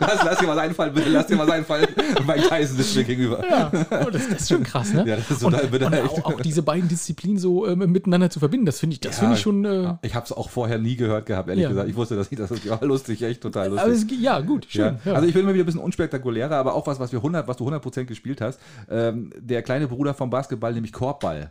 lass, 0.00 0.24
lass 0.24 0.38
dir 0.38 0.48
was 0.48 0.58
einfallen, 0.58 0.94
bitte, 0.94 1.08
lass 1.10 1.26
dir 1.26 1.38
was 1.38 1.48
einfallen. 1.50 1.86
Und 2.18 2.26
Mike 2.26 2.48
Tyson 2.48 2.76
sitzt 2.76 2.96
mir 2.96 3.04
gegenüber. 3.04 3.44
Ja, 3.48 3.70
oh, 4.06 4.10
das, 4.10 4.28
das 4.28 4.40
ist 4.42 4.48
schon 4.48 4.62
krass, 4.62 4.92
ne? 4.92 5.04
Ja, 5.06 5.16
das 5.16 5.30
ist 5.30 5.44
und, 5.44 5.52
total 5.52 5.82
und 5.84 5.92
echt. 5.92 6.04
auch, 6.10 6.24
auch 6.24 6.40
diese 6.40 6.62
beiden 6.62 6.88
Disziplinen 6.88 7.38
so 7.38 7.66
ähm, 7.66 7.78
miteinander 7.92 8.30
zu 8.30 8.38
verbinden, 8.38 8.66
das 8.66 8.80
finde 8.80 8.94
ich, 8.94 9.00
das 9.00 9.18
finde 9.18 9.34
ich 9.34 9.40
schon. 9.40 9.64
Äh, 9.64 9.94
Ich 10.02 10.14
habe 10.14 10.24
es 10.24 10.32
auch 10.32 10.50
vorher 10.50 10.78
nie 10.78 10.96
gehört 10.96 11.26
gehabt, 11.26 11.48
ehrlich 11.48 11.62
Ja. 11.64 11.68
gesagt. 11.68 11.88
Ich 11.88 11.96
wusste 11.96 12.05
das 12.14 12.30
nicht, 12.30 12.40
das 12.40 12.50
ist 12.52 12.64
ja 12.64 12.78
lustig, 12.82 13.22
echt 13.22 13.40
total 13.40 13.70
lustig. 13.70 14.12
es, 14.18 14.22
ja, 14.22 14.40
gut, 14.40 14.66
schön. 14.68 14.98
Ja. 15.04 15.14
Also 15.14 15.26
ich 15.26 15.34
bin 15.34 15.42
immer 15.42 15.54
wieder 15.54 15.64
ein 15.64 15.66
bisschen 15.66 15.80
unspektakulärer, 15.80 16.54
aber 16.56 16.74
auch 16.74 16.86
was, 16.86 17.00
was 17.00 17.10
wir 17.10 17.18
100, 17.18 17.48
was 17.48 17.56
du 17.56 17.68
100% 17.68 18.04
gespielt 18.04 18.40
hast. 18.40 18.60
Ähm, 18.88 19.30
der 19.38 19.62
kleine 19.62 19.88
Bruder 19.88 20.14
vom 20.14 20.30
Basketball, 20.30 20.72
nämlich 20.72 20.92
Korbball. 20.92 21.50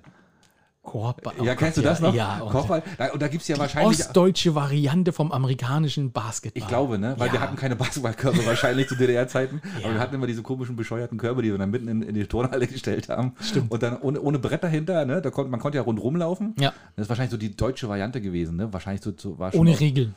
Korbball. 0.85 1.33
ja, 1.43 1.53
oh 1.53 1.55
kennst 1.57 1.77
du 1.79 1.81
das 1.81 1.99
noch? 1.99 2.13
Ja, 2.13 2.41
und 2.41 2.51
Korbball. 2.51 2.83
Da, 2.99 3.11
und 3.11 3.19
da 3.19 3.27
gibt 3.27 3.41
es 3.41 3.47
ja 3.47 3.55
die 3.55 3.61
wahrscheinlich. 3.61 3.99
ostdeutsche 4.01 4.53
Variante 4.53 5.13
vom 5.13 5.31
amerikanischen 5.31 6.11
Basketball. 6.11 6.61
Ich 6.61 6.67
glaube, 6.67 6.99
ne? 6.99 7.15
Weil 7.17 7.27
Ja. 7.27 7.33
wir 7.33 7.41
hatten 7.41 7.55
keine 7.55 7.75
Basketballkörbe 7.75 8.37
wahrscheinlich 8.45 8.87
zu 8.87 8.95
DDR-Zeiten. 8.95 9.61
Ja. 9.79 9.85
Aber 9.85 9.95
wir 9.95 9.99
hatten 9.99 10.13
immer 10.13 10.27
diese 10.27 10.43
komischen, 10.43 10.75
bescheuerten 10.75 11.17
Körbe, 11.17 11.41
die 11.41 11.49
wir 11.49 11.57
dann 11.57 11.71
mitten 11.71 11.87
in, 11.87 12.03
in 12.03 12.13
die 12.13 12.27
Turnhalle 12.27 12.67
gestellt 12.67 13.09
haben. 13.09 13.33
Stimmt. 13.41 13.71
Und 13.71 13.81
dann 13.81 13.97
ohne, 13.99 14.21
ohne 14.21 14.37
Brett 14.37 14.63
dahinter, 14.63 15.05
ne? 15.05 15.23
Da 15.23 15.31
konnte, 15.31 15.49
man 15.49 15.59
konnte 15.59 15.77
ja 15.79 15.81
rundrum 15.83 16.17
laufen. 16.17 16.53
Ja. 16.59 16.71
Das 16.95 17.05
ist 17.05 17.09
wahrscheinlich 17.09 17.31
so 17.31 17.37
die 17.37 17.57
deutsche 17.57 17.89
Variante 17.89 18.21
gewesen, 18.21 18.55
ne? 18.55 18.71
Wahrscheinlich 18.71 19.03
so, 19.03 19.11
so 19.17 19.39
war 19.39 19.51
schon. 19.51 19.61
Ohne 19.61 19.79
Regeln. 19.79 20.13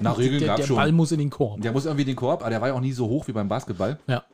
Nach 0.00 0.18
Regeln 0.18 0.40
der 0.40 0.48
gab 0.48 0.56
der 0.58 0.66
schon. 0.66 0.76
Ball 0.76 0.92
muss 0.92 1.12
in 1.12 1.18
den 1.18 1.30
Korb. 1.30 1.60
Der 1.60 1.72
muss 1.72 1.84
irgendwie 1.86 2.04
den 2.04 2.16
Korb, 2.16 2.40
aber 2.42 2.50
der 2.50 2.60
war 2.60 2.68
ja 2.68 2.74
auch 2.74 2.80
nie 2.80 2.92
so 2.92 3.08
hoch 3.08 3.28
wie 3.28 3.32
beim 3.32 3.48
Basketball. 3.48 3.98
Ja. 4.06 4.24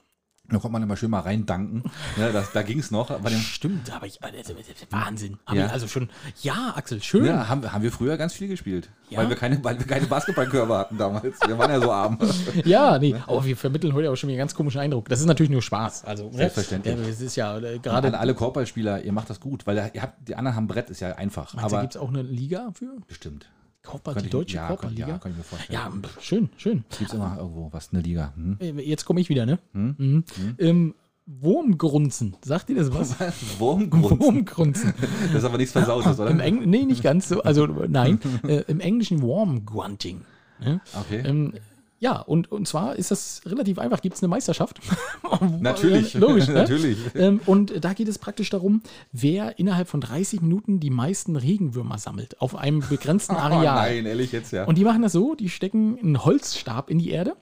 Da 0.48 0.58
konnte 0.58 0.70
man 0.74 0.82
immer 0.84 0.96
schön 0.96 1.10
mal 1.10 1.18
reindanken. 1.22 1.82
Ja, 2.16 2.30
das, 2.30 2.52
da 2.52 2.62
ging 2.62 2.78
es 2.78 2.92
noch. 2.92 3.08
Bei 3.18 3.30
dem, 3.30 3.40
Stimmt, 3.40 3.92
aber 3.92 4.06
ich, 4.06 4.22
also, 4.22 4.54
Wahnsinn. 4.90 5.38
Hab 5.44 5.56
Ja. 5.56 5.66
also 5.66 5.88
schon, 5.88 6.08
ja, 6.40 6.72
Axel, 6.76 7.02
schön. 7.02 7.24
ja, 7.24 7.48
haben, 7.48 7.64
wir- 7.64 7.72
haben 7.72 7.82
wir 7.82 7.90
früher 7.90 8.16
ganz 8.16 8.32
viel 8.34 8.46
gespielt. 8.46 8.88
Ja? 9.10 9.18
Weil, 9.18 9.28
wir 9.28 9.34
keine, 9.34 9.64
weil 9.64 9.76
wir 9.76 9.86
keine 9.88 10.06
Basketballkörbe 10.06 10.78
hatten 10.78 10.98
damals. 10.98 11.36
Wir 11.44 11.58
waren 11.58 11.70
ja 11.72 11.80
so 11.80 11.90
arm. 11.90 12.18
Ja, 12.64 12.96
nee, 13.00 13.16
aber 13.26 13.44
wir 13.44 13.56
vermitteln 13.56 13.92
heute 13.92 14.08
auch 14.08 14.14
schon 14.14 14.28
wieder 14.28 14.34
einen 14.36 14.42
ganz 14.46 14.54
komischen 14.54 14.80
Eindruck. 14.80 15.08
Das 15.08 15.18
ist 15.18 15.26
natürlich 15.26 15.50
nur 15.50 15.62
Spaß. 15.62 16.04
Also, 16.04 16.26
ne? 16.30 16.36
Selbstverständlich. 16.36 16.94
Ja, 16.96 17.02
es 17.08 17.20
ist 17.20 17.34
ja 17.34 17.58
äh, 17.58 17.80
Gerade 17.80 18.06
an 18.06 18.14
alle 18.14 18.34
Korbballspieler, 18.34 19.02
ihr 19.02 19.12
macht 19.12 19.28
das 19.28 19.40
gut, 19.40 19.66
weil 19.66 19.90
ihr 19.92 20.00
habt, 20.02 20.28
die 20.28 20.36
anderen 20.36 20.54
haben 20.56 20.68
Brett, 20.68 20.90
ist 20.90 21.00
ja 21.00 21.16
einfach. 21.16 21.54
Meinst 21.54 21.72
aber 21.74 21.82
gibt 21.82 21.96
es 21.96 22.00
auch 22.00 22.08
eine 22.08 22.22
Liga 22.22 22.70
für? 22.72 22.92
bestimmt. 23.08 23.46
Könnte 23.86 24.22
die 24.22 24.30
deutsche 24.30 24.56
ja, 24.56 24.68
Korbballliga. 24.68 25.08
Ja, 25.08 25.18
kann 25.18 25.32
ich 25.32 25.38
mir 25.38 25.44
vorstellen. 25.44 26.02
Ja, 26.02 26.10
schön, 26.20 26.48
schön. 26.56 26.84
Gibt 26.98 27.10
es 27.10 27.14
immer 27.14 27.36
irgendwo 27.38 27.72
was, 27.72 27.92
eine 27.92 28.02
Liga. 28.02 28.32
Hm? 28.34 28.56
Äh, 28.60 28.82
Jetzt 28.82 29.04
komme 29.04 29.20
ich 29.20 29.28
wieder, 29.28 29.46
ne? 29.46 29.58
Mhm. 29.72 30.24
Ähm, 30.58 30.94
Wurmgrunzen. 31.26 32.36
Sagt 32.44 32.70
ihr 32.70 32.76
das 32.76 32.92
was? 32.92 33.16
Wurmgrund. 33.58 34.20
Wurmgrunzen. 34.20 34.94
Das 35.26 35.42
ist 35.42 35.44
aber 35.44 35.58
nichts 35.58 35.72
Versautes, 35.72 36.20
oder? 36.20 36.30
Im 36.30 36.40
Eng 36.40 36.60
nee, 36.70 36.84
nicht 36.84 37.02
ganz 37.02 37.28
so. 37.28 37.42
Also 37.42 37.66
nein, 37.66 38.20
äh, 38.44 38.62
im 38.68 38.80
Englischen 38.80 39.22
Wormgrunting. 39.22 40.20
Ne? 40.60 40.80
Okay. 40.94 41.22
Ähm, 41.24 41.52
ja, 41.98 42.20
und, 42.20 42.52
und 42.52 42.68
zwar 42.68 42.96
ist 42.96 43.10
das 43.10 43.40
relativ 43.46 43.78
einfach. 43.78 44.02
Gibt 44.02 44.16
es 44.16 44.22
eine 44.22 44.28
Meisterschaft? 44.28 44.80
Natürlich. 45.60 46.14
Logisch, 46.14 46.46
ne? 46.48 46.54
Natürlich. 46.54 46.98
Ähm, 47.14 47.40
und 47.46 47.84
da 47.84 47.94
geht 47.94 48.08
es 48.08 48.18
praktisch 48.18 48.50
darum, 48.50 48.82
wer 49.12 49.58
innerhalb 49.58 49.88
von 49.88 50.02
30 50.02 50.42
Minuten 50.42 50.78
die 50.78 50.90
meisten 50.90 51.36
Regenwürmer 51.36 51.98
sammelt 51.98 52.40
auf 52.40 52.54
einem 52.54 52.80
begrenzten 52.80 53.34
Oh 53.36 53.38
Areal. 53.38 53.74
nein, 53.74 54.06
ehrlich 54.06 54.32
jetzt 54.32 54.52
ja. 54.52 54.64
Und 54.64 54.76
die 54.76 54.84
machen 54.84 55.02
das 55.02 55.12
so, 55.12 55.34
die 55.34 55.48
stecken 55.48 55.98
einen 55.98 56.24
Holzstab 56.24 56.90
in 56.90 56.98
die 56.98 57.10
Erde 57.10 57.34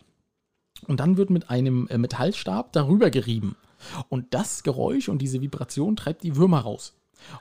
und 0.86 1.00
dann 1.00 1.16
wird 1.16 1.30
mit 1.30 1.50
einem 1.50 1.88
äh, 1.88 1.98
Metallstab 1.98 2.72
darüber 2.72 3.10
gerieben. 3.10 3.56
Und 4.08 4.32
das 4.34 4.62
Geräusch 4.62 5.08
und 5.08 5.18
diese 5.18 5.40
Vibration 5.40 5.96
treibt 5.96 6.22
die 6.22 6.36
Würmer 6.36 6.60
raus. 6.60 6.94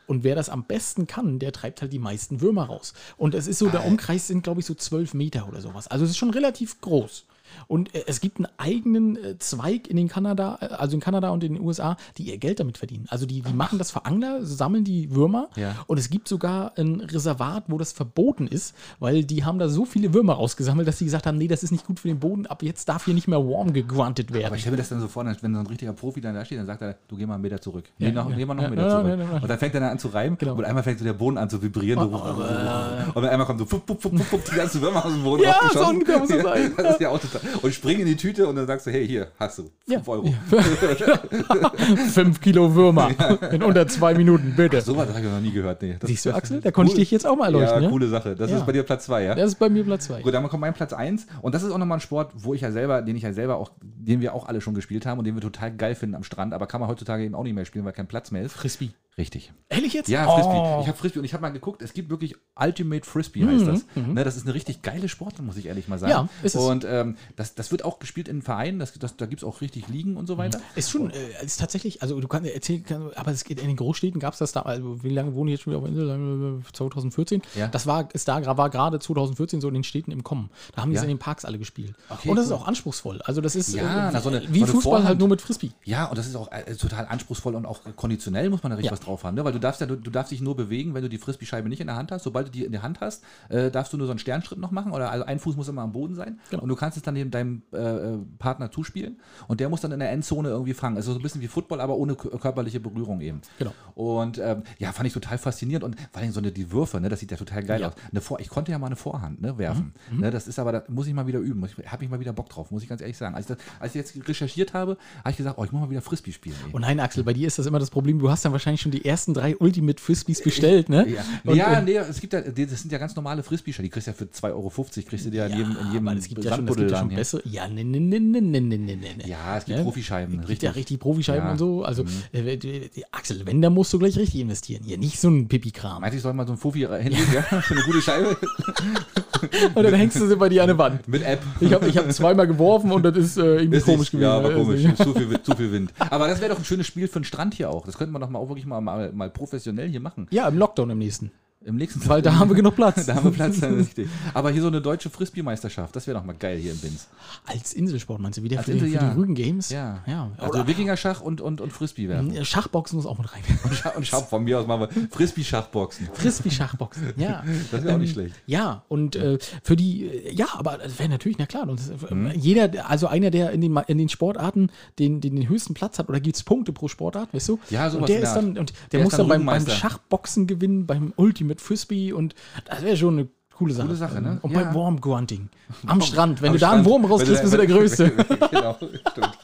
Und 0.08 0.24
wer 0.24 0.36
das 0.36 0.50
am 0.50 0.66
besten 0.66 1.08
kann, 1.08 1.40
der 1.40 1.52
treibt 1.52 1.82
halt 1.82 1.94
die 1.94 2.00
meisten 2.00 2.42
Würmer 2.42 2.66
raus. 2.66 2.94
Und 3.18 3.36
es 3.36 3.48
ist 3.48 3.60
so, 3.60 3.70
der 3.70 3.86
Umkreis 3.86 4.28
sind, 4.28 4.44
glaube 4.44 4.62
ich, 4.62 4.66
so 4.66 4.74
12 4.74 5.14
Meter 5.14 5.48
oder 5.48 5.62
sowas. 5.62 5.88
Also 5.88 6.06
es 6.06 6.12
ist 6.12 6.18
schon 6.18 6.32
relativ 6.32 6.80
groß. 6.82 7.26
Und 7.68 7.94
äh, 7.96 8.04
es 8.08 8.22
gibt 8.22 8.38
einen 8.38 8.48
eigenen 8.58 9.16
äh, 9.18 9.38
Zweig 9.40 9.88
in 9.88 9.98
den 9.98 10.08
Kanada, 10.08 10.58
äh, 10.62 10.66
also 10.68 10.96
in 10.96 11.02
Kanada 11.02 11.30
und 11.30 11.44
in 11.44 11.54
den 11.56 11.64
USA, 11.64 11.98
die 12.18 12.24
ihr 12.24 12.38
Geld 12.38 12.60
damit 12.60 12.78
verdienen. 12.78 13.06
Also 13.10 13.26
die, 13.26 13.42
die 13.42 13.54
machen 13.54 13.78
das 13.80 13.92
für 13.92 14.06
Angler, 14.06 14.46
sammeln 14.46 14.84
die 14.84 15.14
Würmer. 15.16 15.50
Ja. 15.56 15.76
Und 15.88 15.98
es 15.98 16.10
gibt 16.10 16.28
sogar 16.28 16.74
ein 16.78 17.00
Reservat, 17.02 17.66
wo 17.68 17.78
das 17.78 17.92
verboten 17.92 18.48
ist, 18.48 18.76
weil 19.00 19.24
die 19.24 19.44
haben 19.44 19.60
da 19.60 19.70
so 19.70 19.86
viele 19.86 20.14
Würmer 20.14 20.34
rausgesammelt, 20.34 20.88
dass 20.88 20.98
sie 21.00 21.06
gesagt 21.06 21.26
haben, 21.26 21.38
nee, 21.38 21.48
das 21.48 21.64
ist 21.64 21.72
nicht 21.72 21.86
gut 21.86 22.00
für 22.00 22.08
den 22.08 22.20
Boden, 22.20 22.46
ab 22.48 22.64
jetzt 22.64 22.88
darf 22.90 23.06
hier 23.06 23.14
nicht 23.14 23.28
mehr 23.28 23.40
warm 23.40 23.74
gegruntet 23.74 24.34
werden. 24.34 24.46
Aber 24.48 24.56
ich 24.56 24.62
stelle 24.62 24.76
mir 24.76 24.82
das 24.82 24.90
dann 24.90 25.00
so 25.02 25.08
vor, 25.08 25.26
wenn 25.26 25.54
so 25.54 25.60
ein 25.60 25.68
richtiger 25.68 25.94
Profi 25.94 26.22
dann 26.22 26.36
da 26.36 26.44
steht, 26.46 26.60
dann 26.60 26.66
sagt 26.66 26.82
er, 26.82 26.96
du 27.08 27.16
geh 27.18 27.26
mal 27.26 27.36
einen 27.36 27.44
Meter 27.44 27.60
zurück. 27.62 27.86
Nee, 27.98 28.12
noch, 28.12 28.30
ja. 28.30 28.36
geh 28.36 28.46
mal 28.46 28.54
noch 28.56 28.64
einen 28.64 28.78
Ja, 28.78 28.84
Meter 28.84 28.96
ja, 28.96 29.02
zurück. 29.04 29.20
ja, 29.20 29.24
ja, 29.26 29.36
ja. 29.36 29.42
Und 29.42 29.50
dann 29.50 29.60
fängt 29.60 29.74
er 29.76 29.80
dann 29.82 29.90
an 29.92 30.00
zu 30.00 30.08
reimen 30.10 30.38
Genau. 30.38 30.56
und 30.56 30.66
einmal 30.66 30.84
fängt 30.84 31.00
so 31.00 31.06
der 31.06 31.14
Boden 31.14 31.38
an 31.38 31.50
zu 31.50 31.62
vibrieren. 31.62 32.00
So, 32.00 32.16
und 32.16 33.16
dann 33.24 33.26
einmal 33.26 33.46
kommt 33.48 33.60
so 33.60 33.66
fupp, 33.66 33.88
fupp, 33.88 34.02
fupp, 34.02 34.18
fupp, 34.18 34.26
fupp, 34.28 34.46
die 34.52 34.56
ganzen 34.56 34.82
Würmer 34.82 35.06
aus 35.06 35.12
dem 35.14 35.24
Boden 35.24 35.44
Ja, 35.44 35.52
rausgeschossen. 35.52 35.84
so 35.86 35.90
ungefähr 35.92 36.20
muss 36.20 36.30
es 36.30 36.44
sein. 36.44 36.74
Das 36.78 36.92
ist 36.96 37.00
ja 37.02 37.10
auch 37.10 37.20
total. 37.20 37.42
Und 37.62 37.74
springen 37.74 38.02
in 38.02 38.08
die 38.08 38.16
Tüte 38.16 38.48
und 38.48 38.56
dann 38.56 38.68
sagst 38.68 38.88
du, 38.88 38.92
hey, 38.92 39.08
hier, 39.08 39.28
hast 39.40 39.60
du. 39.60 39.70
5 39.88 40.08
Euro. 40.08 40.34
Fünf 42.14 42.42
Kilo 42.42 42.74
Würmer 42.74 43.12
in 43.52 43.64
unter 43.64 43.88
zwei 43.88 44.14
Minuten, 44.14 44.54
bitte. 44.56 44.82
So 44.82 44.96
was 44.96 45.10
habe 45.10 45.20
ich 45.20 45.26
noch 45.26 45.40
nie 45.40 45.52
gehört. 45.52 45.82
Nee. 45.82 45.96
Das, 46.00 46.10
Siehst 46.10 46.26
du, 46.26 46.34
Axel? 46.34 46.62
Da 46.62 46.72
konnte 46.72 46.94
ich 46.94 47.00
dich 47.00 47.12
jetzt 47.12 47.26
auch 47.26 47.36
mal 47.36 47.46
erleuchten. 47.46 47.76
Ja, 47.78 47.84
Ja, 47.84 47.90
coole 47.90 48.08
Sache. 48.08 48.36
Das 48.36 48.52
ist 48.52 48.66
bei 48.66 48.72
dir 48.72 48.84
Platz 48.84 49.06
2, 49.06 49.24
ja? 49.24 49.36
Das 49.36 49.48
ist 49.50 49.60
bei 49.60 49.70
mir 49.70 49.84
Platz 49.84 50.06
zwei. 50.06 50.22
Gut, 50.22 50.34
dann 50.34 50.48
kommt 50.48 50.62
mein 50.62 50.74
Platz 50.74 50.94
1. 50.94 51.28
Und 51.42 51.56
das 51.56 51.64
ist 51.64 51.72
auch 51.72 51.78
nochmal 51.78 51.98
ein 51.98 52.02
Sport, 52.02 52.32
wo 52.36 52.54
ich 52.54 52.62
ja 52.62 52.72
selber, 52.72 53.02
den 53.02 53.16
ich 53.16 53.24
ja 53.24 53.34
selber 53.34 53.58
auch, 53.58 53.72
den 53.82 54.22
wir 54.22 54.34
auch 54.34 54.48
alle 54.48 54.62
schon 54.62 54.74
gespielt 54.74 55.06
haben 55.06 55.20
und 55.20 55.26
den 55.26 55.36
wir 55.36 55.42
total 55.42 55.72
geil 55.76 55.96
finden 55.96 56.16
am 56.16 56.24
Strand, 56.24 56.54
aber 56.54 56.68
kann 56.68 56.82
man 56.82 56.90
heutzutage 56.90 57.24
eben 57.24 57.36
auch 57.36 57.44
nicht 57.44 57.54
mehr 57.54 57.66
spielen, 57.66 57.86
weil 57.86 57.94
kein 57.94 58.08
Platz 58.08 58.32
mehr 58.32 58.44
ist. 58.44 58.54
Frisbee. 58.54 58.90
Richtig. 59.18 59.52
Ehrlich 59.70 59.94
jetzt? 59.94 60.10
Ja, 60.10 60.26
Frisbee. 60.28 60.52
Oh. 60.56 60.80
Ich 60.82 60.88
habe 60.88 60.98
Frisbee 60.98 61.20
und 61.20 61.26
ich 61.26 61.34
habe 61.34 61.42
mal 61.42 61.50
geguckt, 61.50 61.82
es 61.84 61.94
gibt 61.94 62.10
wirklich 62.10 62.36
Ultimate 62.60 63.06
Frisbee, 63.06 63.46
heißt 63.46 63.68
das. 63.68 63.86
Ne, 63.96 64.24
das 64.24 64.36
ist 64.36 64.46
eine 64.46 64.56
richtig 64.56 64.82
geile 64.82 65.08
Sportart, 65.08 65.44
muss 65.46 65.56
ich 65.58 65.68
ehrlich 65.68 65.88
mal 65.88 66.00
sagen. 66.00 66.12
Mhm. 66.14 66.30
Ja, 66.42 66.46
ist 66.46 66.56
es. 66.56 66.62
Und 66.62 66.84
ähm, 66.88 67.16
das, 67.36 67.54
das 67.54 67.72
wird 67.72 67.86
auch 67.86 68.00
gespielt 68.00 68.28
in 68.28 68.42
Vereinen, 68.42 68.80
das, 68.80 68.94
das, 68.94 69.16
da 69.16 69.28
gibt 69.28 69.44
es 69.44 69.48
auch 69.48 69.62
richtig 69.62 69.88
Ligen 69.88 70.18
und 70.18 70.26
so 70.26 70.38
weiter. 70.40 70.60
Ist 70.76 70.90
schon, 70.90 71.12
äh, 71.12 71.46
ist 71.46 71.60
tatsächlich, 71.60 72.02
also 72.02 72.20
du 72.20 72.28
kannst 72.28 72.50
erzählen, 72.50 72.84
aber 73.16 73.32
es 73.32 73.44
geht 73.44 73.60
in 73.62 73.68
den 73.68 73.76
Großstädten 73.78 74.20
gab 74.20 74.34
es 74.34 74.40
das 74.40 74.52
da, 74.52 74.62
also 74.64 75.04
wie 75.04 75.10
lange 75.10 75.36
wohne 75.36 75.52
ich 75.52 75.58
jetzt 75.58 75.64
schon 75.64 75.74
wieder 75.74 75.78
auf 75.80 75.84
der 75.84 75.92
Insel? 75.94 76.08
Lange, 76.08 76.60
äh, 76.68 76.74
2014. 76.74 77.42
Ja. 77.56 77.68
Das 77.68 77.86
war, 77.86 78.10
ist 78.14 78.28
da, 78.28 78.58
war 78.58 78.70
gerade 78.72 79.00
2014 79.00 79.62
so 79.62 79.68
in 79.68 79.76
den 79.76 79.84
Städten 79.84 80.12
im 80.12 80.24
Kommen. 80.24 80.50
Da 80.76 80.82
haben 80.82 80.90
die 80.90 80.96
es 80.96 81.02
Ja. 81.02 81.04
in 81.04 81.10
den 81.10 81.20
Parks 81.20 81.46
alle 81.46 81.60
gespielt. 81.60 81.94
Okay, 82.10 82.30
Und 82.30 82.36
das 82.36 82.48
cool. 82.48 82.54
ist 82.56 82.62
auch 82.62 82.68
anspruchsvoll. 82.68 83.22
Also 83.24 83.42
das 83.42 83.56
ist 83.56 83.74
Ja, 83.76 84.10
äh, 84.10 84.12
na, 84.14 84.22
so 84.22 84.30
eine- 84.30 84.42
wie 84.52 84.62
so 84.62 84.66
Fußball 84.68 84.94
halt 84.94 85.02
Vorhand. 85.04 85.20
nur 85.20 85.28
mit 85.30 85.42
Frisbee. 85.42 85.70
Ja, 85.84 86.06
und 86.06 86.18
das 86.18 86.26
ist 86.28 86.36
auch 86.36 86.52
äh, 86.52 86.76
total 86.76 87.06
anspruchsvoll 87.08 87.54
und 87.56 87.66
auch 87.66 87.82
konditionell 87.96 88.50
muss 88.50 88.64
man 88.64 88.72
da 88.72 88.76
richtig 88.78 88.92
was 88.92 89.03
drauf 89.06 89.24
haben, 89.24 89.36
ne? 89.36 89.44
weil 89.46 89.54
du 89.54 89.60
darfst 89.60 89.82
ja, 89.82 89.88
du, 89.88 89.96
du 89.96 90.10
darfst 90.12 90.32
dich 90.32 90.42
nur 90.42 90.56
bewegen, 90.56 90.94
wenn 90.94 91.02
du 91.04 91.10
die 91.10 91.18
Frisbee-Scheibe 91.18 91.70
nicht 91.70 91.82
in 91.82 91.88
der 91.88 91.96
Hand 91.96 92.12
hast. 92.12 92.24
Sobald 92.24 92.48
du 92.48 92.52
die 92.52 92.64
in 92.66 92.72
der 92.72 92.82
Hand 92.84 93.02
hast, 93.02 93.24
äh, 93.50 93.70
darfst 93.72 93.94
du 93.94 93.98
nur 93.98 94.08
so 94.08 94.12
einen 94.12 94.20
Sternschritt 94.20 94.60
noch 94.60 94.72
machen 94.72 94.92
oder 94.92 95.12
also 95.12 95.26
ein 95.26 95.40
Fuß 95.40 95.56
muss 95.56 95.68
immer 95.68 95.82
am 95.82 95.92
Boden 95.92 96.16
sein 96.16 96.40
Genau. 96.50 96.64
und 96.64 96.70
du 96.70 96.76
kannst 96.76 96.98
es 96.98 97.04
dann 97.04 97.14
neben 97.14 97.32
deinem 97.32 97.64
äh, 97.74 97.78
äh, 97.78 98.18
Partner 98.40 98.72
zuspielen 98.72 99.20
und 99.48 99.60
der 99.60 99.70
muss 99.70 99.82
dann 99.82 99.92
in 99.92 100.00
der 100.00 100.12
Endzone 100.12 100.50
irgendwie 100.50 100.74
fangen. 100.74 100.98
Also 100.98 101.14
so 101.14 101.20
ein 101.20 101.22
bisschen 101.24 101.42
wie 101.42 101.48
Football, 101.48 101.82
aber 101.82 101.96
ohne 101.96 102.14
kö- 102.14 102.38
körperliche 102.40 102.80
Berührung 102.80 103.22
eben. 103.22 103.42
Genau. 103.60 103.72
Und 103.96 104.38
ähm, 104.40 104.64
ja, 104.80 104.92
fand 104.92 105.08
ich 105.08 105.14
total 105.14 105.38
faszinierend 105.38 105.84
und 105.84 105.96
vor 106.12 106.22
allem 106.22 106.32
so 106.32 106.40
eine, 106.40 106.52
die 106.52 106.72
Würfe, 106.72 107.00
ne, 107.00 107.10
das 107.10 107.20
sieht 107.20 107.32
ja 107.32 107.38
total 107.38 107.64
geil 107.64 107.82
Ja. 107.82 107.88
aus. 107.90 107.94
Eine 108.12 108.22
Vor 108.22 108.40
ich 108.40 108.50
konnte 108.50 108.72
ja 108.72 108.80
mal 108.80 108.88
eine 108.88 108.96
Vorhand 108.96 109.42
ne, 109.42 109.58
werfen. 109.58 109.94
Ne, 110.12 110.32
das 110.32 110.48
ist 110.48 110.60
aber, 110.60 110.72
da 110.72 110.84
muss 110.88 111.08
ich 111.08 111.14
mal 111.14 111.28
wieder 111.28 111.40
üben. 111.40 111.64
Habe 111.88 112.04
ich 112.04 112.10
mal 112.10 112.20
wieder 112.20 112.34
Bock 112.34 112.50
drauf, 112.50 112.72
muss 112.72 112.84
ich 112.84 112.90
ganz 112.90 113.02
ehrlich 113.02 113.18
sagen. 113.18 113.36
Als 113.36 113.50
ich, 113.50 113.56
das, 113.56 113.66
als 113.80 113.96
ich 113.96 114.00
jetzt 114.14 114.28
recherchiert 114.30 114.74
habe, 114.74 114.98
habe 115.20 115.32
ich 115.32 115.38
gesagt, 115.38 115.58
oh, 115.58 115.64
ich 115.66 115.72
muss 115.72 115.82
mal 115.82 115.90
wieder 115.90 116.02
Frisbee 116.02 116.32
spielen. 116.32 116.56
ey. 116.68 116.74
Und 116.74 116.82
nein, 116.82 117.00
Axel, 117.00 117.24
bei 117.24 117.34
dir 117.34 117.48
ist 117.48 117.60
das 117.60 117.66
immer 117.66 117.80
das 117.80 117.90
Problem, 117.90 118.20
du 118.20 118.30
hast 118.32 118.46
dann 118.46 118.52
wahrscheinlich 118.52 118.82
schon 118.82 118.92
die 118.94 119.06
ersten 119.06 119.34
drei 119.34 119.58
Ultimate 119.58 120.02
Frisbees 120.02 120.42
bestellt, 120.42 120.90
ne? 120.90 121.08
Ja, 121.10 121.24
Und, 121.44 121.56
ja 121.58 121.74
äh, 121.80 121.82
nee, 121.84 121.96
es 121.98 122.22
gibt 122.22 122.34
ja, 122.34 122.42
das 122.42 122.82
sind 122.82 122.92
ja 122.92 122.98
ganz 122.98 123.16
normale 123.16 123.44
Frisbee-Scheiben. 123.44 123.84
Die 123.86 123.90
kriegst 123.90 124.08
du 124.08 124.12
ja 124.12 124.16
für 124.18 124.26
2,50 124.26 124.44
Euro, 124.54 124.72
kriegst 125.10 125.26
du 125.26 125.30
dir 125.30 125.46
in 125.48 125.58
jedem, 125.58 125.72
in 125.82 125.92
jedem 125.94 126.08
aber 126.08 126.18
es 126.18 126.28
gibt 126.28 126.44
ja 126.44 126.56
schon, 126.56 126.68
es 126.68 126.76
gibt 126.76 126.92
ja 126.92 126.98
schon 127.00 127.10
hier. 127.10 127.18
bessere. 127.18 127.42
Ja, 127.46 127.68
ne, 127.68 127.84
ne, 127.84 128.00
ne, 128.00 128.20
ne, 128.20 128.42
ne, 128.42 128.62
ne, 128.62 128.78
ne, 128.78 128.96
ne. 128.96 129.10
Ja, 129.28 129.58
es 129.58 129.66
gibt 129.66 129.78
Ne? 129.78 129.84
Profischeiben, 129.84 130.34
Es 130.36 130.40
gibt 130.42 130.50
richtig. 130.50 130.68
ja 130.68 130.72
richtig 130.72 131.00
Profischeiben 131.00 131.40
Ja. 131.42 131.46
Mhm. 131.46 131.52
und 131.54 131.58
so. 131.58 131.84
Also, 131.84 132.04
äh, 132.32 132.58
die- 132.58 132.90
die- 132.90 133.04
Axel, 133.12 133.46
wenn, 133.46 133.62
dann 133.62 133.74
musst 133.74 133.92
du 133.94 134.00
gleich 134.00 134.18
richtig 134.18 134.40
investieren. 134.42 134.84
Hier 134.86 134.98
nicht 134.98 135.20
so 135.20 135.30
ein 135.30 135.48
Pipi-Kram. 135.48 136.02
Meinte 136.02 136.18
ich, 136.18 136.24
soll 136.24 136.34
mal 136.34 136.46
so 136.48 136.54
ein 136.54 136.58
Fuffi 136.58 136.80
hinlegen, 136.80 137.34
ja? 137.34 137.42
Für 137.42 137.74
eine 137.76 137.84
gute 137.84 138.02
Scheibe 138.02 138.38
Und 139.76 139.84
dann 139.84 139.94
hängst 139.94 140.20
du 140.20 140.28
sie 140.28 140.36
bei 140.36 140.48
dir 140.50 140.62
an 140.64 140.68
der 140.68 140.78
Wand. 140.78 141.08
mit 141.08 141.22
App. 141.24 141.42
Ich 141.60 141.74
habe 141.74 141.88
ich 141.88 141.98
hab 141.98 142.10
zweimal 142.14 142.48
geworfen 142.48 142.92
und 142.92 143.04
das 143.04 143.18
ist 143.18 143.38
äh, 143.38 143.58
irgendwie 143.58 143.78
Ist 143.78 143.86
komisch 143.86 144.00
nicht, 144.00 144.12
gewesen. 144.12 144.24
Ja, 144.30 144.44
war 144.44 144.52
Äh, 144.52 144.56
komisch. 144.56 144.82
zu, 144.96 145.14
viel, 145.14 145.30
Wind- 145.30 145.46
zu 145.46 145.56
viel 145.56 145.72
Wind. 145.72 145.94
Aber 146.00 146.28
das 146.28 146.40
wäre 146.40 146.52
doch 146.52 146.60
ein 146.60 146.66
schönes 146.66 146.88
Spiel 146.88 147.08
für 147.08 147.20
den 147.20 147.26
Strand 147.26 147.54
hier 147.54 147.70
auch. 147.70 147.86
Das 147.86 147.98
könnte 147.98 148.14
man 148.14 148.22
doch 148.22 148.30
mal 148.30 148.40
auch 148.40 148.48
wirklich 148.48 148.66
mal, 148.66 148.80
mal, 148.84 149.12
mal 149.14 149.30
professionell 149.30 149.90
hier 149.90 150.00
machen. 150.00 150.28
Ja, 150.32 150.48
im 150.48 150.58
Lockdown 150.58 150.90
im 150.92 151.00
nächsten. 151.00 151.32
Im 151.66 151.76
nächsten 151.78 152.08
Weil 152.10 152.22
da 152.22 152.36
haben 152.38 152.50
wir 152.50 152.56
genug 152.56 152.76
Platz. 152.76 153.06
Da 153.06 153.16
haben 153.16 153.26
wir 153.26 153.32
Platz, 153.32 153.60
dann 153.60 153.76
richtig. 153.76 154.10
Aber 154.34 154.52
hier 154.52 154.62
so 154.62 154.68
eine 154.68 154.82
deutsche 154.82 155.10
Frisbee-Meisterschaft, 155.10 155.96
das 155.96 156.08
wäre 156.08 156.18
doch 156.18 156.26
mal 156.26 156.34
geil 156.34 156.58
hier 156.58 156.72
in 156.74 156.78
Binz. 156.80 157.08
Als 157.46 157.74
Inselsport 157.74 158.20
meinst 158.20 158.38
du, 158.38 158.44
wieder 158.44 158.58
Als 158.58 158.66
für, 158.66 158.74
die, 158.74 158.80
Insel, 158.80 159.00
für 159.00 159.06
ja. 159.06 159.14
die 159.14 159.20
Rügen 159.20 159.36
Games? 159.36 159.70
Ja. 159.70 160.04
ja. 160.06 160.32
Also 160.38 160.68
Wikingerschach 160.68 161.22
und, 161.22 161.40
und, 161.42 161.62
und 161.62 161.72
Frisbee 161.72 162.10
werfen. 162.10 162.34
äh, 162.36 162.44
Schachboxen 162.44 162.98
muss 162.98 163.06
auch 163.06 163.18
mit 163.18 163.32
rein. 163.34 163.42
Und 163.64 163.74
Schach, 163.76 163.96
und 163.96 164.06
Schach, 164.08 164.26
von 164.28 164.44
mir 164.44 164.60
aus 164.60 164.68
machen 164.68 164.82
wir 164.82 165.08
Frisbee-Schachboxen. 165.12 166.10
Frisbee-Schachboxen, 166.14 167.14
ja. 167.18 167.44
Das 167.72 167.84
wäre 167.84 167.96
auch 167.96 168.00
nicht 168.00 168.10
Ähm, 168.18 168.24
schlecht. 168.24 168.36
Ja, 168.46 168.84
und 168.90 169.16
äh, 169.16 169.38
für 169.64 169.76
die, 169.76 170.06
äh, 170.06 170.34
ja, 170.34 170.48
aber 170.58 170.78
das 170.80 171.00
wäre 171.00 171.10
natürlich, 171.10 171.38
na 171.38 171.46
klar, 171.46 171.68
und 171.68 171.80
das, 171.80 171.90
äh, 171.90 172.14
Mhm. 172.14 172.32
jeder, 172.36 172.90
also 172.90 173.08
einer, 173.08 173.32
der 173.32 173.52
in 173.52 173.62
den, 173.62 173.76
in 173.88 173.98
den 173.98 174.10
Sportarten 174.10 174.70
den, 175.00 175.22
den, 175.22 175.36
den 175.36 175.48
höchsten 175.50 175.74
Platz 175.74 175.98
hat, 176.00 176.10
oder 176.10 176.20
gibt 176.20 176.36
es 176.36 176.44
Punkte 176.44 176.74
pro 176.74 176.88
Sportart, 176.88 177.34
weißt 177.34 177.50
du? 177.50 177.60
Ja, 177.70 177.90
sowas 177.90 178.02
und 178.02 178.10
der 178.10 178.22
ist 178.22 178.34
dann, 178.34 178.58
und 178.58 178.72
der, 178.92 179.00
Der 179.00 179.04
muss 179.04 179.12
dann 179.16 179.28
dann 179.30 179.46
beim, 179.46 179.64
beim. 179.66 179.68
Schachboxen 179.74 180.48
gewinnen, 180.48 180.86
beim 180.86 181.14
Ultimate 181.16 181.53
Frisbee 181.62 182.14
und 182.14 182.36
das 182.66 182.82
wäre 182.84 182.98
schon 182.98 183.14
eine 183.20 183.28
coole 183.56 183.74
Sache. 183.74 183.86
Coole 183.88 183.98
Sache, 183.98 184.22
ne? 184.22 184.40
Und 184.42 184.52
Ja. 184.52 184.64
beim 184.64 184.74
Worm 184.74 185.00
Grunting. 185.00 185.48
Am 185.86 186.02
Strand. 186.02 186.42
Wenn 186.42 186.50
Am 186.50 186.54
du 186.56 186.60
da 186.60 186.72
einen. 186.72 186.86
Wurm 186.86 187.06
rauskriegst, 187.06 187.42
bist 187.44 187.54
du 187.54 187.58
der 187.58 187.68
Größte. 187.68 188.10
genau, 188.52 188.76
stimmt. 188.80 189.38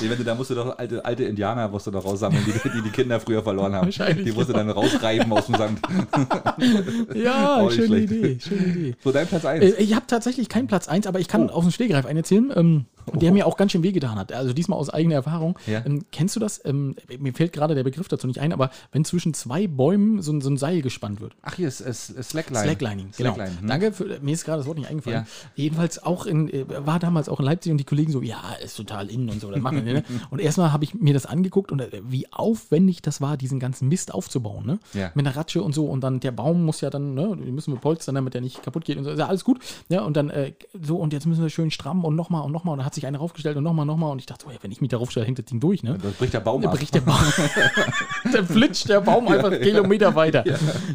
Nee, 0.00 0.10
wenn 0.10 0.18
du, 0.18 0.24
da 0.24 0.34
musst 0.34 0.50
du 0.50 0.54
doch 0.54 0.78
alte, 0.78 1.04
alte 1.04 1.24
Indianer 1.24 1.68
musst 1.68 1.86
du 1.86 1.90
doch 1.90 2.04
raussammeln, 2.04 2.42
die, 2.46 2.68
die 2.70 2.82
die 2.82 2.90
Kinder 2.90 3.20
früher 3.20 3.42
verloren 3.42 3.74
haben. 3.74 3.86
Wahrscheinlich, 3.86 4.24
Die 4.24 4.32
musst 4.32 4.48
du 4.48 4.52
dann 4.54 4.70
rausreiben 4.70 5.30
aus 5.32 5.46
dem 5.46 5.54
Sand. 5.56 5.80
Ja, 7.14 7.68
schöne 7.70 7.86
schlecht. 7.86 8.10
Idee, 8.10 8.38
schöne 8.40 8.64
Idee. 8.66 8.94
So, 9.02 9.12
dein 9.12 9.26
Platz 9.26 9.44
1. 9.44 9.62
Äh, 9.64 9.82
Ich 9.82 9.94
habe 9.94 10.06
tatsächlich 10.06 10.48
keinen 10.48 10.66
Platz 10.66 10.88
1, 10.88 11.06
aber 11.06 11.20
ich 11.20 11.28
kann 11.28 11.48
Oh. 11.50 11.54
aus 11.54 11.64
dem 11.64 11.72
Stehgreif 11.72 12.06
einen 12.06 12.18
erzählen, 12.18 12.52
ähm, 12.54 12.86
der 13.14 13.32
mir 13.32 13.46
auch 13.46 13.56
ganz 13.56 13.72
schön 13.72 13.82
wehgetan 13.82 14.16
hat. 14.18 14.32
Also 14.32 14.52
diesmal 14.52 14.78
aus 14.78 14.90
eigener 14.90 15.14
Erfahrung. 15.16 15.58
Ja. 15.66 15.82
Ähm, 15.84 16.04
kennst 16.12 16.36
du 16.36 16.40
das? 16.40 16.60
Ähm, 16.64 16.96
mir 17.18 17.32
fällt 17.32 17.52
gerade 17.52 17.74
der 17.74 17.84
Begriff 17.84 18.08
dazu 18.08 18.26
nicht 18.26 18.40
ein, 18.40 18.52
aber 18.52 18.70
wenn 18.92 19.04
zwischen 19.04 19.34
zwei 19.34 19.66
Bäumen 19.66 20.22
so, 20.22 20.32
ein- 20.32 20.40
so 20.40 20.50
ein 20.50 20.56
Seil 20.56 20.82
gespannt 20.82 21.20
wird. 21.20 21.34
Ach, 21.42 21.54
hier 21.54 21.68
ist, 21.68 21.80
ist, 21.80 22.06
Slackline. 22.22 22.62
Slacklining, 22.64 23.08
genau. 23.16 23.34
Slackline, 23.34 23.60
hm. 23.60 23.66
Danke, 23.68 23.92
für, 23.92 24.18
mir 24.20 24.32
ist 24.34 24.44
gerade 24.44 24.58
das 24.58 24.66
Wort 24.66 24.78
nicht 24.78 24.88
eingefallen. 24.88 25.20
Ja. 25.24 25.26
Jedenfalls 25.54 26.02
auch 26.02 26.26
in, 26.26 26.48
äh, 26.48 26.64
war 26.86 26.98
damals 26.98 27.28
auch 27.28 27.40
in 27.40 27.46
Leipzig 27.46 27.72
und 27.72 27.78
die 27.78 27.84
Kollegen 27.84 28.12
so, 28.12 28.22
ja, 28.22 28.40
ist 28.62 28.76
total 28.76 29.10
innen 29.10 29.28
und 29.30 29.40
so, 29.40 29.50
das 29.50 29.60
machen 29.60 29.84
wir. 29.84 29.94
Ne? 29.94 30.04
Und 30.30 30.40
erstmal 30.40 30.72
habe 30.72 30.84
ich 30.84 30.94
mir 30.94 31.14
das 31.14 31.26
angeguckt 31.26 31.72
und 31.72 31.80
äh, 31.80 32.00
wie 32.08 32.30
aufwendig 32.32 33.02
das 33.02 33.20
war, 33.20 33.36
diesen 33.36 33.58
ganzen 33.60 33.88
Mist 33.88 34.12
aufzubauen. 34.14 34.66
Ne? 34.66 34.78
Ja. 34.94 35.10
Mit 35.14 35.26
einer 35.26 35.36
Ratsche 35.36 35.62
und 35.62 35.74
so 35.74 35.86
und 35.86 36.02
dann 36.02 36.20
der 36.20 36.30
Baum 36.32 36.64
muss 36.64 36.80
ja 36.80 36.90
dann, 36.90 37.14
ne, 37.14 37.36
die 37.44 37.50
müssen 37.50 37.72
wir 37.72 37.80
polstern, 37.80 38.14
damit 38.14 38.34
der 38.34 38.40
nicht 38.40 38.62
kaputt 38.62 38.84
geht 38.84 38.96
und 38.98 39.04
so. 39.04 39.10
Ist 39.10 39.18
ja 39.18 39.26
alles 39.26 39.44
gut. 39.44 39.58
Ja, 39.88 40.02
und 40.02 40.16
dann 40.16 40.30
äh, 40.30 40.52
so 40.80 40.96
und 40.96 41.12
jetzt 41.12 41.26
müssen 41.26 41.42
wir 41.42 41.50
schön 41.50 41.70
stramm 41.70 42.04
und 42.04 42.16
nochmal 42.16 42.42
und 42.44 42.52
nochmal. 42.52 42.72
Und 42.72 42.78
dann 42.78 42.86
hat 42.92 42.96
sich 42.96 43.06
einer 43.06 43.18
raufgestellt 43.18 43.56
und 43.56 43.64
nochmal, 43.64 43.86
nochmal. 43.86 44.10
Und 44.12 44.18
ich 44.18 44.26
dachte, 44.26 44.44
oh, 44.46 44.50
ja, 44.50 44.58
wenn 44.60 44.70
ich 44.70 44.82
mich 44.82 44.90
darauf 44.90 45.10
stelle, 45.10 45.24
hängt 45.24 45.38
das 45.38 45.46
Ding 45.46 45.60
durch, 45.60 45.82
ne? 45.82 45.96
Da 46.00 46.10
bricht 46.18 46.34
der 46.34 46.40
Baum 46.40 46.60
Da 46.60 46.68
ab. 46.68 46.76
bricht 46.76 46.94
der 46.94 47.00
Baum. 47.00 47.16
dann 48.34 48.46
flitscht 48.46 48.88
der 48.88 49.00
Baum 49.00 49.28
einfach 49.28 49.50
Kilometer 49.60 50.14
weiter. 50.14 50.44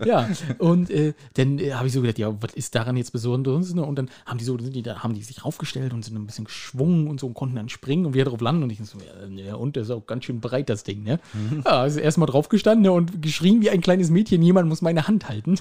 Ja. 0.05 0.29
Und 0.57 0.89
äh, 0.89 1.13
dann 1.35 1.59
äh, 1.59 1.73
habe 1.73 1.87
ich 1.87 1.93
so 1.93 2.01
gedacht, 2.01 2.17
ja, 2.19 2.33
was 2.41 2.53
ist 2.53 2.75
daran 2.75 2.97
jetzt 2.97 3.11
Besonderes? 3.11 3.73
Ne? 3.73 3.83
Und 3.83 3.97
dann 3.97 4.09
haben 4.25 4.37
die 4.37 4.45
so, 4.45 4.57
sind 4.57 4.75
die, 4.75 4.83
da 4.83 5.03
haben 5.03 5.13
die 5.13 5.23
sich 5.23 5.45
raufgestellt 5.45 5.93
und 5.93 6.03
sind 6.03 6.15
ein 6.15 6.25
bisschen 6.25 6.45
geschwungen 6.45 7.07
und 7.07 7.19
so 7.19 7.27
und 7.27 7.33
konnten 7.33 7.55
dann 7.55 7.69
springen 7.69 8.05
und 8.05 8.13
wieder 8.13 8.25
drauf 8.25 8.41
landen. 8.41 8.63
Und 8.63 8.71
ich 8.71 8.79
so, 8.83 8.97
ja, 8.99 9.43
ja, 9.45 9.55
und 9.55 9.77
das 9.77 9.83
ist 9.85 9.91
auch 9.91 10.05
ganz 10.05 10.25
schön 10.25 10.39
breit, 10.39 10.69
das 10.69 10.83
Ding, 10.83 11.03
ne? 11.03 11.19
Mhm. 11.33 11.63
Ja, 11.65 11.81
also 11.81 11.99
erstmal 11.99 12.27
draufgestanden 12.27 12.83
ne, 12.83 12.91
und 12.91 13.21
geschrien 13.21 13.61
wie 13.61 13.69
ein 13.69 13.81
kleines 13.81 14.09
Mädchen, 14.09 14.41
jemand 14.41 14.69
muss 14.69 14.81
meine 14.81 15.07
Hand 15.07 15.29
halten. 15.29 15.55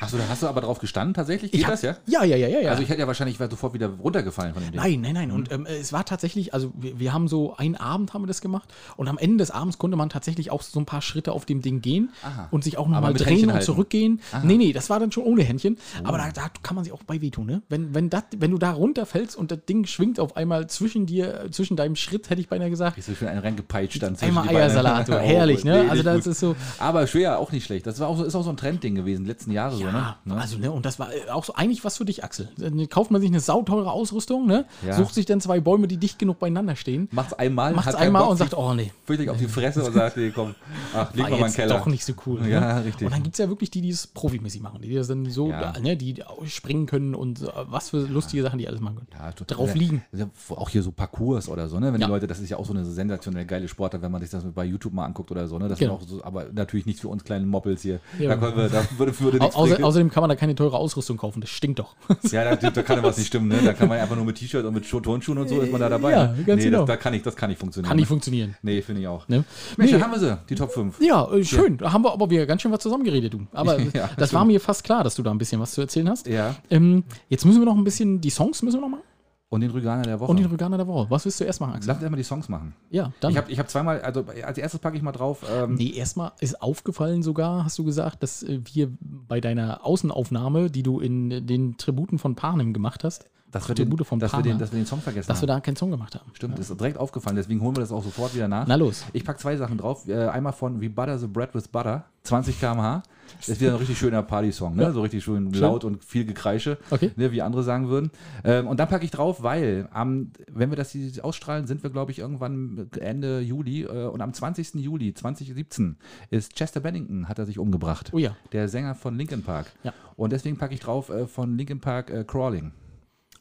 Achso, 0.00 0.16
da 0.16 0.24
hast 0.28 0.42
du 0.42 0.46
aber 0.48 0.60
drauf 0.60 0.78
gestanden, 0.78 1.14
tatsächlich? 1.14 1.52
Geht 1.52 1.60
Ich 1.60 1.66
hab- 1.66 1.72
das, 1.72 1.82
ja? 1.82 1.96
Ja, 2.06 2.24
ja, 2.24 2.36
ja, 2.36 2.48
ja. 2.48 2.60
ja. 2.60 2.70
Also 2.70 2.82
ich 2.82 2.88
hätte 2.88 3.00
ja 3.00 3.06
wahrscheinlich 3.06 3.38
sofort 3.38 3.74
wieder 3.74 3.88
runtergefallen 3.88 4.54
von 4.54 4.62
dem 4.62 4.72
Ding. 4.72 4.80
Nein, 4.80 5.00
nein, 5.00 5.14
nein. 5.14 5.28
Mhm. 5.28 5.34
Und 5.34 5.52
ähm, 5.52 5.66
es 5.66 5.92
war 5.92 6.04
tatsächlich, 6.04 6.54
also 6.54 6.72
wir, 6.74 6.98
wir 6.98 7.12
haben 7.12 7.28
so 7.28 7.56
einen 7.56 7.76
Abend 7.76 8.14
haben 8.14 8.22
wir 8.22 8.26
das 8.26 8.40
gemacht 8.40 8.68
und 8.96 9.08
am 9.08 9.18
Ende 9.18 9.38
des 9.38 9.50
Abends 9.50 9.78
konnte 9.78 9.96
man 9.96 10.08
tatsächlich 10.08 10.50
auch 10.50 10.62
so 10.62 10.80
ein 10.80 10.86
paar 10.86 11.02
Schritte 11.02 11.21
auf 11.30 11.44
dem 11.44 11.62
Ding 11.62 11.80
gehen 11.80 12.10
Aha. 12.24 12.48
und 12.50 12.64
sich 12.64 12.76
auch 12.78 12.88
nochmal 12.88 13.14
drehen 13.14 13.26
Händchen 13.28 13.48
und 13.48 13.54
halten. 13.54 13.66
zurückgehen. 13.66 14.20
Nee, 14.42 14.56
nee, 14.56 14.72
das 14.72 14.90
war 14.90 14.98
dann 14.98 15.12
schon 15.12 15.22
ohne 15.22 15.44
Händchen. 15.44 15.78
Aber 16.02 16.18
da, 16.18 16.30
da 16.32 16.50
kann 16.64 16.74
man 16.74 16.82
sich 16.82 16.92
auch 16.92 17.04
bei 17.04 17.20
wehtun, 17.20 17.46
ne? 17.46 17.62
Wenn, 17.68 17.94
wenn, 17.94 18.10
das, 18.10 18.24
wenn 18.36 18.50
du 18.50 18.58
da 18.58 18.72
runterfällst 18.72 19.36
und 19.36 19.52
das 19.52 19.60
Ding 19.68 19.86
schwingt 19.86 20.18
auf 20.18 20.36
einmal 20.36 20.66
zwischen 20.66 21.06
dir, 21.06 21.46
zwischen 21.52 21.76
deinem 21.76 21.94
Schritt, 21.94 22.28
hätte 22.30 22.40
ich 22.40 22.48
beinahe 22.48 22.70
gesagt. 22.70 22.96
Wie 22.96 23.00
so 23.02 23.14
schön 23.14 23.28
einen 23.28 23.38
reingepeitscht 23.40 24.02
dann 24.02 24.16
Einmal. 24.20 24.48
Eiersalat, 24.48 25.06
so, 25.06 25.12
Oh, 25.16 25.18
herrlich, 25.18 25.64
ne? 25.64 25.84
nee, 25.84 25.90
Also 25.90 26.02
das 26.02 26.24
gut. 26.24 26.26
ist 26.32 26.40
so. 26.40 26.56
Aber 26.78 27.06
schwer, 27.06 27.38
auch 27.38 27.52
nicht 27.52 27.64
schlecht. 27.64 27.86
Das 27.86 28.00
war 28.00 28.08
auch 28.08 28.16
so, 28.16 28.24
ist 28.24 28.34
auch 28.34 28.42
so 28.42 28.50
ein 28.50 28.56
Trendding 28.56 28.94
gewesen, 28.94 29.24
letzten 29.26 29.52
Jahre 29.52 29.76
so, 29.76 29.84
ne? 29.84 29.90
Ja, 29.92 30.16
ne? 30.24 30.36
also, 30.40 30.58
ne, 30.58 30.72
und 30.72 30.84
das 30.86 30.98
war 30.98 31.12
äh, 31.12 31.30
auch 31.30 31.44
so 31.44 31.54
eigentlich 31.54 31.84
was 31.84 31.98
für 31.98 32.04
dich, 32.04 32.24
Axel. 32.24 32.48
Dann 32.56 32.88
kauft 32.88 33.10
man 33.10 33.20
sich 33.20 33.30
eine 33.30 33.40
sauteure 33.40 33.92
Ausrüstung, 33.92 34.46
ne? 34.46 34.64
Ja. 34.86 34.94
Sucht 34.94 35.14
sich 35.14 35.26
dann 35.26 35.40
zwei 35.40 35.60
Bäume, 35.60 35.86
die 35.88 35.96
dicht 35.98 36.18
genug 36.18 36.38
beieinander 36.38 36.76
stehen. 36.76 37.08
Macht's 37.12 37.32
einmal, 37.34 37.72
Macht's 37.72 37.94
einmal 37.94 38.22
Bock, 38.22 38.30
und 38.32 38.36
sagt, 38.38 38.54
oh 38.54 38.74
nee. 38.74 38.90
fürchterlich 39.04 39.30
auf 39.30 39.38
die 39.38 39.48
Fresse 39.48 39.84
und 39.84 39.92
sagt, 39.92 40.16
nee, 40.16 40.30
komm, 40.34 40.54
ach, 40.94 41.11
leg 41.14 41.30
war 41.30 41.38
mal 41.38 41.46
jetzt 41.46 41.56
Keller. 41.56 41.78
doch 41.78 41.86
nicht 41.86 42.04
so 42.04 42.12
cool. 42.26 42.40
Ne? 42.40 42.50
Ja, 42.50 42.78
richtig. 42.78 43.06
Und 43.06 43.12
dann 43.14 43.22
gibt 43.22 43.34
es 43.34 43.38
ja 43.38 43.48
wirklich 43.48 43.70
die, 43.70 43.80
die 43.80 43.90
es 43.90 44.06
profimäßig 44.06 44.60
machen, 44.62 44.80
die 44.82 44.94
das 44.94 45.08
dann 45.08 45.28
so, 45.30 45.48
Ja. 45.50 45.72
ne, 45.80 45.96
die 45.96 46.22
springen 46.46 46.86
können 46.86 47.14
und 47.14 47.42
äh, 47.42 47.46
was 47.66 47.90
für 47.90 47.98
lustige 47.98 48.42
Sachen 48.42 48.58
die 48.58 48.66
alles 48.68 48.80
machen 48.80 48.96
können. 48.96 49.08
Ja, 49.12 49.32
total. 49.32 49.56
Drauf 49.58 49.74
liegen. 49.74 50.02
Auch 50.50 50.68
hier 50.68 50.82
so 50.82 50.92
Parcours 50.92 51.48
oder 51.48 51.68
so, 51.68 51.78
ne? 51.78 51.92
Wenn 51.92 52.00
die 52.00 52.06
Leute, 52.06 52.26
das 52.26 52.40
ist 52.40 52.48
ja 52.50 52.56
auch 52.56 52.64
so 52.66 52.72
eine 52.72 52.84
sensationell 52.84 53.44
geile 53.44 53.68
Sportart, 53.68 54.02
wenn 54.02 54.12
man 54.12 54.20
sich 54.20 54.30
das 54.30 54.44
bei 54.54 54.64
YouTube 54.64 54.92
mal 54.92 55.04
anguckt 55.04 55.30
oder 55.30 55.46
so, 55.48 55.58
ne? 55.58 55.68
Das 55.68 55.78
Genau. 55.78 55.94
auch 55.94 56.02
so, 56.02 56.22
aber 56.24 56.46
natürlich 56.52 56.86
nicht 56.86 57.00
für 57.00 57.08
uns 57.08 57.24
kleinen 57.24 57.48
Moppels 57.48 57.82
hier. 57.82 58.00
Da 58.18 58.36
können 58.36 58.56
wir, 58.56 58.68
da 58.68 58.84
würde, 58.98 59.18
würde 59.20 59.40
Au 59.40 59.46
außer, 59.46 59.82
außerdem 59.84 60.10
kann 60.10 60.22
man 60.22 60.30
da 60.30 60.36
keine 60.36 60.54
teure 60.54 60.76
Ausrüstung 60.76 61.16
kaufen, 61.16 61.40
das 61.40 61.50
stinkt 61.50 61.78
doch. 61.78 61.94
Ja, 62.32 62.54
da, 62.56 62.70
da 62.70 62.82
kann 62.82 62.96
ja 62.98 63.02
was 63.02 63.18
nicht 63.18 63.26
stimmen, 63.26 63.48
ne? 63.48 63.58
Da 63.64 63.72
kann 63.74 63.88
man 63.88 63.98
einfach 63.98 64.16
nur 64.16 64.24
mit 64.24 64.36
T-Shirt 64.38 64.64
und 64.64 64.74
mit 64.74 64.84
Schuh- 64.86 65.00
Turnschuhen 65.00 65.38
und 65.38 65.48
so 65.48 65.60
ist 65.60 65.70
man 65.70 65.80
da 65.80 65.88
dabei. 65.88 66.12
Ja, 66.12 66.26
ne? 66.32 66.44
ganz 66.44 66.58
nee, 66.62 66.70
genau. 66.70 66.78
das, 66.80 66.86
da 66.86 66.96
kann 66.96 67.12
ich, 67.14 67.22
das 67.22 67.36
kann 67.36 67.50
nicht 67.50 67.58
funktionieren. 67.58 67.88
Kann 67.88 67.96
nicht 67.96 68.06
funktionieren. 68.08 68.56
Nee, 68.62 68.80
finde 68.82 69.00
ich 69.02 69.08
auch. 69.08 69.28
Ne? 69.28 69.44
Mensch, 69.76 69.92
Nee. 69.92 70.00
haben 70.00 70.12
wir 70.12 70.18
sie, 70.18 70.38
die 70.48 70.54
Top 70.54 70.70
5. 70.72 71.00
Ja, 71.02 71.30
äh, 71.32 71.44
schön. 71.44 71.78
Da 71.78 71.92
haben 71.92 72.04
wir 72.04 72.12
aber 72.12 72.30
wieder 72.30 72.46
ganz 72.46 72.62
schön 72.62 72.72
was 72.72 72.80
zusammengeredet, 72.80 73.34
du. 73.34 73.46
Aber 73.52 73.78
Ja, 73.94 74.10
das 74.16 74.32
war 74.32 74.44
mir 74.44 74.60
fast 74.60 74.84
klar, 74.84 75.04
dass 75.04 75.14
du 75.14 75.22
da 75.22 75.30
ein 75.30 75.38
bisschen 75.38 75.60
was 75.60 75.72
zu 75.72 75.80
erzählen 75.80 76.08
hast. 76.08 76.26
Ja. 76.26 76.54
Ähm, 76.70 77.04
jetzt 77.28 77.44
müssen 77.44 77.60
wir 77.60 77.66
noch 77.66 77.76
ein 77.76 77.84
bisschen, 77.84 78.20
die 78.20 78.30
Songs 78.30 78.62
müssen 78.62 78.78
wir 78.78 78.82
noch 78.82 78.88
machen. 78.88 79.04
Und 79.48 79.60
den 79.60 79.70
Rüganer 79.70 80.02
der 80.02 80.18
Woche. 80.18 80.30
Und 80.30 80.38
den 80.38 80.46
Rüganer 80.46 80.78
der 80.78 80.86
Woche. 80.86 81.10
Was 81.10 81.26
willst 81.26 81.38
du 81.38 81.44
erst 81.44 81.60
machen, 81.60 81.74
Axel? 81.74 81.88
Lass 81.88 81.96
uns 81.98 82.02
erstmal 82.04 82.16
die 82.16 82.24
Songs 82.24 82.48
machen. 82.48 82.74
Ja, 82.88 83.12
dann. 83.20 83.32
Ich 83.32 83.36
habe 83.36 83.52
ich 83.52 83.58
hab 83.58 83.68
zweimal, 83.68 84.00
also 84.00 84.24
als 84.42 84.56
erstes 84.56 84.80
packe 84.80 84.96
ich 84.96 85.02
mal 85.02 85.12
drauf. 85.12 85.44
Ähm, 85.54 85.74
Nee, 85.74 85.90
erstmal 85.90 86.32
ist 86.40 86.62
aufgefallen 86.62 87.22
sogar, 87.22 87.62
hast 87.62 87.78
du 87.78 87.84
gesagt, 87.84 88.22
dass 88.22 88.42
äh, 88.42 88.60
wir 88.72 88.88
bei 89.00 89.42
deiner 89.42 89.84
Außenaufnahme, 89.84 90.70
die 90.70 90.82
du 90.82 91.00
in 91.00 91.46
den 91.46 91.76
Tributen 91.76 92.18
von 92.18 92.34
Panem 92.34 92.72
gemacht 92.72 93.04
hast, 93.04 93.26
dass, 93.52 93.68
wir 93.68 93.74
den, 93.74 93.88
Tribute 93.88 94.06
von 94.06 94.18
dass, 94.18 94.32
wir 94.32 94.42
den, 94.42 94.58
dass 94.58 94.72
wir 94.72 94.80
den 94.80 94.86
Song 94.86 95.00
vergessen 95.00 95.28
dass 95.28 95.40
wir 95.40 95.48
haben. 95.48 95.58
da 95.58 95.60
keinen 95.60 95.76
Song 95.76 95.90
gemacht 95.90 96.14
haben. 96.16 96.30
Stimmt, 96.34 96.58
ist 96.58 96.68
direkt 96.80 96.98
aufgefallen, 96.98 97.36
deswegen 97.36 97.60
holen 97.60 97.76
wir 97.76 97.80
das 97.80 97.92
auch 97.92 98.02
sofort 98.02 98.34
wieder 98.34 98.48
nach. 98.48 98.66
Na 98.66 98.74
los. 98.74 99.04
Ich 99.12 99.24
packe 99.24 99.38
zwei 99.38 99.56
Sachen 99.56 99.78
drauf. 99.78 100.08
Äh, 100.08 100.26
einmal 100.28 100.52
von 100.52 100.80
We 100.80 100.90
Butter 100.90 101.18
the 101.18 101.26
Bread 101.28 101.54
with 101.54 101.68
Butter, 101.68 102.04
20 102.24 102.58
km/h. 102.58 103.02
Ist 103.46 103.60
wieder 103.60 103.70
ein 103.72 103.76
richtig 103.78 103.98
schöner 103.98 104.22
Party-Song, 104.22 104.76
ne? 104.76 104.82
Ja. 104.84 104.92
So 104.92 105.00
richtig 105.00 105.24
schön 105.24 105.52
laut 105.54 105.84
und 105.84 106.04
viel 106.04 106.24
Gekreische, 106.26 106.76
Okay. 106.90 107.12
ne? 107.16 107.32
wie 107.32 107.40
andere 107.40 107.62
sagen 107.62 107.88
würden. 107.88 108.10
Ähm, 108.44 108.66
und 108.66 108.78
dann 108.78 108.88
packe 108.88 109.04
ich 109.04 109.10
drauf, 109.10 109.42
weil 109.42 109.88
am, 109.92 110.32
wenn 110.50 110.70
wir 110.70 110.76
das 110.76 110.90
hier 110.90 111.24
ausstrahlen, 111.24 111.66
sind 111.66 111.82
wir, 111.82 111.90
glaube 111.90 112.12
ich, 112.12 112.18
irgendwann 112.18 112.88
Ende 113.00 113.40
Juli. 113.40 113.82
Äh, 113.84 114.06
und 114.06 114.20
am 114.20 114.32
20. 114.34 114.74
Juli 114.74 115.14
2017 115.14 115.96
ist 116.30 116.54
Chester 116.54 116.80
Bennington, 116.80 117.28
hat 117.28 117.38
er 117.38 117.46
sich 117.46 117.58
umgebracht. 117.58 118.10
Oh 118.12 118.18
ja. 118.18 118.36
Der 118.52 118.68
Sänger 118.68 118.94
von 118.94 119.16
Linkin 119.16 119.42
Park. 119.42 119.72
Ja. 119.82 119.92
Und 120.16 120.32
deswegen 120.32 120.58
packe 120.58 120.74
ich 120.74 120.80
drauf 120.80 121.08
äh, 121.08 121.26
von 121.26 121.56
Linkin 121.56 121.80
Park 121.80 122.10
äh, 122.10 122.24
Crawling. 122.24 122.72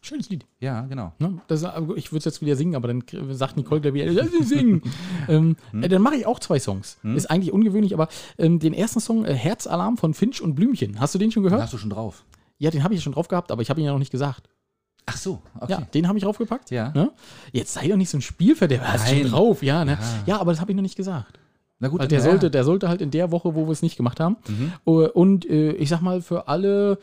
Schönes 0.04 0.30
Lied. 0.30 0.46
Ja, 0.60 0.82
genau. 0.82 1.14
Ne? 1.20 1.40
Das, 1.48 1.62
ich 1.96 2.12
würde 2.12 2.18
es 2.20 2.26
jetzt 2.26 2.42
wieder 2.42 2.56
singen, 2.56 2.76
aber 2.76 2.88
dann 2.88 3.04
sagt 3.32 3.56
Nicole 3.56 3.94
wieder, 3.94 4.12
lass 4.12 4.32
sie 4.32 4.44
singen. 4.44 4.82
ähm, 5.28 5.56
Hm? 5.72 5.84
äh, 5.84 5.88
dann 5.90 6.02
mache 6.02 6.16
ich 6.16 6.26
auch 6.26 6.40
zwei 6.40 6.60
Songs. 6.60 6.98
Ist 7.04 7.30
eigentlich 7.30 7.52
ungewöhnlich, 7.54 7.94
aber 7.94 8.08
ähm, 8.40 8.58
den 8.60 8.74
ersten 8.74 9.00
Song, 9.00 9.26
äh, 9.26 9.34
Herzalarm 9.36 9.98
von 9.98 10.14
Finch 10.16 10.42
und 10.42 10.56
Blümchen. 10.56 11.00
Hast 11.00 11.14
du 11.14 11.20
den 11.20 11.32
schon 11.32 11.44
gehört? 11.44 11.62
Hast 11.62 11.74
du 11.74 11.78
schon 11.78 11.92
drauf? 11.92 12.26
Ja, 12.58 12.72
den 12.72 12.84
habe 12.84 12.94
ich 12.96 13.00
ja 13.00 13.04
schon 13.04 13.14
drauf 13.14 13.28
gehabt, 13.28 13.52
aber 13.52 13.62
ich 13.62 13.70
habe 13.70 13.80
ihn 13.80 13.86
ja 13.86 13.92
noch 13.92 14.00
nicht 14.00 14.12
gesagt. 14.12 14.50
Ach 15.06 15.18
so, 15.18 15.42
okay. 15.60 15.72
Ja, 15.74 15.82
den 15.82 16.08
habe 16.08 16.18
ich 16.18 16.24
draufgepackt. 16.24 16.72
Ja. 16.72 16.92
Ne? 16.94 17.12
Jetzt 17.52 17.74
sei 17.74 17.88
doch 17.88 17.96
nicht 17.98 18.10
so 18.10 18.18
ein 18.18 18.22
Spielverderber. 18.22 18.88
Hast 18.94 19.12
du 19.12 19.16
schon 19.20 19.32
drauf, 19.32 19.62
ja, 19.64 19.84
ne? 19.86 19.98
Ja, 20.26 20.40
aber 20.40 20.52
das 20.52 20.62
habe 20.62 20.72
ich 20.72 20.76
noch 20.76 20.84
nicht 20.84 20.96
gesagt. 20.96 21.40
Na 21.80 21.88
gut, 21.88 22.00
Weil 22.00 22.08
der 22.08 22.20
na 22.20 22.26
sollte, 22.26 22.46
ja. 22.48 22.50
der 22.52 22.64
sollte 22.64 22.88
halt 22.90 23.02
in 23.02 23.10
der 23.10 23.32
Woche, 23.32 23.56
wo 23.56 23.66
wir 23.66 23.72
es 23.72 23.82
nicht 23.82 23.98
gemacht 23.98 24.20
haben. 24.20 24.38
Mhm. 24.48 24.72
Äh, 24.86 24.90
Und 25.10 25.50
äh, 25.50 25.72
ich 25.74 25.90
sag 25.90 26.02
mal, 26.02 26.22
für 26.22 26.48
alle 26.48 27.00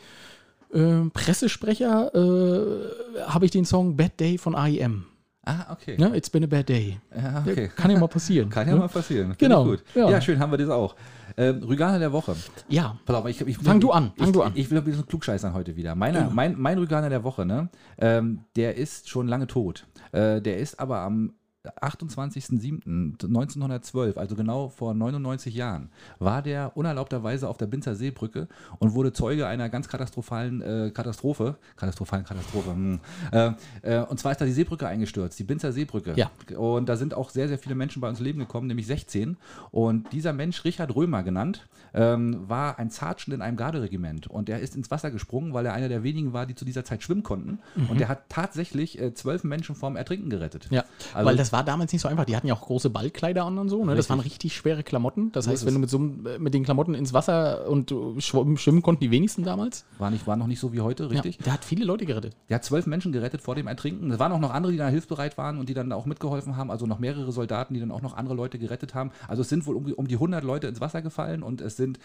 äh, 0.73 1.09
Pressesprecher 1.13 2.13
äh, 2.13 3.21
habe 3.23 3.45
ich 3.45 3.51
den 3.51 3.65
Song 3.65 3.95
Bad 3.95 4.19
Day 4.19 4.37
von 4.37 4.55
AEM. 4.55 5.05
Ah, 5.45 5.71
okay. 5.71 5.97
Ne? 5.97 6.15
It's 6.15 6.29
been 6.29 6.43
a 6.43 6.47
bad 6.47 6.69
day. 6.69 6.99
Ja, 7.15 7.43
okay. 7.47 7.71
Kann 7.75 7.89
ja 7.89 7.97
mal 7.97 8.07
passieren. 8.07 8.49
Kann 8.51 8.67
ja 8.67 8.73
ne? 8.73 8.79
mal 8.81 8.87
passieren. 8.89 9.33
Genau, 9.37 9.63
ich 9.73 9.79
Gut. 9.79 9.95
ja. 9.95 10.09
Ja. 10.09 10.21
schön, 10.21 10.37
haben 10.39 10.51
wir 10.51 10.57
das 10.59 10.69
auch. 10.69 10.95
Ähm, 11.37 11.63
Rüganer 11.63 11.97
der 11.97 12.11
Woche. 12.11 12.35
Ja, 12.67 12.99
Pass 13.05 13.15
auf, 13.15 13.25
ich, 13.27 13.41
ich, 13.41 13.57
Fang 13.57 13.79
du 13.79 13.91
an, 13.91 14.11
fang 14.17 14.27
ich, 14.27 14.33
du 14.33 14.41
an. 14.43 14.51
Ich 14.55 14.69
will 14.69 14.77
ein 14.77 14.83
bisschen 14.83 15.07
klugscheißern 15.07 15.53
heute 15.53 15.75
wieder. 15.75 15.95
Meiner, 15.95 16.19
Ja. 16.21 16.29
mein, 16.31 16.55
mein 16.59 16.77
Rüganer 16.77 17.09
der 17.09 17.23
Woche, 17.23 17.45
ne? 17.45 17.69
Ähm, 17.97 18.41
der 18.55 18.75
ist 18.75 19.09
schon 19.09 19.27
lange 19.27 19.47
tot. 19.47 19.87
Äh, 20.11 20.41
der 20.41 20.57
ist 20.57 20.79
aber 20.79 20.99
am 20.99 21.33
28.07.1912, 21.67 24.17
also 24.17 24.35
genau 24.35 24.69
vor 24.69 24.93
99 24.93 25.53
Jahren, 25.53 25.89
war 26.17 26.41
der 26.41 26.77
unerlaubterweise 26.77 27.49
auf 27.49 27.57
der 27.57 27.67
Binzer 27.67 27.95
Seebrücke 27.95 28.47
und 28.79 28.93
wurde 28.93 29.11
Zeuge 29.11 29.45
einer 29.47 29.67
ganz 29.69 29.89
katastrophalen 29.89 30.61
äh, 30.61 30.91
Katastrophe. 30.93 31.57
Katastrophalen 31.75 32.23
Katastrophe. 32.25 32.71
Hm. 32.71 32.99
Äh, 33.31 33.51
äh, 33.81 33.99
und 34.05 34.19
zwar 34.19 34.31
ist 34.31 34.39
da 34.41 34.45
die 34.45 34.53
Seebrücke 34.53 34.87
eingestürzt, 34.87 35.37
die 35.37 35.43
Binzer 35.43 35.73
Seebrücke. 35.73 36.13
Ja. 36.15 36.31
Und 36.57 36.87
da 36.87 36.95
sind 36.95 37.13
auch 37.13 37.29
sehr, 37.29 37.49
sehr 37.49 37.59
viele 37.59 37.75
Menschen 37.75 37.99
bei 38.01 38.07
uns 38.07 38.19
Leben 38.21 38.39
gekommen, 38.39 38.67
nämlich 38.67 38.87
16. 38.87 39.35
Und 39.71 40.11
dieser 40.13 40.31
Mensch, 40.33 40.63
Richard 40.63 40.95
Römer 40.95 41.23
genannt, 41.23 41.67
ähm, 41.93 42.47
war 42.47 42.79
ein 42.79 42.89
Sergeant 42.89 43.33
in 43.33 43.41
einem 43.41 43.57
Garderegiment. 43.57 44.27
Und 44.27 44.47
der 44.47 44.59
ist 44.59 44.75
ins 44.75 44.91
Wasser 44.91 45.11
gesprungen, 45.11 45.53
weil 45.53 45.65
er 45.65 45.73
einer 45.73 45.89
der 45.89 46.03
wenigen 46.03 46.31
war, 46.33 46.45
die 46.45 46.55
zu 46.55 46.63
dieser 46.63 46.85
Zeit 46.85 47.03
schwimmen 47.03 47.23
konnten. 47.23 47.59
Und 47.89 47.99
der 47.99 48.07
hat 48.07 48.29
tatsächlich 48.29 48.97
äh, 48.99 49.13
zwölf 49.13 49.43
Menschen 49.43 49.75
vorm 49.75 49.95
Ertrinken 49.97 50.29
gerettet. 50.29 50.67
ja. 50.71 50.85
Also- 51.13 51.25
Weil 51.27 51.35
das 51.37 51.48
war 51.51 51.63
damals 51.63 51.91
nicht 51.93 52.01
so 52.01 52.07
einfach. 52.07 52.25
Die 52.25 52.35
hatten 52.35 52.47
ja 52.47 52.53
auch 52.53 52.61
große 52.61 52.89
Ballkleider 52.89 53.45
an 53.45 53.57
und 53.57 53.69
so. 53.69 53.83
Ne? 53.85 53.95
Das 53.95 54.09
waren 54.09 54.19
richtig 54.19 54.55
schwere 54.55 54.83
Klamotten. 54.83 55.31
Das 55.31 55.45
So 55.45 55.51
heißt, 55.51 55.65
wenn 55.65 55.73
du 55.73 55.79
mit, 55.79 55.89
so, 55.89 55.99
mit 55.99 56.53
den 56.53 56.63
Klamotten 56.63 56.93
ins 56.93 57.13
Wasser 57.13 57.69
und 57.69 57.91
äh, 57.91 58.19
schwimmen, 58.21 58.81
konnten 58.81 59.01
die 59.01 59.11
wenigsten 59.11 59.43
damals. 59.43 59.85
War, 59.97 60.11
nicht, 60.11 60.25
war 60.27 60.35
noch 60.35 60.47
nicht 60.47 60.59
so 60.59 60.73
wie 60.73 60.81
heute, 60.81 61.09
richtig? 61.09 61.37
Ja, 61.37 61.43
der 61.45 61.53
hat 61.53 61.65
viele 61.65 61.85
Leute 61.85 62.05
gerettet. 62.05 62.35
Der 62.49 62.55
hat 62.55 62.63
zwölf 62.63 62.85
Menschen 62.87 63.11
gerettet 63.11 63.41
vor 63.41 63.55
dem 63.55 63.67
Ertrinken. 63.67 64.11
Es 64.11 64.19
waren 64.19 64.31
auch 64.31 64.39
noch 64.39 64.53
andere, 64.53 64.71
die 64.71 64.77
da 64.77 64.87
hilfsbereit 64.89 65.37
waren 65.37 65.57
und 65.57 65.69
die 65.69 65.73
dann 65.73 65.91
auch 65.91 66.05
mitgeholfen 66.05 66.57
haben. 66.57 66.71
Also 66.71 66.85
noch 66.85 66.99
mehrere 66.99 67.31
Soldaten, 67.31 67.73
die 67.73 67.79
dann 67.79 67.91
auch 67.91 68.01
noch 68.01 68.15
andere 68.15 68.35
Leute 68.35 68.59
gerettet 68.59 68.93
haben. 68.95 69.11
Also 69.27 69.41
es 69.41 69.49
sind 69.49 69.65
wohl 69.65 69.75
um, 69.75 69.85
die- 69.85 69.93
um 69.93 70.07
die 70.07 70.15
100 70.15 70.43
Leute 70.43 70.67
ins 70.67 70.81
Wasser 70.81 71.01
gefallen 71.01 71.43
und 71.43 71.61
es 71.61 71.77
sind 71.77 71.99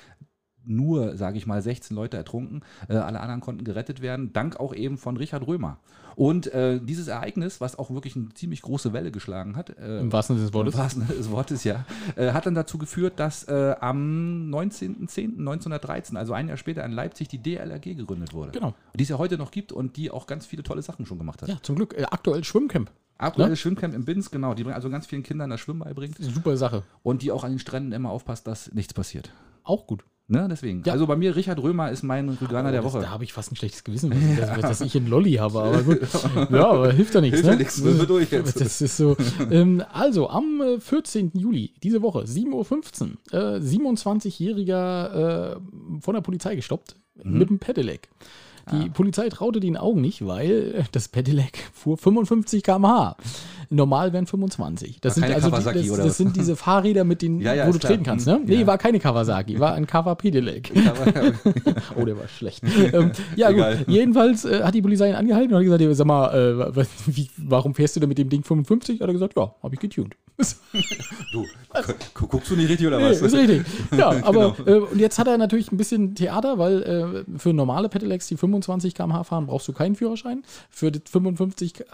nur, 0.66 1.16
sage 1.16 1.38
ich 1.38 1.46
mal, 1.46 1.60
16 1.62 1.94
Leute 1.96 2.16
ertrunken. 2.16 2.62
Äh, 2.88 2.94
alle 2.96 3.20
anderen 3.20 3.40
konnten 3.40 3.64
gerettet 3.64 4.00
werden, 4.02 4.32
dank 4.32 4.58
auch 4.60 4.74
eben 4.74 4.98
von 4.98 5.16
Richard 5.16 5.46
Römer. 5.46 5.78
Und 6.16 6.46
äh, 6.54 6.78
dieses 6.80 7.08
Ereignis, 7.08 7.60
was 7.60 7.76
auch 7.76 7.90
wirklich 7.90 8.14
eine 8.14 8.28
ziemlich 8.34 8.62
große 8.62 8.92
Welle 8.92 9.10
geschlagen 9.10 9.56
hat, 9.56 9.70
äh, 9.78 9.98
Im 9.98 10.12
wahrsten 10.12 10.36
Sinne 10.36 10.46
des 10.46 10.54
Wortes. 10.54 10.74
im 10.74 10.78
wahrsten 10.80 11.02
Sinne 11.06 11.18
des 11.18 11.30
Wortes, 11.30 11.64
ja. 11.64 11.84
Äh, 12.14 12.30
hat 12.32 12.46
dann 12.46 12.54
dazu 12.54 12.78
geführt, 12.78 13.14
dass 13.18 13.42
äh, 13.48 13.74
am 13.80 14.48
19.10.1913, 14.52 16.16
also 16.16 16.32
ein 16.32 16.48
Jahr 16.48 16.56
später 16.56 16.84
in 16.84 16.92
Leipzig, 16.92 17.28
die 17.28 17.38
DLRG 17.38 17.96
gegründet 17.96 18.32
wurde. 18.32 18.52
Genau. 18.52 18.74
Die 18.94 19.02
es 19.02 19.08
ja 19.08 19.18
heute 19.18 19.38
noch 19.38 19.50
gibt 19.50 19.72
und 19.72 19.96
die 19.96 20.10
auch 20.10 20.26
ganz 20.26 20.46
viele 20.46 20.62
tolle 20.62 20.82
Sachen 20.82 21.06
schon 21.06 21.18
gemacht 21.18 21.42
hat. 21.42 21.48
Ja, 21.48 21.58
zum 21.62 21.76
Glück. 21.76 21.94
Äh, 21.94 22.04
aktuell 22.04 22.44
Schwimmcamp. 22.44 22.90
Aktuelles 23.18 23.50
Ne? 23.50 23.56
Schwimmcamp 23.56 23.94
im 23.94 24.04
Binz, 24.04 24.30
genau. 24.30 24.54
Die 24.54 24.64
bringen 24.64 24.74
also 24.74 24.90
ganz 24.90 25.06
vielen 25.06 25.22
Kindern 25.22 25.50
das 25.50 25.60
Schwimmen 25.60 25.80
beibringt 25.80 26.16
Super 26.18 26.56
Sache. 26.56 26.82
und 27.02 27.22
die 27.22 27.30
auch 27.30 27.44
an 27.44 27.50
den 27.52 27.58
Stränden 27.60 27.92
immer 27.92 28.10
aufpasst, 28.10 28.46
dass 28.46 28.72
nichts 28.72 28.92
passiert. 28.92 29.30
Auch 29.62 29.86
gut. 29.86 30.04
Ne, 30.26 30.46
deswegen. 30.50 30.82
Ja. 30.86 30.94
Also 30.94 31.06
bei 31.06 31.16
mir, 31.16 31.36
Richard 31.36 31.62
Römer 31.62 31.90
ist 31.90 32.02
mein 32.02 32.30
Rüganer 32.30 32.72
der 32.72 32.80
das, 32.80 32.92
Woche. 32.92 33.02
Da 33.02 33.10
habe 33.10 33.24
ich 33.24 33.34
fast 33.34 33.52
ein 33.52 33.56
schlechtes 33.56 33.84
Gewissen, 33.84 34.10
dass, 34.38 34.60
dass 34.60 34.80
ich 34.80 34.96
einen 34.96 35.06
Lolli 35.08 35.34
habe. 35.34 35.60
Aber 35.60 35.82
gut. 35.82 36.00
Ja, 36.50 36.70
aber 36.70 36.92
hilft 36.92 37.14
ja 37.14 37.20
nichts. 37.20 37.36
Hilft 37.40 37.46
ja 37.46 37.52
ne? 37.52 37.58
nichts, 37.58 37.80
müssen 37.82 37.98
wir 37.98 38.06
durch 38.06 38.30
jetzt. 38.30 38.58
Das 38.60 38.80
ist 38.80 38.96
so. 38.96 39.16
ähm, 39.50 39.82
also, 39.92 40.30
am 40.30 40.62
äh, 40.62 40.80
14. 40.80 41.32
Juli, 41.34 41.74
diese 41.82 42.00
Woche, 42.00 42.20
7.15 42.20 43.02
Uhr, 43.32 43.32
äh, 43.32 43.58
27-Jähriger 43.60 45.56
äh, 45.56 46.00
von 46.00 46.14
der 46.14 46.22
Polizei 46.22 46.54
gestoppt 46.56 46.96
Mhm. 47.22 47.38
mit 47.38 47.48
einem 47.48 47.58
Pedelec. 47.60 48.08
Die 48.72 48.88
Polizei 48.88 49.28
traute 49.28 49.60
den 49.60 49.76
Augen 49.76 50.00
nicht, 50.00 50.24
weil 50.26 50.86
das 50.92 51.08
Pedelec 51.08 51.68
fuhr 51.74 51.98
55 51.98 52.62
km/h. 52.62 53.16
Normal 53.70 54.12
wären 54.12 54.26
25. 54.26 55.00
Das, 55.00 55.14
sind, 55.16 55.24
also 55.24 55.50
die, 55.50 55.88
das, 55.88 55.96
das 55.96 56.16
sind 56.16 56.36
diese 56.36 56.56
Fahrräder, 56.64 57.04
mit 57.04 57.22
denen 57.22 57.40
Ja, 57.40 57.54
ja, 57.54 57.66
wo 57.66 57.72
du 57.72 57.78
klar. 57.78 57.90
treten 57.92 58.04
kannst. 58.04 58.26
Ne? 58.26 58.34
Hm, 58.36 58.44
Nee, 58.44 58.60
ja. 58.60 58.66
war 58.66 58.78
keine 58.78 59.00
Kawasaki, 59.00 59.58
war 59.60 59.74
ein 59.74 59.86
Kawa 59.86 60.14
Pedelec. 60.14 60.70
oh, 62.00 62.04
der 62.04 62.18
war 62.18 62.28
schlecht. 62.28 62.62
ähm, 62.92 63.12
ja, 63.36 63.50
Egal. 63.50 63.78
gut. 63.78 63.88
Jedenfalls 63.88 64.44
äh, 64.44 64.62
hat 64.62 64.74
die 64.74 64.82
Polizei 64.82 65.08
ihn 65.10 65.14
angehalten 65.16 65.54
und 65.54 65.70
hat 65.70 65.78
gesagt: 65.78 65.96
Sag 65.96 66.06
mal, 66.06 66.28
äh, 66.34 66.76
was, 66.76 66.88
wie, 67.06 67.28
warum 67.36 67.74
fährst 67.74 67.96
du 67.96 68.00
denn 68.00 68.08
mit 68.08 68.18
dem 68.18 68.28
Ding 68.28 68.42
55? 68.44 69.00
Hat 69.00 69.08
er 69.08 69.12
gesagt: 69.12 69.34
Ja, 69.36 69.54
habe 69.62 69.74
ich 69.74 69.80
getuned. 69.80 70.14
Du, 71.32 71.46
gu- 72.14 72.26
guckst 72.26 72.50
du 72.50 72.56
nicht 72.56 72.68
richtig 72.68 72.86
oder 72.88 72.98
Nee, 72.98 73.10
was? 73.10 73.20
ist 73.20 73.34
richtig. 73.34 73.62
Ja, 73.96 74.08
aber 74.24 74.52
Genau. 74.56 74.68
äh, 74.68 74.80
und 74.80 74.98
jetzt 74.98 75.18
hat 75.18 75.28
er 75.28 75.38
natürlich 75.38 75.70
ein 75.70 75.76
bisschen 75.76 76.16
Theater, 76.16 76.58
weil 76.58 76.82
äh, 76.82 77.38
für 77.38 77.52
normale 77.52 77.88
Pedelecs, 77.88 78.26
die 78.26 78.36
25 78.36 78.94
km/h 78.94 79.22
fahren, 79.24 79.46
brauchst 79.46 79.68
du 79.68 79.72
keinen 79.72 79.94
Führerschein. 79.94 80.42
Für 80.70 80.90
die 80.90 81.00
55, 81.08 81.80
äh, 81.80 81.84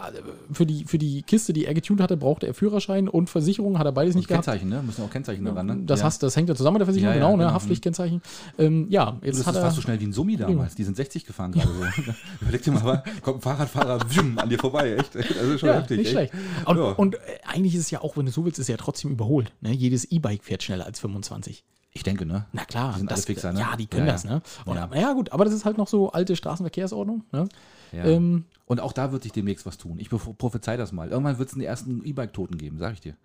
für 0.51 0.65
die, 0.65 0.85
für 0.85 0.97
die 0.97 1.21
Kiste, 1.21 1.53
die 1.53 1.60
er 1.65 1.73
getuned 1.73 2.01
hatte, 2.01 2.17
brauchte 2.17 2.47
er 2.47 2.53
Führerschein 2.53 3.07
und 3.07 3.29
Versicherung, 3.29 3.79
hat 3.79 3.85
er 3.85 3.91
beides 3.91 4.15
nicht 4.15 4.27
gehabt. 4.27 4.45
Kennzeichen, 4.45 4.69
ne? 4.69 4.81
Müssen 4.81 5.03
auch 5.03 5.09
Kennzeichen 5.09 5.45
daran, 5.45 5.65
ne? 5.65 5.77
Das, 5.85 5.99
ja. 5.99 6.05
hast, 6.05 6.23
das 6.23 6.35
hängt 6.35 6.49
ja 6.49 6.55
zusammen 6.55 6.75
mit 6.75 6.81
der 6.81 6.85
Versicherung, 6.87 7.13
Ja, 7.15 7.19
ja, 7.19 7.25
genau, 7.25 7.37
ne? 7.37 7.43
genau. 7.43 7.53
Haftpflichtkennzeichen. 7.55 8.21
Ähm, 8.57 8.87
ja, 8.89 9.17
jetzt 9.21 9.39
das 9.39 9.47
hat 9.47 9.55
ist 9.55 9.61
fast 9.61 9.75
so 9.75 9.81
schnell 9.81 9.99
wie 9.99 10.05
ein 10.05 10.13
Summi 10.13 10.37
damals. 10.37 10.75
Die 10.75 10.83
sind 10.83 10.95
60 10.95 11.25
gefahren 11.25 11.51
gerade 11.51 11.67
so. 11.67 12.01
Überleg 12.41 12.61
dir 12.63 12.71
mal, 12.71 13.03
kommt 13.21 13.37
ein 13.37 13.41
Fahrradfahrer 13.41 13.99
an 14.37 14.49
dir 14.49 14.59
vorbei, 14.59 14.95
echt. 14.95 15.15
Das 15.15 15.25
ist 15.25 15.59
schon 15.59 15.69
ja, 15.69 15.75
heftig. 15.75 15.97
nicht 15.97 16.07
echt. 16.07 16.31
schlecht. 16.31 16.33
Und, 16.65 16.77
und 16.79 17.15
äh, 17.15 17.19
eigentlich 17.47 17.75
ist 17.75 17.81
es 17.81 17.91
ja 17.91 18.01
auch, 18.01 18.17
wenn 18.17 18.25
du 18.25 18.31
so 18.31 18.45
willst, 18.45 18.59
ist 18.59 18.63
es 18.65 18.67
ja 18.69 18.77
trotzdem 18.77 19.11
überholt. 19.11 19.51
Ne? 19.61 19.71
Jedes 19.73 20.05
E-Bike 20.05 20.43
fährt 20.43 20.63
schneller 20.63 20.85
als 20.85 20.99
25. 20.99 21.63
Ich 21.93 22.03
denke, 22.03 22.25
ne? 22.25 22.45
Na 22.53 22.63
klar, 22.63 22.93
Die 22.93 22.99
sind 22.99 23.11
das, 23.11 23.19
alle 23.19 23.25
Fixer, 23.25 23.51
ne? 23.51 23.59
ja, 23.59 23.75
die 23.75 23.85
können 23.85 24.07
Ja, 24.07 24.13
das, 24.13 24.23
ne? 24.23 24.41
Und, 24.65 24.77
Ja. 24.77 24.89
ja. 24.95 25.13
gut, 25.13 25.33
aber 25.33 25.43
das 25.43 25.53
ist 25.53 25.65
halt 25.65 25.77
noch 25.77 25.89
so 25.89 26.11
alte 26.11 26.35
Straßenverkehrsordnung. 26.37 27.23
Ne? 27.33 27.49
Ja. 27.91 28.05
Ähm, 28.05 28.45
Und 28.65 28.79
auch 28.79 28.93
da 28.93 29.11
wird 29.11 29.23
sich 29.23 29.31
demnächst 29.31 29.65
was 29.65 29.77
tun. 29.77 29.99
Ich 29.99 30.09
prophezei 30.09 30.77
das 30.77 30.91
mal. 30.91 31.09
Irgendwann 31.09 31.37
wird 31.37 31.49
es 31.49 31.53
den 31.55 31.63
ersten 31.63 32.03
E-Bike-Toten 32.05 32.57
geben, 32.57 32.77
sag 32.77 32.93
ich 32.93 33.01
dir. 33.01 33.15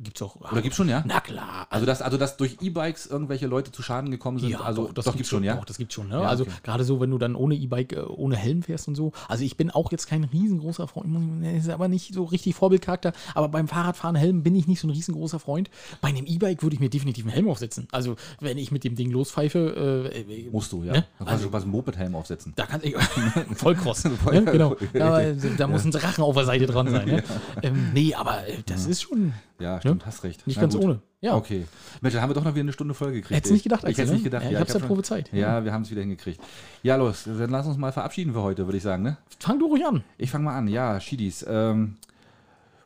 Gibt's 0.00 0.22
auch. 0.22 0.36
Oder 0.36 0.62
gibt's 0.62 0.76
schon, 0.76 0.88
ja? 0.88 1.04
Na 1.06 1.20
klar. 1.20 1.66
Also 1.70 1.86
dass, 1.86 2.02
also, 2.02 2.16
dass 2.16 2.36
durch 2.36 2.58
E-Bikes 2.60 3.06
irgendwelche 3.06 3.46
Leute 3.46 3.72
zu 3.72 3.82
Schaden 3.82 4.10
gekommen 4.10 4.38
sind. 4.38 4.50
ja, 4.50 4.60
also, 4.60 4.90
das 4.92 5.04
gibt's 5.12 5.28
schon, 5.28 5.44
ja? 5.44 5.54
Doch, 5.54 5.64
das 5.64 5.78
gibt's 5.78 5.94
schon. 5.94 6.08
Ne? 6.08 6.16
Ja, 6.16 6.28
also 6.28 6.44
okay. 6.44 6.52
gerade 6.62 6.84
so, 6.84 7.00
wenn 7.00 7.10
du 7.10 7.18
dann 7.18 7.36
ohne 7.36 7.54
E-Bike, 7.54 7.92
äh, 7.92 8.00
ohne 8.00 8.36
Helm 8.36 8.62
fährst 8.62 8.88
und 8.88 8.94
so. 8.94 9.12
Also 9.28 9.44
ich 9.44 9.56
bin 9.56 9.70
auch 9.70 9.92
jetzt 9.92 10.08
kein 10.08 10.24
riesengroßer 10.24 10.88
Freund, 10.88 11.44
ist 11.44 11.68
aber 11.68 11.88
nicht 11.88 12.14
so 12.14 12.24
richtig 12.24 12.54
Vorbildcharakter. 12.54 13.12
Aber 13.34 13.48
beim 13.48 13.68
Fahrradfahren 13.68 14.16
Helm 14.16 14.42
bin 14.42 14.54
ich 14.54 14.66
nicht 14.66 14.80
so 14.80 14.88
ein 14.88 14.90
riesengroßer 14.90 15.38
Freund. 15.38 15.70
Bei 16.00 16.08
einem 16.08 16.26
E-Bike 16.26 16.62
würde 16.62 16.74
ich 16.74 16.80
mir 16.80 16.90
definitiv 16.90 17.24
einen 17.24 17.34
Helm 17.34 17.48
aufsetzen. 17.48 17.88
Also 17.92 18.16
wenn 18.40 18.58
ich 18.58 18.72
mit 18.72 18.84
dem 18.84 18.96
Ding 18.96 19.10
lospfeife, 19.10 20.10
äh, 20.12 20.20
äh, 20.20 20.50
Musst 20.50 20.72
du, 20.72 20.82
ja. 20.82 20.92
Ne? 20.92 21.06
Da 21.18 21.24
kannst 21.24 21.44
du 21.44 21.52
was 21.52 21.62
einen 21.62 21.72
Mopedhelm 21.72 22.14
aufsetzen. 22.14 22.52
Da 22.56 22.66
kann 22.66 22.80
ich. 22.82 22.94
Vollcross. 23.54 24.02
Voll- 24.22 24.40
ne? 24.40 24.44
Genau. 24.44 24.76
Da, 24.92 25.32
da 25.32 25.66
muss 25.66 25.84
ein 25.84 25.90
Drachen 25.90 26.22
auf 26.22 26.34
der 26.36 26.44
Seite 26.44 26.66
dran 26.66 26.88
sein. 26.90 27.06
Ne? 27.06 27.24
Ähm, 27.62 27.90
nee, 27.92 28.14
aber 28.14 28.46
äh, 28.46 28.58
das 28.66 28.86
ist 28.86 29.02
schon 29.02 29.32
Ja, 29.58 29.80
stimmt, 29.88 30.06
hast 30.06 30.24
recht. 30.24 30.46
nicht 30.46 30.56
Na 30.56 30.62
ganz 30.62 30.74
gut. 30.74 30.84
ohne. 30.84 31.00
Ja. 31.20 31.36
Okay. 31.36 31.64
Mensch, 32.00 32.12
dann 32.14 32.22
haben 32.22 32.30
wir 32.30 32.34
doch 32.34 32.44
noch 32.44 32.52
wieder 32.54 32.60
eine 32.62 32.72
Stunde 32.72 32.92
Folge 32.94 33.14
gekriegt. 33.16 33.36
Hättest 33.36 33.50
du 33.50 33.54
nicht 33.54 33.62
gedacht, 33.62 33.82
Ich 33.84 33.88
Axel, 33.90 34.02
hätte 34.02 34.02
es 34.04 34.08
ne? 34.10 34.14
nicht 34.16 34.24
gedacht. 34.24 34.44
Ja, 34.44 34.50
ich 34.50 34.56
hab's 34.58 34.70
hab 34.70 34.74
ja 34.74 34.80
schon- 34.80 34.88
prophezeit. 34.88 35.32
Ja, 35.32 35.64
wir 35.64 35.72
haben 35.72 35.82
es 35.82 35.90
wieder 35.90 36.00
hingekriegt. 36.02 36.40
Ja, 36.82 36.96
los, 36.96 37.24
dann 37.24 37.50
lass 37.50 37.66
uns 37.66 37.76
mal 37.78 37.92
verabschieden 37.92 38.32
für 38.34 38.42
heute, 38.42 38.66
würde 38.66 38.76
ich 38.76 38.82
sagen, 38.82 39.02
ne? 39.02 39.16
Fang 39.38 39.58
du 39.58 39.66
ruhig 39.66 39.84
an. 39.86 40.04
Ich 40.18 40.30
fange 40.30 40.44
mal 40.44 40.56
an. 40.56 40.68
Ja, 40.68 41.00
Schiedis. 41.00 41.44
Ähm, 41.48 41.96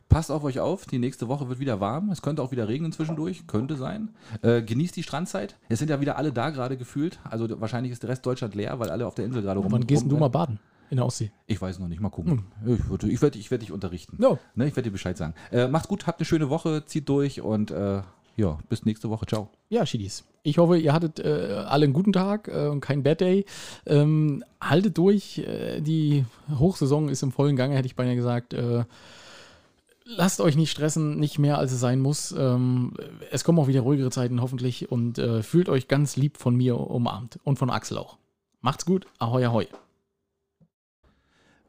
passt 0.07 0.31
auf 0.31 0.43
euch 0.43 0.59
auf. 0.59 0.85
Die 0.85 0.99
nächste 0.99 1.27
Woche 1.27 1.49
wird 1.49 1.59
wieder 1.59 1.79
warm. 1.79 2.09
Es 2.11 2.21
könnte 2.21 2.41
auch 2.41 2.51
wieder 2.51 2.67
regnen 2.67 2.91
zwischendurch. 2.91 3.45
Könnte 3.47 3.75
sein. 3.75 4.09
Äh, 4.41 4.61
genießt 4.61 4.95
die 4.95 5.03
Strandzeit. 5.03 5.55
Es 5.67 5.79
sind 5.79 5.89
ja 5.89 5.99
wieder 6.01 6.17
alle 6.17 6.31
da 6.31 6.49
gerade 6.49 6.77
gefühlt. 6.77 7.19
Also 7.29 7.47
wahrscheinlich 7.61 7.91
ist 7.91 8.03
der 8.03 8.09
Rest 8.09 8.25
Deutschland 8.25 8.55
leer, 8.55 8.79
weil 8.79 8.89
alle 8.89 9.05
auf 9.05 9.15
der 9.15 9.25
Insel 9.25 9.41
gerade 9.41 9.59
rum. 9.59 9.71
Wann 9.71 9.85
gehst 9.85 10.03
denn 10.03 10.09
du 10.09 10.17
mal 10.17 10.29
baden? 10.29 10.59
In 10.89 10.97
der 10.97 11.05
Ostsee. 11.05 11.31
Ich 11.47 11.61
weiß 11.61 11.79
noch 11.79 11.87
nicht. 11.87 12.01
Mal 12.01 12.09
gucken. 12.09 12.45
Ich, 12.65 12.89
würde- 12.89 13.09
ich 13.09 13.21
werde 13.21 13.37
ich 13.37 13.51
werd 13.51 13.61
dich 13.61 13.71
unterrichten. 13.71 14.17
Ja. 14.21 14.37
Ne, 14.55 14.67
ich 14.67 14.75
werde 14.75 14.89
dir 14.89 14.91
Bescheid 14.93 15.17
sagen. 15.17 15.33
Äh, 15.51 15.67
macht's 15.67 15.87
gut, 15.87 16.07
habt 16.07 16.19
eine 16.19 16.25
schöne 16.25 16.49
Woche, 16.49 16.83
zieht 16.85 17.07
durch 17.09 17.41
und 17.41 17.71
äh, 17.71 18.01
ja, 18.37 18.57
bis 18.69 18.85
nächste 18.85 19.09
Woche. 19.09 19.25
Ciao. 19.25 19.49
Ja, 19.69 19.85
Schiedis. 19.85 20.23
Ich 20.43 20.57
hoffe, 20.57 20.77
ihr 20.77 20.93
hattet 20.93 21.19
äh, 21.19 21.63
alle 21.67 21.83
einen 21.83 21.93
guten 21.93 22.13
Tag 22.13 22.47
äh, 22.47 22.67
und 22.67 22.79
keinen 22.79 23.03
Bad 23.03 23.21
Day. 23.21 23.45
Ähm, 23.85 24.43
haltet 24.61 24.97
durch. 24.97 25.39
Äh, 25.39 25.81
die 25.81 26.25
Hochsaison 26.57 27.09
ist 27.09 27.21
im 27.23 27.31
vollen 27.31 27.55
Gange, 27.55 27.75
hätte 27.75 27.85
ich 27.87 27.95
beinahe 27.97 28.15
gesagt. 28.15 28.53
Äh, 28.53 28.85
lasst 30.05 30.39
euch 30.41 30.55
nicht 30.55 30.71
stressen, 30.71 31.19
nicht 31.19 31.37
mehr 31.37 31.57
als 31.57 31.71
es 31.73 31.79
sein 31.81 31.99
muss. 31.99 32.31
Ähm, 32.37 32.93
es 33.31 33.43
kommen 33.43 33.59
auch 33.59 33.67
wieder 33.67 33.81
ruhigere 33.81 34.09
Zeiten 34.09 34.41
hoffentlich 34.41 34.89
und 34.91 35.19
äh, 35.19 35.43
fühlt 35.43 35.69
euch 35.69 35.87
ganz 35.87 36.15
lieb 36.15 36.37
von 36.37 36.55
mir 36.55 36.79
umarmt 36.79 37.39
und 37.43 37.59
von 37.59 37.69
Axel 37.69 37.97
auch. 37.97 38.17
Macht's 38.61 38.85
gut. 38.85 39.05
Ahoi, 39.19 39.45
ahoi. 39.45 39.67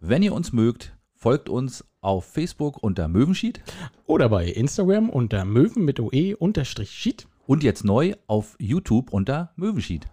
Wenn 0.03 0.23
ihr 0.23 0.33
uns 0.33 0.55
mögt, 0.55 0.97
folgt 1.15 1.51
uns 1.51 1.85
auf 2.01 2.25
Facebook 2.25 2.83
unter 2.83 3.07
Möwenschied 3.07 3.61
Oder 4.07 4.31
bei 4.31 4.47
Instagram 4.47 5.11
unter 5.11 5.45
Möwen 5.45 5.85
mit 5.85 6.01
OE 6.01 6.35
unterstrich 6.39 6.91
Sheet. 6.91 7.29
und 7.47 7.63
jetzt 7.63 7.85
neu 7.85 8.15
auf 8.27 8.57
YouTube 8.59 9.13
unter 9.13 9.53
Möwenschied. 9.57 10.07